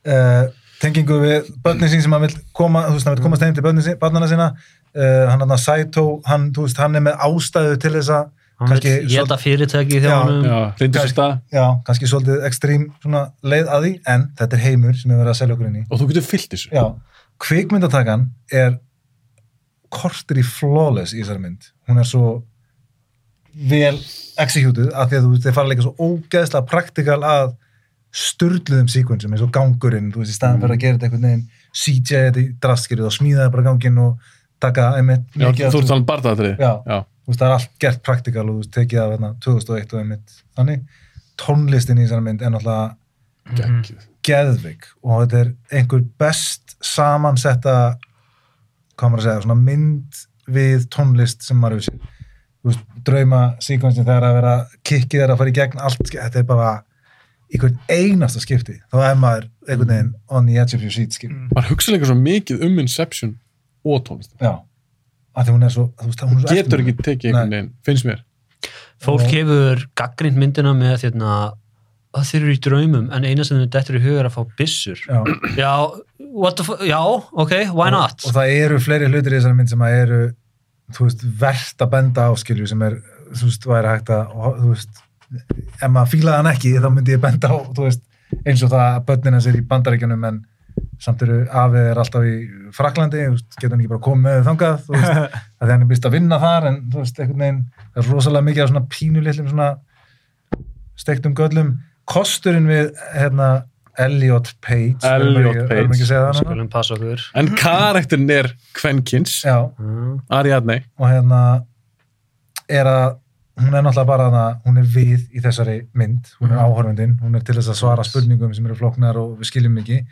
uh, 0.09 0.47
tengingu 0.81 1.19
við 1.21 1.51
börnin 1.65 1.93
sín 1.93 2.05
sem 2.05 2.15
hann 2.15 2.25
vil 2.25 2.35
koma, 2.57 2.87
þú 2.89 2.97
veist, 2.97 3.09
hann 3.09 3.19
vil 3.19 3.27
komast 3.27 3.45
heim 3.45 3.57
til 3.57 3.67
börnin 3.67 3.85
sín, 3.85 3.99
barnana 4.01 4.31
sína 4.31 4.53
uh, 4.55 5.27
hann 5.33 5.43
hann 5.43 5.59
Saito, 5.61 6.07
hann, 6.29 6.51
þú 6.57 6.69
veist, 6.69 6.81
hann 6.81 6.99
er 6.99 7.05
með 7.09 7.23
ástæðu 7.29 7.79
til 7.83 7.97
þess 7.99 8.17
að 8.21 8.33
Hann 8.57 8.71
vil 8.73 8.81
Kannski 8.81 9.09
geta 9.13 9.37
fyrirtæki 9.37 9.99
Já. 10.01 10.15
Já, 10.81 11.03
stað. 11.11 11.33
já, 11.53 11.65
kannski 11.85 12.09
svolítið 12.09 12.47
ekstrím 12.49 12.87
svona 13.03 13.27
leið 13.45 13.69
að 13.69 13.83
því, 13.85 13.91
en 14.15 14.25
þetta 14.39 14.57
er 14.57 14.63
heimur 14.63 14.95
sem 14.97 15.13
er 15.13 15.19
verið 15.21 15.33
að 15.35 15.37
selja 15.43 15.57
okkur 15.59 15.69
inn 15.69 15.75
í. 15.77 15.83
Og 15.91 16.01
þú 16.01 16.07
getur 16.09 16.25
fyllt 16.25 16.55
þessu. 16.55 16.71
Kvikmyndatakan 17.43 18.29
er 18.53 18.79
kortir 19.93 20.41
í 20.41 20.45
flawless 20.47 21.15
í 21.15 21.23
þessari 21.23 21.43
mynd. 21.43 21.69
Hún 21.89 22.01
er 22.01 22.09
svo 22.09 22.31
vel 23.57 23.97
executed 24.43 24.91
af 24.93 25.11
því 25.11 25.19
að 25.19 25.27
þú 25.27 25.31
veist, 25.33 25.47
þeir 25.47 25.57
fara 25.57 25.71
líka 25.71 25.85
svo 25.87 25.95
ógeðslega 25.97 26.69
praktikal 26.69 27.21
að 27.25 27.55
sturluðum 28.17 28.89
síkvensum 28.89 29.35
eins 29.35 29.45
og 29.45 29.53
gangurinn, 29.53 30.11
þú 30.13 30.23
veist, 30.23 30.33
í 30.33 30.37
staðan 30.37 30.63
fyrir 30.63 30.77
að 30.77 30.83
gera 30.83 30.97
þetta 30.97 31.09
einhvern 31.09 31.27
veginn 31.29 31.47
CJ 31.77 32.21
þetta 32.27 32.43
í 32.43 32.47
draskirið 32.65 33.09
og 33.09 33.15
smíða 33.17 33.49
bara 33.53 33.67
ganginn 33.67 34.01
og 34.01 34.31
taka 34.63 34.91
einmitt 34.97 35.37
Já, 35.37 35.51
þú 35.53 35.83
ert 35.83 35.91
talað 35.91 35.99
um 35.99 36.07
bardaðatrið. 36.09 36.55
Já. 36.61 36.71
Já. 36.85 36.99
veist, 37.29 37.41
það 37.41 37.49
er 37.49 37.57
allt 37.57 37.75
gert 37.85 38.05
praktikal 38.09 38.45
og 38.47 38.53
þú 38.53 38.61
veist, 38.63 38.75
tekið 38.77 39.03
af 39.03 39.13
hérna, 39.15 39.33
2001 39.45 39.93
og 39.93 40.03
einmitt 40.03 40.39
þannig, 40.57 40.87
tónlistin 41.41 42.01
í 42.01 42.07
þessari 42.07 42.29
mynd 42.29 42.45
er 42.45 42.55
náttúrulega 42.55 42.95
Gekkið. 43.57 44.07
Geðvig 44.27 44.89
og 45.03 45.23
þetta 45.23 45.43
er 45.45 45.53
einhver 45.79 46.05
best 46.21 46.77
samansetta 46.85 47.77
hvað 48.97 49.13
maður 49.13 49.23
að 49.23 49.27
segja, 49.29 49.45
svona 49.45 49.59
mynd 49.61 50.21
við 50.57 50.87
tónlist 50.95 51.47
sem 51.47 51.59
maður 51.61 51.81
hefur 51.81 51.89
sér 51.91 52.13
veist, 52.67 52.85
drauma 53.07 53.41
síkvensin 53.63 54.07
þegar 54.07 54.29
að 54.29 54.37
vera 54.41 54.55
kikkið 54.87 55.25
er 55.25 55.33
að 55.33 55.41
fara 55.41 55.53
í 55.53 55.57
gegn 55.57 55.83
allt, 55.87 56.13
þetta 56.13 56.43
er 56.43 56.47
bara 56.49 56.71
einhvern 57.47 57.77
einasta 57.93 58.43
skipti, 58.43 58.79
þá 58.91 58.97
er 59.07 59.19
maður 59.21 59.49
einhvern 59.67 59.93
veginn 59.93 60.15
on 60.27 60.49
the 60.51 60.57
edge 60.59 60.75
of 60.75 60.83
your 60.83 60.95
seat 60.95 61.15
skipti. 61.15 61.37
Maður 61.55 61.75
hugsa 61.75 61.95
líka 61.95 62.09
svo 62.11 62.17
mikið 62.19 62.65
um 62.67 62.81
Inception 62.83 63.37
og 63.87 64.03
tónlist. 64.09 64.33
já, 64.41 64.57
af 65.37 65.47
því 65.47 65.55
hún 65.55 65.69
er 65.69 65.75
svo, 65.77 65.87
þú 65.95 66.11
veist, 66.11 66.25
hún 66.27 66.41
er 66.41 66.49
svo 66.49 66.57
Getur 66.59 66.83
ekki 66.83 66.97
tekið 67.03 67.31
einhvern 67.31 67.55
veginn, 67.55 67.71
finnst 67.87 68.09
mér. 68.09 68.25
Fólk 69.05 69.29
hefur 69.31 69.87
gaggrind 69.99 70.41
myndina 70.41 70.73
með 70.75 71.05
þérna 71.05 71.33
að 72.17 72.27
þeir 72.31 72.43
eru 72.47 72.55
í 72.57 72.61
draumum 72.67 73.07
en 73.13 73.27
eina 73.29 73.45
sem 73.47 73.59
þeir 73.61 73.71
dettur 73.77 73.99
í 73.99 74.03
hug 74.07 74.19
er 74.23 74.29
að 74.31 74.35
fá 74.39 74.43
byssur. 74.59 75.03
já, 75.07 75.21
Já, 75.59 75.73
what 76.33 76.57
the 76.59 76.65
fuck, 76.67 76.81
já, 76.87 76.99
ok, 77.33 77.55
why 77.77 77.91
not? 77.95 78.19
og, 78.25 78.31
og 78.31 78.37
það 78.39 78.55
eru 78.65 78.81
fleiri 78.83 79.11
hlutir 79.13 79.35
í 79.35 79.39
þessari 79.41 79.59
mynd 79.59 79.73
sem 79.73 79.85
að 79.87 79.99
eru 80.03 80.21
þú 80.97 81.07
veist, 81.09 81.25
verðt 81.41 81.83
að 81.87 81.93
benda 81.97 82.29
á 82.29 82.33
skilju 82.39 82.69
sem 82.71 82.83
er, 82.87 82.99
þú 83.35 83.49
veist, 83.51 83.65
væri 83.71 83.93
hægt 83.95 84.13
að 84.15 84.35
og, 84.39 84.59
þú 84.63 84.73
veist, 84.75 85.01
ef 85.83 85.89
maður 85.91 86.13
fílaði 86.13 86.37
hann 86.41 86.51
ekki 86.53 86.75
þá 86.79 86.91
myndi 86.95 87.17
ég 87.17 87.23
benda 87.25 87.51
á, 87.51 87.57
þú 87.75 87.89
veist 87.89 88.05
eins 88.47 88.63
og 88.67 88.71
það 88.75 88.85
að 88.93 89.01
börnin 89.09 89.35
hans 89.39 89.49
er 89.51 89.57
í 89.59 89.65
bandaríkjunum 89.71 90.29
en 90.29 90.39
samt 91.03 91.23
eru 91.25 91.41
afið 91.53 91.89
er 91.91 91.99
alltaf 92.01 92.25
í 92.29 92.35
Fraklandi, 92.77 93.25
þú 93.27 93.35
veist, 93.35 93.49
getur 93.59 93.75
hann 93.75 93.83
ekki 93.83 93.91
bara 93.93 94.05
komið 94.07 94.39
þangað, 94.47 94.79
þú 94.87 94.95
veist, 94.95 95.37
að 95.61 95.73
hann 95.75 95.85
er 95.85 95.91
býst 95.91 96.07
að 96.09 96.15
vinna 96.17 96.39
þar 96.43 96.69
en 96.71 96.79
þú 96.93 97.03
veist, 97.03 97.21
einhvern 97.25 97.43
veginn 97.43 97.61
það 97.83 98.01
er 98.03 98.09
rosalega 98.15 98.47
mikið 98.49 98.65
af 98.67 98.71
svona 98.73 98.85
pínulillum 98.95 99.51
svona 99.51 99.69
steiktum 100.97 101.35
göllum 101.37 101.75
kosturinn 102.07 102.67
við, 102.71 102.93
hérna 103.15 103.49
Elliot 103.99 104.51
Page 104.61 105.01
Elliot 105.09 105.57
erum 105.73 105.89
Page. 105.89 106.69
passa 106.71 106.95
okkur. 106.95 107.23
En 107.35 107.49
karakterin 107.57 108.31
er 108.31 108.51
Kvenkins, 108.77 109.39
Mm. 109.79 110.21
Ariadne. 110.31 110.83
og 110.99 111.09
hérna 111.09 111.65
er 112.69 112.85
að 112.91 113.17
hún 113.59 113.73
er 113.75 113.83
náttúrulega 113.83 114.07
bara 114.07 114.25
hana, 114.31 114.61
hún 114.67 114.79
er 114.79 114.85
við 114.85 115.23
í 115.33 115.41
þessari 115.41 115.87
mynd, 115.95 116.27
hún 116.41 116.53
er 116.53 116.59
áhörfundin 116.61 117.19
hún 117.23 117.37
er 117.37 117.41
til 117.41 117.55
þess 117.57 117.71
að 117.73 117.79
svara 117.81 118.05
spurningum 118.05 118.53
sem 118.55 118.67
eru 118.67 118.75
flóknar 118.77 119.17
og 119.17 119.39
við 119.41 119.49
skiljum 119.49 119.79
ekki, 119.81 120.03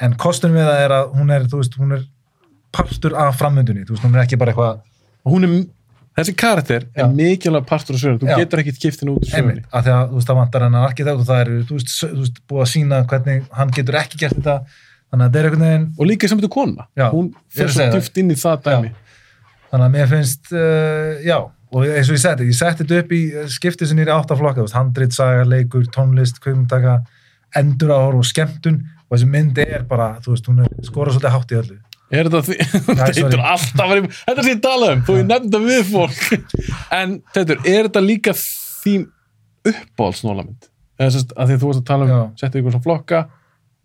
en 0.00 0.12
kostunum 0.20 0.56
við 0.58 0.66
það 0.68 0.80
er 0.84 0.90
að 0.98 1.14
hún 1.16 1.30
er, 1.32 1.46
þú 1.48 1.62
veist, 1.62 1.78
hún 1.80 1.92
er 1.96 2.02
partur 2.72 3.14
af 3.16 3.38
framöndunni, 3.40 3.86
þú 3.86 3.96
veist, 3.96 4.04
hún 4.04 4.14
er 4.18 4.26
ekki 4.26 4.36
bara 4.38 4.52
eitthvað 4.52 4.82
hún 5.24 5.44
er, 5.48 5.64
þessi 6.18 6.34
karakter 6.36 6.84
Já. 6.92 7.02
er 7.06 7.12
mikilvæg 7.16 7.66
partur 7.66 7.96
af 7.96 8.00
söguna. 8.02 8.20
Þú 8.22 8.28
Já. 8.32 8.36
getur 8.42 8.62
ekkit 8.62 8.78
kiptin 8.82 9.12
út 9.14 9.28
einmitt, 9.34 9.64
af 9.72 9.84
því 9.86 9.92
að 9.96 10.08
þú 10.10 10.18
veist, 10.18 10.28
það 10.30 10.40
vantar 10.42 10.64
hennar 10.66 10.86
arkitekt 10.88 11.20
og 11.22 11.28
það 11.30 11.40
er, 11.44 11.52
þú 11.68 11.78
veist, 11.78 11.92
þú 12.02 12.18
veist, 12.22 12.40
búið 12.52 12.64
að 12.66 12.70
sína 12.72 12.98
hvernig 13.12 13.46
hann 13.60 13.70
getur 13.78 13.98
ekki 14.02 14.20
gert 14.22 14.36
þetta 14.40 14.56
þannig 15.12 15.24
að 15.24 15.30
þetta 15.30 15.40
er 15.40 15.48
einhvern 15.48 15.64
veginn, 15.68 15.86
Og 15.98 16.06
líka 16.08 16.28
sem 16.28 16.38
þetta 16.40 16.52
kona. 16.52 16.86
Já, 16.96 17.06
Hún 17.12 17.32
að 17.32 17.68
svo 17.72 17.80
það. 17.82 17.92
djúft 17.96 18.20
inn 18.22 18.30
í 18.30 18.38
það 18.42 18.62
dæmi. 18.68 18.92
þannig 19.72 19.86
að 19.88 19.92
mér 19.96 20.08
finnst 20.12 20.52
uh, 20.52 21.12
já, 21.24 21.38
og 21.72 21.84
eins 21.88 22.08
og 22.10 22.16
ég 22.16 22.22
seti 22.26 22.48
ég 22.50 22.56
seti 22.60 22.84
þetta 22.84 22.98
upp 23.02 23.12
í 23.16 23.20
uh, 23.32 23.46
skiptið 23.48 23.88
sem 23.88 23.98
er 24.04 24.10
í 24.12 24.16
áttaflokka 24.16 24.60
þú 24.60 24.66
veist, 24.66 24.76
handrit, 24.76 25.12
saga, 25.16 25.44
leikur, 25.48 25.86
tónlist, 25.94 26.40
kvömmtaka 26.44 26.98
endur 27.56 27.92
áhor 27.96 28.18
og 28.20 28.24
skemmtun 28.28 28.82
og 29.08 29.16
þessi 29.16 29.28
mynd 29.32 29.58
er 29.64 29.82
bara, 29.88 30.18
þú 30.24 30.34
veist, 30.36 30.46
hún 30.48 30.60
er 30.64 30.68
skorað 30.84 31.16
svolítið 31.16 31.34
hátt 31.36 31.52
í 31.52 31.58
öllu 31.62 31.78
Er 32.12 32.28
þetta 32.28 32.42
því? 32.44 32.56
Teitur 33.00 33.44
alltaf 33.54 33.88
var 33.88 34.00
í... 34.02 34.02
Þetta 34.12 34.34
er 34.36 34.46
því 34.48 34.56
að 34.58 34.64
tala 34.66 34.90
um, 34.92 35.04
þú 35.06 35.14
er 35.16 35.28
nefnda 35.30 35.60
við 35.64 35.84
fólk. 35.88 36.50
En 36.92 37.14
Teitur, 37.32 37.62
er 37.64 37.88
þetta 37.88 38.02
líka 38.04 38.34
þín 38.36 39.06
uppáhaldsnólamynd? 39.70 40.68
Eða 41.00 41.14
sérst, 41.14 41.32
að 41.34 41.48
því 41.48 41.56
að 41.56 41.62
þú 41.62 41.70
varst 41.70 41.82
að 41.82 41.88
tala 41.88 42.08
um, 42.08 42.12
Já. 42.12 42.20
setja 42.42 42.60
ykkur 42.60 42.74
svona 42.74 42.86
flokka, 42.86 43.22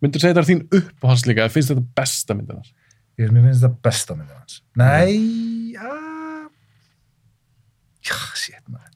myndur 0.04 0.22
segja 0.22 0.36
þetta 0.36 0.44
er 0.44 0.50
þín 0.52 0.66
uppáhalds 0.82 1.24
líka, 1.30 1.46
eða 1.46 1.54
finnst 1.56 1.72
þetta 1.72 1.86
besta 1.98 2.36
myndin 2.38 2.60
hans? 2.60 2.74
ég, 3.18 3.32
finnst 3.34 3.64
þetta 3.64 3.82
besta 3.88 4.16
myndin 4.18 4.38
hans 4.38 4.60
nei, 4.78 5.74
já 5.74 5.94
já, 8.06 8.18
shit 8.38 8.64
maður 8.70 8.94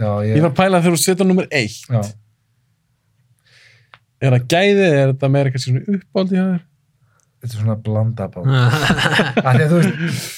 já, 0.00 0.10
ég, 0.24 0.36
Ég 0.38 0.44
var 0.44 0.52
að 0.52 0.60
pæla 0.60 0.80
þegar 0.84 0.96
þú 0.96 1.02
setja 1.04 1.26
nummer 1.28 1.48
eitt. 1.52 1.82
já, 1.88 2.02
Er 4.24 4.32
það 4.38 4.46
gæðið, 4.54 4.86
er 4.88 5.10
þetta 5.12 5.28
meira 5.34 5.52
kannski 5.52 5.74
svona 5.74 6.24
þér? 6.30 6.62
Þetta 7.44 7.52
er 7.52 7.60
svona 7.60 7.76
blanda 7.84 8.30
bá 8.32 8.40
af 9.44 9.52
því 9.52 9.60
að 9.60 9.68
þú 9.68 9.82
veist 9.82 10.32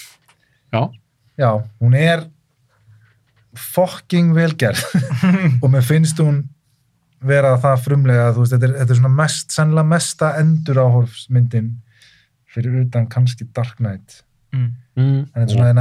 Já. 0.72 0.90
Já, 1.36 1.50
hún 1.80 1.94
er 1.94 2.26
fucking 3.56 4.34
velgerð 4.36 4.82
og 5.62 5.70
mér 5.72 5.84
finnst 5.84 6.20
hún 6.20 6.42
vera 7.26 7.54
það 7.60 7.82
frumlega, 7.84 8.30
þú 8.36 8.44
veist, 8.44 8.54
þetta 8.56 8.68
er, 8.68 8.74
þetta 8.80 8.94
er 8.94 9.00
svona 9.00 9.14
mest, 9.16 9.52
sennilega 9.54 9.90
mesta 9.90 10.32
endur 10.40 10.80
áhorfsmyndin 10.82 11.70
fyrir 12.52 12.82
utan 12.84 13.08
kannski 13.12 13.48
Dark 13.56 13.80
Knight. 13.80 14.22
Mm. 14.54 14.68
Mm. 14.96 15.22
En 15.22 15.24
þetta 15.32 15.46
er 15.46 15.54
svona 15.56 15.72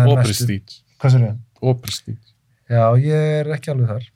ég? 1.28 1.38
Og 1.62 1.80
Prestige. 1.84 2.34
Já, 2.72 2.84
ég 3.00 3.38
er 3.40 3.52
ekki 3.56 3.72
alveg 3.72 3.92
þar. 3.92 4.08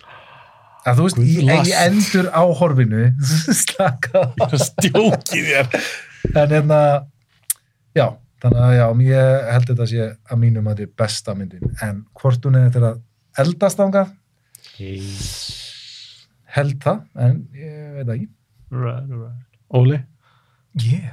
Að 0.89 0.99
þú 0.99 1.07
veist, 1.07 1.23
last. 1.47 1.73
endur 1.85 2.29
áhorfinu, 2.35 3.09
slaka 3.63 4.27
stjókið 4.65 5.51
þér. 5.51 5.81
En 6.33 6.51
hérna, 6.51 6.79
já, 7.97 8.05
þannig 8.43 8.65
að 8.65 8.73
já, 8.77 8.85
ég 9.09 9.47
held 9.53 9.69
þetta 9.71 9.87
sé 9.91 10.07
að 10.29 10.41
mínum 10.41 10.67
að 10.67 10.81
þetta 10.81 10.87
er 10.87 10.95
besta 11.03 11.35
myndin. 11.37 11.71
En 11.85 12.03
hvort 12.19 12.47
hún 12.47 12.59
er 12.59 12.67
þetta 12.69 12.91
að 12.93 13.45
eldast 13.45 13.83
ángað, 13.85 14.11
held 16.55 16.77
það, 16.83 16.99
en 17.27 17.39
ég 17.55 17.79
veit 17.95 18.05
það 18.05 18.15
ekki. 18.17 18.29
right, 18.69 19.15
right. 19.15 19.45
Óli? 19.69 19.99
Ég? 20.79 21.09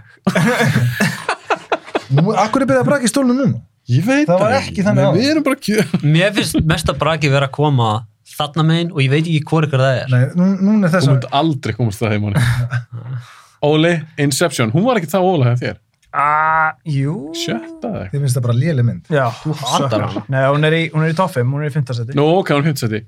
Nú, 2.16 2.30
akkur 2.38 2.62
er 2.62 2.68
byrjað 2.68 2.82
að 2.82 2.90
braka 2.90 3.08
í 3.08 3.10
stólunum 3.10 3.40
núna? 3.40 3.64
Ég 3.90 4.02
veit 4.02 4.26
Það 4.26 4.40
var 4.42 4.54
ekki 4.58 4.82
þannig 4.82 4.98
Nei, 4.98 5.06
áður. 5.06 5.18
Við 5.20 5.30
erum 5.30 5.44
bara 5.46 5.58
kjör. 5.62 5.90
Mér 6.02 6.32
finnst 6.34 6.56
mesta 6.66 6.94
braki 6.98 7.30
vera 7.30 7.46
að 7.46 7.54
koma 7.54 7.90
þarna 8.36 8.64
megin 8.66 8.92
og 8.92 9.02
ég 9.04 9.12
veit 9.12 9.22
ekki 9.24 9.42
hvor 9.46 9.66
ykkur 9.66 9.82
það 9.82 10.00
er 10.00 10.08
Nei, 10.12 10.20
er 10.26 10.94
Þú 10.96 11.12
myndi 11.12 11.30
aldrei 11.40 11.76
komast 11.76 12.02
það 12.02 12.16
heim 12.16 12.26
Óli, 13.62 13.94
Inception, 14.18 14.70
hún 14.72 14.84
var 14.84 14.96
ekki 15.00 15.08
það 15.12 15.26
ólega 15.32 15.54
hjá 15.56 15.60
þér 15.64 15.76
Ah, 16.16 16.72
jú. 16.88 17.32
Sjötta 17.36 17.88
eða 17.90 18.02
eitthvað 18.06 18.12
Þið 18.14 18.20
finnst 18.24 18.36
það 18.38 18.44
bara 18.46 18.54
léleg 18.56 18.84
mynd. 18.86 19.08
Já, 19.12 19.24
hatar 19.28 20.00
hana. 20.06 20.22
Nei, 20.32 20.44
hún 20.48 20.64
er 20.64 20.72
í, 20.72 20.82
hún 20.94 21.02
er 21.04 21.10
í 21.12 21.16
5, 21.18 21.50
hún 21.52 21.64
er 21.64 21.68
í 21.68 21.72
5. 21.74 21.92
seti. 21.98 22.14
Nú, 22.16 22.24
ok, 22.38 22.52
hún 22.56 22.64
finnst 22.64 22.84
þetta 22.86 23.00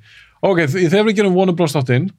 Ok, 0.42 0.58
þ- 0.68 0.90
þegar 0.92 1.06
við 1.08 1.16
gerum 1.16 1.34
Warner 1.38 1.54
Bros. 1.56 1.72
þáttinn 1.72 2.10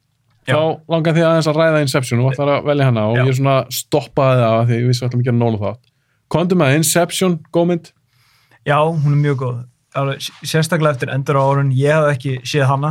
Já. 0.48 0.56
þá 0.56 0.80
langar 0.90 1.14
því 1.14 1.22
aðeins 1.28 1.46
að 1.52 1.56
ræða 1.60 1.80
Inception 1.84 2.20
og 2.24 2.32
ætlar 2.32 2.50
að 2.56 2.64
velja 2.66 2.84
hana 2.88 3.04
og 3.10 3.16
Já. 3.16 3.22
ég 3.22 3.28
er 3.28 3.38
svona 3.38 3.56
stoppaði 3.70 4.40
það 4.42 4.56
af 4.60 4.66
því 4.68 4.78
ég 4.80 4.86
vissi 4.88 5.00
að 5.00 5.06
við 5.06 5.10
ætlum 5.10 5.20
að 5.20 5.28
gera 5.30 5.38
nólu 5.44 5.60
þátt 5.60 5.82
Komdu 6.30 6.54
með 6.58 6.74
Inception, 6.80 7.38
góð 7.54 7.66
mynd 7.70 7.92
Já, 8.66 8.76
hún 8.82 9.12
er 9.14 9.20
mjög 9.22 9.36
góð. 9.44 9.64
Alveg, 9.94 10.16
s- 10.20 10.32
sérstaklega 10.42 10.94
eftir 10.96 11.08
endur 11.14 11.38
á 11.38 11.42
árun, 11.46 11.70
ég 11.72 11.92
hafði 11.94 12.12
ekki 12.16 12.34
séð 12.42 12.66
hana 12.66 12.90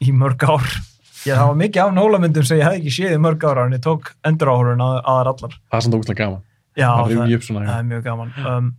í 0.00 0.12
mörg 0.12 0.38
ár. 0.48 0.62
Ég 1.24 1.38
það 1.38 1.50
var 1.50 1.58
mikið 1.60 1.82
af 1.84 1.92
nólamyndum 1.96 2.44
sem 2.44 2.58
ég 2.58 2.66
hafði 2.66 2.80
ekki 2.82 2.94
séð 2.98 3.14
í 3.16 3.20
mörg 3.24 3.44
ára 3.48 3.64
en 3.68 3.76
ég 3.76 3.82
tók 3.84 4.10
endur 4.28 4.50
á 4.50 4.54
árun 4.54 4.84
að, 4.84 4.96
aðar 5.12 5.30
allar. 5.32 5.54
Það 5.70 5.78
er 5.78 5.84
samt 5.86 5.96
ógustlega 5.98 6.20
gaman 6.24 6.42
Já, 6.74 6.88
Það 6.90 7.12
það, 7.14 7.34
svona, 7.46 7.66
það 7.68 7.76
er 7.78 7.86
mjög 7.90 8.02
gaman. 8.08 8.32
Um, 8.50 8.70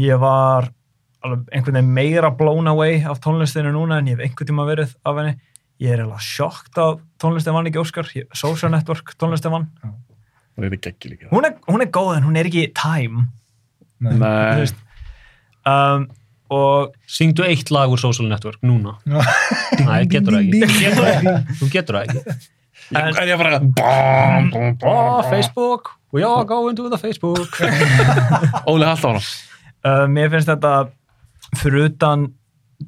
ég 0.00 0.20
var 0.22 0.68
alveg 1.22 1.42
einhvern 1.52 1.76
veginn 1.78 1.92
meira 1.98 2.30
blown 2.34 2.70
away 2.70 3.02
af 3.06 3.20
tónlistinu 3.22 3.74
núna 3.74 3.98
en 4.00 4.08
ég 4.08 4.16
hef 4.16 4.24
einhvern 4.26 4.48
tíma 4.48 4.64
verið 4.66 4.94
af 5.06 5.20
henni. 5.20 5.34
Ég 5.82 5.92
er 5.92 6.02
eiginlega 6.02 6.24
sjokkt 6.24 6.80
að 6.80 6.96
tónlistin 7.22 7.54
vann 7.56 7.68
ekki 7.68 7.82
Óskar. 7.82 8.08
Social 8.38 8.72
Network 8.72 9.12
tónlistin 9.20 9.52
vann. 9.54 9.68
Það 9.82 10.66
er 10.68 10.76
ekki 10.78 11.12
líka 11.12 11.30
Hún 11.30 11.46
er, 11.48 11.54
hún 11.68 11.84
er 11.84 11.92
góð 11.92 12.16
en 12.16 12.26
hún 12.26 12.40
er 12.40 12.48
ekki 12.48 12.66
time. 12.76 13.28
Nei. 14.02 14.14
Þú 14.14 14.18
Nei, 14.24 14.60
veist. 14.62 14.82
Um, 15.68 16.08
og 16.52 16.92
Syngdu 17.10 17.44
eitt 17.46 17.70
lag 17.74 17.90
úr 17.92 18.00
Social 18.00 18.28
Network 18.30 18.60
núna. 18.66 18.96
Nei, 19.06 20.02
getur 20.12 20.36
það 20.36 20.42
ekki. 20.42 20.60
Getur 20.82 21.06
það 21.06 21.12
ekki. 21.14 21.56
Þú 21.62 21.70
getur 21.76 21.98
það 21.98 22.04
ekki. 22.10 22.36
En- 22.92 23.20
ég 23.30 23.40
fara 23.40 23.58
að 23.58 24.84
Oh. 24.84 25.22
Facebook. 25.30 25.92
We 26.12 26.22
all 26.28 26.44
go 26.44 26.68
into 26.68 26.88
the 26.92 26.98
Facebook. 27.00 27.56
Óli, 28.70 28.84
hana 28.84 29.20
Uh, 29.82 30.04
mér 30.06 30.28
finnst 30.30 30.46
þetta 30.46 30.92
fyrir 31.58 31.88
utan 31.88 32.28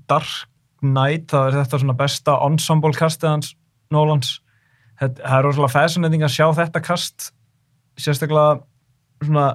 Dark 0.06 0.28
Knight 0.78 1.24
þá 1.32 1.38
er 1.48 1.56
þetta 1.56 1.80
svona 1.82 1.96
besta 1.98 2.36
ensemble 2.46 2.92
kastið 2.94 3.32
hans 3.32 3.48
Nólans 3.90 4.28
það 5.00 5.18
er 5.26 5.42
rosalega 5.42 5.72
fascinating 5.74 6.22
að 6.22 6.30
sjá 6.36 6.46
þetta 6.60 6.82
kast 6.86 7.32
sérstaklega 7.98 8.60
svona 9.26 9.48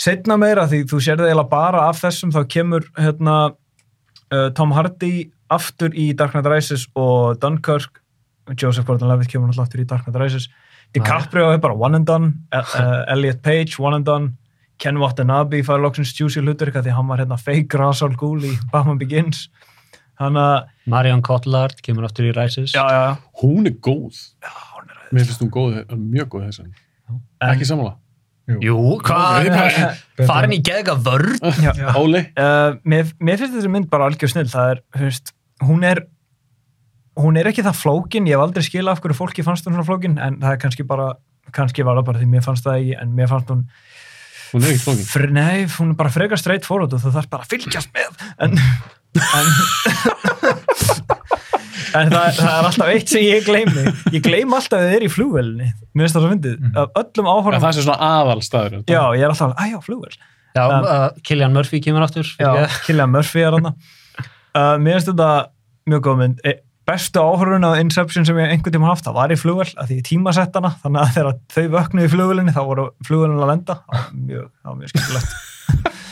setna 0.00 0.36
meira 0.40 0.66
því 0.70 0.84
þú 0.90 1.00
sér 1.02 1.20
það 1.20 1.30
eiginlega 1.30 1.50
bara 1.52 1.88
af 1.88 2.00
þessum 2.02 2.32
þá 2.34 2.40
kemur 2.50 2.86
hérna 2.98 3.36
uh, 4.34 4.48
Tom 4.56 4.74
Hardy 4.74 5.30
aftur 5.52 5.94
í 5.94 6.10
Dark 6.16 6.34
Knight 6.34 6.48
Rises 6.50 6.86
og 6.98 7.40
Dunkirk. 7.42 8.00
Joseph 8.60 8.86
Gordon-Levitt 8.88 9.30
kemur 9.32 9.48
náttúrulega 9.48 9.68
aftur 9.68 9.84
í 9.84 9.88
Dark 9.88 10.06
Knight 10.06 10.20
Rises. 10.20 10.48
DiCaprio 10.94 11.50
er 11.52 11.60
bara 11.62 11.74
one 11.74 12.00
and 12.00 12.06
done. 12.06 12.32
Uh, 12.54 13.04
Elliot 13.12 13.42
Page 13.42 13.78
one 13.78 14.00
and 14.00 14.08
done. 14.08 14.34
Ken 14.78 14.98
Watanabe 14.98 15.62
fær 15.62 15.78
loksins 15.78 16.12
juicy 16.18 16.42
hlutur 16.42 16.72
því 16.74 16.92
hann 16.96 17.06
var 17.08 17.22
hérna 17.22 17.38
fake 17.38 17.78
Ra's 17.78 18.02
al 18.02 18.16
Ghul 18.18 18.42
í 18.42 18.54
Batman 18.72 18.98
Begins. 18.98 19.46
Þannig 20.18 20.42
að 20.42 20.90
Marion 20.90 21.22
Cotillard 21.26 21.80
kemur 21.82 22.06
aftur 22.06 22.28
í 22.28 22.34
Rises. 22.34 22.74
Já, 22.74 22.82
já, 22.90 23.00
já. 23.06 23.14
Hún 23.42 23.70
er 23.70 23.78
góð. 23.82 24.18
Já 24.42 24.50
hún 24.74 24.90
er 24.90 25.02
Mér 25.14 25.28
finnst 25.28 25.42
hún 25.42 25.52
góð, 25.54 25.78
mjög 25.94 26.32
góð 26.34 26.48
þessan. 26.48 26.72
Ekki 27.44 27.66
samanlega 27.68 27.98
Jú, 28.44 28.76
hvað? 29.00 29.46
Betra- 29.48 30.26
Farin 30.28 30.52
í 30.52 30.58
geðga 30.64 30.94
vörn. 31.00 31.38
Já. 31.64 31.72
Óli, 31.96 32.20
Uh, 32.36 32.76
mér, 32.84 33.08
mér 33.24 33.38
finnst 33.40 33.54
þessi 33.56 33.70
mynd 33.72 33.88
bara 33.92 34.10
algjör 34.10 34.30
snill 34.34 34.50
það 34.52 34.74
er, 34.74 34.82
veist, 35.00 35.32
hún 35.64 35.84
er 35.88 36.02
hún 37.16 37.38
er 37.38 37.46
ekki 37.48 37.62
það 37.64 37.78
flókin, 37.78 38.26
ég 38.26 38.34
hef 38.34 38.42
aldrei 38.42 38.64
skila 38.66 38.92
af 38.92 39.00
hverju 39.00 39.14
fólki 39.16 39.44
fannst 39.46 39.64
hún 39.68 39.76
svona 39.76 39.86
flókin 39.86 40.16
en 40.18 40.40
það 40.42 40.56
er 40.56 40.60
kannski 40.64 40.84
bara, 40.86 41.12
kannski 41.54 41.84
var 41.86 42.00
það 42.00 42.08
bara 42.08 42.18
því 42.20 42.26
mér 42.32 42.42
fannst 42.44 42.64
það 42.66 42.80
ekki, 42.80 42.96
en 43.00 43.12
mér 43.14 43.30
fannst 43.30 43.52
hún 43.54 43.60
hún 44.50 44.64
er 44.66 44.72
ekki 44.74 44.82
flókin. 44.84 45.06
fr, 45.12 45.26
nei, 45.30 45.64
hún 45.78 45.94
er 45.94 45.98
bara 46.02 46.10
frekar 46.10 46.38
straight 46.42 46.66
forward 46.66 46.92
og 46.92 47.00
þú 47.04 47.14
þarf 47.14 47.30
bara 47.30 47.46
að 47.46 47.54
fylgjast 47.54 47.94
með. 47.94 48.10
En 48.44 48.58
en, 49.14 49.46
en 51.94 52.12
það, 52.12 52.28
það 52.40 52.52
er 52.58 52.68
alltaf 52.68 52.92
eitt 52.94 53.12
sem 53.14 53.24
ég 53.24 53.46
gleymi. 53.46 53.84
Ég 54.14 54.22
gleym 54.24 54.54
alltaf 54.56 54.78
að 54.80 54.86
þið 54.88 54.96
er 54.98 55.06
í 55.06 55.10
flugvelni 55.14 55.68
mér 55.94 56.04
finnst 56.04 56.16
það 56.18 56.24
svo 56.26 56.30
fyndið, 56.34 56.68
af 56.82 57.00
öllum 57.02 57.28
Já, 57.28 57.32
áhorfum 57.34 57.64
það 57.64 57.76
sé 57.76 57.84
svona 57.86 58.10
aðal 58.10 58.40
staður 58.44 58.76
já, 58.90 59.00
ég 59.14 59.22
er 59.24 59.34
alltaf, 59.34 59.54
að 59.58 59.74
já, 59.74 59.78
flugvel 59.88 60.14
Já, 60.54 60.62
Um, 60.70 60.84
uh, 60.86 61.08
Killian 61.26 61.50
Murphy 61.50 61.80
kemur 61.82 62.04
aftur. 62.06 62.28
Já, 62.38 62.68
Killian 62.86 63.10
Murphy 63.10 63.42
er 63.42 63.56
hann 63.56 63.64
uh, 63.72 64.76
Mér 64.78 65.00
finnst 65.00 65.08
þetta 65.10 65.30
mjög 65.90 66.04
góð 66.06 66.20
mynd. 66.20 66.44
E- 66.46 66.60
Bestu 66.84 67.18
áhörun 67.24 67.64
á 67.64 67.80
Inception 67.80 68.26
sem 68.28 68.36
ég 68.38 68.50
einhvern 68.52 68.74
tíma 68.76 68.90
haft, 68.92 69.06
það 69.06 69.16
var 69.16 69.32
í 69.32 69.38
flugvel 69.40 69.70
að 69.80 69.88
því 69.88 69.96
ég 69.96 70.04
tímasett 70.04 70.54
hana, 70.58 70.70
þannig 70.82 71.00
að 71.00 71.14
þegar 71.16 71.38
þau 71.56 71.64
vöknuðu 71.78 72.06
í 72.06 72.12
flugvelinni 72.12 72.52
þá 72.54 72.60
voru 72.68 72.84
flugvelin 73.08 73.40
að 73.40 73.50
lenda. 73.54 73.76
Það 73.88 73.96
var 73.96 74.10
mjög, 74.28 74.50
mjög 74.82 74.92
skemmtilegt 74.92 75.53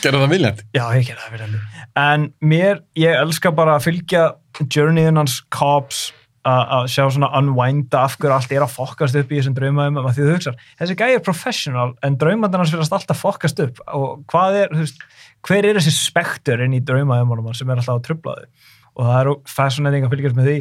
Gerðu 0.03 0.25
það 0.25 0.33
viljandi. 0.35 0.67
Já, 0.75 0.85
ég 0.97 1.07
gerði 1.07 1.23
það 1.23 1.45
henni 1.47 1.61
En 2.03 2.27
mér, 2.43 2.83
ég 2.99 3.21
elska 3.21 3.53
bara 3.55 3.77
að 3.77 3.87
fylgja 3.91 4.25
journeyin 4.67 5.21
hans 5.21 5.41
Cobbs 5.53 6.11
að 6.49 6.73
að 6.75 6.87
sjá 6.91 7.03
svona 7.15 7.31
unwinda 7.39 8.03
af 8.03 8.17
hverju 8.19 8.35
allt 8.35 8.53
er 8.55 8.65
að 8.65 8.75
fokkast 8.75 9.19
upp 9.19 9.31
í 9.31 9.39
þessum 9.39 9.55
draumaðum 9.55 10.01
að 10.01 10.17
því 10.17 10.25
þú 10.25 10.33
hugsar, 10.35 10.57
þessi 10.81 10.97
gæi 10.99 11.11
er 11.13 11.23
professional 11.23 11.93
en 12.03 12.17
draumaðin 12.19 12.63
hans 12.63 12.73
fyrir 12.75 12.97
alltaf 12.99 13.21
fokkast 13.21 13.63
upp. 13.63 13.79
Og 13.95 14.25
hvað 14.33 14.59
er, 14.65 14.75
þú 14.75 14.83
veist, 14.83 15.05
hver 15.47 15.69
er 15.69 15.79
þessi 15.79 15.95
spektur 15.95 16.65
inn 16.65 16.75
í 16.75 16.83
draumaðum 16.83 17.53
sem 17.55 17.71
er 17.71 17.79
alltaf 17.79 18.01
að 18.01 18.07
trubla 18.09 18.37
þau? 18.41 18.71
Og 18.93 19.09
það 19.09 19.21
er 19.21 19.31
fascinating 19.49 20.07
að 20.07 20.17
fylgjast 20.17 20.39
með 20.39 20.51
því. 20.51 20.57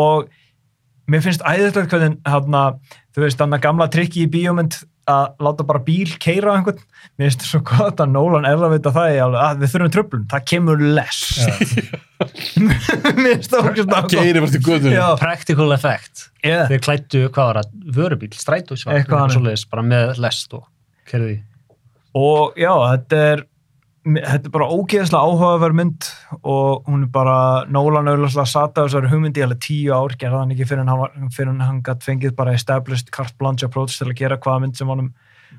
Og 0.00 0.32
mér 1.10 1.24
finnst 1.24 1.46
æðislegt 1.46 1.94
hvernig 1.94 2.18
hana, 2.26 2.64
þú 3.14 3.24
veist, 3.24 3.38
þannig 3.40 3.64
gamla 3.64 3.90
trikki 3.92 4.26
í 4.26 4.30
bíómynd 4.34 4.80
að 5.08 5.42
láta 5.46 5.66
bara 5.66 5.80
bíl 5.84 6.12
keira 6.22 6.52
á 6.52 6.58
einhvern. 6.58 6.80
Mér 7.16 7.30
finnst 7.30 7.44
það 7.44 7.50
svo 7.50 7.60
gott 7.70 8.02
að 8.04 8.12
Nolan 8.14 8.48
er 8.48 8.60
að 8.60 8.74
vita 8.76 8.92
það 8.94 9.14
í 9.14 9.20
alveg, 9.24 9.40
að 9.46 9.62
við 9.62 9.72
þurfum 9.74 9.92
tröflun, 9.96 10.24
það 10.30 10.46
kemur 10.52 10.84
less. 10.98 11.22
Mér 12.60 13.36
finnst 13.36 13.52
það 13.52 13.60
okkur 13.60 13.82
svona 13.82 14.02
Geiri 14.14 14.44
var 14.44 14.54
til 14.54 14.62
guðunum 14.66 14.96
Já. 14.96 15.06
Practical 15.20 15.70
effect. 15.76 16.26
Yeah. 16.44 16.66
Þeir 16.70 16.84
klættu, 16.88 17.22
hvað 17.28 17.52
var 17.52 17.62
það, 17.62 17.78
vörubíl, 18.00 18.32
svoleiðis, 18.40 19.68
bara 19.70 19.86
með 19.86 20.20
lest 20.24 20.58
og 20.58 20.66
kerði 21.10 21.40
og 22.16 22.58
já, 22.58 22.72
þetta 22.94 23.22
er 23.32 23.44
þetta 24.04 24.48
er 24.48 24.52
bara 24.54 24.68
ógeðslega 24.72 25.28
áhugaverð 25.28 25.76
mynd 25.76 26.06
og 26.40 26.86
hún 26.88 27.02
er 27.04 27.10
bara 27.12 27.36
Nolan 27.68 28.08
auðvitað 28.08 28.48
sata 28.48 28.86
þessari 28.86 29.10
hugmyndi 29.12 29.42
í 29.42 29.44
alveg 29.44 29.60
tíu 29.66 29.92
ár, 29.92 30.14
gerða 30.20 30.44
hann 30.44 30.54
ekki 30.54 30.68
fyrir 30.70 30.88
hann, 30.88 31.02
var, 31.02 31.12
fyrir 31.36 31.58
hann 31.60 31.82
gætt 31.84 32.06
fengið 32.06 32.36
bara 32.38 32.54
established 32.56 33.12
carte 33.12 33.36
blanche 33.40 33.68
approach 33.68 33.98
til 33.98 34.08
að 34.08 34.16
gera 34.22 34.40
hvaða 34.40 34.64
mynd 34.64 34.80
sem 34.80 34.88
honum 34.88 35.10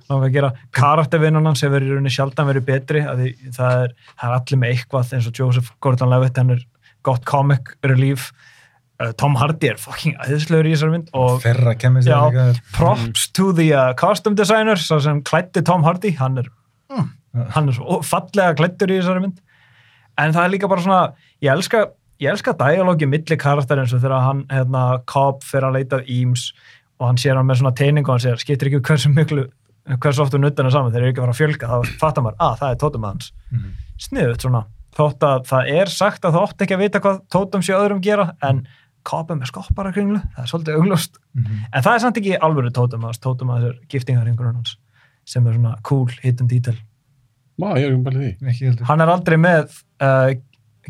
langar 0.09 0.29
að 0.29 0.35
gera. 0.35 0.51
Karaktervinnan 0.75 1.49
hans 1.51 1.61
hefur 1.65 1.83
í 1.83 1.91
rauninni 1.91 2.13
sjaldan 2.13 2.49
verið 2.49 2.67
betri 2.69 3.03
því 3.05 3.34
það 3.57 3.84
er, 3.84 3.93
það 4.15 4.30
er 4.30 4.38
allir 4.39 4.61
með 4.63 4.73
eitthvað 4.76 5.13
eins 5.18 5.30
og 5.30 5.41
Joseph 5.41 5.76
Gordon-Levitt, 5.84 6.41
hann 6.41 6.55
er 6.55 6.65
gott 7.05 7.27
comic 7.30 7.76
relief. 7.85 8.31
Uh, 9.01 9.11
Tom 9.18 9.38
Hardy 9.39 9.72
er 9.72 9.80
fucking 9.81 10.18
æðislegur 10.22 10.69
í 10.69 10.76
þessari 10.76 10.93
mynd 10.93 11.07
og 11.18 11.41
Já, 12.05 12.19
props 12.76 13.30
to 13.34 13.49
the 13.57 13.72
uh, 13.73 13.93
costume 13.97 14.38
designer 14.38 14.77
sem 14.77 15.23
klætti 15.26 15.63
Tom 15.65 15.85
Hardy 15.88 16.13
hann 16.19 16.38
er, 16.38 16.51
mm, 16.93 17.07
hann 17.34 17.70
er 17.72 17.74
svo 17.78 18.02
fallega 18.03 18.56
klættur 18.60 18.91
í 18.91 18.99
þessari 18.99 19.22
mynd 19.26 19.40
en 20.20 20.34
það 20.36 20.44
er 20.45 20.53
líka 20.56 20.68
bara 20.72 20.82
svona 20.84 21.14
ég 21.41 21.52
elska, 21.53 21.86
ég 22.20 22.30
elska 22.34 22.53
dialógi 22.60 23.08
milli 23.08 23.38
karakter 23.40 23.80
eins 23.80 23.94
og 23.95 24.02
þegar 24.03 24.26
hann 24.26 24.44
hérna, 24.52 25.02
Cobb 25.08 25.41
fyrir 25.48 25.70
að 25.70 25.78
leita 25.80 26.02
að 26.02 26.10
Eames 26.12 26.49
og 26.99 27.08
hann 27.08 27.18
sér 27.18 27.36
hann 27.40 27.48
með 27.48 27.62
svona 27.62 27.74
teining 27.76 28.06
og 28.08 28.14
hann 28.18 28.26
sér 28.26 28.38
skiptir 28.44 28.68
ekki 28.70 28.82
hversu 28.90 29.10
miklu 29.16 29.48
hversu 30.02 30.22
ofta 30.22 30.38
nuttana 30.38 30.70
saman, 30.70 30.91
þeir 30.94 31.02
eru 31.08 31.10
ekki 31.14 31.22
að 31.22 31.26
fara 31.26 31.34
að 31.34 31.40
fjölga 31.40 31.72
þá 31.72 31.95
fattar 32.03 32.24
maður, 32.28 32.38
að 32.40 32.60
það 32.60 32.70
er 32.76 32.78
tótum 32.84 33.08
hans 33.08 33.32
Mhm. 33.52 33.72
sniðut 33.98 34.41
svona, 34.45 34.62
þótt 34.95 35.24
að 35.26 35.48
það 35.49 35.72
er 35.80 35.86
sagt 35.90 36.22
að 36.26 36.34
það 36.36 36.44
ótt 36.45 36.62
ekki 36.62 36.76
að 36.76 36.84
vita 36.84 36.99
hvað 36.99 37.22
tótum 37.32 37.64
sé 37.66 37.74
öðrum 37.74 38.02
gera 38.02 38.36
en 38.44 38.68
Cobb 39.03 39.32
er 39.32 39.36
með 39.40 39.49
skoppara 39.49 39.90
kringlu 39.95 40.20
það 40.36 40.44
er 40.44 40.52
svolítið 40.52 40.78
augljóst 40.78 41.18
Mhm. 41.34 41.58
En 41.74 41.82
það 41.82 41.95
er 41.95 41.99
samt 41.99 42.18
ekki 42.22 42.38
alvöru 42.38 42.70
tótum 42.72 43.02
hans, 43.08 43.18
tótum 43.18 43.49
hans 43.49 43.64
er 43.66 43.80
giftingarringurinn 43.90 44.56
hans 44.60 44.76
sem 45.26 45.48
er 45.48 45.53
svona 45.53 45.78
cool 45.82 46.08
hidden 46.22 46.48
detail. 46.48 46.76
Má, 47.61 47.67
ég 47.77 47.88
er 47.89 47.93
um 47.97 48.03
bælið 48.07 48.23
því 48.25 48.51
Ekki 48.53 48.67
heldur. 48.71 48.88
Hann 48.89 49.03
er 49.05 49.11
aldrei 49.13 49.38
með 49.41 49.77
uh, 50.01 50.31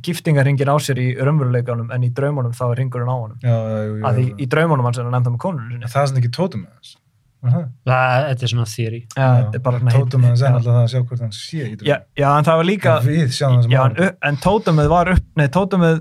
giftingarringin 0.07 0.71
á 0.71 0.75
sér 0.81 1.01
í 1.03 1.07
raunveruleikanum 1.19 1.91
en 1.91 2.07
í 2.07 2.09
draumunum 2.15 2.53
þá 2.55 2.63
er 2.71 2.79
ringurinn 2.81 3.11
á 3.11 3.15
honum. 3.17 3.37
Já, 3.43 3.51
já, 3.51 3.79
jú, 3.85 3.93
jú. 3.99 4.03
Að 4.07 4.19
því 4.21 4.25
í 4.39 4.49
draumunum 4.55 4.87
hans 4.87 4.99
er 5.01 5.07
hann 5.09 5.17
ennþá 5.19 5.33
með 5.35 5.41
konunum 5.45 5.71
sinni. 5.75 5.89
Það 5.91 6.01
er 6.05 6.11
svona 6.11 6.21
ekki 6.23 6.33
tótum 6.37 6.63
með 6.65 6.75
þess. 6.79 6.97
Var 7.41 7.53
það? 7.55 7.61
Það, 7.89 8.15
þetta 8.29 8.45
er 8.45 8.49
svona 8.51 8.65
theory 8.69 8.99
Já, 9.01 9.27
þetta 9.41 9.57
er 9.57 9.61
bara 9.65 9.77
svona 9.81 9.93
Tótum 9.95 10.21
með 10.21 10.33
þess 10.35 10.41
en 10.41 10.51
já. 10.51 10.57
alltaf 10.59 10.75
það 10.75 10.81
að 10.81 10.91
sjá 10.91 10.99
hvort 11.09 11.21
hann 11.25 11.31
sé 11.33 11.61
í 11.65 11.71
Já, 11.87 11.95
já, 12.21 12.27
en 12.37 12.45
það 12.45 12.59
var 12.59 12.67
líka, 12.69 12.91
Við 13.07 13.31
sjáum 13.33 13.55
það 13.55 13.63
sem 13.65 13.73
já, 13.73 13.79
en, 13.87 14.11
en 14.29 14.37
tótumið 14.43 14.89
var 14.91 15.09
upp, 15.15 15.23
nei, 15.41 15.47
tótumið, 15.55 15.95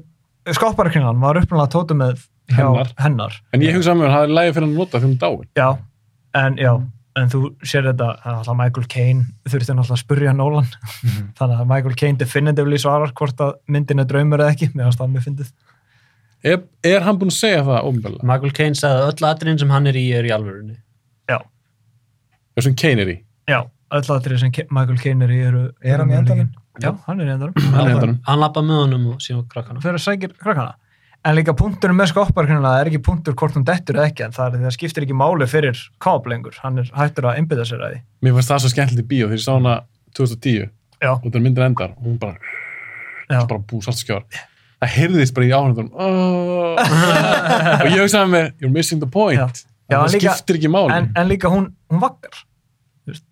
skopparakringan 0.58 1.22
var 1.24 1.40
uppnáða 1.40 1.70
tótumið 1.72 2.26
hjá 2.52 2.60
Hennar. 2.66 2.92
hennar. 3.00 3.38
En 3.56 3.64
ég 3.64 3.72
hugsa 3.78 3.94
að 3.94 4.02
mér, 4.02 4.12
það 4.12 4.26
er 4.28 4.34
lægi 4.36 4.52
fyrir 4.58 4.66
hann 4.68 4.74
að 4.76 4.82
nota 4.82 5.00
þegar 5.00 5.08
hún 5.08 5.18
dáin 5.24 5.48
Já, 5.62 5.68
en 6.44 6.60
já, 6.60 6.72
en 7.24 7.30
þú 7.32 7.40
sér 7.66 7.86
þetta, 7.90 8.08
það 8.24 8.38
alltaf 8.40 8.56
Michael 8.60 8.86
Caine, 8.94 9.24
þurfti 9.48 9.74
náttúrulega 9.76 9.96
að 9.96 10.02
spurja 10.04 10.32
Nolan, 10.36 10.68
Mhm. 11.04 11.26
þannig 11.40 11.60
að 11.64 11.70
Michael 11.74 11.96
Caine 12.02 12.18
definitively 12.20 12.78
svarar 12.82 13.12
hvort 13.12 13.42
að 13.46 13.54
myndin 13.68 14.00
er 14.00 14.08
draumur 14.10 14.40
eða 14.44 14.54
ekki, 14.54 14.70
finnst 14.74 14.98
það 15.00 15.12
mjög 15.16 15.26
fyndið. 15.28 15.50
Er, 16.42 16.62
er 16.88 17.02
hann 17.04 17.18
búinn 17.20 17.28
að 17.34 17.36
segja 17.40 17.64
það 17.66 17.84
ofnbæðilega? 17.90 18.24
Michael 18.30 18.52
Caine 18.56 18.74
sagði 18.80 19.02
að 19.02 19.10
öll 19.12 19.28
atriðin 19.30 19.58
sem 19.60 19.70
hann 19.74 19.86
er 19.90 19.98
í 20.00 20.04
er 20.16 20.24
í 20.24 20.32
alvörunni 20.36 20.78
Þessum 22.58 22.74
Kane 22.76 23.04
er 23.04 23.10
í. 23.12 23.16
Já, 23.48 23.60
öll 23.94 24.08
aðrið 24.16 24.40
sem 24.42 24.50
Michael 24.74 24.98
Caine 25.00 25.24
er 25.24 25.30
í 25.32 25.38
eru 25.46 25.60
Er 25.86 26.00
hann 26.02 26.10
í 26.10 26.16
endanum? 26.18 26.48
Já, 26.82 26.90
hann 27.06 27.20
er 27.22 27.28
í 27.30 27.34
endanum. 27.36 27.54
Hann 27.72 27.80
er 27.86 27.90
í 27.90 27.94
endanum. 27.94 28.16
hann 28.26 28.40
lappa 28.42 28.62
með 28.66 28.80
honum 28.82 29.04
og 29.12 29.20
síðan 29.22 29.44
krakkana 29.52 29.80
Fyrir 29.84 30.00
að 30.00 30.04
sækir 30.04 30.34
krakkana. 30.40 30.74
En 31.20 31.36
líka 31.36 31.52
punkturinn 31.52 31.98
með 31.98 32.14
skopparkynna 32.14 32.70
er 32.80 32.88
ekki 32.88 33.02
punktur 33.04 33.34
hvort 33.36 33.56
hún 33.58 33.64
dettur 33.68 33.98
eða 33.98 34.08
ekki, 34.08 34.24
en 34.24 34.32
það, 34.32 34.54
er, 34.56 34.62
það 34.64 34.74
skiptir 34.78 35.04
ekki 35.04 35.16
máli 35.20 35.48
fyrir 35.50 35.80
Cobb 36.00 36.28
lengur. 36.32 36.54
Hann 36.62 36.80
er 36.80 36.88
hættur 36.96 37.26
að 37.28 37.40
einbytta 37.42 37.66
sér 37.68 37.82
að 37.84 37.90
því. 37.92 37.98
Mér 38.24 38.36
fannst 38.38 38.52
það 38.52 38.62
svo 38.64 38.70
skemmtilegt 38.72 39.04
í 39.04 39.08
bíó 39.10 39.26
þegar 39.26 39.36
ég 39.36 39.42
sá 39.44 39.50
hana 39.52 39.74
2010 40.16 40.70
Já, 41.00 41.10
og 41.12 41.26
það 41.26 41.42
myndir 41.44 41.64
endar 41.66 41.92
og 41.92 42.06
hún 42.06 42.14
bara, 42.20 42.54
já. 43.28 43.36
bara 43.36 43.60
búið 43.60 43.84
svart 43.84 44.00
skjár. 44.00 44.24
Það 44.80 44.94
heyrðist 44.94 45.36
bara 45.36 45.48
í 45.48 45.52
áhörðunum 45.52 45.90
oh. 45.92 46.80
og 47.82 47.90
ég 47.90 48.00
hugsaði 48.00 48.30
með 48.32 48.46
you're 48.62 48.72
missing 48.72 49.02
the 49.02 49.08
point. 49.12 49.36
Já. 49.36 49.66
Já, 49.90 49.98
það 49.98 50.06
en 50.06 50.14
líka- 50.14 50.36
skiptir 50.38 50.60
ekki 50.60 50.70
máli. 50.72 50.94
En, 50.96 51.10
en 51.20 51.28
líka 51.28 51.50
hún, 51.52 51.66
hún 51.92 52.00
vakkar. 52.00 52.46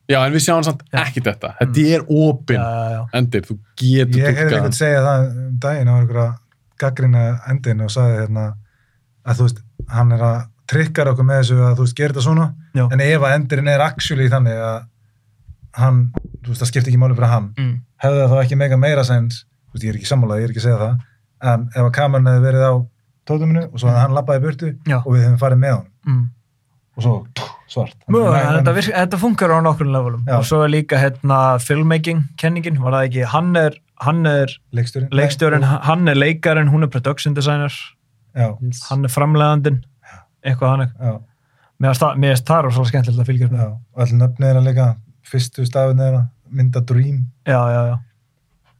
Já, 0.08 0.18
en 0.26 0.34
við 0.34 0.44
sjáum 0.44 0.64
samt 0.66 0.84
Já. 0.90 1.00
ekki 1.06 1.22
þetta. 1.24 1.54
Þetta 1.62 1.88
er 1.94 2.04
opinn 2.04 2.60
Já, 2.60 2.68
já, 2.68 2.92
já. 2.98 3.00
endir. 3.20 3.48
Þú 3.48 3.56
getur 3.80 4.20
Ég 4.20 4.28
hefði 4.28 4.44
túlkað 4.44 4.58
einhvern 4.58 4.76
segja 4.76 5.02
það 5.04 5.26
um 5.28 5.58
daginn 5.64 5.88
á 5.88 5.94
einhverja 5.94 6.28
gaggrina 6.78 7.40
endin 7.50 7.80
og 7.84 7.90
sagði 7.94 8.20
hérna 8.22 8.44
að 9.26 9.36
þú 9.40 9.46
veist, 9.48 9.58
hann 9.92 10.12
er 10.12 10.22
að 10.28 10.38
trikkar 10.68 11.08
okkur 11.12 11.24
með 11.24 11.40
þessu 11.42 11.58
að 11.64 11.76
þú 11.78 11.84
veist, 11.86 11.96
gera 11.96 12.12
þetta 12.14 12.24
svona 12.26 12.46
Já. 12.76 12.84
en 12.92 13.00
ef 13.00 13.22
að 13.24 13.34
endurinn 13.38 13.68
er 13.72 13.80
actually 13.80 14.28
þannig 14.28 14.58
að 14.68 14.78
hann, 15.78 16.00
þú 16.44 16.52
veist, 16.52 16.62
það 16.62 16.70
skiptir 16.72 16.92
ekki 16.92 17.00
máli 17.02 17.16
fyrir 17.18 17.32
hann 17.32 17.50
Mm. 17.58 17.74
hefði 18.02 18.22
það 18.22 18.32
þá 18.32 18.42
ekki 18.44 18.56
mega 18.62 18.76
meira 18.76 19.04
sens 19.04 19.44
þú 19.68 19.74
veist, 19.74 19.84
ég 19.84 19.90
er 19.94 19.98
ekki 20.00 20.10
sammálað, 20.12 20.40
ég 20.40 20.44
er 20.44 20.50
ekki 20.54 20.62
að 20.62 20.68
segja 20.68 20.80
það 20.84 21.52
en 21.52 21.68
ef 21.74 21.82
að 21.84 21.92
kameran 21.98 22.26
hefði 22.32 22.46
verið 22.48 22.64
á 22.68 22.72
tótuminu 23.28 23.62
og 23.72 23.78
svo 23.78 23.88
hefði 23.88 24.00
hann 24.02 24.16
lappaði 24.16 24.42
burtu 24.46 24.72
Já. 24.88 24.98
og 25.04 25.12
við 25.14 25.22
hefum 25.26 25.38
farið 25.38 25.58
með 25.64 25.74
hann 25.76 25.86
Mm. 26.08 26.30
og 26.96 27.02
svo 27.02 27.14
svart 27.68 27.94
Mjög, 28.08 28.24
Þannig 28.32 28.48
að- 28.48 28.56
þetta, 28.58 28.74
virk, 28.74 28.92
þetta 28.96 29.18
funkar 29.20 29.50
á 29.52 29.58
nokkrum 29.60 29.90
levelum. 29.92 30.22
Og 30.32 30.44
svo 30.44 30.62
er 30.64 30.68
líka 30.72 30.96
hérna 30.96 31.58
filmmaking 31.60 32.22
kenningin, 32.38 32.78
var 32.80 32.92
það 32.92 33.08
ekki, 33.10 33.24
hann 33.28 33.56
er, 33.56 33.74
hann 34.00 34.26
er 34.26 34.52
leikstjórin 34.72 35.08
leikstjórin, 35.12 35.64
hann 35.64 36.08
er 36.08 36.14
leikarinn, 36.18 36.68
hún 36.72 36.82
er 36.86 36.90
production 36.92 37.34
designer, 37.34 37.72
já, 38.36 38.52
hann 38.90 39.04
er 39.04 39.12
framleiðandinn, 39.12 39.80
eitthvað 40.44 40.74
hann 40.74 40.80
er. 40.86 40.92
já, 41.00 41.18
Mér 41.78 41.92
finnst 41.94 42.02
það- 42.48 42.64
er 42.66 42.70
svo 42.74 42.84
skemmtilegt 42.88 43.20
að 43.22 43.26
fylgjast 43.28 43.52
með. 43.52 43.78
og 43.94 44.02
allir 44.02 44.18
nöfnið 44.18 44.48
er 44.50 44.56
að 44.58 44.64
leika 44.66 44.86
fyrstu 45.22 45.66
stafin 45.66 46.00
er 46.00 46.12
að 46.18 46.28
mynda 46.50 46.80
Dream 46.84 47.26
Já, 47.46 47.60
já, 47.70 47.82
já. 47.92 47.98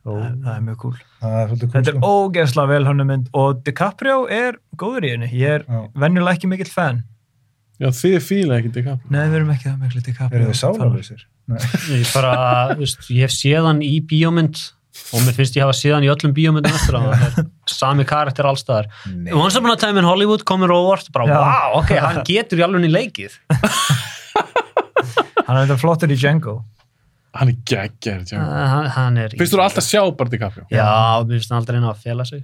Það, 0.09 0.43
það 0.43 0.57
er 0.57 0.61
mjög 0.65 0.77
cool. 0.78 0.97
það 1.20 1.35
er 1.43 1.49
svolítið 1.49 1.70
Þetta 1.77 1.90
er 1.93 1.97
sko. 1.99 2.09
ógeðslega 2.09 2.69
vel 2.69 2.85
hönnu 2.89 3.05
mynd 3.07 3.28
og 3.35 3.62
DiCaprio 3.65 4.27
er 4.31 4.57
góður 4.77 5.05
í 5.05 5.11
henni. 5.12 5.28
Ég 5.36 5.49
er 5.59 5.65
venjulega 5.95 6.35
ekki 6.39 6.49
mikill 6.49 6.70
fan. 6.73 7.03
Já, 7.78 7.89
þið 7.93 8.16
fíla 8.24 8.57
ekki 8.59 8.73
DiCaprio. 8.73 9.11
Nei, 9.11 9.27
við 9.28 9.35
erum 9.36 9.51
ekki 9.53 9.69
það 9.69 9.78
miklu 9.82 10.03
DiCaprio. 10.07 10.39
eru 10.40 10.49
þið 10.51 10.59
sálarlausir? 10.62 11.24
Nei. 11.47 11.59
ég, 12.01 12.15
bara, 12.15 12.32
þú 12.74 12.78
veist, 12.78 12.99
ég 13.11 13.20
hef 13.27 13.31
séð 13.36 13.66
hann 13.69 13.82
í 13.85 14.01
bíómynd 14.01 14.73
og 15.15 15.19
mér 15.25 15.35
finnst 15.39 15.57
ég 15.57 15.62
hafa 15.65 15.73
séð 15.77 15.95
hann 15.97 16.05
í 16.07 16.11
öllum 16.12 16.33
bíómyndum 16.37 16.75
eftir 16.77 16.95
að 16.99 17.03
það 17.09 17.23
er 17.43 17.47
sami 17.73 18.05
karakter 18.09 18.45
allstaðar. 18.51 18.87
Once 19.33 19.57
Upon 19.61 19.73
a 19.73 19.77
Time 19.81 19.99
in 20.03 20.09
Hollywood 20.09 20.43
komur 20.49 20.70
óvart 20.75 21.07
bara, 21.15 21.25
Já. 21.29 21.33
wow, 21.39 21.69
ok, 21.83 21.91
hann 22.05 22.19
getur 22.29 22.59
í 22.61 22.62
alveg 22.66 22.81
í 22.89 22.91
leikið 22.93 23.33
Hann 25.49 25.57
er 25.57 25.62
þetta 25.65 25.79
flottur 25.81 26.11
í 26.12 26.16
Django. 26.20 26.55
Hann 27.39 27.49
er 27.53 27.57
geggjær, 27.69 28.20
já. 28.29 28.39
hann, 28.41 28.87
hann 28.95 29.16
er 29.20 29.29
Finnst 29.37 29.53
þú 29.55 29.59
alltaf 29.62 29.85
sjá 29.85 30.01
bara 30.16 30.31
DiCaprio? 30.33 30.65
já, 30.73 30.87
mér 31.29 31.37
finnst 31.39 31.51
hann 31.53 31.61
aldrei 31.61 31.77
inn 31.79 31.89
að 31.89 32.01
fela 32.05 32.25
sig 32.29 32.43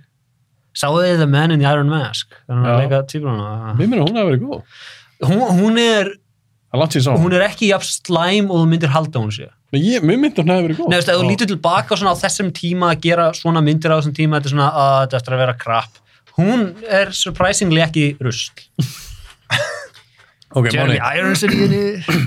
Sáðu 0.77 0.99
þið 1.07 1.17
The 1.23 1.29
Man 1.31 1.51
in 1.55 1.61
the 1.63 1.69
Iron 1.71 1.89
Mask 1.91 2.27
þannig 2.45 2.69
að 2.69 2.77
leika 2.83 2.99
tíbruna 3.09 3.47
Mér 3.79 3.89
meina 3.89 4.05
hún 4.05 4.17
hefur 4.19 4.29
verið 4.29 4.43
góð. 4.45 4.61
hún, 5.25 5.41
hún 5.63 5.75
er 5.81 6.07
sér 6.91 7.17
hún 7.23 7.33
er 7.39 7.43
ekki 7.49 7.67
jafn 7.71 7.89
slæm 7.89 8.47
og 8.53 8.57
þú 8.61 8.65
myndir 8.75 8.91
halda 8.93 9.19
hún 9.25 9.33
sé 9.35 9.47
Nei, 9.49 9.53
ég, 9.81 10.05
mér 10.07 10.21
myndi 10.23 10.43
hún 10.43 10.53
hefur 10.53 10.69
verið 10.69 10.81
góð. 10.81 10.89
Nei, 10.91 10.97
veist, 10.99 11.11
ef 11.13 11.21
þú 11.21 11.29
lítur 11.29 11.51
tilbaka 11.51 11.99
svona 11.99 12.15
á 12.15 12.23
þessum 12.23 12.53
tíma 12.55 12.93
að 12.93 13.05
gera 13.09 13.29
svona 13.37 13.63
myndir 13.65 13.95
á 13.95 13.99
þessum 13.99 14.17
tíma, 14.17 14.39
þetta 14.39 14.51
er 14.51 14.55
svona 14.55 14.71
að 14.85 14.97
þetta 15.03 15.21
eftir 15.21 15.37
að 15.37 15.43
vera 15.45 15.57
crap. 15.65 16.01
Hún 16.35 16.65
er 16.91 17.13
surprisingly 17.15 17.85
ekki 17.85 18.07
rusl. 18.23 18.65
Ok, 20.55 20.69
Jeremy. 20.71 21.01
Irons 21.19 21.43
er 21.43 21.51
í 21.51 21.57
henni. 21.65 21.79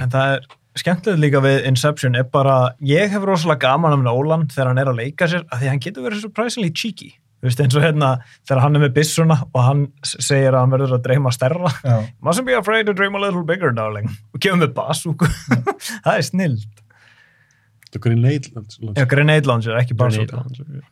En 0.04 0.10
það 0.12 0.34
er 0.34 0.42
skemmtilegt 0.78 1.22
líka 1.24 1.40
við 1.44 1.70
Inception 1.70 2.18
er 2.20 2.26
bara, 2.32 2.58
ég 2.84 3.14
hef 3.14 3.24
rosalega 3.26 3.70
gaman 3.70 3.96
um 3.96 4.04
Nolan 4.06 4.44
þegar 4.52 4.74
hann 4.74 4.82
er 4.82 4.92
að 4.92 5.00
leika 5.00 5.30
sér, 5.32 5.46
af 5.48 5.62
því 5.62 5.70
að 5.70 5.74
hann 5.74 5.84
getur 5.86 6.06
verið 6.06 6.26
surprisingly 6.26 6.74
cheeky. 6.76 7.14
Þú 7.38 7.48
veist, 7.48 7.60
eins 7.62 7.78
og 7.78 7.86
hérna, 7.86 8.10
þegar 8.50 8.64
hann 8.64 8.80
er 8.80 8.84
með 8.84 8.94
byssuna 8.98 9.38
og 9.46 9.60
hann 9.62 9.84
segir 10.04 10.56
að 10.56 10.60
hann 10.64 10.74
verður 10.74 10.96
að 10.98 11.04
dreyma 11.06 11.34
stærra. 11.36 11.72
Mustn't 12.26 12.50
be 12.50 12.58
afraid 12.58 12.90
to 12.90 12.96
dream 12.98 13.16
a 13.16 13.22
little 13.22 13.46
bigger, 13.48 13.72
darling. 13.78 14.10
Og 14.34 14.42
kemur 14.44 14.66
með 14.66 14.74
basúku. 14.76 15.30
það 16.06 16.14
er 16.16 16.26
snill. 16.26 16.58
Það 17.88 18.00
er 18.00 18.04
Green 18.04 18.24
Lake. 18.24 18.52
Já, 18.98 19.06
Grenade 19.10 19.48
Launcher, 19.50 19.78
ekki 19.80 19.96
basúka. 19.98 20.44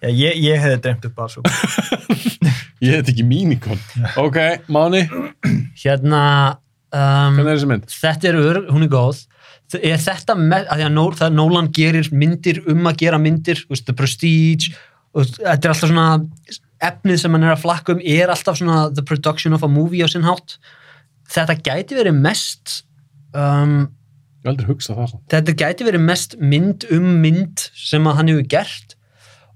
Já, 0.01 0.09
ég, 0.09 0.37
ég 0.39 0.61
hefði 0.63 0.81
dreymt 0.85 1.07
upp 1.09 1.15
basúka. 1.19 1.51
Ég 2.83 2.91
heit 2.91 3.07
ekki 3.09 3.23
Mínikon. 3.23 3.79
Ok, 4.19 4.37
Máni, 4.67 5.05
Hérna, 5.79 6.19
um, 6.91 7.37
hvernig 7.37 7.47
er 7.47 7.55
þessi 7.55 7.69
mynd? 7.69 7.85
þetta 7.89 8.29
er 8.29 8.37
ör, 8.41 8.59
hún 8.67 8.85
er 8.85 8.91
góð. 8.91 9.21
Er 9.79 10.01
þetta 10.01 10.35
með, 10.37 10.67
að 10.69 10.81
því 10.81 10.85
að 10.85 10.93
Nó, 10.93 11.05
það 11.21 11.37
Nolan 11.39 11.69
gerir 11.73 12.09
myndir 12.13 12.59
um 12.69 12.89
að 12.91 12.99
gera 13.01 13.19
myndir, 13.21 13.63
þú 13.63 13.73
veist, 13.73 13.87
The 13.87 13.95
Prestige, 13.97 14.75
og 15.15 15.31
þetta 15.31 15.55
er 15.55 15.71
alltaf 15.71 15.89
svona, 15.89 16.07
efnið 16.85 17.21
sem 17.23 17.37
hann 17.37 17.47
er 17.47 17.55
að 17.55 17.63
flakka 17.63 17.95
um 17.95 18.03
er 18.03 18.33
alltaf 18.33 18.59
svona 18.59 18.81
the 18.93 19.05
production 19.07 19.55
of 19.55 19.63
a 19.65 19.71
movie 19.71 20.03
á 20.03 20.07
sinn 20.11 20.27
hátt. 20.27 20.57
Þetta 21.31 21.57
gæti 21.65 21.97
verið 21.97 22.19
mest, 22.19 22.81
um, 23.33 23.87
Ég 24.45 24.51
aldrei 24.51 24.67
hugsað 24.69 24.99
það. 24.99 25.07
Samt. 25.09 25.23
þetta 25.33 25.55
gæti 25.57 25.87
verið 25.87 26.03
mest 26.05 26.35
mynd 26.37 26.85
um 26.93 27.07
mynd 27.23 27.63
sem 27.73 28.05
að 28.05 28.19
hann 28.19 28.29
hefur 28.29 28.49
gert 28.53 28.93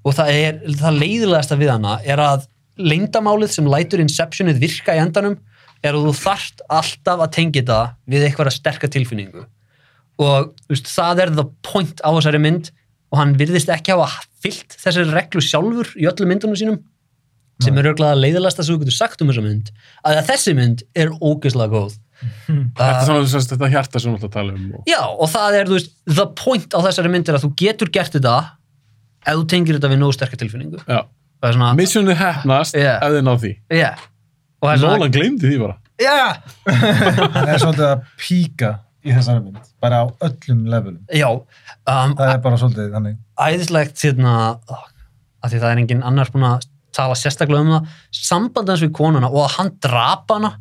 og 0.02 0.16
það 0.18 0.32
er, 0.34 0.58
það 0.80 0.98
leiðilegasta 1.04 1.58
við 1.60 1.70
hana 1.76 2.00
er 2.02 2.24
að 2.24 2.48
leyndamálið 2.80 3.54
sem 3.54 3.70
lætur 3.70 4.02
Inceptionið 4.02 4.62
virka 4.64 4.96
í 4.98 5.04
endanum 5.04 5.38
er 5.86 5.94
að 5.94 6.10
þú 6.10 6.16
þarft 6.24 6.64
alltaf 6.74 7.22
að 7.22 7.34
tengja 7.38 7.66
það 7.68 7.94
við 8.10 8.26
eitthvað 8.26 8.52
sterka 8.56 8.90
tilfinningu. 8.92 9.46
Og 10.20 10.50
veist, 10.72 10.90
það 10.90 11.24
er 11.24 11.34
the 11.38 11.46
point 11.64 12.02
á 12.02 12.10
þessari 12.10 12.42
mynd 12.42 12.72
og 13.14 13.22
hann 13.22 13.38
virðist 13.40 13.70
ekki 13.74 13.94
hafa 13.94 14.10
fyllt 14.42 14.74
þessari 14.74 15.14
reglu 15.14 15.44
sjálfur 15.44 15.94
í 16.00 16.10
öllum 16.10 16.34
myndunum 16.34 16.58
sínum 16.60 16.82
sem 17.64 17.76
er 17.78 17.90
örgulega 17.92 18.18
leiðilegasta 18.18 18.64
sem 18.64 18.76
þú 18.76 18.86
getur 18.86 18.96
sagt 18.96 19.22
um 19.22 19.32
þessa 19.32 19.44
mynd 19.46 19.72
að 20.08 20.22
þessi 20.30 20.56
mynd 20.56 20.84
er 20.98 21.12
ógeðslega 21.20 21.74
góð 21.74 21.98
Þetta 22.20 22.88
er 22.90 23.06
svona 23.08 23.28
sem 23.30 23.40
sagt, 23.42 23.54
þetta 23.56 23.70
hjarta 23.74 24.00
sem 24.04 24.12
við 24.12 24.18
ætlum 24.20 24.30
að 24.30 24.34
tala 24.36 24.54
um. 24.56 24.66
Og... 24.80 24.84
Já, 24.90 25.00
og 25.08 25.30
það 25.32 25.58
er, 25.60 25.70
þú 25.70 25.78
veist, 25.78 25.92
the 26.10 26.26
point 26.44 26.76
á 26.76 26.80
þessari 26.88 27.12
mynd 27.14 27.30
er 27.32 27.38
að 27.40 27.46
þú 27.46 27.52
getur 27.62 27.92
gert 27.96 28.16
þetta 28.18 28.34
ef 29.30 29.38
þú 29.40 29.46
tengir 29.54 29.78
þetta 29.80 29.92
við 29.94 30.02
nógu 30.02 30.16
sterkar 30.18 30.42
tilfinningu. 30.42 30.82
Já. 30.88 31.00
Það 31.40 31.50
er 31.50 31.56
svona, 31.56 31.70
Missionið 31.80 32.18
hefnast 32.20 32.76
Já. 32.76 32.92
ef 33.00 33.14
þið 33.16 33.24
ná 33.30 33.34
því. 33.44 33.52
já. 33.80 33.92
Og 34.60 34.68
það 34.68 34.74
er 34.74 34.82
svona, 34.84 34.98
Nolan 35.00 35.14
gleymdi 35.16 35.48
því 35.54 35.60
bara. 35.62 35.76
já, 36.04 36.16
Það 36.68 37.52
er 37.54 37.62
svolítið 37.64 37.86
að 37.90 38.02
píka 38.20 38.72
í 39.08 39.14
þessari 39.16 39.44
mynd, 39.46 39.70
bara 39.80 40.02
á 40.04 40.06
öllum 40.28 40.66
levelum. 40.74 41.00
já. 41.16 41.30
Um, 41.32 42.16
Það 42.20 42.34
er 42.34 42.42
bara 42.44 42.60
svolítið 42.60 42.90
þannig. 42.98 43.16
æðislegt, 43.40 44.04
hérna, 44.04 44.34
að 45.40 45.54
því 45.54 45.62
það 45.64 45.70
er 45.72 45.82
engin 45.86 46.04
annars 46.10 46.34
búin 46.34 46.48
að 46.50 46.68
tala 47.00 47.16
sérstaklega 47.16 47.64
um 47.64 47.72
það, 47.78 47.88
samband 48.20 48.72
hans 48.74 48.84
við 48.84 48.92
konuna 49.00 49.30
og 49.32 49.44
að 49.46 49.54
hann 49.60 49.72
drapa 49.86 50.40
hana, 50.40 50.52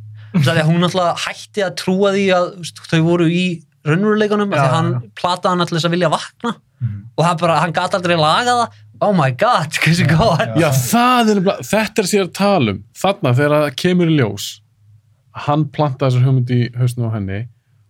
það 0.44 0.54
er 0.56 0.62
að 0.64 0.70
hún 0.72 0.86
alltaf 0.88 1.24
hætti 1.26 1.64
að 1.66 1.74
trúa 1.82 2.12
því 2.14 2.24
að 2.38 2.48
þau 2.90 3.00
voru 3.06 3.26
í 3.30 3.44
raunveruleikunum, 3.88 4.52
af 4.52 4.58
því 4.58 4.66
að 4.68 4.76
hann 4.76 4.90
plataði 5.18 5.52
hann 5.52 5.60
alltaf 5.64 5.76
þess 5.78 5.88
að 5.90 5.94
vilja 5.96 6.10
vakna 6.14 6.54
Mhm. 6.78 6.98
og 7.18 7.24
hann 7.26 7.36
bara, 7.40 7.54
hann 7.58 7.72
gati 7.74 7.96
aldrei 7.98 8.14
laga 8.16 8.52
það 8.54 8.74
oh 9.02 9.12
my 9.14 9.30
god, 9.34 9.70
hversu 9.82 10.04
góð 10.06 10.38
já. 10.38 10.54
Já, 10.62 10.68
það 10.70 11.30
er 11.30 11.34
nefnilega, 11.40 11.64
þetta 11.66 12.02
er 12.04 12.06
sér 12.10 12.22
að 12.28 12.32
tala 12.38 12.70
um. 12.74 12.78
Þarna 12.94 13.32
þegar 13.34 13.54
það 13.64 13.76
kemur 13.82 14.10
í 14.12 14.16
ljós, 14.18 14.46
hann 15.46 15.64
plantaði 15.74 16.12
þessar 16.12 16.26
hugmynd 16.28 16.50
í 16.54 16.60
hausnum 16.78 17.08
á 17.10 17.14
henni 17.16 17.40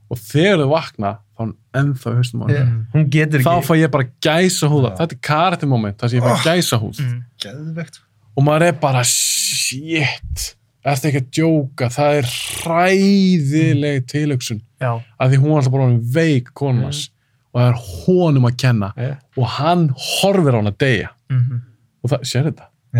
og 0.09 0.19
þegar 0.25 0.63
þau 0.63 0.71
vakna, 0.73 1.11
þá 1.37 1.41
hann 1.45 1.53
ennþá 1.83 2.13
í 2.15 2.17
hausnum 2.23 2.43
á 2.43 2.47
henni. 2.49 2.85
hún 2.95 3.07
getur 3.13 3.45
Þá 3.45 3.53
fæ 3.69 3.73
ég 3.77 3.91
bara 3.93 4.09
gæsa 4.25 4.69
húða. 4.73 4.95
Þetta 4.97 5.13
er 5.19 5.23
karakter 5.29 5.69
moment, 5.69 5.99
það 6.01 6.09
sem 6.09 6.21
ég 6.21 6.25
fæ 6.25 6.49
gæsa 6.49 6.81
húð. 6.81 7.01
Mm. 7.05 7.85
Og 8.39 8.45
maður 8.49 8.67
er 8.69 8.73
bara, 8.81 9.03
shit, 9.05 10.55
ertu 10.87 11.09
ekki 11.09 11.21
að 11.23 11.31
djóka, 11.39 11.89
það 11.93 12.19
er 12.19 12.33
hræðileg 12.33 14.07
tilöksun. 14.11 14.61
Já. 14.79 14.93
að 15.19 15.33
því 15.33 15.39
hún 15.43 15.51
var 15.51 15.59
alltaf 15.59 15.75
bara 15.75 15.89
veik 16.15 16.53
konunars 16.55 17.09
og 17.51 17.59
það 17.59 17.69
er 17.69 17.79
honum 18.07 18.45
að 18.47 18.59
kenna 18.63 18.93
Já. 18.95 19.15
og 19.35 19.47
hann 19.57 19.89
horfir 19.99 20.55
á 20.55 20.59
hann 20.61 20.71
að 20.71 20.79
deyja. 20.85 21.09
Mm 21.33 21.65
og 21.99 22.13
það, 22.13 22.27
sér 22.31 22.49
þetta? 22.51 22.69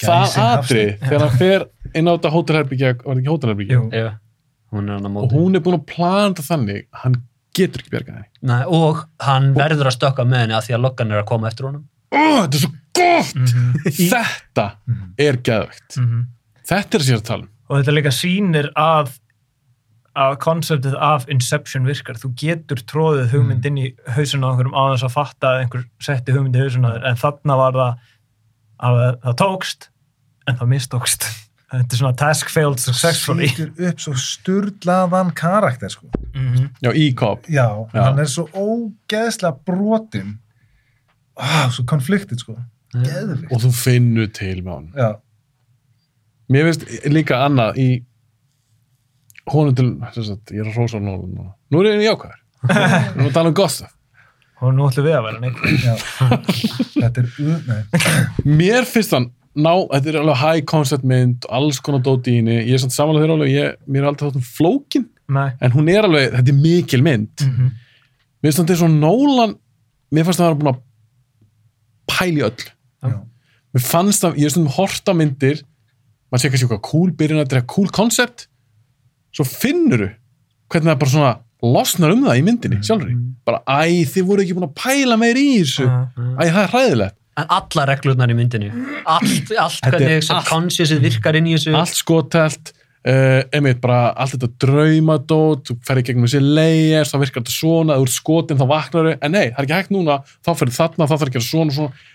Það 0.00 0.36
atri 0.40 0.84
þegar 1.02 1.24
hann 1.26 1.38
fer 1.40 1.64
inn 1.92 2.08
á 2.08 2.12
þetta 2.14 2.30
hótelherbyggja 2.32 2.92
var 2.94 3.02
það 3.04 3.18
ekki 3.20 3.32
hótelherbyggja 3.34 3.80
er 3.90 4.06
að 4.08 4.14
og 4.70 5.34
hún 5.34 5.58
er 5.58 5.64
búin 5.64 5.76
að 5.76 5.88
plana 5.90 6.30
þetta 6.30 6.46
þannig 6.46 6.86
hann 7.02 7.16
getur 7.56 7.82
ekki 7.82 7.92
bjargað 7.92 8.14
henni. 8.20 8.30
Nei, 8.46 8.62
og 8.64 9.02
hann 9.26 9.50
verður 9.56 9.90
að 9.90 9.96
stökka 9.98 10.24
með 10.24 10.44
henni 10.44 10.56
að 10.56 10.68
því 10.68 10.76
að 10.76 10.84
lokkan 10.86 11.12
er 11.12 11.20
að 11.20 11.28
koma 11.32 11.50
eftir 11.50 11.68
honum 11.68 11.84
oh, 12.12 12.42
þetta 12.46 12.54
er 12.54 12.62
svo 12.64 12.72
gott 12.94 13.34
Mhm. 13.36 13.72
þetta 14.10 14.66
er 15.18 15.36
geðvegt 15.46 15.96
Mhm. 16.00 16.22
þetta 16.68 16.94
er 17.00 17.04
sér 17.08 17.18
að 17.20 17.26
tala 17.30 17.42
um 17.42 17.50
og 17.70 17.78
þetta 17.84 17.94
líka 17.94 18.12
sýnir 18.14 18.70
að 18.76 19.18
að 20.20 20.38
konseptið 20.42 20.96
af 20.98 21.28
Inception 21.30 21.84
virkar 21.86 22.16
þú 22.18 22.32
getur 22.34 22.80
tróðið 22.82 23.28
hugmynd 23.30 23.64
inn 23.66 23.76
í 23.78 23.94
hausun 24.10 24.42
á 24.42 24.50
einhverjum 24.50 24.74
þess 24.74 25.04
að 25.06 25.12
fatta 25.14 25.46
að 25.52 25.60
einhver 25.62 25.84
setti 26.02 26.32
hugmynd 26.34 26.56
í 26.58 26.64
hausun 26.64 26.84
á 26.84 26.90
þér 26.96 27.06
en 27.12 27.20
þarna 27.22 27.56
var 27.60 27.72
það 27.78 27.94
að 28.80 29.20
það 29.22 29.36
tókst 29.44 29.88
en 30.48 30.56
það 30.58 30.68
mistókst 30.74 31.28
þetta 31.70 31.94
er 31.94 32.00
svona 32.02 32.16
task 32.18 32.50
failed 32.50 32.80
successfully 32.82 33.46
Sýtur 33.54 33.70
upp 33.88 34.00
svo 34.02 34.14
sturlaðan 34.18 35.30
karakter, 35.38 35.88
sko. 35.94 36.10
Mhm. 36.34 36.70
já, 36.82 36.90
E-Cop 36.90 37.46
Já, 37.46 37.68
Já. 37.94 38.02
hann 38.02 38.18
er 38.18 38.24
svo 38.26 38.48
ógeðslega 38.50 39.54
brotin. 39.64 40.38
Ah, 41.36 41.68
svo 41.70 41.84
konfliktið, 41.88 42.38
sko. 42.42 42.56
Geðvikt. 42.92 43.52
og 43.54 43.60
þú 43.62 43.70
finnur 43.72 44.26
til 44.34 44.62
með 44.66 44.72
hann 44.74 44.88
Já, 44.98 45.10
mér 46.50 46.64
finnst 46.70 46.86
líka 47.06 47.36
annað 47.46 47.76
í 47.78 47.88
honum 49.50 49.74
til 49.78 49.88
sem 50.14 50.24
sagt, 50.26 50.50
ég 50.54 50.62
er 50.64 50.70
að 50.70 51.00
Nolan 51.00 51.30
núna 51.30 51.52
nú 51.70 51.80
er 51.84 51.92
ég 51.94 52.04
jákvæður 52.08 52.38
við 52.70 52.76
erum 52.76 53.28
að 53.30 53.34
tala 53.36 53.48
um 53.52 53.56
gott 53.56 53.70
stuff. 53.76 53.94
og 54.60 54.74
nú 54.76 54.88
ætlum 54.90 55.06
við 55.06 55.14
að 55.16 55.24
vera. 55.24 55.38
Þetta 57.00 57.22
er, 57.22 57.28
u- 57.40 57.62
nei. 57.70 57.78
mér 58.60 58.84
finnst 58.90 59.14
hann 59.16 59.30
ná, 59.56 59.72
þetta 59.94 60.10
er 60.12 60.18
alveg 60.20 60.38
high 60.42 60.66
concept 60.68 61.06
mynd 61.08 61.46
og 61.48 61.54
alls 61.60 61.80
konar 61.86 62.02
dóti 62.06 62.34
í 62.34 62.42
henni 62.42 62.58
ég 62.66 62.74
er 62.76 62.82
samt 62.82 62.94
samanlega 62.94 63.24
þeirra 63.24 63.38
alveg, 63.38 63.54
ég, 63.54 63.78
mér 63.86 64.02
er 64.04 64.10
aldrei 64.10 64.28
þátt 64.28 64.42
um 64.42 64.46
flókin 64.50 65.06
Nei. 65.30 65.48
en 65.62 65.74
hún 65.78 65.88
er 65.94 66.06
alveg, 66.10 66.28
þetta 66.36 66.52
er 66.54 66.60
mikil 66.66 67.02
mynd 67.06 67.46
Mhm. 67.46 67.70
mér 68.42 68.50
finnst 68.50 68.60
hann 68.62 68.70
til 68.70 68.80
svo 68.82 68.90
Nolan 68.92 69.56
mér 70.12 70.26
fannst 70.28 70.42
það 70.42 70.46
að 70.46 70.52
vera 70.52 70.60
búin 70.60 70.74
að 70.74 70.82
pæli 72.10 72.44
öll 72.46 72.64
Já. 73.04 73.16
mér 73.74 73.84
fannst 73.86 74.24
það, 74.24 74.38
ég 74.40 74.48
er 74.50 74.54
stundum 74.54 74.72
hort 74.76 75.08
á 75.10 75.14
myndir 75.16 75.62
maður 76.30 76.42
sé 76.44 76.50
kannski 76.52 76.66
eitthvað 76.68 76.84
cool 76.90 77.12
byrjun 77.20 77.42
að 77.44 77.56
er 77.60 77.66
cool 77.70 77.88
concept 77.94 78.46
svo 79.34 79.46
finnuru 79.46 80.10
hvernig 80.70 80.90
það 80.92 81.00
bara 81.04 81.14
svona 81.14 81.32
losnar 81.60 82.12
um 82.14 82.22
það 82.26 82.38
í 82.40 82.44
myndinni 82.46 82.78
sjálfur 82.86 83.14
bara 83.46 83.62
æ, 83.66 84.04
þið 84.10 84.26
voru 84.28 84.44
ekki 84.44 84.54
búin 84.58 84.68
að 84.68 84.76
pæla 84.80 85.16
meir 85.20 85.36
í 85.40 85.48
þessu 85.62 85.86
Mhm. 85.88 86.36
æ, 86.38 86.44
það 86.50 86.62
er 86.64 86.74
hræðilegt 86.74 87.16
En 87.40 87.46
alla 87.56 87.84
reglurnar 87.88 88.28
í 88.32 88.34
myndinni 88.36 88.68
allt, 89.06 89.52
allt 89.56 89.84
er 89.86 89.90
hvernig 89.94 90.16
allt. 90.18 90.26
subconsciousið 90.28 91.00
virkar 91.06 91.36
inn 91.38 91.46
í 91.46 91.54
þessu 91.56 91.74
allt 91.78 91.94
skotelt 91.96 92.72
uh, 93.08 93.40
einmitt 93.56 93.80
bara 93.80 94.10
allt 94.12 94.34
þetta 94.36 94.50
draumadót 94.66 95.66
þú 95.70 95.76
ferði 95.86 96.06
gegnum 96.10 96.26
þessi 96.28 96.40
layers, 96.44 97.12
þá 97.14 97.18
virkar 97.22 97.42
þetta 97.44 97.54
svona 97.56 97.96
þú 98.00 98.06
ert 98.08 98.16
skotin 98.16 98.60
þá 98.60 98.66
vaknar 98.70 99.08
þau, 99.10 99.18
en 99.20 99.32
nei, 99.36 99.46
það 99.50 99.58
er 99.58 99.68
ekki 99.68 99.78
hægt 99.78 99.92
núna 99.94 100.18
þá 100.44 100.50
ferði 100.60 100.76
þarna, 100.80 101.06
þá 101.10 101.14
ferði 101.16 101.30
að 101.30 101.36
gera 101.38 101.48
svona 101.50 101.76
svona 101.78 102.08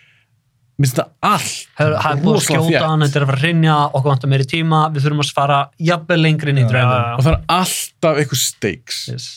minnst 0.76 0.98
þetta 0.98 1.08
allt 1.24 1.52
Það 1.78 1.88
er- 1.88 1.98
það 2.04 2.12
er 2.18 2.22
búið 2.26 2.38
að 2.38 2.46
skjóta 2.50 2.84
hann, 2.90 3.04
þetta 3.06 3.20
er 3.20 3.24
að 3.26 3.30
fara 3.32 3.40
að 3.40 3.46
rinja, 3.48 3.76
okkur 3.96 4.12
vantar 4.12 4.30
meiri 4.34 4.48
tíma, 4.52 4.80
við 4.92 5.06
þurfum 5.06 5.24
að 5.24 5.34
fara 5.38 5.60
jafnvel 5.80 6.18
lengri 6.22 6.52
inn 6.52 6.60
í 6.60 6.68
draumum. 6.68 7.06
og 7.16 7.24
það 7.24 7.32
er 7.34 7.42
alltaf 7.60 8.20
eitthvað 8.22 8.42
stakes 8.44 8.98
Yes. 9.12 9.28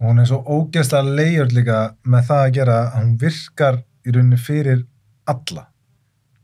Og 0.00 0.10
hún 0.10 0.20
er 0.20 0.26
svo 0.28 0.38
ógeðslega 0.44 1.14
leiður 1.16 1.52
líka 1.54 1.78
með 2.04 2.24
það 2.28 2.40
að 2.44 2.52
gera 2.58 2.78
að 2.84 2.96
hún 2.98 3.12
virkar 3.18 3.76
í 4.04 4.12
rauninni 4.14 4.38
fyrir 4.38 4.80
alla 5.26 5.66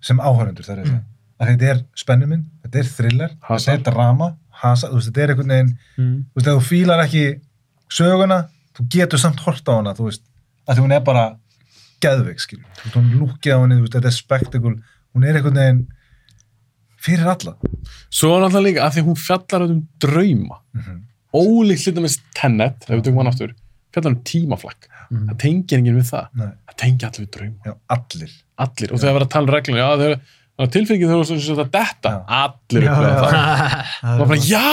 sem 0.01 0.19
áhörundur 0.23 0.65
þar 0.65 0.79
er 0.81 0.85
það. 0.87 1.01
Að 1.41 1.49
þetta 1.51 1.67
er 1.73 1.81
spennuminn, 1.97 2.45
þetta 2.65 2.79
er 2.83 2.89
thriller, 2.95 3.31
Hasar. 3.43 3.75
þetta 3.77 3.91
er 3.91 3.95
drama, 3.95 4.29
hasa, 4.63 4.89
þú 4.91 4.99
veist, 5.01 5.11
þetta 5.11 5.23
er 5.25 5.33
einhvern 5.35 5.53
veginn, 5.55 5.71
Mm. 5.99 6.17
þú 6.31 6.41
veist, 6.41 6.49
ef 6.49 6.57
þú 6.59 6.67
fílar 6.71 7.05
ekki 7.05 7.25
söguna, 7.91 8.39
þú 8.77 8.89
getur 8.97 9.19
samt 9.23 9.41
hort 9.47 9.65
á 9.69 9.73
hana, 9.77 9.95
þú 9.95 10.09
veist, 10.11 10.23
að 10.69 10.77
því 10.77 10.83
hún 10.87 10.93
er 10.97 11.01
bara 11.07 11.25
geðveik, 12.01 12.41
skilur. 12.41 12.65
Þú 12.77 12.85
veist, 12.85 12.97
hún 12.97 13.11
lúkið 13.21 13.55
á 13.57 13.59
henni, 13.61 13.77
þú 13.81 13.85
veist, 13.87 13.97
þetta 13.99 14.11
er 14.13 14.19
spektakul, 14.21 14.75
hún 15.15 15.25
er 15.27 15.35
einhvern 15.41 15.59
veginn 15.61 15.87
fyrir 17.01 17.27
alla. 17.33 17.55
svo 18.13 18.35
er 18.37 18.43
alltaf 18.45 18.63
líka 18.65 18.83
að 18.85 18.97
því 18.99 19.03
hún 19.07 19.17
fjallar 19.17 19.63
um 19.71 19.89
drauma 19.99 20.59
Mhm. 20.75 20.99
ólíkt 21.35 21.87
hlutum 21.87 22.05
með 22.05 22.19
Tenet, 22.35 22.83
ef 22.83 22.89
við 22.91 23.05
tökum 23.05 23.17
hann 23.25 23.33
aftur 23.33 23.55
fjallar 23.93 24.13
um 24.17 24.23
tímaflakk, 24.23 24.89
það 25.11 25.39
tengir 25.39 25.79
enginn 25.79 25.97
við 25.97 26.11
það 26.11 26.29
Nei, 26.35 26.47
það 26.69 26.77
tengir 26.77 27.07
allir 27.09 27.27
við 27.27 27.31
drauma, 27.37 27.57
já, 27.65 27.75
allir. 27.97 28.33
allir 28.59 28.93
og 28.93 28.99
þegar 29.01 29.15
verður 29.17 29.27
að 29.27 29.31
tala 29.31 29.49
um 29.49 29.55
reglum, 29.55 29.77
já, 29.81 30.21
þegar 30.61 30.73
tilfengið 30.77 31.09
þegar 31.11 31.29
þú 31.31 31.37
veist 31.39 31.63
að 31.65 31.71
detta, 31.75 32.11
allir 32.41 32.87
upplega 32.91 33.15
það 34.01 34.19
bara, 34.21 34.41
já, 34.45 34.67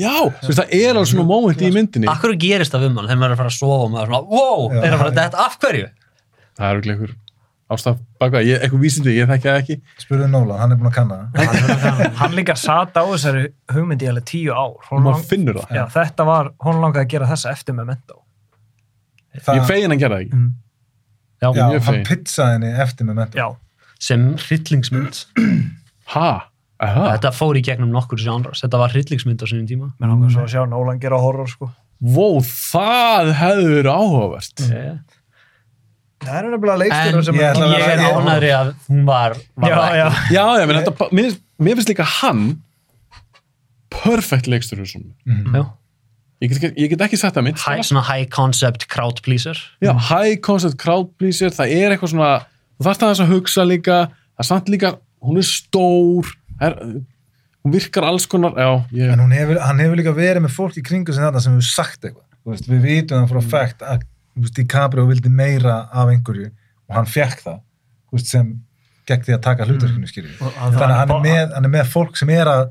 já, 0.00 0.14
þú 0.40 0.48
veist, 0.48 0.60
það 0.62 0.72
er 0.78 0.94
alveg 0.94 1.10
svona 1.10 1.26
moment 1.28 1.60
í 1.60 1.70
myndinni. 1.74 2.08
Akkur 2.10 2.32
gerist 2.40 2.72
það 2.74 2.86
við 2.86 2.94
mann? 2.96 3.10
Þegar 3.10 3.20
maður 3.20 3.34
er 3.34 3.36
að 3.36 3.42
fara 3.42 3.52
að 3.52 3.58
sofa 3.58 3.76
og 3.84 3.92
maður 3.92 4.06
er 4.06 4.14
svona, 4.14 4.24
wow, 4.32 4.64
Já. 4.72 4.80
er 4.88 4.96
að 4.96 5.02
fara 5.04 5.12
að 5.12 5.20
detta, 5.20 5.44
af 5.44 5.58
hverju? 5.60 5.90
það 6.54 6.64
er 6.64 6.74
örugglega 6.78 6.96
einhver 6.96 7.14
ástaf 7.74 7.96
baka, 8.20 8.40
ég, 8.44 8.60
eitthvað 8.62 8.82
vísindi, 8.84 9.14
ég 9.16 9.28
þekki 9.30 9.48
það 9.50 9.60
ekki. 9.62 9.76
Spurðu 10.04 10.26
Nólan, 10.30 10.58
hann 10.60 10.74
er 10.74 10.78
búin 10.78 10.90
að 10.90 10.96
kanna 10.98 11.16
það. 11.34 12.02
hann 12.20 12.34
líka 12.36 12.54
sat 12.60 12.92
á 12.94 13.02
þessari 13.08 13.46
hugmynd 13.72 14.04
í 14.04 14.08
alveg 14.10 14.26
tíu 14.28 14.52
ár. 14.54 14.76
Lang- 14.92 15.24
finnur 15.26 15.58
það, 15.62 15.72
já, 15.80 15.84
þetta 15.96 16.26
var, 16.28 16.50
hún 16.62 16.78
langaði 16.84 17.02
að 17.06 17.10
gera 17.16 17.30
þessa 17.32 17.54
eftir 17.56 17.74
Memento. 17.78 18.20
Það- 19.40 19.58
ég 19.58 19.66
fegin 19.72 19.96
að 19.96 20.04
gera 20.04 20.18
það 20.20 20.26
ekki. 20.26 20.38
Mm. 20.38 20.52
Já, 21.42 21.48
Já, 21.56 21.64
hann 21.88 22.02
pizzaði 22.06 22.52
henni 22.58 22.70
eftir 22.84 23.08
með 23.08 23.18
mentum. 23.22 23.40
Sem 24.04 24.26
hryllingsmynd. 24.42 25.22
ha, 26.14 26.28
aha, 26.84 27.04
Þetta 27.14 27.32
fór 27.36 27.56
í 27.56 27.62
gegnum 27.64 27.92
nokkur 27.94 28.20
genres. 28.20 28.60
Þetta 28.64 28.80
var 28.82 28.92
hryllingsmynd 28.92 29.40
á 29.40 29.46
sinni 29.48 29.68
tíma. 29.70 29.92
menn 30.00 30.10
langar 30.12 30.32
svo 30.34 30.44
að 30.44 30.52
sjá 30.54 30.64
Nolan 30.68 31.00
gera 31.02 31.20
horror 31.22 31.48
sko 31.48 31.70
wow, 32.04 32.40
það 32.44 33.30
hefði 33.38 33.68
verið 33.78 33.92
áhugavert 33.94 34.64
Yeah. 34.68 34.96
það 36.24 36.34
er 36.40 36.48
nefnilega 36.50 36.74
En 36.74 36.80
leikstjóra 36.82 37.22
sem 37.24 37.38
ég 37.38 37.46
að 37.54 37.72
ég 37.72 37.86
er 37.94 38.02
ánæðri 38.18 38.50
að 38.58 38.68
hún 38.88 39.04
var, 39.08 39.36
var 39.56 39.70
já, 39.70 39.78
já, 39.96 40.06
já, 40.34 40.44
já, 40.58 40.66
menn 40.68 40.80
þetta, 40.82 41.08
mér, 41.16 41.36
mér 41.64 41.78
finnst 41.78 41.92
líka 41.94 42.06
hann 42.18 42.42
perfect 43.94 44.46
leikstur. 44.50 44.82
Mhm. 45.24 45.54
Já. 45.54 45.64
ég 46.42 46.48
get, 46.50 46.58
ekki- 46.60 46.76
ég 46.82 46.88
get 46.90 47.00
ekki 47.06 47.16
sagt 47.16 47.36
það 47.38 47.44
mitt 47.44 47.58
High, 47.62 47.80
svona 47.86 48.02
high 48.04 48.26
concept 48.28 48.88
crowd 48.88 49.22
pleaser. 49.22 49.56
já, 49.80 49.92
high 50.10 50.36
concept 50.42 50.76
crowd 50.78 51.16
pleaser 51.18 51.48
það 51.54 51.72
er 51.72 51.94
eitthvað 51.96 52.10
svona, 52.12 52.44
þú 52.78 52.86
þarft 52.88 53.02
aðeins 53.06 53.20
að 53.24 53.32
hugsa 53.34 53.64
líka, 53.68 53.98
það 54.34 54.44
er 54.44 54.48
samt 54.50 54.68
líka 54.72 54.94
hún 55.24 55.38
er 55.40 55.46
stór 55.48 56.26
er, 56.60 56.74
hún 57.64 57.72
virkar 57.74 58.04
alls 58.04 58.26
konar, 58.26 58.52
já, 58.58 58.70
ég 58.92 59.12
En 59.14 59.20
hún 59.24 59.32
hefur, 59.32 59.58
hann 59.62 59.78
hefur 59.80 59.96
líka 60.00 60.12
verið 60.16 60.42
með 60.44 60.52
fólk 60.56 60.76
í 60.76 60.82
kringu 60.84 61.12
sem 61.14 61.24
þetta 61.24 61.40
sem 61.40 61.54
hefur 61.56 61.70
sagt 61.70 62.04
eitthvað. 62.04 62.26
Þú 62.44 62.50
Veist, 62.52 62.66
við 62.68 62.80
vitum 62.84 63.22
það 63.22 63.30
frá 63.32 63.40
Mm. 63.40 63.50
fækt 63.54 63.82
að 63.88 64.02
þú 64.34 64.42
veist, 64.44 64.54
DiCaprio 64.58 65.06
vildi 65.08 65.30
meira 65.30 65.88
af 65.92 66.08
einhverju 66.12 66.50
og 66.88 66.94
hann 66.98 67.06
fekk 67.08 67.38
það 67.46 67.60
þú 68.10 68.18
veist, 68.18 68.26
sem 68.28 68.50
gegn 69.06 69.22
því 69.24 69.32
að 69.34 69.42
taka 69.42 69.64
hlutverkinu 69.64 70.04
mm. 70.04 70.40
Og 70.44 70.52
hann- 70.58 70.72
þannig 70.74 70.94
að 70.94 70.98
hann 70.98 71.10
er, 71.10 71.14
hann- 71.14 71.22
með, 71.24 71.54
hann 71.54 71.64
er 71.64 71.72
með 71.78 71.86
fólk 71.94 72.16
sem 72.16 72.30
er 72.30 72.46
að 72.46 72.70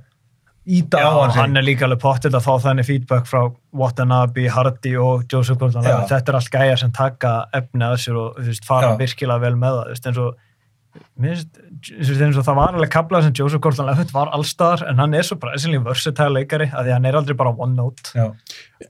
íta 0.64 1.04
á 1.04 1.12
hann, 1.12 1.34
hann 1.36 1.60
er 1.60 1.66
líka 1.66 1.84
alveg 1.88 2.00
pottitt 2.04 2.36
að 2.36 2.46
fá 2.46 2.54
þannig 2.64 2.86
feedback 2.88 3.26
frá 3.28 3.42
Watanabe, 3.76 4.46
Hardy 4.52 4.94
og 5.00 5.24
Joseph 5.32 5.60
Gordon. 5.60 5.84
Þetta 5.84 6.32
er 6.32 6.36
allt 6.40 6.54
gæjar 6.54 6.80
sem 6.80 6.92
taka 6.96 7.32
efni 7.56 7.86
að 7.88 7.98
sér 8.06 8.16
og 8.22 8.28
veist, 8.40 8.66
fara 8.68 8.90
Já. 8.94 8.98
virkilega 9.02 9.44
vel 9.44 9.56
með 9.60 9.74
það 9.78 9.88
veist, 9.92 10.06
eins 10.08 10.20
og 12.40 12.46
það 12.46 12.60
var 12.60 12.72
alveg 12.78 12.92
kablað 12.94 13.24
sem 13.28 13.36
Joseph 13.36 13.64
Gordon 13.64 13.90
Levitt 13.90 14.16
var 14.16 14.28
allstaðar 14.36 14.82
en 14.92 14.98
hann 15.04 15.16
er 15.18 15.26
svo 15.28 15.36
pressinlega 15.42 15.88
versatile 15.88 16.36
leikari 16.38 16.68
að 16.72 16.82
því 16.88 16.92
hann 16.96 17.08
er 17.10 17.16
aldrei 17.20 17.36
bara 17.40 17.52
one 17.52 17.76
note. 17.76 18.02
Já, 18.16 18.26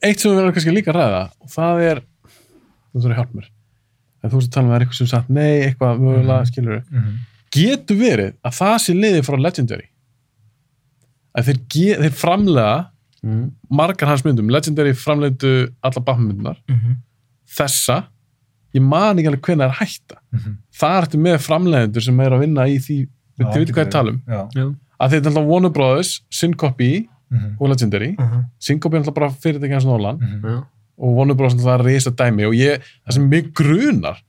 eitt 0.02 0.20
sem 0.22 0.30
við 0.30 0.38
verðum 0.42 0.56
kannski 0.58 0.76
líka 0.76 0.90
að 0.94 1.00
ræða 1.00 1.24
og 1.42 1.48
það 1.56 1.76
er, 1.88 1.98
þú 2.92 2.98
þurfum 3.00 3.16
að 3.16 3.20
hjálpa 3.22 3.36
mér. 3.40 3.48
En 4.24 4.30
þú 4.32 4.38
veist 4.40 4.50
að 4.52 4.56
tala 4.58 4.64
um 4.64 4.70
að 4.70 4.74
það 4.74 4.78
er 4.78 4.84
eitthvað 4.86 5.00
sem 5.00 5.12
sagt 5.14 5.30
nei, 5.34 5.56
eitthvað 5.64 5.94
mögulega, 6.04 6.50
skilur 6.52 6.80
mhm. 6.84 7.12
getur 7.56 7.98
verið 8.00 8.32
að 8.44 8.54
það 8.60 8.76
sé 8.84 8.92
liðið 9.00 9.28
frá 9.28 9.38
Legendary 9.40 9.88
að 11.34 11.50
þeir, 11.50 11.62
þeir 12.04 12.18
framlega 12.18 12.90
margar 13.72 14.10
hans 14.12 14.24
myndum, 14.26 14.50
Legendary 14.52 14.94
framleitu 14.98 15.54
alla 15.86 16.02
Batman-myndunar, 16.04 16.58
þessa 17.48 18.04
ég 18.74 18.84
man 18.84 19.20
ekki 19.20 19.30
alveg 19.30 19.48
hvernig 19.48 19.64
það 19.64 19.70
er 19.70 19.74
að 19.74 19.80
hætta. 19.82 20.20
Mhm. 20.34 20.58
það 20.74 21.00
ertu 21.02 21.20
með 21.22 21.38
framleiðendur 21.48 22.04
sem 22.04 22.20
er 22.20 22.36
að 22.36 22.44
vinna 22.44 22.68
í 22.68 22.78
því, 22.82 22.98
Já, 23.40 23.46
þið 23.46 23.60
veitir 23.60 23.74
hvað 23.74 23.86
ég 23.86 23.92
tala 23.92 24.12
um. 24.12 24.22
Já, 24.28 24.66
að 25.00 25.10
þeir 25.10 25.20
er 25.22 25.30
alltaf 25.30 25.48
Warner 25.50 25.70
Brothers, 25.70 26.12
Syncopy 26.30 27.08
mhm, 27.32 27.56
og 27.60 27.70
Legendary, 27.70 28.16
Syncopy 28.60 28.98
er 28.98 29.04
alltaf 29.04 29.16
bara 29.18 29.30
fyrirtæki 29.30 29.74
hans 29.74 29.86
Nolan. 29.86 30.20
Mhm. 30.20 30.64
Og 30.98 31.16
Warner 31.18 31.36
það 31.36 31.80
er 31.80 31.86
reysa 31.86 32.12
dæmi. 32.12 32.46
Og 32.46 32.54
ég, 32.54 32.82
það 33.06 33.14
sem 33.14 33.30
mig 33.30 33.54
grunar 33.54 34.22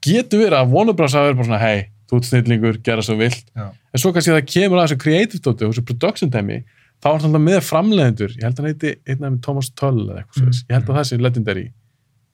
getur 0.00 0.44
verið 0.44 0.58
að 0.58 0.70
Warner 0.72 0.94
Bros. 0.94 1.12
hafa 1.12 1.28
verið 1.28 1.36
bara 1.36 1.48
svona 1.48 1.60
hei, 1.60 1.88
þú 2.08 2.18
ert 2.18 2.28
snillingur, 2.28 2.80
gera 2.84 3.04
svo 3.04 3.18
vilt. 3.18 3.46
Já. 3.54 3.68
en 3.68 4.02
svo 4.02 4.12
kannski 4.14 4.34
það 4.34 4.48
kemur 4.52 4.80
að 4.80 4.86
þessu 4.86 5.00
creative 5.04 5.42
dóti 5.44 5.66
og 5.66 5.74
þessu 5.74 5.84
production 5.90 6.32
dæmi, 6.32 6.62
þá 7.02 7.10
er 7.12 7.24
það 7.24 7.38
með 7.44 7.60
framleiðendur, 7.66 8.34
ég 8.36 8.46
held 8.46 8.56
að 8.56 8.64
hann 8.64 8.72
heiti 8.72 8.94
einn 9.04 9.22
af 9.22 9.34
með 9.34 9.42
Thomas 9.46 9.70
Tull 9.78 10.02
eða 10.06 10.22
eitthvað 10.22 10.48
mm. 10.48 10.58
ég 10.64 10.76
held 10.78 10.88
að 10.88 10.98
það 10.98 11.08
sé 11.10 11.20
legendary 11.20 11.66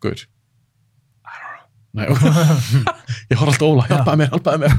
guður 0.04 0.24
Nei, 1.94 2.08
ég 3.30 3.38
horf 3.38 3.52
alltaf 3.52 3.68
óla, 3.68 3.84
hjálpaði 3.86 4.18
mér, 4.18 4.32
hjálpaði 4.32 4.64
mér. 4.64 4.72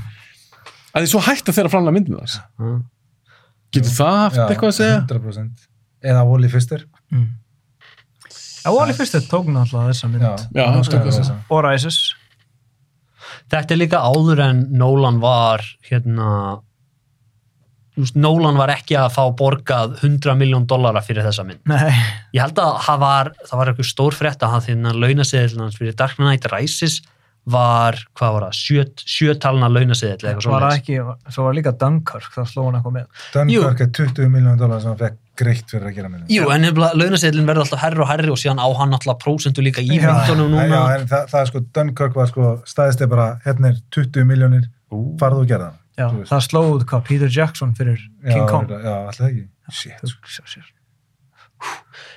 Að 0.92 1.06
því 1.06 1.12
svo 1.14 1.22
hægt 1.24 1.48
að 1.48 1.56
þeirra 1.56 1.72
framlega 1.72 1.96
myndinu 1.96 2.20
þess 2.20 2.42
Já. 2.42 2.74
getur 3.78 3.94
það 3.96 4.18
haft 4.20 4.40
Já, 4.40 4.44
eitthvað 4.50 4.72
að 4.74 4.78
segja? 4.82 4.98
100% 5.06 5.70
Eða 6.06 6.26
Wally 6.28 6.50
Fister. 6.52 6.84
Já, 8.66 8.70
Wally 8.74 8.94
Fyrst 8.98 9.18
tók 9.30 9.48
náttúrulega 9.50 9.94
þessa 9.94 10.08
mynd. 10.10 10.24
Já, 10.26 10.66
Já, 10.66 11.36
og 11.50 11.60
Rises 11.66 12.00
þetta 13.54 13.76
er 13.76 13.82
líka 13.82 14.04
áður 14.06 14.44
en 14.46 14.64
Nolan 14.80 15.20
var 15.24 15.66
hérna 15.90 16.62
Nolan 18.20 18.58
var 18.60 18.74
ekki 18.74 18.98
að 19.00 19.14
fá 19.16 19.22
borgað 19.40 19.94
100 20.02 20.34
miljón 20.36 20.66
dollara 20.68 21.00
fyrir 21.04 21.24
þessa 21.24 21.46
mynd. 21.48 21.62
Nei, 21.70 21.94
ég 22.36 22.44
held 22.44 22.60
að 22.60 22.80
það 22.84 23.04
var, 23.06 23.30
það 23.48 23.60
var 23.62 23.72
eitthvað 23.72 23.88
stór 23.88 24.18
frétt 24.18 24.44
að 24.44 24.52
hann 24.52 24.66
þinn 24.66 24.90
að 24.90 25.00
launaseðil 25.04 25.62
hans 25.62 25.78
fyrir 25.80 25.96
Dark 25.96 26.20
Knight 26.20 26.50
Rises 26.52 26.98
var, 27.56 27.96
hvað 28.18 28.36
var 28.36 28.48
það, 28.48 28.58
sjö, 28.60 28.84
sjötalna 29.16 29.70
launaseðil 29.72 30.18
eða 30.18 30.34
eitthvað 30.34 30.56
var 30.58 30.66
það 30.66 30.74
svona 30.74 30.82
ekki, 30.82 31.32
svo 31.38 31.46
var 31.46 31.56
líka 31.56 31.76
Dunkirk, 31.86 32.32
það 32.36 32.50
sló 32.52 32.66
hann 32.66 32.80
eitthvað 32.80 32.98
með. 32.98 33.24
Dunkirk 33.38 33.86
er 33.86 33.92
20 34.02 34.34
miljónum 34.34 34.60
dólar 34.60 34.84
sem 34.84 34.92
hann 34.92 35.02
fekk 35.06 35.20
greitt 35.40 35.72
fyrir 35.72 35.90
að 35.90 35.98
gera 36.00 36.12
myndin. 36.12 36.30
Jú, 36.32 36.50
en 36.54 36.68
launaseðilin 37.00 37.48
verður 37.50 37.66
alltaf 37.66 37.82
herri 37.84 38.04
og 38.04 38.10
herri 38.10 38.32
og 38.34 38.40
síðan 38.42 38.62
á 38.62 38.68
hann 38.80 38.96
alltaf 38.98 39.20
prósentu 39.24 39.64
líka 39.66 39.84
í 39.84 39.98
Já. 39.98 40.08
myndunum 40.10 40.56
Já, 40.56 40.66
núna 40.66 40.84
en 40.96 41.08
það, 41.12 41.26
það 41.32 41.40
er 41.42 41.50
sko, 41.52 41.64
Dunkirk 41.78 42.20
var 42.20 42.32
sko, 42.32 42.52
staðist 42.70 43.04
er 43.04 43.12
bara, 43.12 43.28
hérna 43.46 43.74
er 43.74 43.82
20 43.96 44.30
miljónir, 44.30 44.70
farðu 45.22 45.44
og 45.44 45.52
gera 45.52 45.72
það. 45.72 45.82
Já, 45.96 46.08
það 46.32 46.46
sló 46.50 46.64
út 46.74 46.88
hvað, 46.90 47.04
Peter 47.08 47.32
Jackson 47.32 47.76
fyrir 47.78 48.00
King 48.26 48.42
já, 48.44 48.48
Kong. 48.52 48.72
Já, 48.72 48.96
alltaf 49.06 49.30
ekki. 49.30 49.46
Shit. 49.72 50.72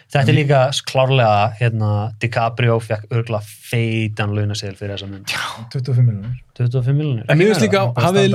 Þetta 0.09 0.25
er 0.25 0.37
líka 0.37 0.61
klárlega, 0.89 1.49
hérna, 1.61 1.93
DiCaprio 2.21 2.79
fekk 2.83 3.11
örgulega 3.13 3.58
feitan 3.69 4.33
launaseðil 4.37 4.77
fyrir 4.79 4.95
þessa 4.97 5.09
mynd. 5.11 5.33
25 5.75 6.05
miljónir. 6.07 6.35
25 6.59 6.97
miljonir 6.97 7.25
En 7.29 7.39
mér 7.39 7.51
finnst 7.53 7.65
líka, 7.67 7.83
hafið 7.95 8.29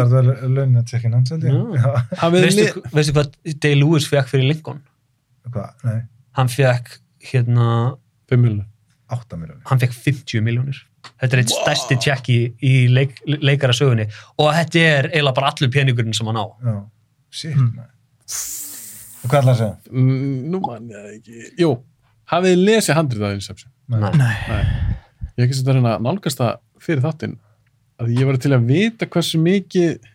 að 2.24 2.32
veistu, 2.44 2.64
li- 2.64 2.92
veistu 2.94 3.16
hvað 3.18 3.32
Day-Lewis 3.66 4.08
fekk 4.12 4.30
fyrir 4.32 4.48
Lincoln? 4.52 4.82
Hvað? 5.50 5.72
Nei, 5.88 6.02
Hann 6.38 6.50
fekk, 6.50 6.98
hérna, 7.32 7.68
5 8.32 8.40
miljonir 8.42 8.66
8 9.14 9.38
miljónir. 9.38 9.62
hann 9.70 9.80
fekk 9.84 9.94
50 9.94 10.42
miljónir 10.42 10.80
þetta 11.22 11.34
er 11.36 11.42
eitt 11.44 11.52
stærsti 11.54 11.98
tjekki 12.00 12.38
í 12.64 12.74
leik, 12.90 13.18
leikara 13.28 13.74
sögunni. 13.76 14.06
Og 14.40 14.54
þetta 14.56 14.80
er 14.80 15.10
eiginlega 15.12 15.36
bara 15.36 15.50
allur 15.52 15.70
peningurinn 15.74 16.14
sem 16.16 16.26
hann 16.32 16.40
á. 16.40 16.46
Já. 16.64 16.76
Shit, 17.30 17.56
Mm. 17.58 17.80
Og 19.24 19.30
hvað 19.32 19.42
ætlaði 19.42 19.54
að 19.54 19.60
segja? 19.60 19.76
Mm, 19.92 20.52
Nú 20.52 20.60
mann 20.64 20.88
ég 20.90 20.96
það 20.96 21.12
ekki. 21.18 21.44
Jú, 21.60 21.70
hafið 22.32 22.50
þið 22.54 22.64
lesið 22.68 22.96
handrið 22.98 23.24
af 23.28 23.34
Inception 23.38 23.72
Nei. 23.88 24.12
Nei, 24.20 24.64
Ég 25.34 25.44
hef 25.44 25.48
ekki 25.50 25.58
sett 25.60 25.70
að 25.72 25.78
reyna 25.80 25.96
að 25.98 26.04
nálgast 26.06 26.38
það 26.42 26.58
fyrir 26.84 27.04
þáttinn 27.08 27.38
að 28.04 28.12
ég 28.18 28.28
var 28.30 28.38
til 28.44 28.52
að 28.54 28.68
vita 28.70 29.08
hversu 29.14 29.40
mikið 29.42 30.10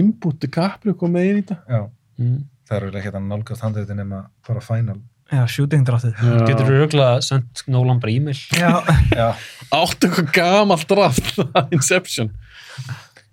inbúti 0.00 0.50
kaplu 0.52 0.94
kom 0.98 1.12
með 1.14 1.28
inn 1.30 1.38
í 1.40 1.42
þetta 1.44 1.56
Já, 1.70 1.82
mm. 2.20 2.38
það 2.68 2.76
er 2.78 2.86
eiginlega 2.86 3.02
ekki 3.04 3.12
að 3.14 3.26
nálgast 3.30 3.64
handritin 3.64 4.00
nema 4.02 4.20
bara 4.48 4.62
final. 4.64 4.96
já, 5.32 5.42
shooting 5.48 5.84
draftið. 5.88 6.18
getur 6.48 6.68
þú 6.68 6.76
örgulega 6.84 7.22
sendt 7.24 7.64
Nolan 7.70 8.00
bara 8.02 8.12
e-mail 8.12 8.36
Já, 8.58 8.72
Já. 9.20 9.28
áttu 9.72 10.10
eitthvað 10.10 10.32
gamalt 10.36 10.86
draft 10.90 11.32
af 11.60 11.72
Inception 11.74 12.32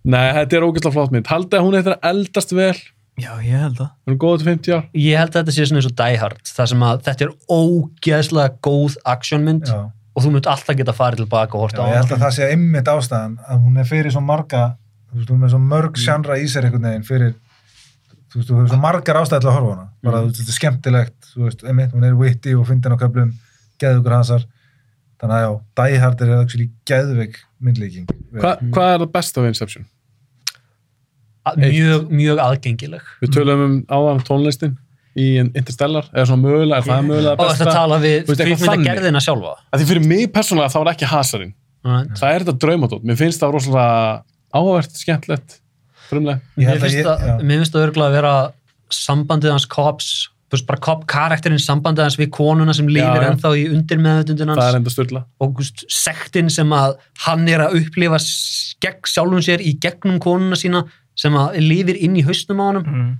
Nei, 0.01 0.31
þetta 0.33 0.57
er 0.57 0.65
ógæslega 0.65 0.95
flott 0.95 1.11
mynd 1.13 1.27
Haldið 1.29 1.59
að 1.59 1.65
hún 1.67 1.77
eitthvað 1.77 2.05
eldast 2.09 2.53
vel 2.57 2.77
já, 3.21 3.33
ég 3.43 3.53
held 3.59 3.75
það. 3.77 3.89
Hún 4.07 4.13
er 4.15 4.19
góð 4.23 4.37
til 4.41 4.47
50 4.47 4.75
ár 4.77 4.85
ég 4.97 5.19
held 5.19 5.33
að 5.35 5.41
þetta 5.43 5.53
sé 5.57 5.65
svona 5.69 5.81
eins 5.81 5.89
og 5.91 5.97
Die 5.99 6.21
Hard 6.21 6.53
þar 6.55 6.69
sem 6.71 6.85
að 6.87 7.01
þetta 7.09 7.25
er 7.27 7.33
ógeðslega 7.53 8.55
góð 8.65 8.95
actionmynd 9.13 9.67
Já. 9.69 9.81
Og 10.15 10.23
þú 10.25 10.31
munt 10.33 10.47
alltaf 10.51 10.75
geta 10.75 10.93
farið 10.95 11.23
tilbaka 11.23 11.55
og 11.57 11.61
horta 11.67 11.83
á 11.83 11.89
ég 11.91 11.99
held 12.01 12.11
að 12.17 12.23
það 12.25 12.33
sé 12.37 12.49
einmitt 12.51 12.89
ástæðan 12.91 13.37
að 13.47 13.61
hún 13.65 13.77
er 13.79 13.87
fyrir 13.87 14.11
svo 14.11 14.21
marga 14.25 14.63
þú 15.11 15.19
veist, 15.21 15.29
hún 15.31 15.43
er 15.47 15.49
svo 15.53 15.59
mörg 15.63 15.93
Mm. 15.95 16.03
sjandra 16.05 16.37
í 16.39 16.47
sér 16.51 16.67
einhvern 16.67 16.87
veginn 16.89 17.07
fyrir 17.07 17.33
þú 18.31 18.35
veist, 18.39 18.49
þú 18.49 18.55
hefur 18.59 18.69
svo 18.73 18.79
margar 18.81 19.15
ástæði 19.21 19.41
til 19.45 19.49
að 19.51 19.55
horfa 19.59 19.71
á 19.71 19.75
hana 19.75 19.87
bara, 20.03 20.17
Mm. 20.17 20.23
þú 20.23 20.27
veist, 20.31 20.39
þetta 20.41 20.51
er 20.51 20.59
skemmtilegt, 20.59 21.19
þú 21.35 21.43
veist, 21.47 21.63
einmitt 21.63 21.91
hún 21.95 22.03
er 22.07 22.15
witty 22.15 22.55
og 22.55 22.67
fyndin 22.67 22.95
á 22.95 23.01
köflum, 23.01 23.31
geðugur 23.79 24.15
hansar 24.17 24.45
þannig 25.21 25.35
að 25.37 25.43
já, 25.45 25.51
Die 25.79 25.97
Hard 26.01 26.21
er 26.21 26.35
actually 26.41 26.69
geðveik 26.85 27.35
myndlíking 27.61 28.07
Hva, 28.33 28.57
Hvað 28.59 28.93
er 28.95 28.99
það 29.05 29.11
besta 29.13 29.41
við 29.41 29.47
Inception? 29.53 29.85
Mjög, 31.57 32.09
mjög 32.13 32.37
aðgengileg 32.37 33.01
Við 33.23 33.31
tölum 33.33 33.61
um 33.65 33.75
áðan 33.89 34.19
tónlistin 34.27 34.75
í 35.19 35.27
Interstellar, 35.41 36.07
eða 36.13 36.27
svona 36.29 36.43
mögulega, 36.45 36.79
er 36.79 36.87
það 36.87 37.07
mögulega 37.09 37.33
og 37.35 37.49
þetta 37.51 37.65
besta? 37.65 37.75
tala 37.75 37.99
við 38.01 38.17
Þú 38.21 38.31
veist, 38.31 38.43
eitthvað 38.45 38.61
kvikmyndagerðina 38.61 39.23
sjálfa? 39.25 39.55
Að 39.71 39.81
því 39.81 39.89
fyrir 39.91 40.07
mig 40.07 40.27
persónulega 40.35 40.71
þá 40.71 40.79
er 40.81 40.91
ekki 40.93 41.11
hasarinn. 41.11 41.55
Right. 41.81 42.11
það 42.13 42.35
er 42.35 42.43
þetta 42.45 42.61
draumadótt, 42.61 43.05
mér 43.09 43.17
finnst 43.17 43.41
það 43.41 43.55
rosalega 43.55 43.93
áhvert, 44.53 44.99
skemmtlegt 45.01 45.55
frumlega, 46.11 46.43
Ég 46.61 46.67
Mér 46.69 46.83
finnst 47.57 47.73
það, 47.73 47.87
örgulega 47.87 48.11
að 48.11 48.17
vera 48.19 48.33
sambandið 48.93 49.55
hans 49.55 49.65
veist 50.51 50.67
bara 50.67 50.81
Cobb 50.83 51.05
karakterinn 51.09 51.61
sambandið 51.63 52.05
hans 52.05 52.17
við 52.19 52.29
konuna 52.35 52.73
sem 52.75 52.89
lifir 52.91 53.23
já. 53.23 53.29
ennþá 53.29 53.51
í 53.55 53.63
undir 53.71 54.01
meðutundin 54.03 54.51
það 54.51 54.67
er 54.67 54.77
hans 54.81 54.97
og 55.39 55.53
þú 55.53 55.63
veist, 55.63 55.83
sektin 55.95 56.51
sem 56.51 56.73
að 56.75 56.97
hann 57.25 57.47
er 57.49 57.63
að 57.65 57.77
upplifa 57.79 58.19
gegn 58.83 59.11
sjálfum 59.13 59.43
sér 59.45 59.63
í 59.63 59.77
gegnum 59.81 60.19
konuna 60.23 60.59
sína 60.59 60.83
sem 61.17 61.35
að 61.39 61.59
lifir 61.63 61.99
inn 62.03 62.17
í 62.19 62.25
haustum 62.25 62.59
á 62.59 62.65
honum. 62.67 62.87
Mm. 62.87 63.11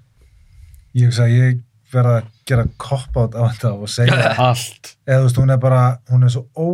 ég 1.02 1.16
ég 1.32 1.62
verða 1.94 2.16
að 2.22 2.32
gera 2.52 2.66
cop-out 2.82 3.36
á 3.38 3.42
þetta 3.52 3.74
og 3.76 3.90
segja 3.92 4.32
allt. 4.50 4.96
Eða 5.08 5.20
þú 5.22 5.28
veist, 5.30 5.40
hún 5.44 5.54
er 5.56 5.62
bara, 5.62 5.84
hún 6.12 6.24
er 6.28 6.34
svo 6.34 6.46
ó, 6.56 6.68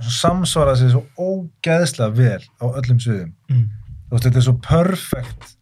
samsvara 0.00 0.74
sig 0.80 0.90
svo 0.94 1.04
ógeðslega 1.20 2.14
vel 2.16 2.42
á 2.60 2.64
öllum 2.80 3.00
sviðum. 3.02 3.32
Mm. 3.52 3.66
þú 4.10 4.14
veist, 4.16 4.26
þetta 4.28 4.40
er 4.40 4.46
svo 4.48 4.56
perfect 4.64 5.56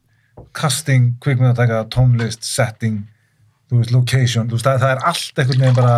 casting, 0.55 1.11
kvikmyndataka, 1.23 1.85
tónlist 1.93 2.47
setting, 2.47 3.01
þú 3.71 3.81
veist, 3.83 3.93
location 3.95 4.49
þú 4.51 4.57
veist, 4.59 4.69
það, 4.69 4.79
það 4.85 4.95
er 4.95 5.03
allt 5.11 5.43
einhvern 5.43 5.65
veginn 5.65 5.77
bara 5.77 5.97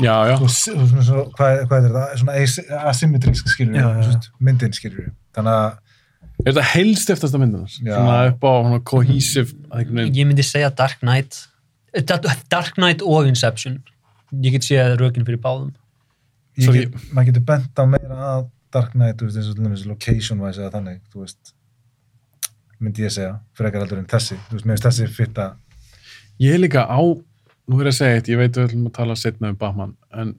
já, 0.00 0.14
já, 0.30 0.34
þú 0.40 0.46
veist, 0.48 0.64
þú 0.70 0.80
veist, 0.80 1.06
svo, 1.10 1.26
hvað, 1.36 1.60
hvað 1.68 1.76
er 1.78 1.86
þetta, 1.90 2.18
svona 2.22 2.38
as- 2.40 2.72
asymmetrisk 2.94 3.52
skilur 3.52 3.78
Já, 3.78 3.86
já, 4.00 4.18
myndin 4.48 4.74
skilur 4.76 5.10
þannig 5.36 5.54
að, 5.60 5.78
er 6.40 6.48
þetta 6.54 6.66
heilstiftasta 6.72 7.40
myndinars 7.42 7.76
Já. 7.84 7.94
svona 8.00 8.18
upp 8.32 8.48
á 8.48 8.52
svona 8.64 8.80
að 8.88 9.52
veginn. 10.00 10.16
Ég 10.22 10.30
myndi 10.32 10.46
segja 10.48 10.72
Dark 10.80 10.98
Knight 11.04 11.42
Dark 11.94 12.76
Knight 12.76 13.02
og 13.02 13.28
Inception. 13.28 13.80
Ég 14.30 14.54
get 14.54 14.66
séð 14.66 14.96
rökin 15.00 15.26
fyrir 15.26 15.40
báðum. 15.42 15.72
Get, 16.60 16.94
maður 17.14 17.30
getur 17.30 17.46
bent 17.48 17.80
á 17.80 17.84
meira 17.88 18.20
að 18.34 18.44
Dark 18.74 18.92
Knight, 18.94 19.18
þú 19.18 19.26
veist, 19.26 19.40
eins 19.40 19.48
og 19.50 19.56
til 19.56 19.66
dæmis 19.66 19.86
location 19.88 20.42
wise 20.44 20.60
eða 20.62 20.76
þannig, 20.76 21.00
þú 21.10 21.24
veist 21.24 21.56
myndi 22.80 23.02
ég 23.04 23.12
segja, 23.12 23.34
frekar 23.58 23.82
heldur 23.82 23.98
en 24.00 24.06
þessi. 24.08 24.38
Þú 24.48 24.56
veist, 24.56 24.68
mér 24.68 24.78
finnst 24.78 24.86
þessi 24.88 25.08
fitta 25.16 25.48
ég 26.40 26.56
er 26.56 26.62
líka 26.62 26.86
á, 26.88 27.00
nú 27.00 27.80
er 27.80 27.90
ég 27.90 27.92
að 27.92 27.98
segja 27.98 28.20
eitt 28.20 28.30
ég 28.32 28.40
veit 28.40 28.54
við 28.56 28.70
ætlum 28.70 28.86
að 28.88 28.96
tala 28.96 29.16
setna 29.18 29.50
um 29.52 29.58
Batman 29.60 29.96
en 30.16 30.32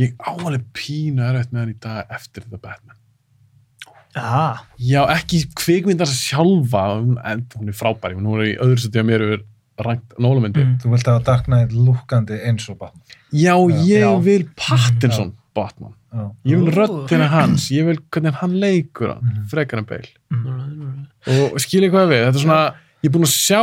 ég 0.00 0.16
á 0.18 0.34
alveg 0.34 0.64
pínu 0.74 1.22
erfitt 1.22 1.52
með 1.52 1.62
hann 1.62 1.74
í 1.74 1.78
dag 1.84 2.16
eftir 2.16 2.46
The 2.48 2.58
Batman. 2.58 2.96
Ah, 4.18 4.64
já, 4.74 5.04
ekki 5.14 5.44
kvikmyndar 5.54 6.10
sjálfa 6.10 6.82
en, 6.98 7.44
hún 7.54 7.70
er 7.70 7.76
frábæri, 7.78 8.16
hún 8.18 8.40
er 8.40 8.48
í 8.48 8.56
öðru 8.58 8.82
setja 8.82 9.04
mér 9.06 9.26
yfir 9.26 9.44
rangt 9.86 10.14
nólamyndi 10.18 10.64
mm. 10.64 10.76
þú 10.82 10.90
vilt 10.94 11.06
hafa 11.10 11.24
Dark 11.24 11.44
Knight 11.46 11.72
lukkandi 11.72 12.38
eins 12.48 12.68
og 12.70 12.78
Batman 12.78 13.02
já, 13.32 13.54
ég 13.86 14.00
Já. 14.04 14.10
vil 14.24 14.44
Pattinson 14.56 15.32
Batman, 15.54 15.94
já, 16.14 16.24
ég 16.46 16.60
vil 16.60 16.70
Ó. 16.70 16.76
röddina 16.78 17.26
hans 17.28 17.70
ég 17.74 17.84
vil 17.88 17.98
hvernig 18.10 18.34
hann 18.40 18.52
leikur 18.60 19.08
hann 19.14 19.24
Mhm. 19.24 19.48
frekar 19.50 19.78
en 19.78 19.84
Bale 19.84 20.10
Mm. 20.30 21.06
og 21.26 21.58
skilja 21.60 21.90
hvað 21.90 22.08
við, 22.12 22.20
þetta 22.26 22.36
er 22.38 22.44
svona 22.44 22.74
ég 23.02 23.08
er 23.08 23.14
búin 23.16 23.26
að 23.26 23.34
sjá 23.34 23.60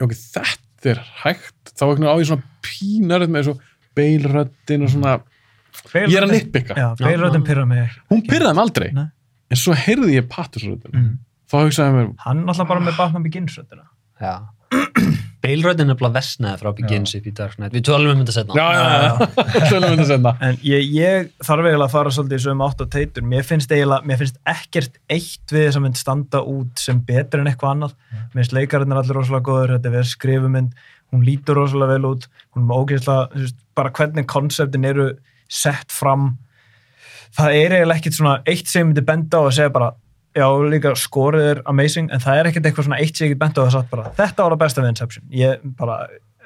ok, 0.00 0.10
þetta 0.14 0.90
er 0.94 1.00
hægt 1.24 1.72
þá 1.74 1.84
ekki 1.92 2.08
á 2.08 2.16
ég 2.20 2.26
svona 2.28 2.42
pínarið 2.64 3.30
með 3.34 3.44
svo 3.48 3.54
beilröddin 3.96 4.82
og 4.86 4.90
svona 4.94 5.14
ég 5.94 6.16
er 6.16 6.24
að 6.26 6.32
nitpicka, 6.32 6.74
Já, 6.78 6.88
beirröðin 6.98 7.44
pyrra 7.46 7.66
mig 7.66 7.90
hún 8.10 8.22
pyrraði 8.26 8.54
mig 8.54 8.64
aldrei 8.64 8.90
Nei. 8.94 9.06
en 9.50 9.56
svo 9.60 9.74
heyrði 9.74 10.18
ég 10.20 10.28
Pattinsröddin 10.30 10.92
Mm. 10.94 11.18
þá 11.50 11.56
hugsaði 11.60 11.88
ég 11.90 11.94
mér, 11.98 12.14
Hann 12.24 12.38
er 12.42 12.46
alltaf 12.52 12.68
bara 12.68 12.80
með 12.80 12.96
Batman 12.96 13.22
Begins 13.22 13.56
röddina. 13.58 13.84
Já. 14.20 14.40
Beilröðin 15.44 15.92
er 15.92 15.96
bara 16.00 16.14
vestnaði 16.14 16.60
frá 16.62 16.70
Begins 16.78 17.12
upp 17.18 17.26
í 17.28 17.32
Dark 17.36 17.58
Knight. 17.58 17.74
Við 17.76 17.82
tölum 17.84 18.14
um 18.14 18.20
þetta 18.22 18.32
setna. 18.38 18.54
já, 18.56 18.68
já, 18.72 18.84
já, 19.04 19.10
tölum 19.74 19.90
við 19.90 19.98
þetta 19.98 20.06
senna 20.08 20.32
En 20.46 20.56
ég, 20.64 20.86
ég 20.94 21.26
þarf 21.44 21.66
eiginlega 21.68 21.88
að 21.88 21.92
fara 21.92 22.12
svolítið 22.16 22.38
í 22.38 22.44
sögum 22.46 22.62
átt 22.64 22.80
á 22.80 22.86
teitur. 22.94 23.26
Mér 23.28 23.44
finnst 23.44 23.74
eiginlega, 23.74 24.08
mér 24.08 24.20
finnst 24.22 24.38
ekkert 24.54 24.96
eitt 25.12 25.52
við 25.52 25.66
þess 25.66 25.80
að 25.80 25.84
mynd 25.84 26.00
standa 26.00 26.40
út 26.54 26.80
sem 26.80 27.02
betur 27.10 27.42
en 27.42 27.50
eitthvað 27.50 27.74
annað. 27.74 27.92
Mér 28.32 28.38
finnst 28.40 28.56
leikarinn 28.56 28.94
er 28.96 29.02
allir 29.02 29.18
rosalega 29.20 29.46
góður, 29.50 29.74
þetta 29.76 29.90
er 29.90 29.96
verið 29.98 30.12
skrifumynd, 30.14 30.86
hún 31.12 31.26
lítur 31.28 31.60
rosalega 31.60 31.98
vel 31.98 32.08
út, 32.14 32.24
hún 32.56 32.64
er 32.64 32.80
ógeðslega, 32.80 33.50
bara 33.76 33.92
hvernig 34.00 34.28
konseptin 34.32 34.88
eru 34.88 35.10
sett 35.52 35.92
fram. 35.92 36.30
Það 37.36 37.58
er 37.60 37.76
eiginlega 37.82 38.00
ekkert 38.00 38.16
svona 38.16 38.38
eitt 38.48 38.72
sem 38.72 38.88
myndi 38.88 39.04
benda 39.04 39.44
á 39.44 39.46
og 39.50 39.52
segja 39.52 39.74
bara, 39.76 39.92
já, 40.36 40.46
líka 40.74 40.94
skorið 40.98 41.48
er 41.54 41.62
amazing, 41.70 42.10
en 42.12 42.22
það 42.22 42.40
er 42.40 42.50
ekkert 42.50 42.68
eitthvað 42.70 42.88
svona 42.88 43.00
eitt 43.02 43.16
sem 43.16 43.28
ég 43.28 43.34
get 43.34 43.42
benda 43.42 43.62
á 43.62 43.66
og 43.66 43.74
sagt 43.74 43.90
bara, 43.92 44.10
þetta 44.18 44.46
var 44.46 44.56
að 44.56 44.62
besta 44.64 44.84
við 44.84 44.92
Inception. 44.94 45.26
Ég 45.34 45.66
bara, 45.78 45.98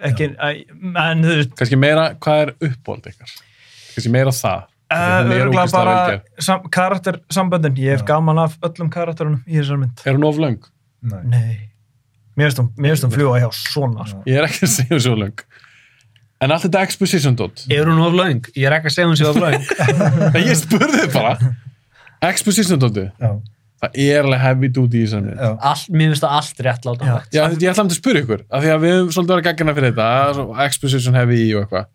ekki, 0.09 0.33
en 0.39 1.23
þú 1.25 1.37
veist, 1.41 1.55
kannski 1.59 1.79
meira, 1.81 2.09
hvað 2.23 2.43
er 2.47 2.53
uppbóld 2.71 3.09
ykkar 3.13 3.33
kannski 3.95 4.13
meira 4.15 4.35
það 4.35 4.67
Uh, 4.89 5.19
Hún 5.21 5.33
er 5.35 5.43
örgulega 5.45 5.69
bara 5.69 6.21
sam, 6.41 6.63
karaktersamböndin, 6.73 7.75
ég 7.77 7.91
hef 7.93 8.01
Já. 8.01 8.15
gaman 8.15 8.39
af 8.41 8.55
öllum 8.65 8.89
karakterunum 8.89 9.43
í 9.45 9.59
þessar 9.59 9.77
mynd 9.83 10.01
er 10.09 10.15
hún 10.17 10.25
of 10.25 10.39
löng? 10.41 10.63
Nei. 11.05 11.19
Nei, 11.29 11.57
mér 12.41 12.55
finnst 12.55 13.05
hún, 13.05 13.13
fljúa 13.13 13.37
hjá 13.43 13.51
svona 13.53 14.07
sko. 14.09 14.23
ég 14.25 14.39
er 14.41 14.47
ekki 14.49 14.63
að 14.65 14.73
segja 14.73 14.95
hún 14.95 15.03
svo 15.05 15.13
löng 15.21 15.43
en 16.41 16.55
allt 16.57 16.65
þetta 16.65 16.81
exposition 16.89 17.37
dot 17.37 17.67
Er 17.69 17.85
hún 17.85 18.01
of 18.01 18.17
laung? 18.17 18.49
Ég 18.57 18.65
er 18.71 18.79
ekki 18.79 18.89
að 18.89 18.97
segja 18.97 19.11
hún 19.11 19.21
sé 19.21 19.29
of 19.29 19.37
laung. 19.37 19.69
ég 20.49 20.57
spurði 20.57 21.03
þig 21.03 21.13
bara 21.19 21.37
exposition 22.31 22.81
dóttu, 22.81 23.05
já, 23.13 23.31
það 23.79 24.01
er 24.05 24.25
alveg 24.25 24.43
heavy 24.43 24.71
duty 24.75 25.05
í 25.05 25.11
All, 25.13 25.85
mér 25.95 26.13
finnst 26.13 26.25
það 26.25 26.35
allt 26.39 26.63
rétt. 26.67 26.89
Já, 27.35 27.45
ég 27.47 27.69
ætla 27.71 27.85
að 27.85 27.95
spyrja 27.97 28.25
ykkur, 28.25 28.43
af 28.49 28.65
því 28.65 28.73
að 28.75 28.83
við 28.85 28.95
höfum 28.97 29.13
svolítið 29.15 29.35
verið 29.35 29.47
gaggina 29.49 29.75
fyrir 29.77 29.93
þetta, 29.93 30.09
svo 30.39 30.47
exposition 30.65 31.19
heavy 31.19 31.41
og 31.55 31.65
eitthvað. 31.65 31.91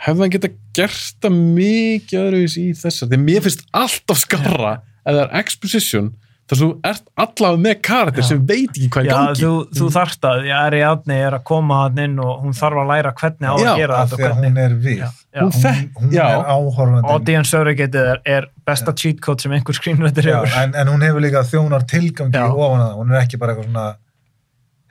Hefði 0.00 0.24
hann 0.24 0.32
geta 0.32 0.50
gert 0.78 1.16
það 1.20 1.38
mikið 1.60 2.22
öðruvís 2.24 2.56
í 2.56 2.66
þessar? 2.80 3.10
Því 3.10 3.18
að 3.18 3.26
mér 3.26 3.44
finnst 3.44 3.66
alltaf 3.76 4.22
skarra 4.22 4.72
ef 4.80 5.10
það 5.10 5.22
er 5.22 5.34
exposition, 5.42 6.12
þar 6.50 6.58
sem 6.58 6.66
þú 6.66 6.90
ert 6.90 7.04
allavega 7.24 7.62
með 7.64 7.76
karakter 7.86 8.26
sem 8.26 8.40
veit 8.48 8.70
ekki 8.74 8.88
hvað 8.90 9.00
er 9.00 9.06
í 9.06 9.10
Já, 9.10 9.16
gangi. 9.20 9.42
þú, 9.44 9.52
þú 9.78 9.88
þarft 9.94 10.26
að, 10.30 10.40
ég 10.50 10.64
er 10.66 10.76
í 10.76 10.82
átni 10.90 11.18
er 11.28 11.36
að 11.38 11.44
koma 11.50 11.78
hann 11.84 12.00
inn 12.04 12.16
og 12.24 12.32
hún 12.42 12.56
þarf 12.58 12.80
að 12.82 12.90
læra 12.90 13.12
hvernig 13.20 13.46
á 13.46 13.54
að 13.54 13.62
Já, 13.64 13.72
gera 13.80 14.00
þetta 14.00 14.18
að 14.18 14.24
hvernig. 14.24 14.50
hún 14.50 14.58
er 14.64 14.74
við 14.82 14.98
Já, 15.00 15.08
já. 15.30 15.40
Hún 15.46 15.52
hún, 16.00 16.12
já. 16.16 16.24
er 16.26 16.50
áhorfandi 16.56 17.12
Audience 17.14 17.54
surrogate 17.54 18.04
er, 18.14 18.20
er 18.26 18.48
besta 18.66 18.92
cheat 18.98 19.20
code 19.22 19.44
sem 19.46 19.54
einhver 19.54 19.78
screenwriter 19.78 20.26
Já, 20.26 20.40
hefur. 20.42 20.58
en, 20.64 20.74
en 20.82 20.90
hún 20.90 21.06
hefur 21.06 21.22
líka 21.22 21.44
þjónar 21.46 21.86
tilgangi 21.86 22.34
Já. 22.34 22.48
ofan 22.50 22.82
að 22.82 22.88
það, 22.88 22.96
hún 22.98 23.14
er 23.14 23.22
ekki 23.22 23.38
bara 23.40 23.54
eitthvað 23.54 23.70
svona 23.70 23.88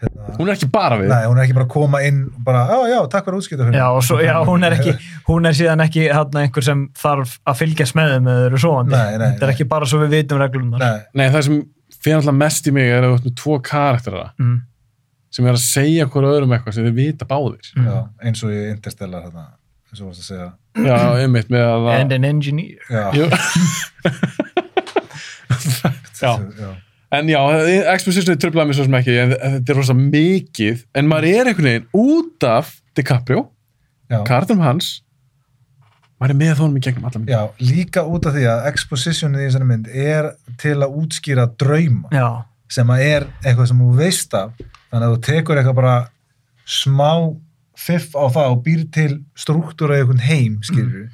hérna, 0.01 0.35
Hún 0.39 0.47
er 0.49 0.53
ekki 0.55 0.69
bara 0.71 0.97
við. 1.01 1.09
nei, 1.11 1.25
hún 1.27 1.37
er 1.39 1.43
ekki 1.47 1.55
bara 1.57 1.65
að 1.67 1.73
koma 1.73 1.99
inn 2.07 2.19
og 2.29 2.43
bara, 2.45 2.61
já, 2.69 2.79
já, 2.93 2.99
takk 3.11 3.25
fyrir 3.27 3.39
útskipta 3.41 3.65
fyrir 3.67 3.79
Já, 3.79 3.87
og 3.95 4.03
svo, 4.07 4.19
já, 4.23 4.35
hún 4.47 4.63
er 4.67 4.75
ekki, 4.77 4.93
hún 5.29 5.49
er 5.49 5.57
síðan 5.57 5.83
ekki 5.85 6.05
hérna 6.07 6.43
einhver 6.45 6.63
sem 6.69 6.85
þarf 7.01 7.35
að 7.49 7.59
fylgjast 7.63 7.95
með 7.99 8.13
þeim 8.15 8.29
eða 8.33 8.45
eru 8.49 8.61
nei, 8.87 9.03
Þetta 9.19 9.27
er 9.43 9.45
nei. 9.49 9.53
ekki 9.57 9.67
bara 9.75 9.85
svo 9.91 9.99
við 10.05 10.15
vitum 10.17 10.39
reglunar. 10.43 10.79
Nei, 10.79 10.99
Nei, 11.19 11.27
það 11.35 11.45
sem 11.49 11.59
fyrir 11.99 12.17
alltaf 12.21 12.37
mest 12.39 12.67
í 12.67 12.71
mig 12.79 12.87
er 12.95 13.03
að 13.03 13.11
þú 13.11 13.19
ert 13.19 13.27
með 13.29 13.37
tvo 13.43 13.59
karaktera 13.69 14.25
Mm. 14.39 14.57
sem 15.35 15.45
er 15.45 15.53
að 15.57 15.63
segja 15.67 16.05
hver 16.09 16.25
öðrum 16.31 16.53
eitthvað 16.55 16.73
sem 16.79 16.85
þið 16.87 16.95
vita 17.03 17.25
báðir. 17.29 17.71
Mm. 17.75 17.85
já, 17.91 17.97
eins 18.23 18.43
og 18.47 18.49
í 18.55 18.59
Interstellar 18.71 19.27
þarna, 19.27 19.43
eins 19.91 19.99
og 20.01 20.07
varst 20.07 20.23
að 20.23 20.29
segja 20.31 20.49
Já, 20.79 20.97
einmitt 21.25 21.49
með 21.51 21.65
að 21.67 21.89
And 21.99 22.13
an 22.15 22.23
engineer. 22.29 22.79
Já. 22.89 23.11
Já. 26.19 26.31
En 27.15 27.29
já, 27.31 27.39
expositionið 27.95 28.41
tröflaði 28.43 28.69
mig 28.69 28.77
svo 28.77 28.85
sem 28.85 28.97
ekki, 28.99 29.13
en 29.17 29.31
þetta 29.33 29.73
er 29.73 29.79
rosa 29.79 29.95
mikið, 29.97 30.83
en 30.99 31.07
maður 31.09 31.25
er 31.31 31.47
einhvern 31.49 31.69
veginn 31.71 31.87
út 31.97 32.45
af 32.45 32.75
DiCaprio, 32.97 33.47
já, 34.11 34.19
karakterum 34.27 34.61
hans, 34.61 34.91
maður 36.21 36.35
er 36.35 36.39
með 36.43 36.61
honum 36.61 36.77
í 36.77 36.83
gegnum 36.85 37.07
alla 37.09 37.21
mynd. 37.23 37.31
já, 37.33 37.41
líka 37.63 38.03
út 38.05 38.27
af 38.29 38.35
því 38.37 38.45
að 38.51 38.67
expositionið 38.73 39.41
í 39.41 39.47
þessari 39.47 39.69
mynd 39.71 39.89
er 39.89 40.29
til 40.61 40.75
að 40.77 40.97
útskýra 41.01 41.47
drauma 41.57 42.11
Já, 42.13 42.27
sem 42.69 42.93
að 42.93 43.05
er 43.07 43.27
eitthvað 43.41 43.71
sem 43.71 43.81
þú 43.81 43.89
veist 43.97 44.35
af. 44.37 44.51
Þannig 44.91 45.05
að 45.07 45.13
þú 45.15 45.21
tekur 45.29 45.61
eitthvað 45.61 45.79
bara 45.79 45.95
smá 46.69 47.11
fiff 47.79 48.13
á 48.13 48.25
það 48.29 48.51
og 48.53 48.61
býr 48.67 48.85
til 48.93 49.09
struktúra 49.39 49.97
í 49.97 50.03
einhvern 50.03 50.21
heim, 50.27 50.59
skilur 50.67 51.07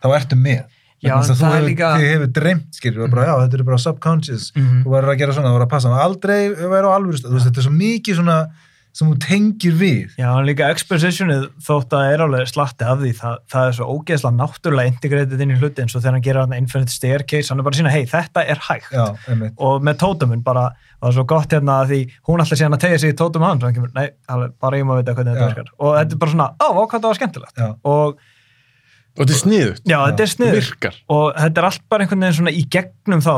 þá 0.00 0.08
ertu 0.16 0.38
með 0.40 0.64
Já, 1.04 1.12
en 1.16 1.26
það 1.28 1.40
þú 1.42 1.50
er 1.56 1.66
líka- 1.68 1.90
þið 2.00 2.12
hefur 2.14 2.30
dreymt, 2.32 2.70
skilur 2.78 3.02
við 3.04 3.10
bara, 3.12 3.26
já, 3.26 3.34
þetta 3.46 3.58
er 3.60 3.66
bara 3.68 3.78
subconscious. 3.78 4.52
Mhm. 4.56 4.84
þú 4.84 4.94
verður 4.96 5.12
að 5.12 5.18
gera 5.18 5.32
svona, 5.36 5.48
þú 5.50 5.56
verður 5.58 5.66
að 5.66 5.74
passa 5.76 5.88
aldrei 6.06 6.38
vera 6.56 6.86
á 6.88 6.96
alvöru, 6.96 7.20
þú 7.20 7.34
veist, 7.36 7.46
þetta 7.50 7.58
er 7.60 7.66
svo 7.68 7.76
mikið 7.76 8.16
svona 8.16 8.38
sem 8.96 9.08
þú 9.12 9.18
tengir 9.20 9.74
við. 9.76 10.14
Já, 10.16 10.32
en 10.40 10.46
líka 10.48 10.70
expositionið 10.72 11.50
þótt 11.60 11.92
að 11.92 12.00
það 12.00 12.12
er 12.14 12.22
alveg 12.24 12.48
slatti 12.48 12.86
af 12.88 12.98
því, 13.02 13.10
það, 13.18 13.34
það 13.52 13.66
er 13.68 13.72
svo 13.76 13.86
ógeðslega 13.92 14.38
náttúrulega 14.40 14.88
integratið 14.94 15.42
inn 15.44 15.50
í 15.52 15.58
hluti 15.60 15.82
eins 15.84 15.94
og 15.94 16.00
þegar 16.00 16.12
hann 16.16 16.22
gerir 16.24 16.40
hann 16.40 16.56
infinite 16.56 16.88
staircase, 16.94 17.50
hann 17.52 17.60
er 17.60 17.66
bara 17.66 17.76
að 17.76 17.80
sína, 17.82 17.92
hei, 17.92 18.06
þetta 18.08 18.46
er 18.48 18.56
hægt. 18.56 18.88
já, 18.96 19.04
einmitt, 19.28 19.52
og 19.58 19.82
með 19.84 19.98
tótumun 20.00 20.42
bara, 20.42 20.70
það 21.02 21.08
er 21.10 21.12
svo 21.12 21.26
gott 21.28 21.48
hérna 21.52 21.76
að 21.84 21.92
því 21.92 22.00
hún 22.26 22.40
alltaf 22.40 22.56
síðan 22.56 22.72
að 22.78 22.80
tegja 22.86 22.98
sig 23.04 23.12
í 23.12 23.16
tótum 23.20 23.44
hans 23.44 23.60
og 23.62 23.68
hann 23.68 23.74
kemur, 23.76 23.92
nei, 23.94 24.08
bara 24.64 24.76
ég 24.80 24.88
má 24.88 24.96
vita 24.96 25.12
hvernig 25.12 25.36
þetta 25.36 25.44
Já. 25.44 25.52
virkar. 25.52 25.68
Og 25.78 25.92
þetta 26.00 26.12
er 26.16 26.22
bara 26.24 26.30
svona, 26.32 26.48
á, 26.56 26.68
hvað 26.72 27.00
það 27.04 27.10
var 27.12 27.20
skemmtilegt. 27.20 27.56
Já, 27.60 27.68
og 27.84 28.16
Og 29.16 29.22
þetta 29.24 29.34
er 29.34 29.40
sniðut. 29.42 29.82
já, 29.88 29.96
þetta 30.06 30.22
er 30.26 30.32
sniður 30.32 30.58
Virkar. 30.60 30.96
og 31.08 31.26
þetta 31.36 31.62
er 31.62 31.68
allt 31.70 31.84
bara 31.88 32.04
einhvern 32.04 32.24
veginn 32.26 32.38
svona 32.40 32.52
í 32.52 32.64
gegnum 32.76 33.22
þá, 33.24 33.32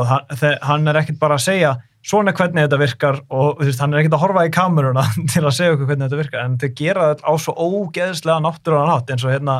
hann, 0.67 0.87
er 0.91 0.99
ekkert 1.01 1.19
bara 1.21 1.37
að 1.39 1.45
segja 1.45 1.73
svona 2.09 2.31
hvernig 2.35 2.65
þetta 2.65 2.79
virkar 2.79 3.19
og 3.29 3.59
veist, 3.63 3.79
hann 3.83 3.93
er 3.93 4.01
ekkert 4.01 4.15
að 4.17 4.23
horfa 4.23 4.45
í 4.47 4.51
kameruna 4.55 5.03
til 5.33 5.43
að 5.43 5.55
segja 5.55 5.75
okkur 5.75 5.89
hvernig 5.91 6.07
þetta 6.09 6.19
virkar, 6.23 6.45
en 6.47 6.57
þau 6.59 6.69
gera 6.79 7.09
þetta 7.13 7.27
á 7.27 7.33
svo 7.43 7.55
ógeðslega 7.55 8.43
náttúrulega 8.43 8.89
nátt 8.91 9.13
eins 9.15 9.25
og 9.27 9.33
hérna 9.35 9.57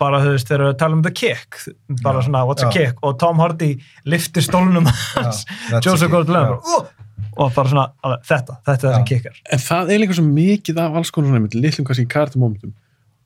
bara 0.00 0.22
þú 0.24 0.32
veist, 0.32 0.48
þegar 0.48 0.64
við 0.70 0.78
tala 0.80 0.96
um 0.96 1.02
the 1.04 1.12
kick 1.12 1.58
bara 2.04 2.22
Já, 2.22 2.26
svona, 2.28 2.44
what's 2.48 2.64
a 2.64 2.70
já. 2.70 2.72
kick? 2.72 3.00
Og 3.04 3.18
Tom 3.20 3.40
Hardy 3.42 3.74
liftir 4.08 4.44
stólnum 4.44 4.86
hans. 4.88 5.42
Joseph 5.84 6.08
a 6.08 6.12
Gordon-Levitt. 6.14 6.64
Já. 6.64 6.78
uh, 6.80 7.10
og 7.40 7.52
bara 7.54 7.68
svona, 7.68 7.84
alveg, 8.04 8.22
þetta, 8.30 8.56
þetta 8.64 8.78
er 8.80 8.86
það 8.86 8.94
sem 8.96 9.08
kickar. 9.10 9.36
En 9.52 9.60
það 9.66 9.92
er 9.92 10.00
líka 10.00 10.16
svo 10.16 10.24
mikið 10.24 10.80
af 10.80 10.96
alls 11.00 11.12
konar 11.12 11.34
svona 11.34 11.52
litlum 11.66 11.88
kannski 11.88 12.06
karaktermomentum 12.16 12.72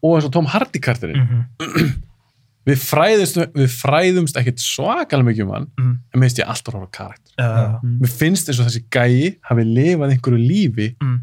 og 0.04 0.16
eins 0.18 0.26
og 0.28 0.34
Tom 0.34 0.50
Hardy 0.50 0.82
karakterinn. 0.82 1.22
Við, 2.64 2.78
fræðumst, 2.80 3.36
við 3.52 3.68
fræðumst 3.76 4.38
ekkit 4.40 4.62
svakalega 4.64 5.26
mikið 5.28 5.44
um 5.44 5.52
hann, 5.52 5.66
Mhm. 5.78 5.92
en 6.14 6.20
mér 6.20 6.28
finnst 6.30 6.38
ég 6.40 6.48
alltaf 6.48 6.74
ráða 6.74 6.90
karakter. 6.90 7.32
uh, 7.38 7.78
Mér 7.84 8.08
finnst 8.08 8.48
eins 8.48 8.60
og 8.60 8.66
þessi 8.70 8.84
gæi 8.88 9.36
hafi 9.50 9.64
lifað 9.68 10.14
einhverju 10.14 10.38
lífi 10.40 10.96
mm, 11.02 11.18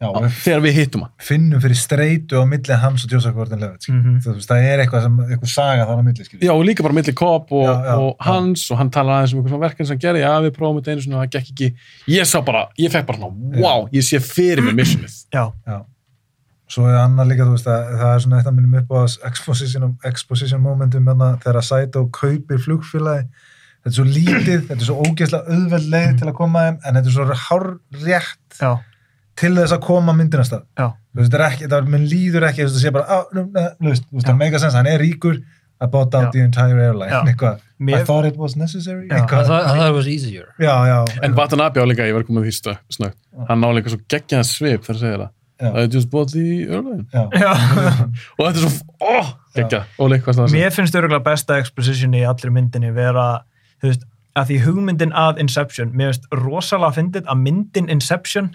já, 0.00 0.06
og 0.08 0.22
við 0.24 0.30
þegar 0.44 0.62
við 0.64 0.72
hittum 0.78 1.02
hann. 1.04 1.12
finnum 1.20 1.60
fyrir 1.60 1.76
streitu 1.76 2.40
á 2.40 2.44
milli 2.48 2.74
hans 2.80 3.04
og 3.04 3.10
Joseph 3.12 3.34
Gordon-Levitt 3.36 3.88
mm 3.92 4.20
veist, 4.24 4.48
það 4.48 4.64
er 4.72 4.78
eitthvað 4.86 5.02
sem, 5.04 5.18
eitthvað 5.26 5.52
saga 5.52 5.84
þar 5.86 6.00
á 6.00 6.04
milli 6.06 6.24
skilur. 6.24 6.42
Já, 6.48 6.52
og 6.56 6.64
líka 6.64 6.82
bara 6.82 6.94
milli 6.96 7.12
Cobb 7.14 7.52
og, 7.52 7.66
Já, 7.66 7.74
já, 7.84 7.94
og 8.00 8.16
já. 8.16 8.24
hans 8.30 8.70
og 8.70 8.78
hann 8.78 8.90
talaði 8.90 9.16
aðeins 9.20 9.34
um 9.34 9.40
eitthvað 9.42 9.52
svona 9.52 9.66
verkefni 9.68 9.86
sem 9.86 9.96
hann 9.98 10.04
gerði, 10.06 10.20
já, 10.24 10.32
við 10.46 10.54
prófum 10.56 10.80
þetta 10.80 10.92
einu 10.96 11.02
svona 11.04 11.16
og 11.16 11.26
það 11.26 11.32
gekk 11.36 11.52
ekki. 11.52 11.68
Ég 12.08 12.24
sá 12.24 12.40
bara, 12.44 12.68
ég 12.78 12.90
fekk 12.90 13.06
bara 13.06 13.18
svona, 13.18 13.60
wow, 13.60 13.88
ég 13.92 14.02
sé 14.02 14.16
fyrir 14.20 14.62
mig 14.64 14.74
missionið. 14.80 15.26
já, 15.32 15.52
Já. 15.66 15.84
Svo 16.66 16.88
er 16.90 16.96
annað 16.98 17.28
líka, 17.30 17.44
þú 17.46 17.52
veist, 17.54 17.68
að 17.70 17.90
það 18.00 18.12
er 18.12 18.22
svona 18.24 18.38
eitt 18.40 18.48
að 18.50 18.56
minnum 18.56 18.78
upp 18.80 18.90
á 18.90 19.00
exposition, 19.28 19.92
exposition 20.08 20.62
momentum 20.64 21.06
hérna, 21.06 21.28
þegar 21.44 21.62
Saito 21.62 22.02
kaupir 22.10 22.58
flugfélagi. 22.64 23.28
Þetta 23.86 23.92
er 23.92 23.96
svo 24.00 24.06
lítið, 24.10 24.64
þetta 24.66 24.80
er 24.82 24.88
svo 24.88 24.96
ógeðslega 25.06 25.54
auðveld 25.54 25.90
leið 25.92 26.16
til 26.18 26.26
að 26.26 26.34
koma 26.40 26.64
þeim, 26.66 26.78
en 26.82 26.98
þetta 26.98 27.12
er 27.12 27.14
svo 27.14 27.36
hár 27.46 27.66
rétt 28.02 28.58
já, 28.58 28.72
til 29.38 29.52
þess 29.60 29.76
að 29.76 29.84
koma 29.86 30.14
myndinastað. 30.18 30.64
já 30.74 30.88
Þú 30.90 31.20
veist, 31.22 31.30
þetta 31.32 31.38
er 31.38 31.46
ekki, 31.52 31.68
það 31.70 31.76
er, 31.78 31.86
minn 31.94 32.08
líður 32.10 32.48
ekki, 32.48 32.64
þú 32.64 32.66
veist, 32.66 32.76
það 32.76 32.82
sé 32.88 32.92
bara, 32.96 33.06
á, 33.06 33.18
nú, 33.36 33.44
nú, 33.46 33.94
þú 33.94 34.18
veist, 34.18 34.26
það 34.26 34.40
meika 34.42 34.58
sens, 34.64 34.74
hann 34.76 34.90
er 34.90 34.98
ríkur, 35.00 35.38
I 35.76 35.86
bought 35.92 36.14
out 36.16 36.28
Já. 36.28 36.30
the 36.32 36.40
entire 36.40 36.80
airline, 36.80 37.12
I 37.94 38.02
thought 38.02 38.24
it 38.24 38.36
was 38.40 38.56
necessary. 38.56 39.06
I 39.10 39.20
eitthvað, 39.20 39.46
thought, 39.46 39.66
I 39.68 39.76
thought 39.76 39.90
it 39.92 39.94
was 39.94 40.08
easier. 40.08 40.46
já, 40.58 40.72
já, 40.88 41.04
En 41.22 41.34
Watanabe 41.36 41.78
á 41.78 41.84
líka, 41.86 42.06
ég 42.08 42.16
var 42.16 42.24
komið 42.24 42.48
stö- 42.56 42.78
snöggt, 42.90 43.18
hann 43.48 43.60
ná 43.60 43.68
líka 43.76 43.92
svo 43.92 44.00
geggjaðan 44.08 44.48
svip 44.48 44.82
þegar 44.86 44.96
að 44.96 45.02
segja 45.04 45.18
það. 45.22 45.32
Já. 45.56 45.70
I 45.72 45.86
just 45.88 46.10
bought 46.12 46.32
the 46.32 46.66
airline. 46.68 47.06
já, 47.12 47.22
já 47.32 47.52
Og 48.38 48.42
þetta 48.44 48.58
er 48.58 48.62
svo, 48.64 49.22
geggjað. 49.56 49.84
Óli, 50.04 50.18
hvað 50.20 50.34
það 50.36 50.42
að 50.44 50.50
segja? 50.52 50.64
Mér 50.66 50.74
finnst 50.76 50.98
örgulega 51.00 51.24
besta 51.30 51.56
exposition 51.62 52.14
í 52.18 52.20
allri 52.28 52.50
myndinni 52.52 52.90
vera, 52.92 53.24
þú 53.80 53.88
veist, 53.90 54.04
að 54.36 54.50
því 54.50 54.58
hugmyndin 54.66 55.14
að 55.16 55.40
Inception, 55.46 55.94
mér 55.96 56.10
finnst 56.12 56.26
rosalega 56.42 56.98
fyndið 56.98 57.30
að 57.32 57.40
myndin 57.46 57.88
Inception 57.94 58.50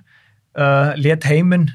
uh, 0.53 0.91
let 1.01 1.25
heiminn 1.25 1.71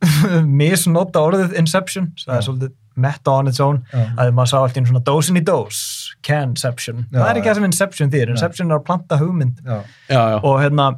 misnota 0.60 1.22
orðið 1.26 1.56
Inception, 1.60 2.12
það 2.22 2.36
er 2.36 2.40
Já. 2.40 2.46
svolítið 2.46 2.76
metta 3.00 3.32
on 3.40 3.48
its 3.50 3.60
own, 3.64 3.82
Já. 3.90 4.04
að 4.22 4.30
maður 4.36 4.50
sá 4.52 4.56
alltaf 4.60 4.86
svona 4.90 5.02
dósin 5.06 5.38
í 5.40 5.42
dós, 5.46 5.80
canception 6.26 7.04
Já, 7.10 7.18
það 7.18 7.26
er 7.32 7.40
ekki 7.40 7.48
já. 7.48 7.50
það 7.50 7.58
sem 7.60 7.68
Inception 7.72 8.10
þýr, 8.14 8.32
Inception 8.36 8.70
er 8.70 8.78
að 8.78 8.86
planta 8.86 9.18
hugmynd 9.20 9.60
já, 9.66 9.78
Já, 10.10 10.20
já. 10.34 10.38
og 10.46 10.56
hérna, 10.62 10.88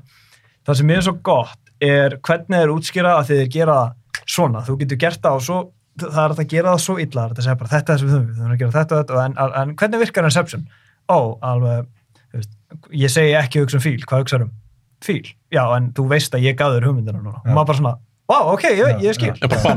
það 0.66 0.80
sem 0.80 0.90
mér 0.92 1.00
er 1.02 1.06
svo 1.08 1.16
gott 1.24 1.58
er 1.82 2.18
hvernig 2.22 2.62
þeir 2.62 2.74
útskýra 2.74 3.14
að 3.18 3.32
þeir 3.32 3.48
gera 3.56 3.78
svona, 4.22 4.62
þú 4.66 4.78
getur 4.82 5.00
gert 5.02 5.22
það 5.24 5.38
og 5.38 5.46
svo 5.46 5.60
það 6.00 6.22
er 6.22 6.34
að 6.34 6.46
gera 6.48 6.72
það 6.72 6.84
svo 6.86 6.96
illa, 7.02 7.26
það 7.36 7.50
er 7.52 7.58
bara 7.60 7.72
þetta 7.72 7.92
er 7.94 8.00
sem 8.00 8.08
við 8.08 8.14
þurfum, 8.14 8.28
við 8.28 8.38
þurfum 8.38 8.54
að 8.54 8.62
gera 8.62 8.74
þetta, 8.76 8.96
og 8.96 9.02
þetta 9.02 9.24
en, 9.26 9.58
en 9.60 9.74
hvernig 9.80 10.02
virkar 10.02 10.28
Inception? 10.28 10.64
Ó, 11.12 11.18
alveg 11.50 11.90
þú 12.22 12.40
veist, 12.40 12.54
ég 13.02 13.12
segi 13.12 13.34
ekki 13.36 13.64
hugsa 13.64 13.78
um 13.78 13.84
fíl, 13.84 13.98
hvað 14.08 14.24
hugsaður 14.24 14.46
um? 14.46 14.54
Fíl, 15.02 15.34
já, 15.52 15.62
en 15.76 15.90
þú 15.96 16.06
veist 16.14 16.36
að 16.38 16.46
ég 16.46 16.56
gaf 16.58 16.72
þér 16.76 16.88
hugmyndina 16.88 17.20
núna, 17.20 17.42
og 17.42 17.50
maður 17.50 17.68
bara 17.72 17.80
svona 17.82 17.94
wow, 18.32 18.52
ok, 18.54 18.66
ég, 18.70 19.02
ég 19.04 19.18
skil, 19.18 19.34
Já, 19.36 19.48
bara 19.52 19.74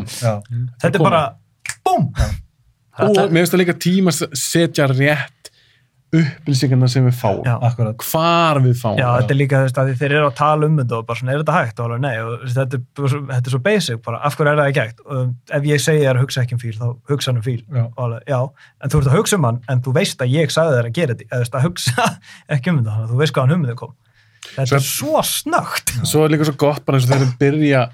þetta 0.83 0.93
er 0.93 1.03
bara 1.03 1.23
búm, 1.83 2.09
Og 2.95 3.17
mér 3.27 3.41
finnst 3.41 3.51
það 3.51 3.59
líka 3.59 3.73
tíma 3.83 4.13
að 4.13 4.37
setja 4.39 4.85
rétt 4.87 5.49
upplýsingarna 6.21 6.87
sem 6.91 7.05
við 7.07 7.15
fáum. 7.19 7.41
Já. 7.45 7.55
Hvar 8.05 8.59
við 8.63 8.75
fáum. 8.79 8.97
Já, 8.99 9.07
þetta 9.19 9.33
er 9.35 9.39
líka 9.39 9.61
veist, 9.63 9.77
að 9.81 9.91
þeir 9.99 10.15
eru 10.19 10.27
að 10.29 10.35
tala 10.39 10.69
um 10.69 10.77
þetta 10.79 10.97
og 10.99 11.05
bara 11.09 11.19
svona, 11.19 11.33
er 11.35 11.41
þetta 11.43 11.55
hægt? 11.57 11.81
Alveg, 11.85 12.01
nei, 12.05 12.13
og 12.23 12.45
þetta, 12.55 12.79
er, 12.79 13.15
þetta 13.31 13.41
er 13.49 13.55
svo 13.55 13.61
basic, 13.65 14.01
bara, 14.05 14.21
af 14.27 14.37
hverju 14.39 14.51
er 14.53 14.61
það 14.61 14.69
ekki 14.71 14.83
hægt? 14.85 15.03
Og 15.05 15.57
ef 15.59 15.67
ég 15.71 15.83
segi 15.85 16.03
þér 16.05 16.19
að 16.19 16.23
hugsa 16.25 16.43
ekki 16.45 16.57
um 16.57 16.61
fíl, 16.63 16.73
þá 16.79 16.87
hugsa 17.11 17.31
hann 17.31 17.41
um 17.41 17.45
fíl. 17.45 17.59
Já. 17.75 17.85
Alveg, 18.05 18.23
já, 18.31 18.39
en 18.85 18.93
þú 18.95 19.01
ert 19.03 19.11
að 19.11 19.17
hugsa 19.19 19.39
um 19.41 19.47
hann, 19.49 19.59
en 19.69 19.83
þú 19.85 19.95
veist 19.99 20.23
að 20.25 20.33
ég 20.35 20.55
sagði 20.55 20.77
þér 20.79 20.89
að 20.91 20.95
gera 20.99 21.15
þetta, 21.15 21.27
eða 21.29 21.35
þú 21.35 21.45
veist, 21.45 21.59
að 21.59 21.67
hugsa 21.69 22.07
ekki 22.57 22.73
um 22.73 22.81
þetta, 22.83 22.97
þú 23.11 23.21
veist 23.21 23.35
hvað 23.35 23.45
hann 23.47 23.55
hugmyndið 23.55 23.79
kom. 23.83 23.93
Þetta 24.55 24.65
Svo- 24.69 24.77
er 24.77 24.89
svo 24.89 25.21
snögt. 25.25 25.95
Svo 26.05 26.25
er 26.25 26.33
líka 26.35 26.45
svo 26.45 26.55
gott 26.61 26.83
bara 26.85 26.99
eins 26.99 27.07
og 27.09 27.17
við 27.23 27.31
byrja, 27.41 27.85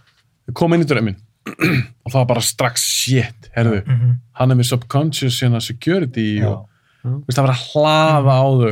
komum 0.58 0.76
inn 0.76 0.84
í 0.84 0.90
drömmin 0.90 1.16
og 2.06 2.12
var 2.14 2.26
bara 2.30 2.42
strax 2.44 2.84
shit, 2.86 3.48
herðu, 3.56 3.80
Mhm. 3.88 4.12
hann 4.38 4.52
er 4.52 4.58
með 4.60 4.68
subconscious 4.74 5.40
hérna 5.42 5.62
security 5.64 6.42
og 6.46 6.68
veist, 7.04 7.38
það 7.38 7.46
var 7.48 7.54
að 7.56 7.68
hlaða 7.72 8.38
á 8.38 8.46
þau 8.62 8.72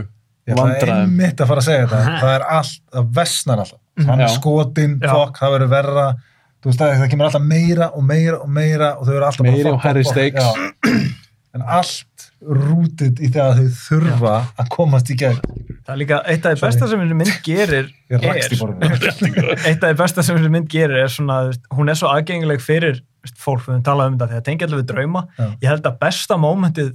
Ég 0.49 0.55
ætla 0.55 0.63
vandræðum. 0.65 1.03
einmitt 1.03 1.41
að 1.43 1.49
fara 1.51 1.61
að 1.61 1.67
segja 1.69 1.87
þetta 1.91 2.17
það 2.23 2.31
er 2.35 2.45
allt, 2.57 2.79
það 2.95 3.09
vestnar 3.19 3.59
alltaf 3.63 4.07
hann 4.09 4.19
er 4.23 4.27
Já. 4.29 4.33
skotinn, 4.39 4.95
Já. 5.03 5.09
fokk, 5.13 5.37
það 5.43 5.51
verður 5.55 5.71
verra 5.75 6.05
þú 6.59 6.69
veist 6.71 6.79
það, 6.81 6.93
það 7.01 7.09
kemur 7.13 7.27
alltaf 7.29 7.45
meira 7.51 7.89
og 7.95 8.03
meira 8.09 8.39
og 8.43 8.49
meira 8.55 8.89
og 8.97 9.05
þau 9.07 9.13
eru 9.19 9.27
alltaf 9.29 9.45
Meiri 9.49 9.63
bara, 9.67 9.73
og 9.77 9.83
hærri 9.85 10.03
fokk, 10.03 10.15
fokk, 10.15 10.17
stakes. 10.17 10.45
já. 10.45 11.03
en 11.59 11.63
allt 11.65 12.25
rútið 12.49 13.19
í 13.25 13.29
það 13.35 13.49
að 13.51 13.59
þau 13.59 13.77
þurfa 13.83 14.33
að 14.63 14.71
komast 14.77 15.09
í 15.13 15.17
gegn 15.19 15.39
Það 15.89 15.93
er 15.95 15.99
líka 16.03 16.17
eitt 16.29 16.45
af 16.45 16.53
því 16.53 16.61
besta 16.67 16.87
sem 16.91 16.99
þessi 17.01 17.15
mynd 17.19 17.37
gerir 17.45 17.87
ég 18.13 18.25
rakst 18.25 18.51
í 18.53 18.55
er, 18.55 18.59
borðinu 18.61 19.55
eitt 19.69 19.83
af 19.83 19.89
því 19.89 19.97
besta 20.01 20.25
sem 20.25 20.37
þessi 20.37 20.51
mynd 20.53 20.67
gerir 20.71 20.99
er 21.03 21.09
svona, 21.13 21.37
hún 21.73 21.89
er 21.89 21.97
svo 21.99 22.11
aðgengileg 22.13 22.61
fyrir 22.63 22.99
fólk, 23.35 23.63
við 23.65 23.73
höfum 23.73 23.85
talað 23.87 24.11
um 24.11 24.17
þetta, 24.19 24.27
þegar 24.35 24.45
tengja 24.49 24.67
allir 24.69 24.81
við 24.83 24.89
drauma 24.93 25.23
Já. 25.39 25.47
ég 25.65 25.71
held 25.73 25.89
að 25.89 25.97
besta 26.05 26.37
mómentið 26.39 26.91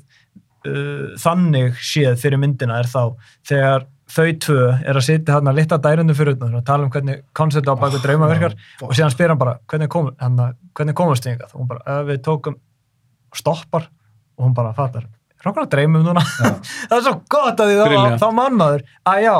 uh, 0.68 1.14
þannig 1.20 1.80
séð 1.80 2.16
fyrir 2.20 2.40
myndina 2.42 2.78
er 2.82 2.88
þá 2.90 3.14
þegar 3.48 3.86
þau 4.14 4.28
tvö 4.44 4.60
er 4.84 4.98
að 5.00 5.06
sitja 5.06 5.38
hann 5.38 5.48
að 5.50 5.58
lita 5.62 5.78
dærundu 5.80 6.14
fyrir 6.14 6.36
utan 6.36 6.54
og 6.58 6.64
tala 6.68 6.84
um 6.86 6.92
hvernig 6.92 7.22
koncept 7.36 7.70
á 7.70 7.74
baku 7.74 7.98
drauma 8.04 8.28
virkar 8.30 8.54
og 8.84 8.92
síðan 8.92 9.14
spyr 9.14 9.32
hann 9.32 9.40
bara, 9.40 9.56
hvernig, 9.70 9.88
kom, 9.90 10.12
hann, 10.20 10.38
hvernig 10.76 10.96
komast 10.98 11.24
þið 11.24 11.38
yngað 11.38 11.54
og 11.54 11.60
hún 11.62 11.70
bara, 11.72 11.82
"Eh, 11.86 12.02
við 12.12 12.22
tókum 12.26 12.58
stoppar. 13.34 13.88
Og 14.38 14.48
hún 14.48 14.54
bara 14.54 14.72
fattar 14.74 15.06
að 15.44 15.66
dreymum 15.70 16.02
núna? 16.02 16.22
Það 16.88 16.94
er 16.96 17.02
svo 17.04 17.14
gott 17.28 17.58
að 17.60 17.70
því 17.70 17.74
þá, 17.76 18.14
þá 18.22 18.28
mann 18.32 18.54
maður 18.56 18.84
að 19.10 19.18
já, 19.26 19.34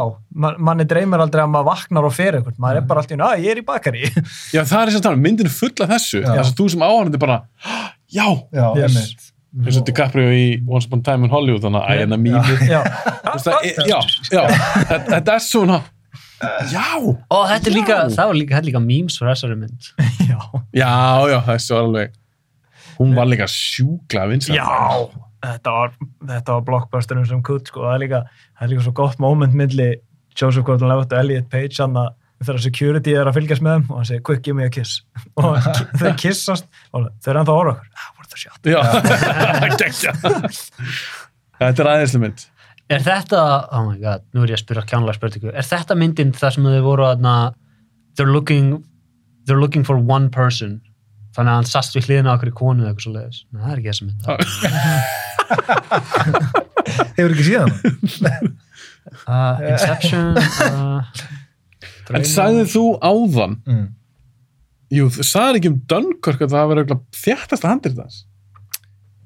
man, 0.44 0.58
manni 0.68 0.84
dreymir 0.84 1.22
aldrei 1.24 1.42
að 1.42 1.52
maður 1.54 1.68
vaknar 1.70 2.08
og 2.08 2.12
fer 2.14 2.36
eitthvað, 2.38 2.58
maður 2.60 2.80
er 2.80 2.88
bara 2.90 3.00
alltaf 3.00 3.24
að 3.24 3.44
ég 3.46 3.54
er 3.54 3.60
í 3.62 3.64
bakari. 3.66 4.02
Já, 4.52 4.60
það 4.68 4.80
er 4.82 4.92
þess 4.92 5.00
að 5.00 5.06
tala, 5.08 5.22
myndin 5.24 5.48
er 5.48 5.54
full 5.56 5.72
af 5.80 5.94
þessu. 5.94 6.20
Já. 6.20 6.34
að 6.42 6.52
þú 6.60 6.66
sem 6.74 6.84
áhörandi 6.84 7.22
bara 7.24 7.38
já, 8.18 8.26
já, 8.52 8.66
Yes. 8.84 9.32
Eins 9.62 9.78
og 9.78 9.86
DiCaprio 9.86 10.30
í 10.34 10.46
Once 10.66 10.88
Upon 10.88 11.02
a 11.04 11.06
Time 11.06 11.28
in 11.28 11.32
Hollywood 11.32 11.62
þannig 11.64 11.84
að 11.84 12.04
æna 12.04 12.18
mými 12.20 12.70
já, 12.70 12.80
já, 13.86 13.98
já, 14.32 14.42
þetta 14.90 15.04
þetta 15.12 15.36
er 15.36 15.44
svona 15.44 15.80
já, 16.72 16.88
og 16.98 17.44
þetta 17.52 17.70
er 17.70 17.76
líka, 17.76 18.00
það 18.14 18.32
var 18.32 18.40
líka, 18.40 18.58
er 18.58 18.68
líka 18.68 18.82
memes 18.82 19.18
fyrir 19.20 19.34
þessari 19.34 19.58
mynd. 19.60 19.92
Já, 20.26 20.40
já, 20.74 20.94
já, 21.30 21.38
þessu 21.50 21.76
var 21.76 21.86
alveg 21.86 22.18
hún 22.98 23.14
var 23.16 23.30
líka 23.30 23.46
sjúkla 23.50 24.26
vinsæl. 24.30 24.58
Já 24.58 24.72
þetta 25.44 25.76
var, 25.76 25.94
þetta 26.30 26.56
var 26.56 26.66
blockbusterum 26.68 27.24
sem 27.28 27.40
kutt 27.44 27.70
sko, 27.70 27.84
það 27.86 27.96
er 27.96 28.02
líka, 28.04 28.20
það 28.56 28.66
er 28.66 28.72
líka 28.72 28.84
svo 28.86 28.92
gott 28.96 29.22
moment 29.22 29.56
milli 29.56 29.88
Joseph 30.34 30.66
Gordon-Levitt 30.66 31.14
og 31.14 31.20
Elliot 31.20 31.48
Page 31.52 31.80
hann 31.82 31.98
að 32.00 32.12
þegar 32.44 32.64
security 32.64 33.14
er 33.16 33.30
að 33.30 33.38
fylgjast 33.38 33.64
með 33.64 33.76
þeim 33.76 33.84
og 33.90 33.98
hann 34.00 34.08
segir, 34.08 34.24
quick, 34.26 34.42
give 34.44 34.58
me 34.58 34.66
a 34.66 34.72
kiss. 34.72 34.98
Og 35.40 35.54
þau 36.00 36.10
kissast 36.20 36.66
og 36.92 37.06
þau 37.22 37.30
eru 37.30 37.40
ennþá 37.40 37.54
orða 37.56 37.74
okkur, 37.76 38.23
shot. 38.40 38.60
Já, 38.68 38.80
geggja 39.80 40.14
þetta 41.60 41.84
er 41.84 41.90
aðeinslu 41.92 42.20
mynd. 42.24 42.46
Er 42.92 43.00
þetta, 43.04 43.42
oh 43.72 43.86
my 43.88 43.98
god, 44.00 44.24
nú 44.36 44.44
er 44.44 44.52
ég 44.52 44.58
að 44.58 44.64
spyrja 44.66 44.88
kjánlega 44.90 45.16
spurningu, 45.16 45.52
er 45.54 45.66
þetta 45.66 45.96
myndin 45.96 46.34
þar 46.36 46.56
sem 46.56 46.66
þau 46.68 46.82
voru 46.84 47.06
að 47.08 47.22
they're 48.14 48.30
looking 48.30 48.84
they're 49.46 49.60
looking 49.60 49.84
for 49.84 49.96
one 49.98 50.28
person 50.30 50.80
þannig 51.34 51.50
að 51.50 51.56
hann 51.58 51.68
sast 51.68 51.96
við 51.96 52.08
hliðina 52.08 52.30
á 52.30 52.34
okkur 52.36 52.50
í 52.52 52.54
konu 52.54 52.84
eða 52.84 52.90
eitthvað 52.92 53.06
svo 53.06 53.14
leiðis, 53.14 53.40
það 53.50 53.70
er 53.72 53.78
ekki 53.80 53.90
þessa 53.90 54.04
mynd. 54.06 54.22
Hefur 57.16 57.32
ekki 57.34 57.46
síðan 57.48 57.70
uh, 59.26 59.56
Inception 59.72 60.26
uh, 60.38 61.00
en 62.14 62.26
sagðið 62.28 62.68
þú 62.74 62.84
áðan 63.02 63.54
mm. 63.64 63.86
Jú, 64.92 65.08
þú 65.14 65.26
sagðið 65.30 65.60
ekki 65.60 65.72
um 65.72 65.80
Dunkirk 65.90 66.44
að 66.44 66.54
það 66.54 66.62
hafi 66.62 66.74
verið 66.74 66.96
þjættasta 67.24 67.70
handrið 67.70 68.00
þess 68.02 68.24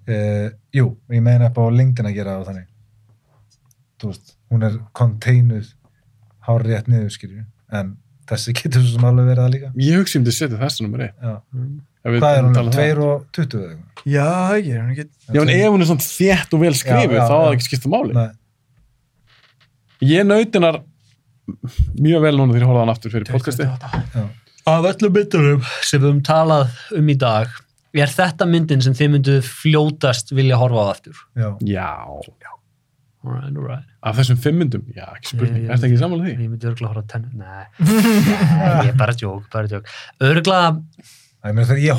uh, 0.09 0.49
jú, 0.75 0.91
ég 1.13 1.25
meina 1.25 1.49
upp 1.51 1.61
á 1.61 1.65
LinkedIn 1.73 2.11
að 2.11 2.17
gera 2.17 2.37
það 2.39 2.51
þannig. 2.51 2.69
Þú 3.99 4.13
veist, 4.13 4.35
hún 4.53 4.67
er 4.69 4.79
containuð 4.97 5.73
hár 6.49 6.65
rétt 6.65 6.89
niður 6.91 7.13
skilju 7.13 7.45
en 7.75 7.97
þessi 8.29 8.55
getur 8.57 8.85
svo 8.85 8.97
sem 8.97 9.07
alveg 9.09 9.31
verið 9.31 9.43
það 9.43 9.55
líka. 9.57 9.71
Ég 9.83 10.03
hugsi 10.03 10.19
um 10.21 10.27
til 10.27 10.33
að 10.33 10.39
setja 10.39 10.61
þessu 10.63 10.85
nummer 10.85 11.05
1 11.05 11.15
já. 11.29 11.35
hvað 12.09 12.29
er 12.29 12.45
hún, 12.47 12.59
2 12.77 13.07
og 13.09 13.25
20 13.37 13.63
eða 13.63 13.71
eitthvað? 13.73 14.03
Já, 14.09 14.29
ég 14.63 14.75
er 14.75 14.83
hann 14.83 14.93
ekki 14.95 15.07
Já, 15.09 15.41
en 15.43 15.55
ef 15.55 15.73
hún 15.73 15.85
er 15.85 15.91
svona 15.91 16.07
þétt 16.07 16.55
og 16.55 16.63
vel 16.63 16.75
skrifið, 16.79 17.17
þá 17.19 17.25
er 17.25 17.33
það 17.33 17.57
ekki 17.57 17.69
skipta 17.69 17.93
máli. 17.93 18.17
Nei, 18.17 18.29
Ég 20.09 20.23
nautinar 20.29 20.83
mjög 21.99 22.23
vel 22.23 22.37
núna 22.39 22.55
þegar 22.55 22.63
ég 22.63 22.69
horfði 22.71 22.79
á 22.79 22.85
hann 22.85 22.93
aftur 22.93 23.15
fyrir 23.15 23.33
podcasti. 23.33 23.67
Af 24.69 24.87
öllum 24.93 25.15
myndunum 25.17 25.65
sem 25.83 26.01
við 26.01 26.07
höfum 26.11 26.23
talað 26.27 26.77
um 26.99 27.09
í 27.13 27.17
dag 27.19 27.51
er 27.99 28.13
þetta 28.13 28.47
myndin 28.49 28.83
sem 28.85 28.95
þið 28.97 29.11
mynduð 29.17 29.47
fljótast 29.49 30.33
vilja 30.37 30.59
horfa 30.61 30.85
á 30.85 30.87
aftur 30.93 31.21
já. 31.39 31.49
Já. 31.65 31.89
alright, 33.25 33.57
alright 33.57 33.87
Af 34.09 34.15
þessum 34.21 34.39
fimm 34.39 34.61
myndum, 34.63 34.85
já, 34.95 35.09
ekki 35.17 35.33
spurning. 35.33 35.65
Er 35.67 35.73
þetta 35.75 35.89
ekki 35.89 35.97
samanlega 35.99 36.29
því? 36.29 36.45
ég 36.45 36.51
myndi 36.53 36.69
örgulega 36.71 36.93
horfa 36.93 37.03
á 37.03 37.11
tenni 37.11 37.41
nei, 37.41 37.65
nei, 38.61 38.69
ég 38.87 38.93
er 38.93 38.99
bara 39.01 39.17
djók, 39.19 39.49
bara 39.53 39.71
djók 39.73 39.91
örgulega 40.23 40.69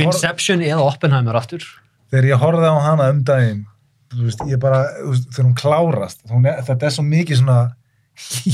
Inception 0.06 0.64
eða 0.64 0.86
Oppenheimer 0.86 1.38
aftur 1.40 1.66
þegar 2.12 2.30
ég 2.32 2.42
horfði 2.46 2.72
á 2.72 2.78
hana 2.86 3.10
um 3.14 3.20
daginn 3.28 3.66
þú 4.14 4.26
veist, 4.26 4.42
ég 4.50 4.62
bara, 4.62 4.80
þú 5.02 5.12
veist, 5.14 5.28
þegar 5.36 5.48
hún 5.50 5.58
klárast 5.60 6.24
hún 6.32 6.48
er, 6.50 6.64
þetta 6.70 6.88
er 6.90 6.96
svo 6.96 7.06
mikið 7.06 7.42
svona 7.44 7.60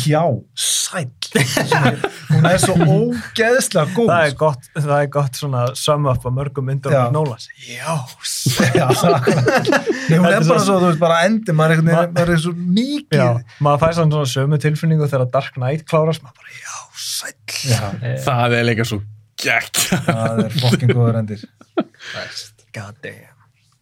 já, 0.07 0.21
sæll 0.55 1.09
Svona- 1.35 2.09
hún 2.31 2.45
er 2.47 2.59
svo 2.61 2.75
ógeðslega 2.95 3.85
góð 3.95 4.09
það 4.11 4.27
er 4.29 4.35
gott, 4.39 4.67
það 4.75 4.93
er 5.01 5.09
gott 5.15 5.39
svona 5.39 5.63
sum 5.75 6.05
up 6.11 6.23
á 6.23 6.29
mörgum 6.31 6.67
myndur 6.69 6.93
Já. 6.95 7.01
og 7.07 7.15
Nólans 7.15 7.47
já, 7.65 7.95
akkurat. 8.85 9.71
Nei, 10.09 10.17
hún 10.19 10.29
er 10.29 10.37
er 10.37 10.47
bara 10.47 10.61
svo- 10.63 10.77
þú 10.79 10.89
veist, 10.91 11.01
bara 11.01 11.17
endur 11.27 11.57
maður 11.57 11.75
einhvern 11.75 11.91
veginn, 11.91 12.13
maður 12.15 12.33
er 12.35 12.41
svo 12.45 12.53
mikið 12.55 13.19
já, 13.19 13.27
maður 13.67 13.83
fær 13.83 13.97
svona 13.99 14.15
svona 14.19 14.31
sömu 14.35 14.61
tilfinningu 14.67 15.09
þegar 15.11 15.31
Dark 15.33 15.57
Knight 15.59 15.83
klárast, 15.89 16.23
maður 16.23 16.39
bara, 16.39 16.55
já, 16.61 16.77
sæll 16.95 17.33
Já, 17.65 17.83
Það 18.29 18.57
er 18.59 18.65
líka 18.69 18.85
svo 18.87 19.01
gegg. 19.41 19.83
það 20.05 20.43
er 20.45 20.55
fokkin 20.61 20.93
góður 20.95 21.19
endir 21.23 21.43
god 22.75 22.95
damn 23.03 23.33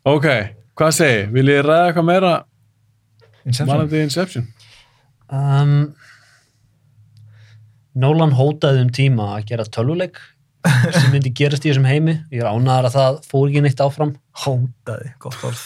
ok, 0.09 0.25
hvað 0.79 0.91
segi? 0.97 1.21
Vil 1.35 1.47
ég 1.53 1.61
ræða 1.63 1.91
eitthvað 1.91 2.07
meira 2.09 2.33
varandi 3.67 4.01
Inception? 4.07 4.47
Um, 5.31 5.93
Nolan 7.93 8.33
hótaði 8.33 8.81
um 8.87 8.89
tíma 8.93 9.35
að 9.37 9.49
gera 9.51 9.65
tölvuleik 9.69 10.17
sem 10.63 11.09
myndi 11.11 11.31
gerast 11.35 11.65
í 11.67 11.69
þessum 11.71 11.85
heimi 11.87 12.15
ég 12.31 12.41
er 12.41 12.47
ánæðar 12.49 12.87
að 12.87 12.95
það 12.95 13.17
fór 13.27 13.49
ekki 13.51 13.63
neitt 13.65 13.81
áfram 13.83 14.13
hótaði, 14.45 15.11
gott 15.21 15.41
orð 15.43 15.63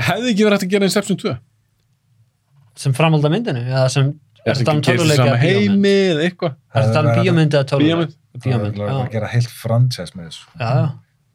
Hefði 0.00 0.30
ekki 0.32 0.46
verið 0.46 0.56
hægt 0.56 0.66
að 0.66 0.72
gera 0.74 0.88
Inception 0.88 1.20
2? 1.20 1.34
sem 2.74 2.94
framhald 2.96 3.22
af 3.28 3.30
myndinu 3.30 3.60
eða 3.68 3.86
sem 3.92 4.08
Er 4.44 4.50
er 4.52 4.58
þetta 4.58 4.72
um 4.74 4.80
sama 4.84 5.14
eða 5.14 5.36
bíómynd 5.40 5.44
heimi 5.44 5.92
eða 6.10 6.24
eitthvað? 6.26 6.56
er 6.74 6.88
þetta 6.88 7.02
um 7.04 7.10
bíómynd 7.20 7.54
eða 7.58 7.68
tölvuleik 7.70 8.16
Bíómynd? 8.44 8.80
Bara 8.80 8.96
að 8.96 9.04
já, 9.04 9.12
gera 9.14 9.28
heilt 9.30 9.52
franchise 9.54 10.16
með 10.18 10.26
þessu 10.32 10.48
já, 10.58 10.70
já. 10.80 10.88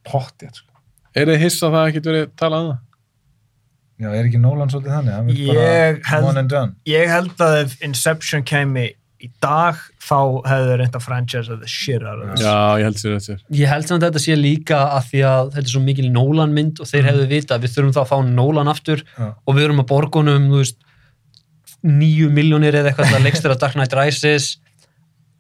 Pottið, 0.10 0.60
sko 0.60 0.84
Er 1.18 1.30
þið 1.32 1.40
hissa 1.46 1.70
að 1.70 1.78
það 1.78 1.88
ekkert 1.94 2.10
verið 2.12 2.28
talað 2.42 2.66
um 2.66 2.70
það? 2.74 2.84
Já, 4.00 4.08
er 4.16 4.24
ekki 4.30 4.40
Nolan 4.40 4.70
svolítið 4.72 4.94
þannig? 4.96 5.36
Ég 5.36 5.48
bara 5.52 6.10
held- 6.14 6.26
one 6.30 6.40
and 6.40 6.50
done. 6.54 6.72
ég 6.88 7.10
held 7.12 7.36
að 7.44 7.58
ef 7.66 7.78
Inception 7.84 8.44
kemi 8.48 8.86
í 9.20 9.28
dag, 9.44 9.76
þá 10.00 10.16
hefðu 10.48 10.68
þeir 10.70 10.78
reynda 10.80 11.00
franchise 11.04 11.50
of 11.52 11.60
the 11.60 11.68
shit 11.68 12.02
out 12.08 12.22
of 12.24 12.30
this 12.32 12.46
Já, 12.46 12.80
ég 12.80 12.86
held 12.88 12.96
sér 13.02 13.18
þetta 13.18 13.58
ég 13.60 13.68
held 13.68 13.88
samt 13.90 14.04
að 14.06 14.14
þetta 14.14 14.22
sé 14.24 14.38
líka 14.40 14.78
að 14.96 15.10
því 15.10 15.24
að 15.28 15.50
þetta 15.58 15.66
er 15.68 15.74
svo 15.74 15.82
mikil 15.84 16.08
Nolan 16.16 16.54
mynd 16.56 16.80
og 16.80 16.88
þeir 16.88 17.10
hefðu 17.10 17.26
vita 17.28 17.58
að 17.58 17.66
við 17.66 17.74
þurfum 17.76 17.92
þá 17.98 18.00
að 18.06 18.12
fá 18.14 18.18
Nolan 18.30 18.72
aftur 18.72 19.04
Já. 19.04 19.28
og 19.46 19.56
við 19.58 19.66
erum 19.68 19.84
að 19.84 19.90
borgunum 19.92 20.48
þú 20.54 20.62
veist, 20.64 20.80
nýju 21.84 22.30
miljónir 22.32 22.76
eða 22.80 22.94
eitthvað 22.94 23.14
að 23.20 23.28
leikstur 23.28 23.52
að 23.54 23.60
Dark 23.66 23.76
Knight 23.76 23.94
Rises 24.00 24.48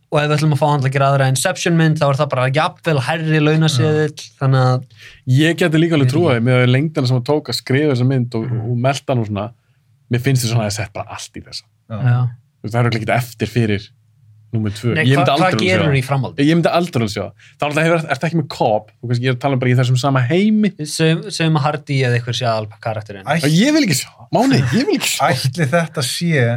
og 0.09 0.17
ef 0.17 0.25
við 0.25 0.35
ætlum 0.39 0.55
að 0.55 0.61
fá 0.61 0.65
hann 0.71 0.81
til 0.81 0.89
að 0.89 0.95
gera 0.95 1.07
aðra 1.11 1.29
Inception 1.29 1.75
mynd 1.77 1.99
þá 1.99 2.05
er 2.07 2.19
það 2.19 2.29
bara 2.31 2.47
jafnvel 2.55 3.01
herri 3.05 3.41
launaseðill 3.43 4.23
þannig 4.39 4.65
að 4.65 5.05
Ég 5.37 5.59
geti 5.61 5.81
líka 5.81 5.97
alveg 5.99 6.09
trúið 6.13 6.41
með 6.47 6.65
lengdana 6.71 7.11
sem 7.11 7.19
að 7.19 7.27
tók 7.29 7.51
að 7.53 7.59
skrifa 7.59 7.93
þessa 7.93 8.09
mynd 8.09 8.37
og, 8.39 8.47
og 8.63 8.75
melda 8.87 9.13
hann 9.13 9.21
og 9.21 9.29
svona 9.29 9.47
mér 10.09 10.25
finnst 10.25 10.45
þess 10.45 10.55
að 10.57 10.63
það 10.63 10.75
sett 10.79 10.93
bara 10.97 11.15
allt 11.15 11.37
í 11.37 11.45
þessa. 11.45 11.65
Þú 11.89 12.65
veist, 12.65 12.73
það 12.73 12.79
er 12.79 12.89
örugglega 12.89 13.03
ekkert 13.05 13.15
eftir 13.19 13.51
fyrir 13.53 13.87
númer 14.49 14.73
tvö. 14.73 14.95
Nei, 14.97 15.03
Ég 15.05 15.13
hva, 15.13 15.21
myndi 15.21 15.29
hvað 15.29 15.43
aldrei 15.45 15.67
gerur 15.67 15.91
vilja 15.91 15.99
í 15.99 16.01
sjá 16.01 16.09
framhaldi? 16.09 16.45
Ég 16.47 16.57
myndi 16.57 16.71
aldrei 16.73 17.03
vilja 17.03 17.13
sjá. 17.13 17.51
Það 17.61 17.79
er 17.83 17.93
ertu 18.15 18.27
ekki 18.29 18.39
með 18.39 18.47
Cobb 18.55 18.87
þú 18.95 19.11
veist, 19.11 19.21
ég 19.21 19.29
er 19.29 19.37
að 19.37 19.43
tala 19.43 19.57
um 19.57 19.61
bara 19.61 19.69
í 19.69 19.75
þessum 19.77 19.99
sama 20.01 20.23
heimi. 20.25 20.71
Að 20.73 21.59
Hardy 21.65 21.99
eða 22.07 22.17
eitthvað 22.17 22.39
sé 22.39 22.47
aðal 22.49 22.79
karakterinn. 22.81 23.29
Æ- 23.29 23.45
og 23.45 23.53
ég 23.53 23.75
vil 23.75 23.83
ekki 23.85 23.99
sjá. 24.01 24.09
Máni, 24.33 24.63
ég 24.73 24.89
vil 24.89 24.97
ekki 24.97 25.11
sjá. 25.13 25.29
Ætli 25.29 25.69
þetta 25.69 26.05
sé 26.09 26.47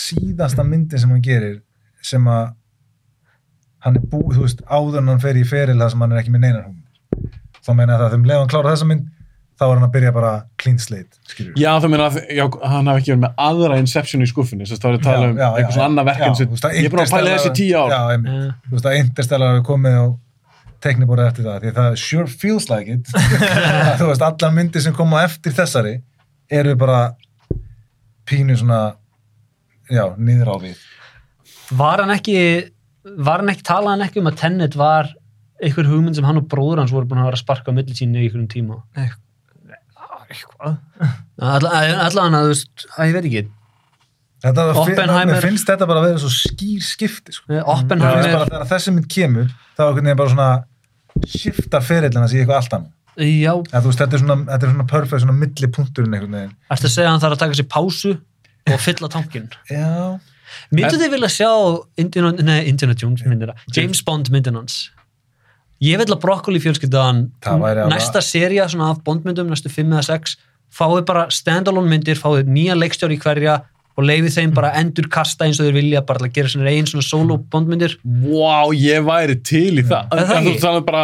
síðasta 0.00 0.64
myndin 0.64 1.04
sem 1.04 1.12
hann 1.12 1.24
gerir 1.24 1.60
sem 2.00 2.24
að 2.32 2.54
hann 3.86 3.98
er 3.98 4.06
búið, 4.12 4.36
þú 4.38 4.46
veist, 4.46 4.62
áður 4.68 5.00
en 5.02 5.10
hann 5.12 5.22
fer 5.22 5.38
í 5.40 5.42
feril 5.48 5.78
það 5.80 5.92
sem 5.94 6.04
hann 6.04 6.14
er 6.14 6.22
ekki 6.22 6.34
með 6.34 6.46
neinar 6.46 6.64
hún 6.68 6.78
þá 7.62 7.74
meina 7.78 7.98
það 7.98 8.06
að 8.06 8.14
þeim 8.16 8.30
leiðan 8.30 8.52
klára 8.52 8.74
þessa 8.74 8.88
mynd 8.90 9.10
þá 9.58 9.64
er 9.66 9.74
hann 9.76 9.86
að 9.86 9.92
byrja 9.94 10.12
bara 10.16 10.32
clean 10.58 10.78
slate 10.82 11.18
skilur 11.28 11.58
Já, 11.60 11.70
það 11.82 11.92
meina 11.92 12.08
að 12.08 12.18
já, 12.34 12.44
hann 12.72 12.90
hafi 12.90 13.02
ekki 13.02 13.12
verið 13.12 13.22
með 13.22 13.42
aðra 13.46 13.78
Inception 13.82 14.24
í 14.24 14.28
skuffinni 14.30 14.66
þess 14.66 14.78
að 14.78 14.84
það 14.84 14.92
er 14.92 14.98
að 14.98 15.06
tala 15.06 15.28
um 15.28 15.40
eitthvað 15.42 15.76
svona 15.76 15.88
annað 15.90 16.08
verkefni 16.10 16.38
sem 16.40 16.76
ég 16.78 16.88
er 16.88 16.94
bara 16.94 17.04
að 17.04 17.14
pæla 17.14 17.34
þessi 17.36 17.52
tíu 17.58 17.76
ár. 17.78 17.92
Já. 17.92 18.00
Já. 18.16 18.46
þú 18.66 18.76
veist 18.76 18.88
að 18.90 18.98
Interstellar 19.02 19.52
hafi 19.52 19.64
komið 19.68 19.98
á 20.02 20.04
tekniborið 20.82 21.28
eftir 21.30 21.46
það, 21.46 21.58
því 21.62 21.72
það 21.76 21.98
sure 22.02 22.26
feels 22.42 22.68
like 22.70 22.90
it. 22.90 23.10
Þú 24.00 24.08
veist, 24.08 24.24
allar 24.26 24.54
myndir 24.56 24.82
sem 24.84 24.96
koma 24.96 25.22
eftir 25.26 25.54
þessari 25.54 25.94
eru 26.52 26.74
bara 26.78 27.02
pínu 28.28 28.56
svona 28.58 28.80
já, 29.92 30.04
niður 30.18 30.50
á 30.50 30.56
við. 30.64 30.82
Var 31.78 32.02
hann 32.02 32.14
ekki 32.16 32.36
var 33.04 33.42
hann 33.42 33.52
ekki, 33.52 33.64
talaði 33.66 33.92
hann 33.96 34.06
ekki 34.08 34.22
um 34.22 34.30
að 34.30 34.38
Tenet 34.42 34.76
var 34.78 35.10
einhver 35.62 35.86
hugmynd 35.90 36.16
sem 36.18 36.26
hann 36.26 36.40
og 36.42 36.48
bróður 36.50 36.82
hans 36.82 36.92
voru 36.94 37.06
búin 37.10 37.22
að 37.22 37.28
vera 37.30 37.38
að 37.38 37.44
sparka 37.44 37.70
á 37.70 37.76
milli 37.76 37.94
sín 37.98 38.14
í 38.16 38.24
einhverjum 38.24 38.48
tíma? 38.50 38.80
Hvað? 40.32 40.78
allan 41.42 42.36
að 42.38 42.46
þú 42.46 42.52
veist, 42.54 42.84
að 42.96 43.10
ég 43.10 43.16
veit 43.16 43.26
ekki. 43.28 43.42
Þetta, 44.42 44.62
Oppenheimer- 44.82 45.36
mér 45.36 45.44
finnst 45.44 45.68
þetta 45.68 45.86
bara 45.86 46.00
að 46.00 46.06
vera 46.08 46.22
svo 46.22 46.30
skýr 46.34 46.82
skipti 46.82 47.34
sko. 47.36 47.46
Það 47.52 47.58
er 47.60 47.68
Oppenheimer 47.74 48.32
bara 48.32 48.48
þegar 48.48 48.66
þessi 48.72 48.94
mynd 48.96 49.08
kemur 49.12 49.52
þá 49.76 49.82
er 49.86 50.16
bara 50.18 50.32
svona 50.32 50.48
skipta 51.28 51.80
ferillina 51.84 52.28
sig 52.28 52.40
í 52.40 52.42
eitthvað 52.42 52.58
allt 52.58 52.74
annað. 52.78 52.90
Já, 53.20 53.52
Eða, 53.52 53.82
veist, 53.84 54.00
þetta 54.00 54.16
er 54.16 54.22
svona, 54.22 54.36
þetta 54.48 54.66
er 54.66 54.72
svona 54.72 54.86
perfect, 54.88 55.20
svona 55.22 55.36
milli 55.36 55.68
punkturinn 55.68 56.14
einhvern 56.16 56.32
veginn. 56.38 56.54
Ertu 56.72 56.88
að 56.88 56.94
segja 56.94 57.08
að 57.08 57.12
hann 57.12 57.20
þarf 57.20 57.36
að 57.36 57.42
taka 57.42 57.58
sér 57.58 57.68
pásu 57.68 58.12
og 58.72 58.78
fylla 58.80 59.08
tankin 59.12 59.48
Já, 59.68 60.18
myndu 60.74 60.98
þið 61.00 61.14
vilja 61.16 61.30
sjá 61.36 61.50
Indiana, 62.00 62.32
nei, 62.44 62.58
Indiana 62.70 62.96
Jones 62.98 63.24
myndina 63.26 63.56
James 63.76 64.02
Bond 64.06 64.30
myndin 64.34 64.58
hans. 64.60 64.90
Ég 65.82 65.98
vil 65.98 66.06
að 66.12 66.20
brokkoli 66.22 66.60
fjölskyldaðan 66.62 67.24
næsta 67.90 68.22
seria 68.22 68.68
af 68.68 69.02
Bondmyndum, 69.02 69.50
næstu 69.50 69.70
5 69.72 69.90
eða 69.90 70.04
6 70.12 70.36
fáið 70.72 71.04
bara 71.08 71.26
standalone 71.32 71.90
myndir, 71.90 72.18
fáið 72.20 72.48
nýja 72.48 72.76
leikstjóri 72.78 73.18
í 73.18 73.22
hverja 73.22 73.58
og 73.92 74.06
leifið 74.08 74.36
þeim 74.38 74.54
bara 74.56 74.70
endur 74.80 75.08
kasta 75.12 75.44
eins 75.44 75.58
og 75.60 75.66
þeir 75.66 75.76
vilja 75.76 76.04
bara 76.08 76.24
að 76.24 76.38
gera 76.38 76.70
einn 76.70 76.88
svona 76.88 77.04
solo 77.04 77.36
Bondmyndir 77.52 77.98
Vá, 78.02 78.70
ég 78.78 79.04
væri 79.04 79.36
til 79.44 79.82
í 79.82 79.84
það. 79.84 80.14
Það 80.14 80.32
En 80.38 80.46
þú 80.46 80.54
talaðu 80.62 80.86
bara, 80.88 81.02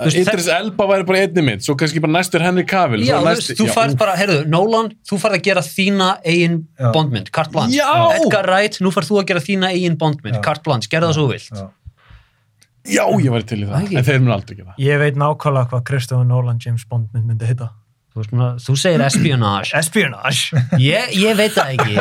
veist, 0.00 0.16
Idris 0.18 0.48
Elba 0.50 0.86
væri 0.90 1.04
bara 1.06 1.20
einni 1.22 1.44
mynd, 1.46 1.62
svo 1.62 1.76
kannski 1.78 2.00
bara 2.02 2.12
næstur 2.16 2.42
Henry 2.42 2.64
Cavill. 2.66 3.04
Já, 3.06 3.20
svo 3.38 3.54
þú 3.60 3.68
færð 3.70 3.94
bara, 4.00 4.16
heyrðu, 4.18 4.40
Nolan, 4.50 4.90
þú 5.06 5.18
færð 5.22 5.38
að 5.38 5.44
gera 5.46 5.62
þína 5.62 6.08
eigin 6.26 6.56
Já. 6.80 6.90
Bondmynd, 6.96 7.30
carte 7.30 7.54
blanche. 7.54 7.78
Já! 7.78 7.92
Edgar 8.18 8.48
Wright, 8.50 8.80
nú 8.82 8.90
færð 8.94 9.12
þú 9.12 9.20
að 9.22 9.28
gera 9.30 9.44
þína 9.46 9.70
eigin 9.70 9.96
Bondmynd, 10.00 10.40
carte 10.42 10.66
blanche, 10.66 10.90
gerða 10.90 11.12
það 11.12 11.18
svo 11.20 11.28
þú 11.28 11.32
vilt. 11.36 11.54
já. 11.54 11.70
Já, 12.84 13.04
ég 13.24 13.30
væri 13.32 13.46
til 13.48 13.62
í 13.62 13.66
það, 13.70 13.86
Æi. 13.88 13.94
en 13.96 14.04
þeir 14.04 14.18
mun 14.20 14.34
aldrei 14.34 14.56
gera. 14.58 14.74
Ég 14.82 14.98
veit 15.00 15.16
nákvæmlega 15.16 15.70
hvað 15.70 15.84
Christopher 15.88 16.26
Nolan 16.28 16.58
James 16.60 16.82
Bond 16.90 17.06
mynd 17.14 17.30
myndi 17.30 17.46
heita. 17.48 17.70
Þú, 18.14 18.74
segir 18.78 19.00
espionage. 19.02 19.72
Espionage. 19.80 20.60
ég, 20.78 21.14
ég 21.18 21.34
veit 21.38 21.54
það 21.56 21.72
ekki. 21.74 21.94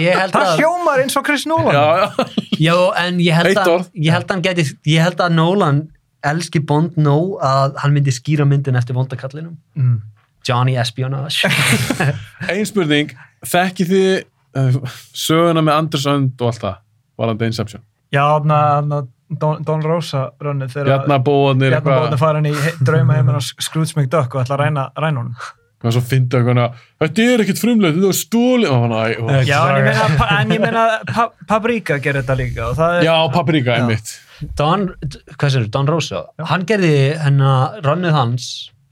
Ég 0.00 0.16
held 0.18 0.32
Það 0.34 0.46
að, 0.48 0.62
hljómar 0.62 1.02
eins 1.04 1.18
og 1.20 1.26
Chris 1.28 1.44
Nolan. 1.46 1.76
Já, 1.76 1.84
já. 2.00 2.48
já, 2.58 2.74
en 3.04 3.20
ég 3.22 3.36
held 3.36 3.60
orð. 3.66 3.90
ég 3.94 4.16
held 4.16 4.24
að 4.26 4.32
hann 4.34 4.42
geti, 4.48 4.64
ég 4.94 5.04
held 5.04 5.20
að 5.26 5.36
Nolan 5.36 5.82
elski 6.26 6.60
Bond 6.66 6.96
nóg 7.00 7.38
að 7.44 7.78
hann 7.82 7.94
myndi 7.96 8.12
skýra 8.14 8.46
myndin 8.48 8.76
eftir 8.78 8.96
vondakallinum. 8.98 9.56
Mm. 9.78 10.00
Johnny 10.48 10.76
Espionage. 10.80 11.48
Ein 12.50 12.66
spurning, 12.68 13.12
þekki 13.46 13.86
þið 13.90 14.10
uh, 14.56 14.78
söguna 15.12 15.62
með 15.64 15.76
Andersson 15.76 16.28
og 16.40 16.46
allt 16.50 16.62
það, 16.64 16.76
varandi 17.20 17.50
Inception? 17.50 17.82
Já, 18.10 18.24
þarna 18.40 19.02
Don, 19.40 19.60
Don 19.62 19.82
Rosa 19.86 20.24
rönnið 20.42 20.72
þegar 20.74 21.04
bóðin 21.22 22.16
farin 22.18 22.48
í 22.50 22.54
he- 22.56 22.72
drauma 22.82 23.14
heiminn 23.20 23.36
á 23.38 23.42
Scrooge 23.62 23.94
McDuck 23.94 24.34
og 24.34 24.42
ætla 24.42 24.56
að 24.56 24.62
ræna, 24.64 24.86
ræna 24.98 25.22
honum. 25.22 25.36
og 25.84 25.94
svo 25.94 26.02
fyndu 26.04 26.40
eitthvað, 26.40 26.80
þetta 27.00 27.26
er 27.34 27.44
ekkert 27.44 27.60
frumlega, 27.62 27.94
þetta 27.94 28.40
er. 28.40 28.64
Og 28.72 28.82
hann, 28.82 28.96
ó. 28.96 29.36
Já, 29.46 29.60
en 29.70 29.78
ég 29.78 29.86
meina, 29.86 30.08
pa- 30.18 30.30
en 30.40 30.56
ég 30.56 30.64
meina 30.64 30.82
pa, 31.12 31.28
Paprika 31.48 32.00
gerir 32.02 32.24
þetta 32.24 32.36
líka 32.40 32.66
og 32.72 32.74
það 32.80 32.96
er... 32.98 33.06
Já, 33.06 33.14
paprika, 33.36 33.76
einmitt. 33.78 34.12
Don, 34.56 34.88
hvað 35.36 35.52
sér, 35.54 35.68
Don 35.72 35.88
Rosa 35.90 36.24
hann 36.48 36.66
gerði 36.68 37.16
hennar 37.20 37.80
rönnið 37.84 38.14
hans 38.16 38.46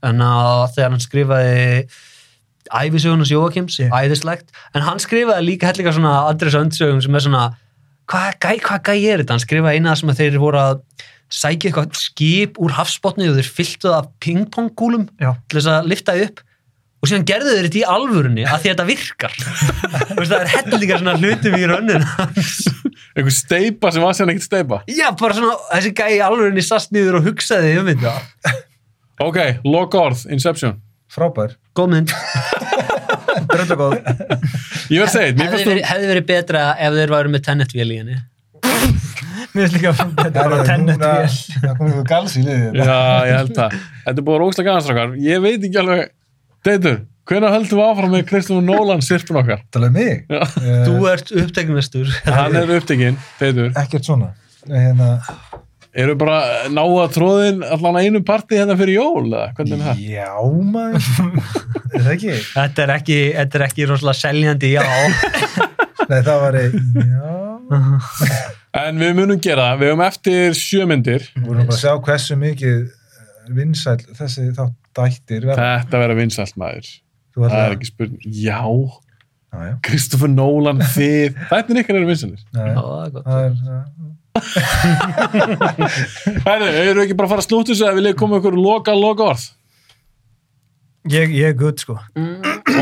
hennar 0.05 0.69
þegar 0.75 0.93
hann 0.93 1.03
skrifaði 1.03 1.87
æfisögunars 2.69 3.31
Jóakims 3.33 3.79
Yeah. 3.79 3.93
æðislegt, 4.03 4.51
en 4.75 4.85
hann 4.85 5.01
skrifaði 5.01 5.47
líka 5.47 5.69
hellinga 5.71 5.93
svona 5.95 6.13
andres 6.29 6.57
öndsögum 6.57 7.01
sem 7.01 7.15
er 7.15 7.25
svona 7.25 7.45
hvað 8.09 8.35
gæ, 8.41 8.51
hvað 8.65 8.83
gæ 8.85 8.93
er 8.97 9.23
þetta, 9.23 9.33
hann 9.37 9.45
skrifaði 9.45 9.79
eina 9.79 9.95
sem 9.97 10.11
að 10.11 10.21
þeir 10.21 10.37
voru 10.41 10.61
að 10.61 10.83
sækja 11.29 11.69
eitthvað 11.69 11.97
skip 11.97 12.59
úr 12.61 12.73
hafsbotni 12.77 13.29
og 13.29 13.37
þeir 13.37 13.49
fylltu 13.57 13.89
það 13.89 14.11
pingpongkúlum 14.25 15.09
Já. 15.21 15.33
til 15.47 15.59
þess 15.59 15.71
að 15.73 15.89
lifta 15.91 16.15
upp 16.25 16.41
og 16.99 17.09
síðan 17.09 17.27
gerðu 17.29 17.55
þeir 17.55 17.67
þetta 17.69 17.79
í 17.79 17.85
alvörunni 17.95 18.45
að 18.45 18.63
því 18.63 18.71
að 18.71 18.73
þetta 18.73 18.87
virkar 18.89 19.37
Þú 19.39 20.19
veist, 20.19 20.31
það 20.33 20.39
er 20.39 20.51
hellinga 20.55 20.99
svona 20.99 21.17
hlutum 21.19 21.55
í 21.55 21.69
hans 22.17 22.57
Einhver 23.17 23.33
steipa 23.33 23.91
sem 23.91 24.03
var 24.03 24.15
sér 24.15 24.29
ekkert 24.31 24.45
steipa. 24.45 24.77
Já, 24.87 25.09
bara 25.17 25.35
svona, 25.35 25.55
þessi 25.73 25.91
gæi 25.97 26.11
í 26.19 26.21
alvörinni 26.23 26.63
sast 26.63 26.93
niður 26.95 27.19
og 27.19 27.25
hugsaði 27.25 27.73
um 27.81 27.89
þetta. 27.89 28.13
Ok, 29.25 29.39
loka 29.67 29.99
orð, 29.99 30.21
Inception. 30.31 30.77
Frábær. 31.11 31.55
Góð 31.75 31.89
mynd. 31.95 32.13
Dröldu 33.49 33.77
góð. 33.79 33.95
Ég 34.93 35.01
verð 35.01 35.07
að 35.07 35.15
segja, 35.15 35.33
mér 35.35 35.49
Hefði 35.49 35.55
finnst 35.55 35.69
verið, 35.71 35.87
hefði 35.89 36.11
verið 36.13 36.27
betra 36.29 36.61
ef 36.77 36.99
þeir 36.99 37.13
væru 37.15 37.33
með 37.33 37.43
tennetvél 37.47 37.87
í 37.89 37.97
henni. 38.03 38.19
Mér 39.49 39.65
finnst 39.65 39.75
líka 39.75 39.91
að 39.91 39.99
þetta 40.21 40.29
er 40.29 40.53
bara 40.53 40.67
tennet 40.69 41.03
vél. 41.03 41.35
Það 41.57 41.75
kom 41.79 41.89
eitthvað 41.89 42.07
gals 42.13 42.37
í 42.37 42.45
liðið. 42.45 42.79
Já, 42.79 42.99
ég 43.25 43.35
held 43.39 43.53
það. 43.57 43.77
Þetta 44.05 44.15
er 44.15 44.27
búin 44.29 44.41
rókslega 44.43 44.69
gæðanstrakar. 44.69 45.15
Ég 45.25 45.43
veit 45.47 45.67
ekki 45.67 45.81
alveg, 45.83 46.03
Deitur, 46.65 46.97
hvenær 47.29 47.53
höldum 47.55 47.79
við 47.79 47.85
áfram 47.87 48.11
með 48.15 48.25
Kristofur 48.29 48.65
Nólan 48.65 49.03
sirpun 49.05 49.39
okkar? 49.41 49.61
Talaðu 49.73 49.95
mig. 49.95 50.25
Já. 50.27 50.41
Eh, 50.59 50.83
Þú 50.87 50.97
ert 51.13 51.31
uppteknastur. 51.43 52.11
Hann 52.27 52.57
er 52.59 52.73
upptekinn, 52.79 53.17
Deitur. 53.39 53.71
Ekkert 53.79 54.09
svona. 54.09 54.33
Hérna, 54.67 55.13
Eru 55.99 56.13
bara 56.19 56.67
náða 56.69 57.07
tróðin 57.15 57.63
allan 57.65 57.95
að 57.97 58.05
einu 58.05 58.19
partí 58.21 58.59
hérna 58.59 58.75
fyrir 58.77 58.99
jól, 58.99 59.23
eða 59.31 59.47
hvernig 59.57 59.73
er 59.73 59.87
það? 59.87 60.01
já, 60.05 60.27
maður. 60.69 61.07
er 61.89 62.03
það 62.03 62.11
ekki? 62.13 62.35
Þetta 62.53 62.83
er 62.83 62.93
ekki, 62.93 63.17
þetta 63.39 63.57
er 63.59 63.63
ekki 63.65 63.87
rosalega 63.89 64.19
seljandi, 64.19 64.69
já. 64.75 64.83
Nei, 66.11 66.19
það 66.27 66.43
var 66.43 66.59
í, 66.59 66.65
já. 67.09 67.33
En 68.83 69.01
við 69.01 69.15
munum 69.17 69.41
gera, 69.41 69.71
við 69.81 69.89
höfum 69.91 70.05
eftir 70.05 70.53
sjömyndir. 70.61 71.25
Við 71.33 71.47
vorum 71.49 71.65
bara 71.65 71.79
að 71.79 71.81
sjá 71.81 71.95
hversu 72.05 72.37
mikið 72.37 72.77
vinsæl 73.57 73.97
þessi 74.17 74.47
þátt 74.57 74.75
dættir 74.99 75.45
verða. 75.49 75.67
Þetta 75.83 76.01
verða 76.03 76.17
vinsælt 76.19 76.57
maður. 76.59 76.89
Þú 77.35 77.45
Það 77.45 77.61
er 77.65 77.75
ekki 77.77 77.89
spurning. 77.89 78.21
Já. 78.43 78.61
Kristofur 79.85 80.29
Nólan, 80.29 80.81
þið. 80.95 81.37
Þetta 81.49 81.73
er 81.73 81.79
ykkar 81.83 81.99
eru 81.99 82.09
vinsælir. 82.11 82.41
Já, 82.53 82.59
Já, 82.59 82.73
já. 82.75 83.21
það 83.25 83.39
er 83.45 83.53
gott. 83.59 84.19
Það 86.45 86.65
er, 86.67 86.75
eru 86.89 87.03
ekki 87.03 87.15
bara 87.17 87.27
að 87.27 87.33
fara 87.33 87.43
að 87.43 87.47
slúta 87.47 87.71
þessu 87.73 87.87
að 87.89 87.97
vilja 87.99 88.17
koma 88.19 88.39
ykkur 88.41 88.57
loka, 88.59 88.93
loka 88.97 89.29
orð? 89.33 89.45
Ég, 91.09 91.31
ég 91.33 91.47
er 91.53 91.57
gutt, 91.57 91.81
sko. 91.81 91.95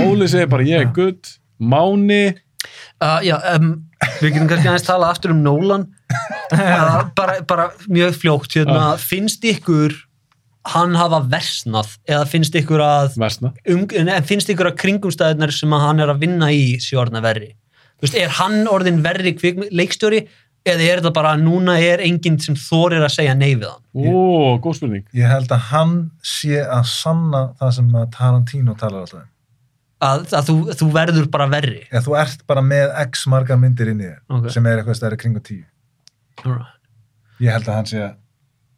Óli 0.04 0.28
segir 0.30 0.50
bara, 0.52 0.66
ég 0.68 0.84
er 0.88 0.92
gutt. 0.96 1.38
Máni, 1.62 2.26
Uh, 2.98 3.20
já, 3.22 3.36
um, 3.54 3.68
við 4.20 4.32
getum 4.34 4.48
kannski 4.50 4.68
aðeins 4.68 4.86
tala 4.88 5.12
aftur 5.14 5.32
um 5.36 5.44
Nolan. 5.46 5.84
Uh, 6.48 7.02
bara, 7.16 7.34
bara 7.44 7.66
mjög 7.92 8.16
fljókt, 8.22 8.54
hérna, 8.56 8.94
finnst 9.02 9.44
ykkur 9.46 9.92
hann 10.74 10.96
hafa 11.00 11.22
versnað 11.32 11.94
eða 12.10 12.26
finnst 12.30 12.56
ykkur 12.60 12.82
að 12.84 13.16
um, 13.22 13.86
en 14.02 14.28
finnst 14.28 14.50
ykkur 14.54 14.72
að 14.72 14.80
kringumstæðunar 14.84 15.54
sem 15.56 15.74
að 15.78 15.86
hann 15.86 16.04
er 16.04 16.12
að 16.14 16.22
vinna 16.26 16.50
í 16.54 16.76
sé 16.84 16.98
orðna 17.00 17.22
verri? 17.26 17.54
Veist, 18.02 18.18
er 18.20 18.30
hann 18.38 18.68
orðin 18.70 19.00
verri 19.06 19.34
leikstjóri 19.74 20.26
eða 20.68 20.84
er 20.84 21.00
þetta 21.00 21.14
bara 21.16 21.32
að 21.38 21.46
núna 21.46 21.78
er 21.80 22.04
enginn 22.04 22.38
sem 22.44 22.58
þorir 22.60 23.06
að 23.08 23.14
segja 23.16 23.34
nei 23.38 23.56
við 23.56 23.70
hann? 23.70 23.82
Ó, 23.96 24.60
góð 24.62 24.76
spurning. 24.82 25.06
Ég 25.16 25.32
held 25.32 25.52
að 25.56 25.64
hann 25.72 25.96
sé 26.22 26.60
að 26.66 26.86
sanna 26.92 27.42
það 27.62 27.74
sem 27.80 27.90
að 28.02 28.08
Tarantino 28.18 28.76
talar 28.78 29.06
alltaf 29.06 29.24
um. 29.24 29.30
Að, 29.98 30.28
að 30.38 30.50
þú, 30.52 30.56
þú 30.78 30.88
verður 30.94 31.30
bara 31.34 31.48
verri? 31.50 31.80
Eða 31.90 32.04
þú 32.06 32.18
ert 32.22 32.44
bara 32.52 32.62
með 32.62 32.92
x 33.08 33.24
margar 33.32 33.58
myndir 33.58 33.90
inn 33.90 34.04
í 34.04 34.10
þér 34.12 34.20
Ok. 34.38 34.50
sem 34.54 34.68
er 34.70 34.82
eitthvað 34.84 35.00
stærri 35.00 35.18
kringu 35.24 35.42
tíu. 35.42 35.64
Alright. 36.44 36.76
Ég 37.42 37.54
held 37.56 37.66
að 37.72 37.80
hann 37.80 37.90
sé 37.90 38.04
að 38.04 38.12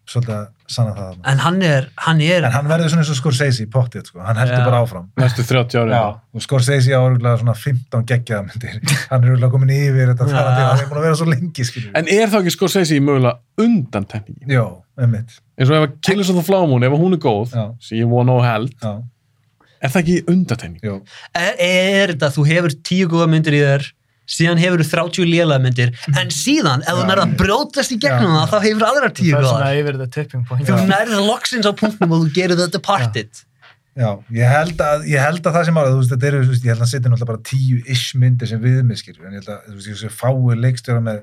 svolítið 0.09 0.33
að 0.35 0.45
sanna 0.73 0.93
það. 0.97 1.09
þarna. 1.09 1.23
En 1.31 1.41
hann 1.43 1.61
er, 1.65 1.87
hann 2.05 2.21
er, 2.25 2.45
En 2.47 2.51
hann 2.55 2.67
verður 2.69 2.89
svona 2.93 3.03
eins 3.03 3.11
og 3.13 3.17
Scorsese 3.19 3.63
í 3.65 3.67
pottið, 3.69 4.07
sko. 4.09 4.19
Hann 4.25 4.39
heldur 4.41 4.57
Já. 4.57 4.65
bara 4.65 4.79
áfram. 4.83 5.05
Næstu 5.21 5.45
30 5.45 5.79
ári. 5.83 5.93
Já, 5.93 6.01
og 6.33 6.41
Scorsese 6.45 6.89
á 6.97 7.01
örgulega 7.01 7.37
svona 7.43 7.55
15 7.57 8.05
geggjaða 8.09 8.41
myndir. 8.47 8.79
Hann 9.11 9.23
er 9.23 9.29
örgulega 9.35 9.51
komin 9.53 9.73
yfir 9.75 10.11
þetta 10.13 10.27
Já. 10.27 10.33
Tarantino. 10.33 10.65
Hann 10.71 10.83
er 10.83 10.89
búin 10.89 11.01
að 11.01 11.07
vera 11.09 11.19
svo 11.21 11.29
lengi, 11.29 11.67
skiljum. 11.69 11.93
En 12.01 12.09
er 12.17 12.27
þá 12.33 12.39
ekki 12.41 12.55
Scorsese 12.57 12.97
í 12.97 13.03
mögulega 13.05 13.37
undan 13.65 14.09
tekningi? 14.09 14.49
Jó, 14.57 14.65
einmitt. 14.99 15.37
Eins 15.59 15.69
og 15.69 15.77
ef 15.79 15.87
að 15.89 15.95
Killers 16.09 16.29
of 16.33 16.39
the 16.41 16.45
Flower 16.49 16.67
Moon, 16.71 16.83
ef 16.87 16.97
að 16.97 17.01
hún 17.05 17.13
er 17.17 17.23
góð, 17.23 17.53
Já. 17.55 17.65
sem 17.83 17.97
ég 18.01 18.09
vona 18.09 18.33
og 18.39 18.43
held, 18.47 18.73
Já, 18.81 18.93
er 19.81 19.89
það 19.93 20.01
ekki 20.03 20.17
undatekning? 20.31 20.81
jó. 20.83 20.97
er, 21.35 21.53
er 21.59 22.13
þetta, 22.15 22.29
þú 22.35 22.45
hefur 22.49 22.75
tíu 22.83 23.07
góða 23.11 23.27
myndir 23.31 23.55
í 23.55 23.61
þér, 23.63 23.85
síðan 24.29 24.61
hefur 24.61 24.83
þú 24.83 24.87
30 24.93 25.27
lélega 25.31 25.59
myndir, 25.63 25.91
en 26.21 26.29
síðan, 26.33 26.83
ef 26.85 26.95
þú 26.99 27.05
nærða 27.09 27.25
að 27.27 27.35
brjótast 27.41 27.93
í 27.95 27.99
gegnum 28.03 28.33
Já. 28.35 28.39
það, 28.39 28.49
þá 28.53 28.67
hefur 28.69 28.87
aðrar 28.89 29.13
tíu 29.17 29.31
Það 29.33 29.39
er 29.43 29.47
svona 29.49 29.69
yfir 29.81 29.97
the 30.03 30.07
tipping 30.15 30.43
point. 30.47 30.65
Þú 30.69 30.81
nærða 30.91 31.21
loksins 31.25 31.65
á 31.69 31.73
punktnum 31.79 32.13
og 32.17 32.25
þú 32.27 32.33
gerir 32.37 32.59
þetta 32.61 32.81
partið. 32.85 33.43
Já, 33.99 34.11
ég 34.31 34.47
held 34.53 34.79
að, 34.85 35.01
ég 35.11 35.19
held 35.19 35.41
að 35.49 35.55
það 35.57 35.65
sem 35.67 35.77
ára, 35.81 35.89
þú 35.91 35.97
veist, 35.99 36.11
þetta 36.13 36.27
eru, 36.29 36.43
veist, 36.47 36.63
ég 36.63 36.71
held 36.71 36.83
að 36.85 36.91
setja 36.93 37.09
náttúrulega 37.09 37.31
bara 37.33 37.41
tíu 37.49 37.79
ish 37.91 38.13
myndir 38.21 38.47
sem 38.47 38.61
viðmiskir, 38.63 39.17
en 39.25 39.33
ég 39.33 39.41
held 39.41 39.49
að, 39.51 39.65
þú 39.65 39.75
veist, 39.79 39.89
ég 39.89 39.97
sé 39.99 40.11
fáið 40.13 40.61
leikstjóra 40.63 41.01
með 41.03 41.19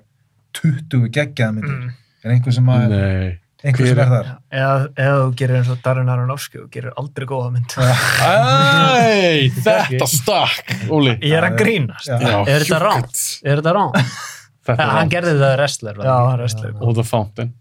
20 0.58 1.08
geggjaða 1.14 1.54
myndir, 1.56 1.78
Mm. 1.78 1.94
en 2.26 2.34
einhver 2.34 2.52
sem, 2.58 2.66
að, 2.74 2.88
Nei. 2.90 3.38
Einhver 3.64 3.88
sem 3.88 4.00
er 4.02 4.10
þar. 4.12 4.30
Eða, 4.52 4.72
eða 5.00 5.18
þú 5.22 5.28
gerir 5.40 5.58
eins 5.60 5.70
og 5.72 5.78
Darren 5.84 6.10
Aronofsky 6.12 6.60
og 6.62 6.70
gerir 6.74 6.96
aldrei 7.00 7.26
góða 7.30 7.50
mynd. 7.54 7.76
Æ, 7.80 9.50
þetta 9.66 10.08
stakk, 10.12 10.72
Óli. 10.92 11.16
Ég 11.22 11.36
er 11.38 11.48
að 11.48 11.58
grínast. 11.62 12.10
Já. 12.10 12.18
Já, 12.20 12.38
Er 12.44 12.66
þetta 12.66 12.80
ránt? 12.84 13.22
Er 13.44 13.62
þetta 13.62 13.76
ránt? 13.78 14.00
Hann 14.96 15.12
gerði 15.12 15.36
þetta 15.36 15.52
wrestler. 15.56 16.02
Já, 16.02 16.16
er 16.34 16.42
wrestler. 16.42 16.74
Og 16.82 16.96
The 16.98 17.06
Fountain. 17.06 17.52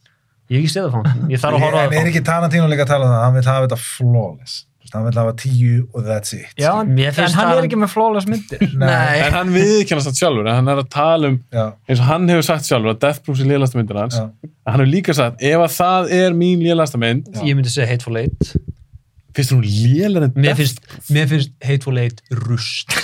Ég 0.49 0.59
hef 0.59 0.65
ekki 0.65 0.73
séð 0.75 0.87
það 0.87 0.95
fónt. 0.99 1.29
Ég 1.33 1.41
þarf 1.41 1.57
að 1.57 1.63
horfa 1.65 1.79
á 1.79 1.85
En 1.85 1.91
það 1.91 1.99
er 2.03 2.09
ekki 2.11 2.21
Tarantino 2.25 2.65
líka 2.69 2.85
að 2.85 2.91
tala 2.91 3.05
um 3.07 3.13
það, 3.15 3.21
hann 3.25 3.35
vil 3.37 3.45
hafa 3.49 3.65
þetta 3.65 3.79
flawless. 3.81 4.57
Hann 4.95 5.05
vil 5.09 5.17
hafa 5.19 5.33
tíu 5.41 5.81
og 5.91 6.05
that's 6.07 6.31
it. 6.37 6.45
Já, 6.61 6.69
en, 6.81 6.93
en 6.95 7.13
hann 7.19 7.33
það- 7.35 7.57
er 7.59 7.65
ekki 7.67 7.79
með 7.81 7.91
flawless 7.91 8.27
myndir. 8.31 8.61
Nei. 8.81 9.17
En 9.25 9.33
hann 9.35 9.51
viðkennast 9.51 10.07
það 10.07 10.19
sjálfur, 10.21 10.47
hann 10.55 10.71
er 10.71 10.81
að 10.85 10.89
tala 10.95 11.31
um, 11.33 11.39
Já, 11.51 11.65
eins 11.89 11.99
og 12.03 12.07
hann 12.09 12.29
hefur 12.31 12.47
sagt 12.47 12.69
sjálfur, 12.69 12.93
að 12.95 13.01
Death 13.03 13.19
Proof 13.25 13.41
er 13.43 13.49
liðlasta 13.51 13.79
myndir 13.81 13.99
hans. 13.99 14.15
já, 14.21 14.29
hann 14.71 14.79
hefur 14.79 14.91
líka 14.93 15.15
sagt, 15.17 15.43
ef 15.43 15.65
að 15.65 15.75
það 15.75 16.13
er 16.21 16.37
mín 16.39 16.63
liðlasta 16.63 17.01
mynd, 17.01 17.27
ég 17.43 17.59
myndi 17.59 17.73
segja 17.73 17.89
Hateful 17.91 18.17
Eight. 18.23 18.55
finnst 19.35 19.51
hún 19.51 19.65
liðlega 19.67 20.31
mér 20.39 20.55
finnst, 20.55 20.79
mér 21.11 21.27
finnst 21.27 21.51
Hateful 21.67 21.97
Eight 21.99 22.21
rust 22.45 22.95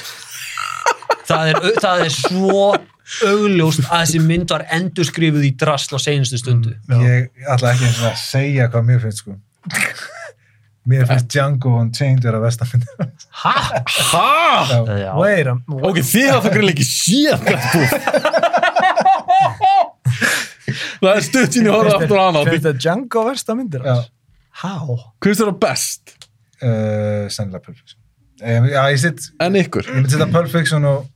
það, 1.30 1.52
er, 1.52 1.60
það 1.84 2.06
er 2.06 2.14
svo 2.16 2.62
augljóst 3.28 3.84
að 3.92 4.06
þessi 4.06 4.22
mynd 4.24 4.54
var 4.56 4.64
endurskrifuð 4.72 5.44
í 5.44 5.52
drasl 5.60 5.98
á 5.98 6.00
seinustu 6.00 6.40
stundu. 6.40 6.72
Ég 7.04 7.28
ætla 7.52 7.74
ekki 7.76 7.90
að 8.08 8.16
segja 8.24 8.70
hvað 8.72 8.88
mér 8.88 9.02
finnst 9.04 9.26
sko 9.26 9.36
mér 10.92 11.08
finnst 11.10 11.30
Django 11.34 11.74
Unchained 11.82 12.24
vera 12.28 12.40
vestamyndir 12.44 13.10
Hæ? 13.42 13.56
Já. 15.02 15.12
Wait 15.20 15.48
a 15.52 15.56
Ok, 15.82 16.02
þið 16.04 16.28
hafa 16.34 16.44
það 16.48 16.56
greinlega 16.58 16.76
ekki 16.76 16.88
séð 16.92 17.46
Death 17.48 17.68
Proof. 17.72 17.92
það 21.02 21.14
er 21.16 21.24
stutt 21.26 21.56
sín 21.56 21.68
í 21.68 21.72
horfa 21.74 21.96
aftur 21.98 22.20
á 22.20 22.24
hana. 22.30 22.44
Finnst 22.48 22.68
það 22.68 22.80
Django 22.86 23.24
versta 23.28 23.56
myndir 23.58 23.86
Já. 23.86 23.96
hans? 23.96 24.12
How? 24.62 24.98
Hvað 25.24 25.32
er 25.32 25.50
það 25.50 25.58
best? 25.64 26.16
uh, 26.62 27.26
sennilega 27.34 27.64
Pulp 27.66 27.78
Fiction 27.80 27.98
um, 28.42 28.68
já, 28.70 28.82
ég 28.92 29.00
sitt, 29.02 29.30
En 29.42 29.56
ykkur? 29.58 29.88
ég 29.88 29.96
myndi 29.98 30.12
setja 30.14 30.28
Pulp 30.34 30.52
Fiction 30.54 30.86
og 30.90 31.08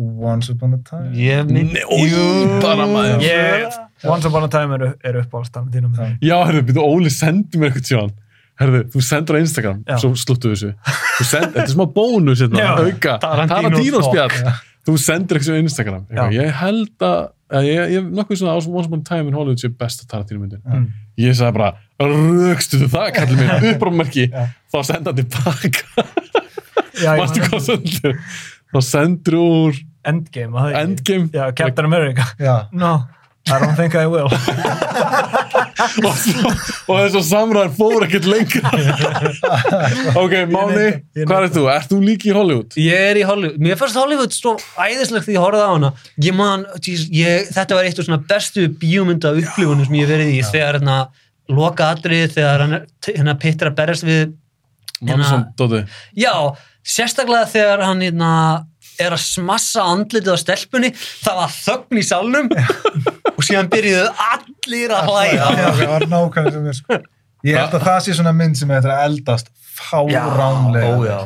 Once 0.00 0.52
Upon 0.52 0.74
a 0.76 0.80
Time 0.86 1.10
ég 1.16 1.48
mynd 1.48 1.72
Nei, 1.74 1.84
Új, 1.92 2.12
bara 2.62 2.86
maður. 2.88 3.24
Ég, 3.24 3.78
Once 4.08 4.28
Upon 4.28 4.46
a 4.46 4.50
Time 4.52 4.76
eru, 4.78 4.90
eru 5.04 5.22
upp 5.24 5.34
á 5.34 5.40
stanna 5.48 5.72
dýnum. 5.74 5.96
Já. 6.24 6.36
Herðu, 6.46 6.62
byrju, 6.70 6.84
Óli 6.86 7.10
sendi 7.12 7.58
mér 7.60 7.72
eitthvað 7.72 7.88
tján. 7.88 8.12
Herðu, 8.60 8.80
þú 8.92 9.02
sendur 9.06 9.36
á 9.36 9.40
Instagram, 9.40 9.78
Já. 9.88 9.96
svo 10.02 10.10
sluttu 10.20 10.50
þessu. 10.52 10.70
Þú 11.18 11.24
send, 11.30 11.46
þetta 11.54 11.62
er 11.64 11.70
smá 11.72 11.84
bónus 11.96 12.42
hérna, 12.44 12.66
auka. 12.84 13.14
Tarantino 13.22 14.02
spjall. 14.04 14.34
Þú 14.88 14.96
sendir 15.00 15.38
eitthvað 15.40 15.56
á 15.56 15.62
Instagram. 15.64 16.02
Eitthvað, 16.10 16.34
ég 16.36 16.54
held 16.60 17.04
að, 17.08 17.18
að 17.56 17.66
ég, 17.68 17.94
ég 17.96 18.10
nokkuð 18.16 18.40
svona 18.40 18.52
á 18.52 18.58
Once 18.60 18.88
Upon 18.88 19.00
a 19.00 19.08
Time 19.08 19.28
in 19.32 19.36
Hollywood 19.36 19.60
sé 19.62 19.68
besta 19.72 20.04
Tarantino 20.08 20.40
myndin. 20.42 20.60
Mm. 20.64 20.86
Ég 21.20 21.36
sagði 21.36 21.56
bara, 21.58 21.70
rögstu 22.00 22.80
þú 22.80 22.88
það, 22.94 23.08
kallið 23.18 23.40
mér, 23.42 23.66
upprámerki, 23.74 24.26
þá 24.72 24.78
senda 24.88 25.12
tilbaka. 25.16 26.06
Man- 27.00 27.44
hvað 27.48 27.62
sendur? 27.64 28.18
Þá 28.70 28.78
sendur 28.86 29.36
úr 29.40 29.80
Endgame, 30.06 30.52
var 30.54 30.68
það 30.68 30.74
ekki? 30.76 30.84
Endgame 30.84 31.28
Já, 31.36 31.44
Captain 31.56 31.88
America. 31.88 32.24
já, 32.40 32.54
No, 32.72 32.92
I 33.48 33.58
don't 33.58 33.76
think 33.76 33.94
I 33.96 34.06
will. 34.06 34.28
og, 35.80 36.16
svo, 36.20 36.50
og 36.90 36.98
þess 37.00 37.16
að 37.20 37.24
samræður 37.28 37.72
fór 37.78 38.04
ekkert 38.06 38.26
lengra. 38.30 38.72
ok, 40.22 40.34
Máni, 40.52 40.86
hvað 41.24 41.46
er 41.46 41.52
þú? 41.54 41.64
Ert 41.74 41.90
þú 41.92 42.00
líki 42.04 42.30
í 42.30 42.34
Hollywood? 42.36 42.76
Ég 42.80 43.06
er 43.10 43.20
í 43.20 43.24
Hollywood, 43.28 43.58
mér 43.64 43.78
fannst 43.80 43.98
Hollywood 44.00 44.34
svo 44.36 44.54
æðislegt 44.80 45.26
því 45.28 45.36
ég 45.36 45.44
horfði 45.44 45.64
á 45.64 45.70
hana 45.72 45.92
ég 46.26 46.36
man, 46.36 46.66
ég, 46.86 47.48
þetta 47.54 47.78
var 47.78 47.88
eitt 47.88 48.00
af 48.02 48.08
svona 48.08 48.20
bestu 48.30 48.66
bíómynda 48.82 49.32
upplifunum 49.40 49.86
sem 49.88 49.98
ég 50.00 50.06
hef 50.06 50.12
verið 50.16 50.32
í 50.34 50.40
þegar 50.50 50.78
hérna 50.80 50.98
loka 51.50 51.88
atrið 51.96 52.34
þegar 52.36 52.64
hann, 52.66 52.76
er- 52.80 53.14
hérna 53.16 53.36
Petter 53.42 53.70
að 53.72 53.78
berjast 53.80 54.06
við 54.06 54.34
Mannsson, 55.00 55.46
Dóti. 55.56 55.78
já, 56.20 56.34
sérstaklega 56.84 57.46
þegar 57.48 57.86
hann 57.88 58.02
hérna 58.04 58.32
er 59.00 59.16
að 59.16 59.22
smassa 59.24 59.86
andlitið 59.94 60.36
á 60.36 60.38
stelpunni 60.42 60.90
það 60.98 61.40
var 61.40 61.54
þögn 61.56 62.00
í 62.00 62.04
salnum 62.06 62.50
og 62.52 63.42
síðan 63.46 63.70
byrjuðu 63.72 64.06
allir 64.26 64.94
að 64.96 65.10
hlæja. 65.10 65.50
það 65.56 65.90
var 65.94 66.06
nákvæmlega 66.12 66.54
sem 66.56 66.70
ég 66.70 66.78
sko. 66.80 67.00
Ég 67.48 67.56
held 67.56 67.76
að 67.78 67.86
það 67.88 68.00
sé 68.04 68.16
svona 68.18 68.34
mynd 68.36 68.58
sem 68.60 68.68
þetta 68.68 68.90
er 68.90 68.96
að 68.98 69.04
eldast 69.08 69.52
fáránlega. 69.80 71.20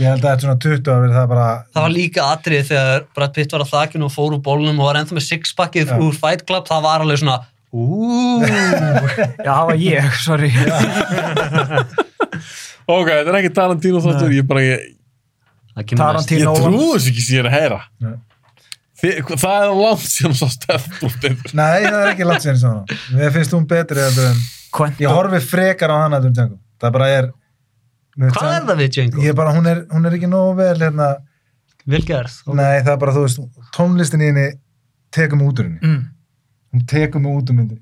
Ég 0.00 0.08
held 0.08 0.24
að 0.24 0.24
þetta 0.24 0.32
er 0.32 0.44
svona 0.46 0.60
20 0.64 0.90
ári 0.94 1.12
það 1.14 1.26
bara 1.30 1.46
Það 1.74 1.84
var 1.84 1.92
líka 1.94 2.26
atrið 2.34 2.68
þegar 2.70 3.02
Brad 3.16 3.32
Pitt 3.36 3.54
var 3.54 3.64
að 3.64 3.72
þakinu 3.74 4.06
og 4.06 4.14
fór 4.14 4.36
úr 4.36 4.42
bólnum 4.44 4.80
og 4.80 4.88
var 4.88 4.98
ennþá 5.00 5.16
með 5.18 5.26
sixpackið 5.26 5.92
úr 6.00 6.16
Fight 6.16 6.46
Club, 6.48 6.64
það 6.70 6.86
var 6.86 7.04
alveg 7.04 7.20
svona 7.20 7.36
úúúú 7.70 8.46
Já, 9.46 9.52
það 9.52 9.66
var 9.70 9.82
ég, 9.84 10.08
sorry. 10.24 10.50
Ok, 12.90 13.06
þetta 13.06 13.30
er 13.30 13.36
ekki 13.38 13.52
Tarantino 13.54 14.00
þáttur, 14.02 14.32
ég 14.34 14.46
bara, 14.48 14.62
ég, 14.64 14.88
Tarantino. 15.76 16.54
ég 16.54 16.62
trúi 16.64 16.90
þessu 16.96 17.10
ekki 17.12 17.22
sem 17.26 17.36
ég 17.36 17.44
er 17.44 17.48
að 17.50 17.56
heyra. 17.60 17.80
Nei. 18.00 18.14
Þi, 19.00 19.10
það 19.40 19.62
er 19.64 19.70
langt 19.80 20.06
síðan 20.12 20.34
svo 20.36 20.48
stefnbrútið. 20.52 21.44
nei, 21.56 21.82
það 21.86 22.00
er 22.04 22.10
ekki 22.14 22.26
langt 22.28 22.42
sér 22.44 22.56
svona 22.60 22.98
mér 23.16 23.30
finnst 23.32 23.54
hún 23.56 23.66
betri 23.70 23.96
heldur 24.02 24.26
en 24.28 24.40
Quentin. 24.76 25.06
ég 25.06 25.14
horfi 25.14 25.40
frekar 25.40 25.88
á 25.88 25.96
hana 26.04 26.18
heldur 26.18 26.28
en 26.28 26.36
Django 26.36 26.58
það 26.80 26.92
bara 26.98 27.08
er 27.08 27.30
Hvað 28.20 28.52
er 28.58 28.66
það 28.68 28.76
við 28.82 28.90
Django? 28.96 29.22
ég 29.24 29.28
er 29.32 29.38
bara, 29.38 29.54
hún 29.56 29.66
er, 29.70 29.80
hún 29.94 30.04
er 30.10 30.16
ekki 30.18 30.28
nógu 30.28 30.56
vel 30.58 30.76
hérna, 30.82 31.06
Vilgerð? 31.88 32.34
nei 32.52 32.82
það 32.84 32.92
er 32.92 33.00
bara 33.00 33.14
þú 33.16 33.22
veist 33.24 33.40
tónlistin 33.72 34.20
í 34.20 34.28
henni 34.28 34.46
tekum 35.16 35.46
út 35.48 35.62
úr 35.62 35.70
henni 35.70 35.80
Mm. 35.80 36.02
hún 36.74 36.84
tekur 36.92 37.20
mig 37.24 37.32
út 37.40 37.48
úr 37.50 37.56
myndi 37.56 37.78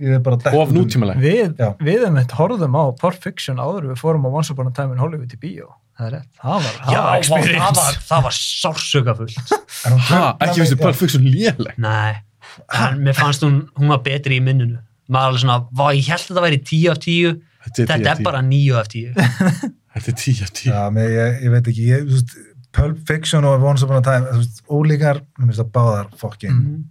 ég 0.00 0.14
er 0.14 0.22
bara 0.24 0.36
dett 0.36 0.54
Og 0.54 0.62
af 0.62 0.68
út 0.68 0.70
úr 0.70 0.76
henni. 0.76 0.84
nútímaleg. 0.86 1.16
Við, 1.18 1.56
Já. 1.58 1.74
við 1.82 2.06
um 2.06 2.14
þetta 2.14 2.38
horfðum 2.38 2.78
á 2.78 2.84
Pulp 2.96 3.18
Fiction 3.26 3.56
áður 3.58 3.90
við 3.90 3.98
fórum 3.98 4.22
á 4.24 4.30
Once 4.30 4.50
Upon 4.54 4.68
a 4.68 4.70
Time 4.70 4.92
in 4.94 4.98
Hollywood 5.02 5.34
í 5.34 5.36
bíó. 5.42 5.66
Það 6.00 6.06
er 6.08 6.12
rétt. 6.16 6.28
Það 6.40 6.54
var, 6.64 6.76
það 6.80 6.92
Já, 6.94 7.00
var 7.00 7.10
vá, 7.10 7.18
experience. 7.20 7.60
það 7.60 7.80
var, 7.80 7.96
það 8.10 8.22
var 8.26 8.36
sársökafullt. 8.40 9.36
En 9.84 9.92
hún 9.92 9.98
Ha, 10.00 10.20
truflaði 10.20 10.46
ekki 10.46 10.60
mig- 10.62 10.70
þið 10.70 10.80
Pulp 10.84 10.96
Fiction 11.00 11.26
léleg. 11.34 11.74
Nei, 11.84 12.14
en 12.80 13.02
mér 13.04 13.18
fannst 13.18 13.44
hún, 13.44 13.58
hún 13.76 13.92
var 13.92 14.00
betri 14.06 14.38
í 14.40 14.44
minnunu. 14.44 14.78
Maður 15.10 15.28
alveg 15.34 15.42
svona, 15.44 15.58
vá, 15.76 15.86
ég 15.92 16.06
held 16.08 16.24
að 16.30 16.36
það 16.38 16.46
væri 16.46 16.60
10 16.70 16.88
af 16.94 16.98
10, 17.04 17.34
Þetta 17.60 17.82
er 17.82 17.86
10 17.86 17.90
þetta 17.90 18.10
af 18.10 18.14
er 18.14 18.22
10. 18.22 18.24
bara 18.30 18.40
9 18.40 18.78
af 18.80 18.88
10. 18.88 19.12
Þetta 19.94 20.08
er 20.08 20.16
10 20.22 20.42
af 20.46 20.50
10. 20.54 20.70
Já, 20.72 20.82
mér, 20.94 21.10
ég, 21.10 21.42
ég 21.44 21.50
veit 21.50 21.68
ekki, 21.74 21.84
ég, 21.90 22.06
þú 22.08 22.16
veist, 22.16 22.36
Pulp 22.72 22.98
Fiction 23.08 23.44
og 23.44 23.64
Once 23.66 23.82
Upon 23.84 23.98
a 23.98 24.04
Time, 24.06 24.30
þú 24.30 24.38
veist, 24.40 24.62
ólíkar, 24.70 25.20
mér 25.36 25.50
finnst 25.50 25.60
það 25.64 25.70
báðar 25.74 26.08
fokkin 26.16 26.54
Mhm. 26.54 26.84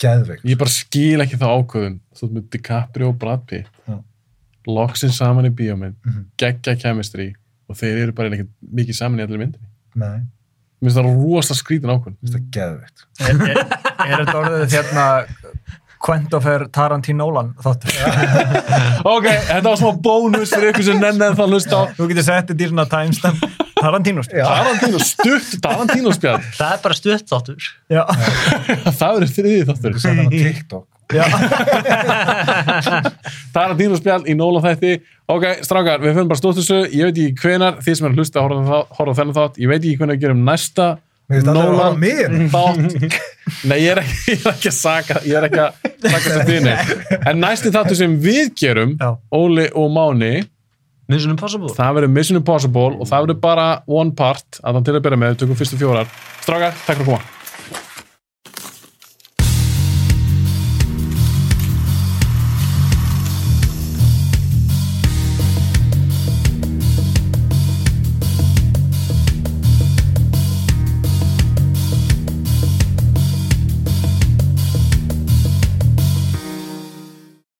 geðveikt. 0.00 0.44
Ég 0.44 0.58
bara 0.60 0.70
skil 0.70 1.20
ekki 1.24 1.38
þá 1.40 1.46
ákvöðun. 1.56 1.98
Þú 2.16 2.22
ert 2.28 2.34
með 2.36 2.46
DiCaprio 2.54 3.08
og 3.08 3.18
Brad 3.18 3.46
Pitt. 3.48 3.66
Já. 3.88 3.98
Loksinn 4.68 5.10
saman 5.12 5.48
í 5.48 5.50
bíómynd. 5.56 5.96
Mhm. 6.04 6.24
Geggja 6.38 6.76
chemistry. 6.80 7.34
Og 7.70 7.78
þeir 7.78 8.02
eru 8.04 8.14
bara 8.16 8.32
ekki 8.34 8.48
mikið 8.80 8.98
saman 8.98 9.22
í 9.22 9.26
allir 9.26 9.42
myndinni. 9.44 9.68
Nei, 10.00 10.20
Mér 10.80 10.88
finnst 10.88 10.96
það 10.96 11.08
rosa 11.12 11.54
skrítin 11.58 11.92
ákvöðun. 11.92 12.16
mér 12.16 12.24
finnst 12.24 12.36
það 12.38 12.50
geðveikt. 12.56 13.06
Er, 13.20 13.40
er, 13.46 13.58
er 14.06 14.22
þetta 14.24 14.36
orðið 14.40 14.74
hérna 14.74 15.06
Quentofer 16.00 16.62
Tarantino 16.72 17.26
Nolan 17.26 17.50
þáttur? 17.60 17.92
Ok, 19.12 19.26
þetta 19.28 19.66
var 19.66 19.76
smá 19.76 19.90
bónus 20.00 20.54
fyrir 20.54 20.72
ykkur 20.72 20.86
sem 20.86 21.02
nennið 21.02 21.36
það 21.36 21.52
hlusta 21.52 21.76
á. 21.76 21.82
Þú 21.98 22.08
getur 22.14 22.26
sett 22.30 22.48
þetta 22.48 22.64
í 22.64 22.70
svona 22.70 22.86
timestamp 22.94 23.44
Tarantino 23.80 24.24
spil. 24.24 24.40
Tarantino, 24.44 25.02
stutt 25.04 25.52
Tarantino 25.64 26.14
spjall. 26.16 26.40
Það 26.56 26.72
er 26.76 26.80
bara 26.86 26.96
stutt 26.96 27.28
þáttur. 27.28 27.68
Já. 27.92 28.02
það 29.00 29.04
verður 29.18 29.34
þriðið 29.36 29.70
þáttur. 29.70 29.94
Þú 29.98 30.02
sagði 30.06 30.24
hann 30.24 30.32
á 30.32 30.36
TikTok. 30.36 30.86
Já. 31.14 31.24
Tarantino 33.54 33.98
spjall 33.98 34.24
í 34.30 34.34
Nóla 34.38 34.62
þætti. 34.64 34.92
Ok, 35.30 35.44
strákar, 35.66 36.00
við 36.02 36.16
fyrir 36.16 36.28
bara 36.30 36.40
stótt 36.40 36.58
þessu. 36.60 36.78
Ég 36.94 37.08
veit 37.10 37.18
ekki 37.18 37.42
hvenar, 37.44 37.78
þið 37.84 37.94
sem 37.98 38.06
er 38.08 38.12
að 38.14 38.18
hlusta 38.20 38.42
að 38.42 38.46
horfa 38.98 39.16
þennan 39.20 39.36
þátt, 39.38 39.60
ég 39.62 39.70
veit 39.70 39.80
ekki 39.80 39.98
hvenar 40.00 40.16
við 40.18 40.24
gerum 40.26 40.44
næsta 40.46 40.86
að 41.30 41.98
mér. 42.02 42.30
þátt. 42.54 43.18
Nei, 43.70 43.76
ég 43.84 43.90
er 43.94 44.00
ekki, 44.02 44.34
ég 44.34 44.46
er 44.46 44.54
ekki 44.54 44.70
að 44.72 44.78
saka, 44.78 45.20
ég 45.26 45.34
er 45.38 45.44
ekki 45.48 45.60
að 45.62 45.70
saka 46.06 46.24
þetta 46.24 46.46
þínu. 46.48 46.72
En 47.30 47.36
næsti 47.44 47.68
þáttu 47.74 47.94
sem 47.98 48.16
við 48.22 48.46
gerum, 48.58 48.96
Já. 48.98 49.10
Óli 49.38 49.66
og 49.78 49.88
Máni, 49.94 50.32
Mission 51.10 51.34
Impossible. 51.34 51.72
það 51.74 51.96
verður 51.98 52.12
Mission 52.14 52.38
Impossible 52.38 52.90
og 52.98 53.06
það 53.10 53.24
verður 53.26 53.40
bara 53.42 53.68
one 53.90 54.12
part, 54.18 54.48
að 54.62 54.78
þann 54.78 54.86
til 54.88 54.96
að 54.98 55.04
byrja 55.06 55.18
með, 55.22 55.32
við 55.36 55.40
tökum 55.44 55.58
fyrstu 55.58 55.78
fjórar. 55.80 56.10
Strákar, 56.44 56.74
takk 56.86 57.00
fyrir 57.00 57.06
að 57.06 57.10
koma. 57.14 57.39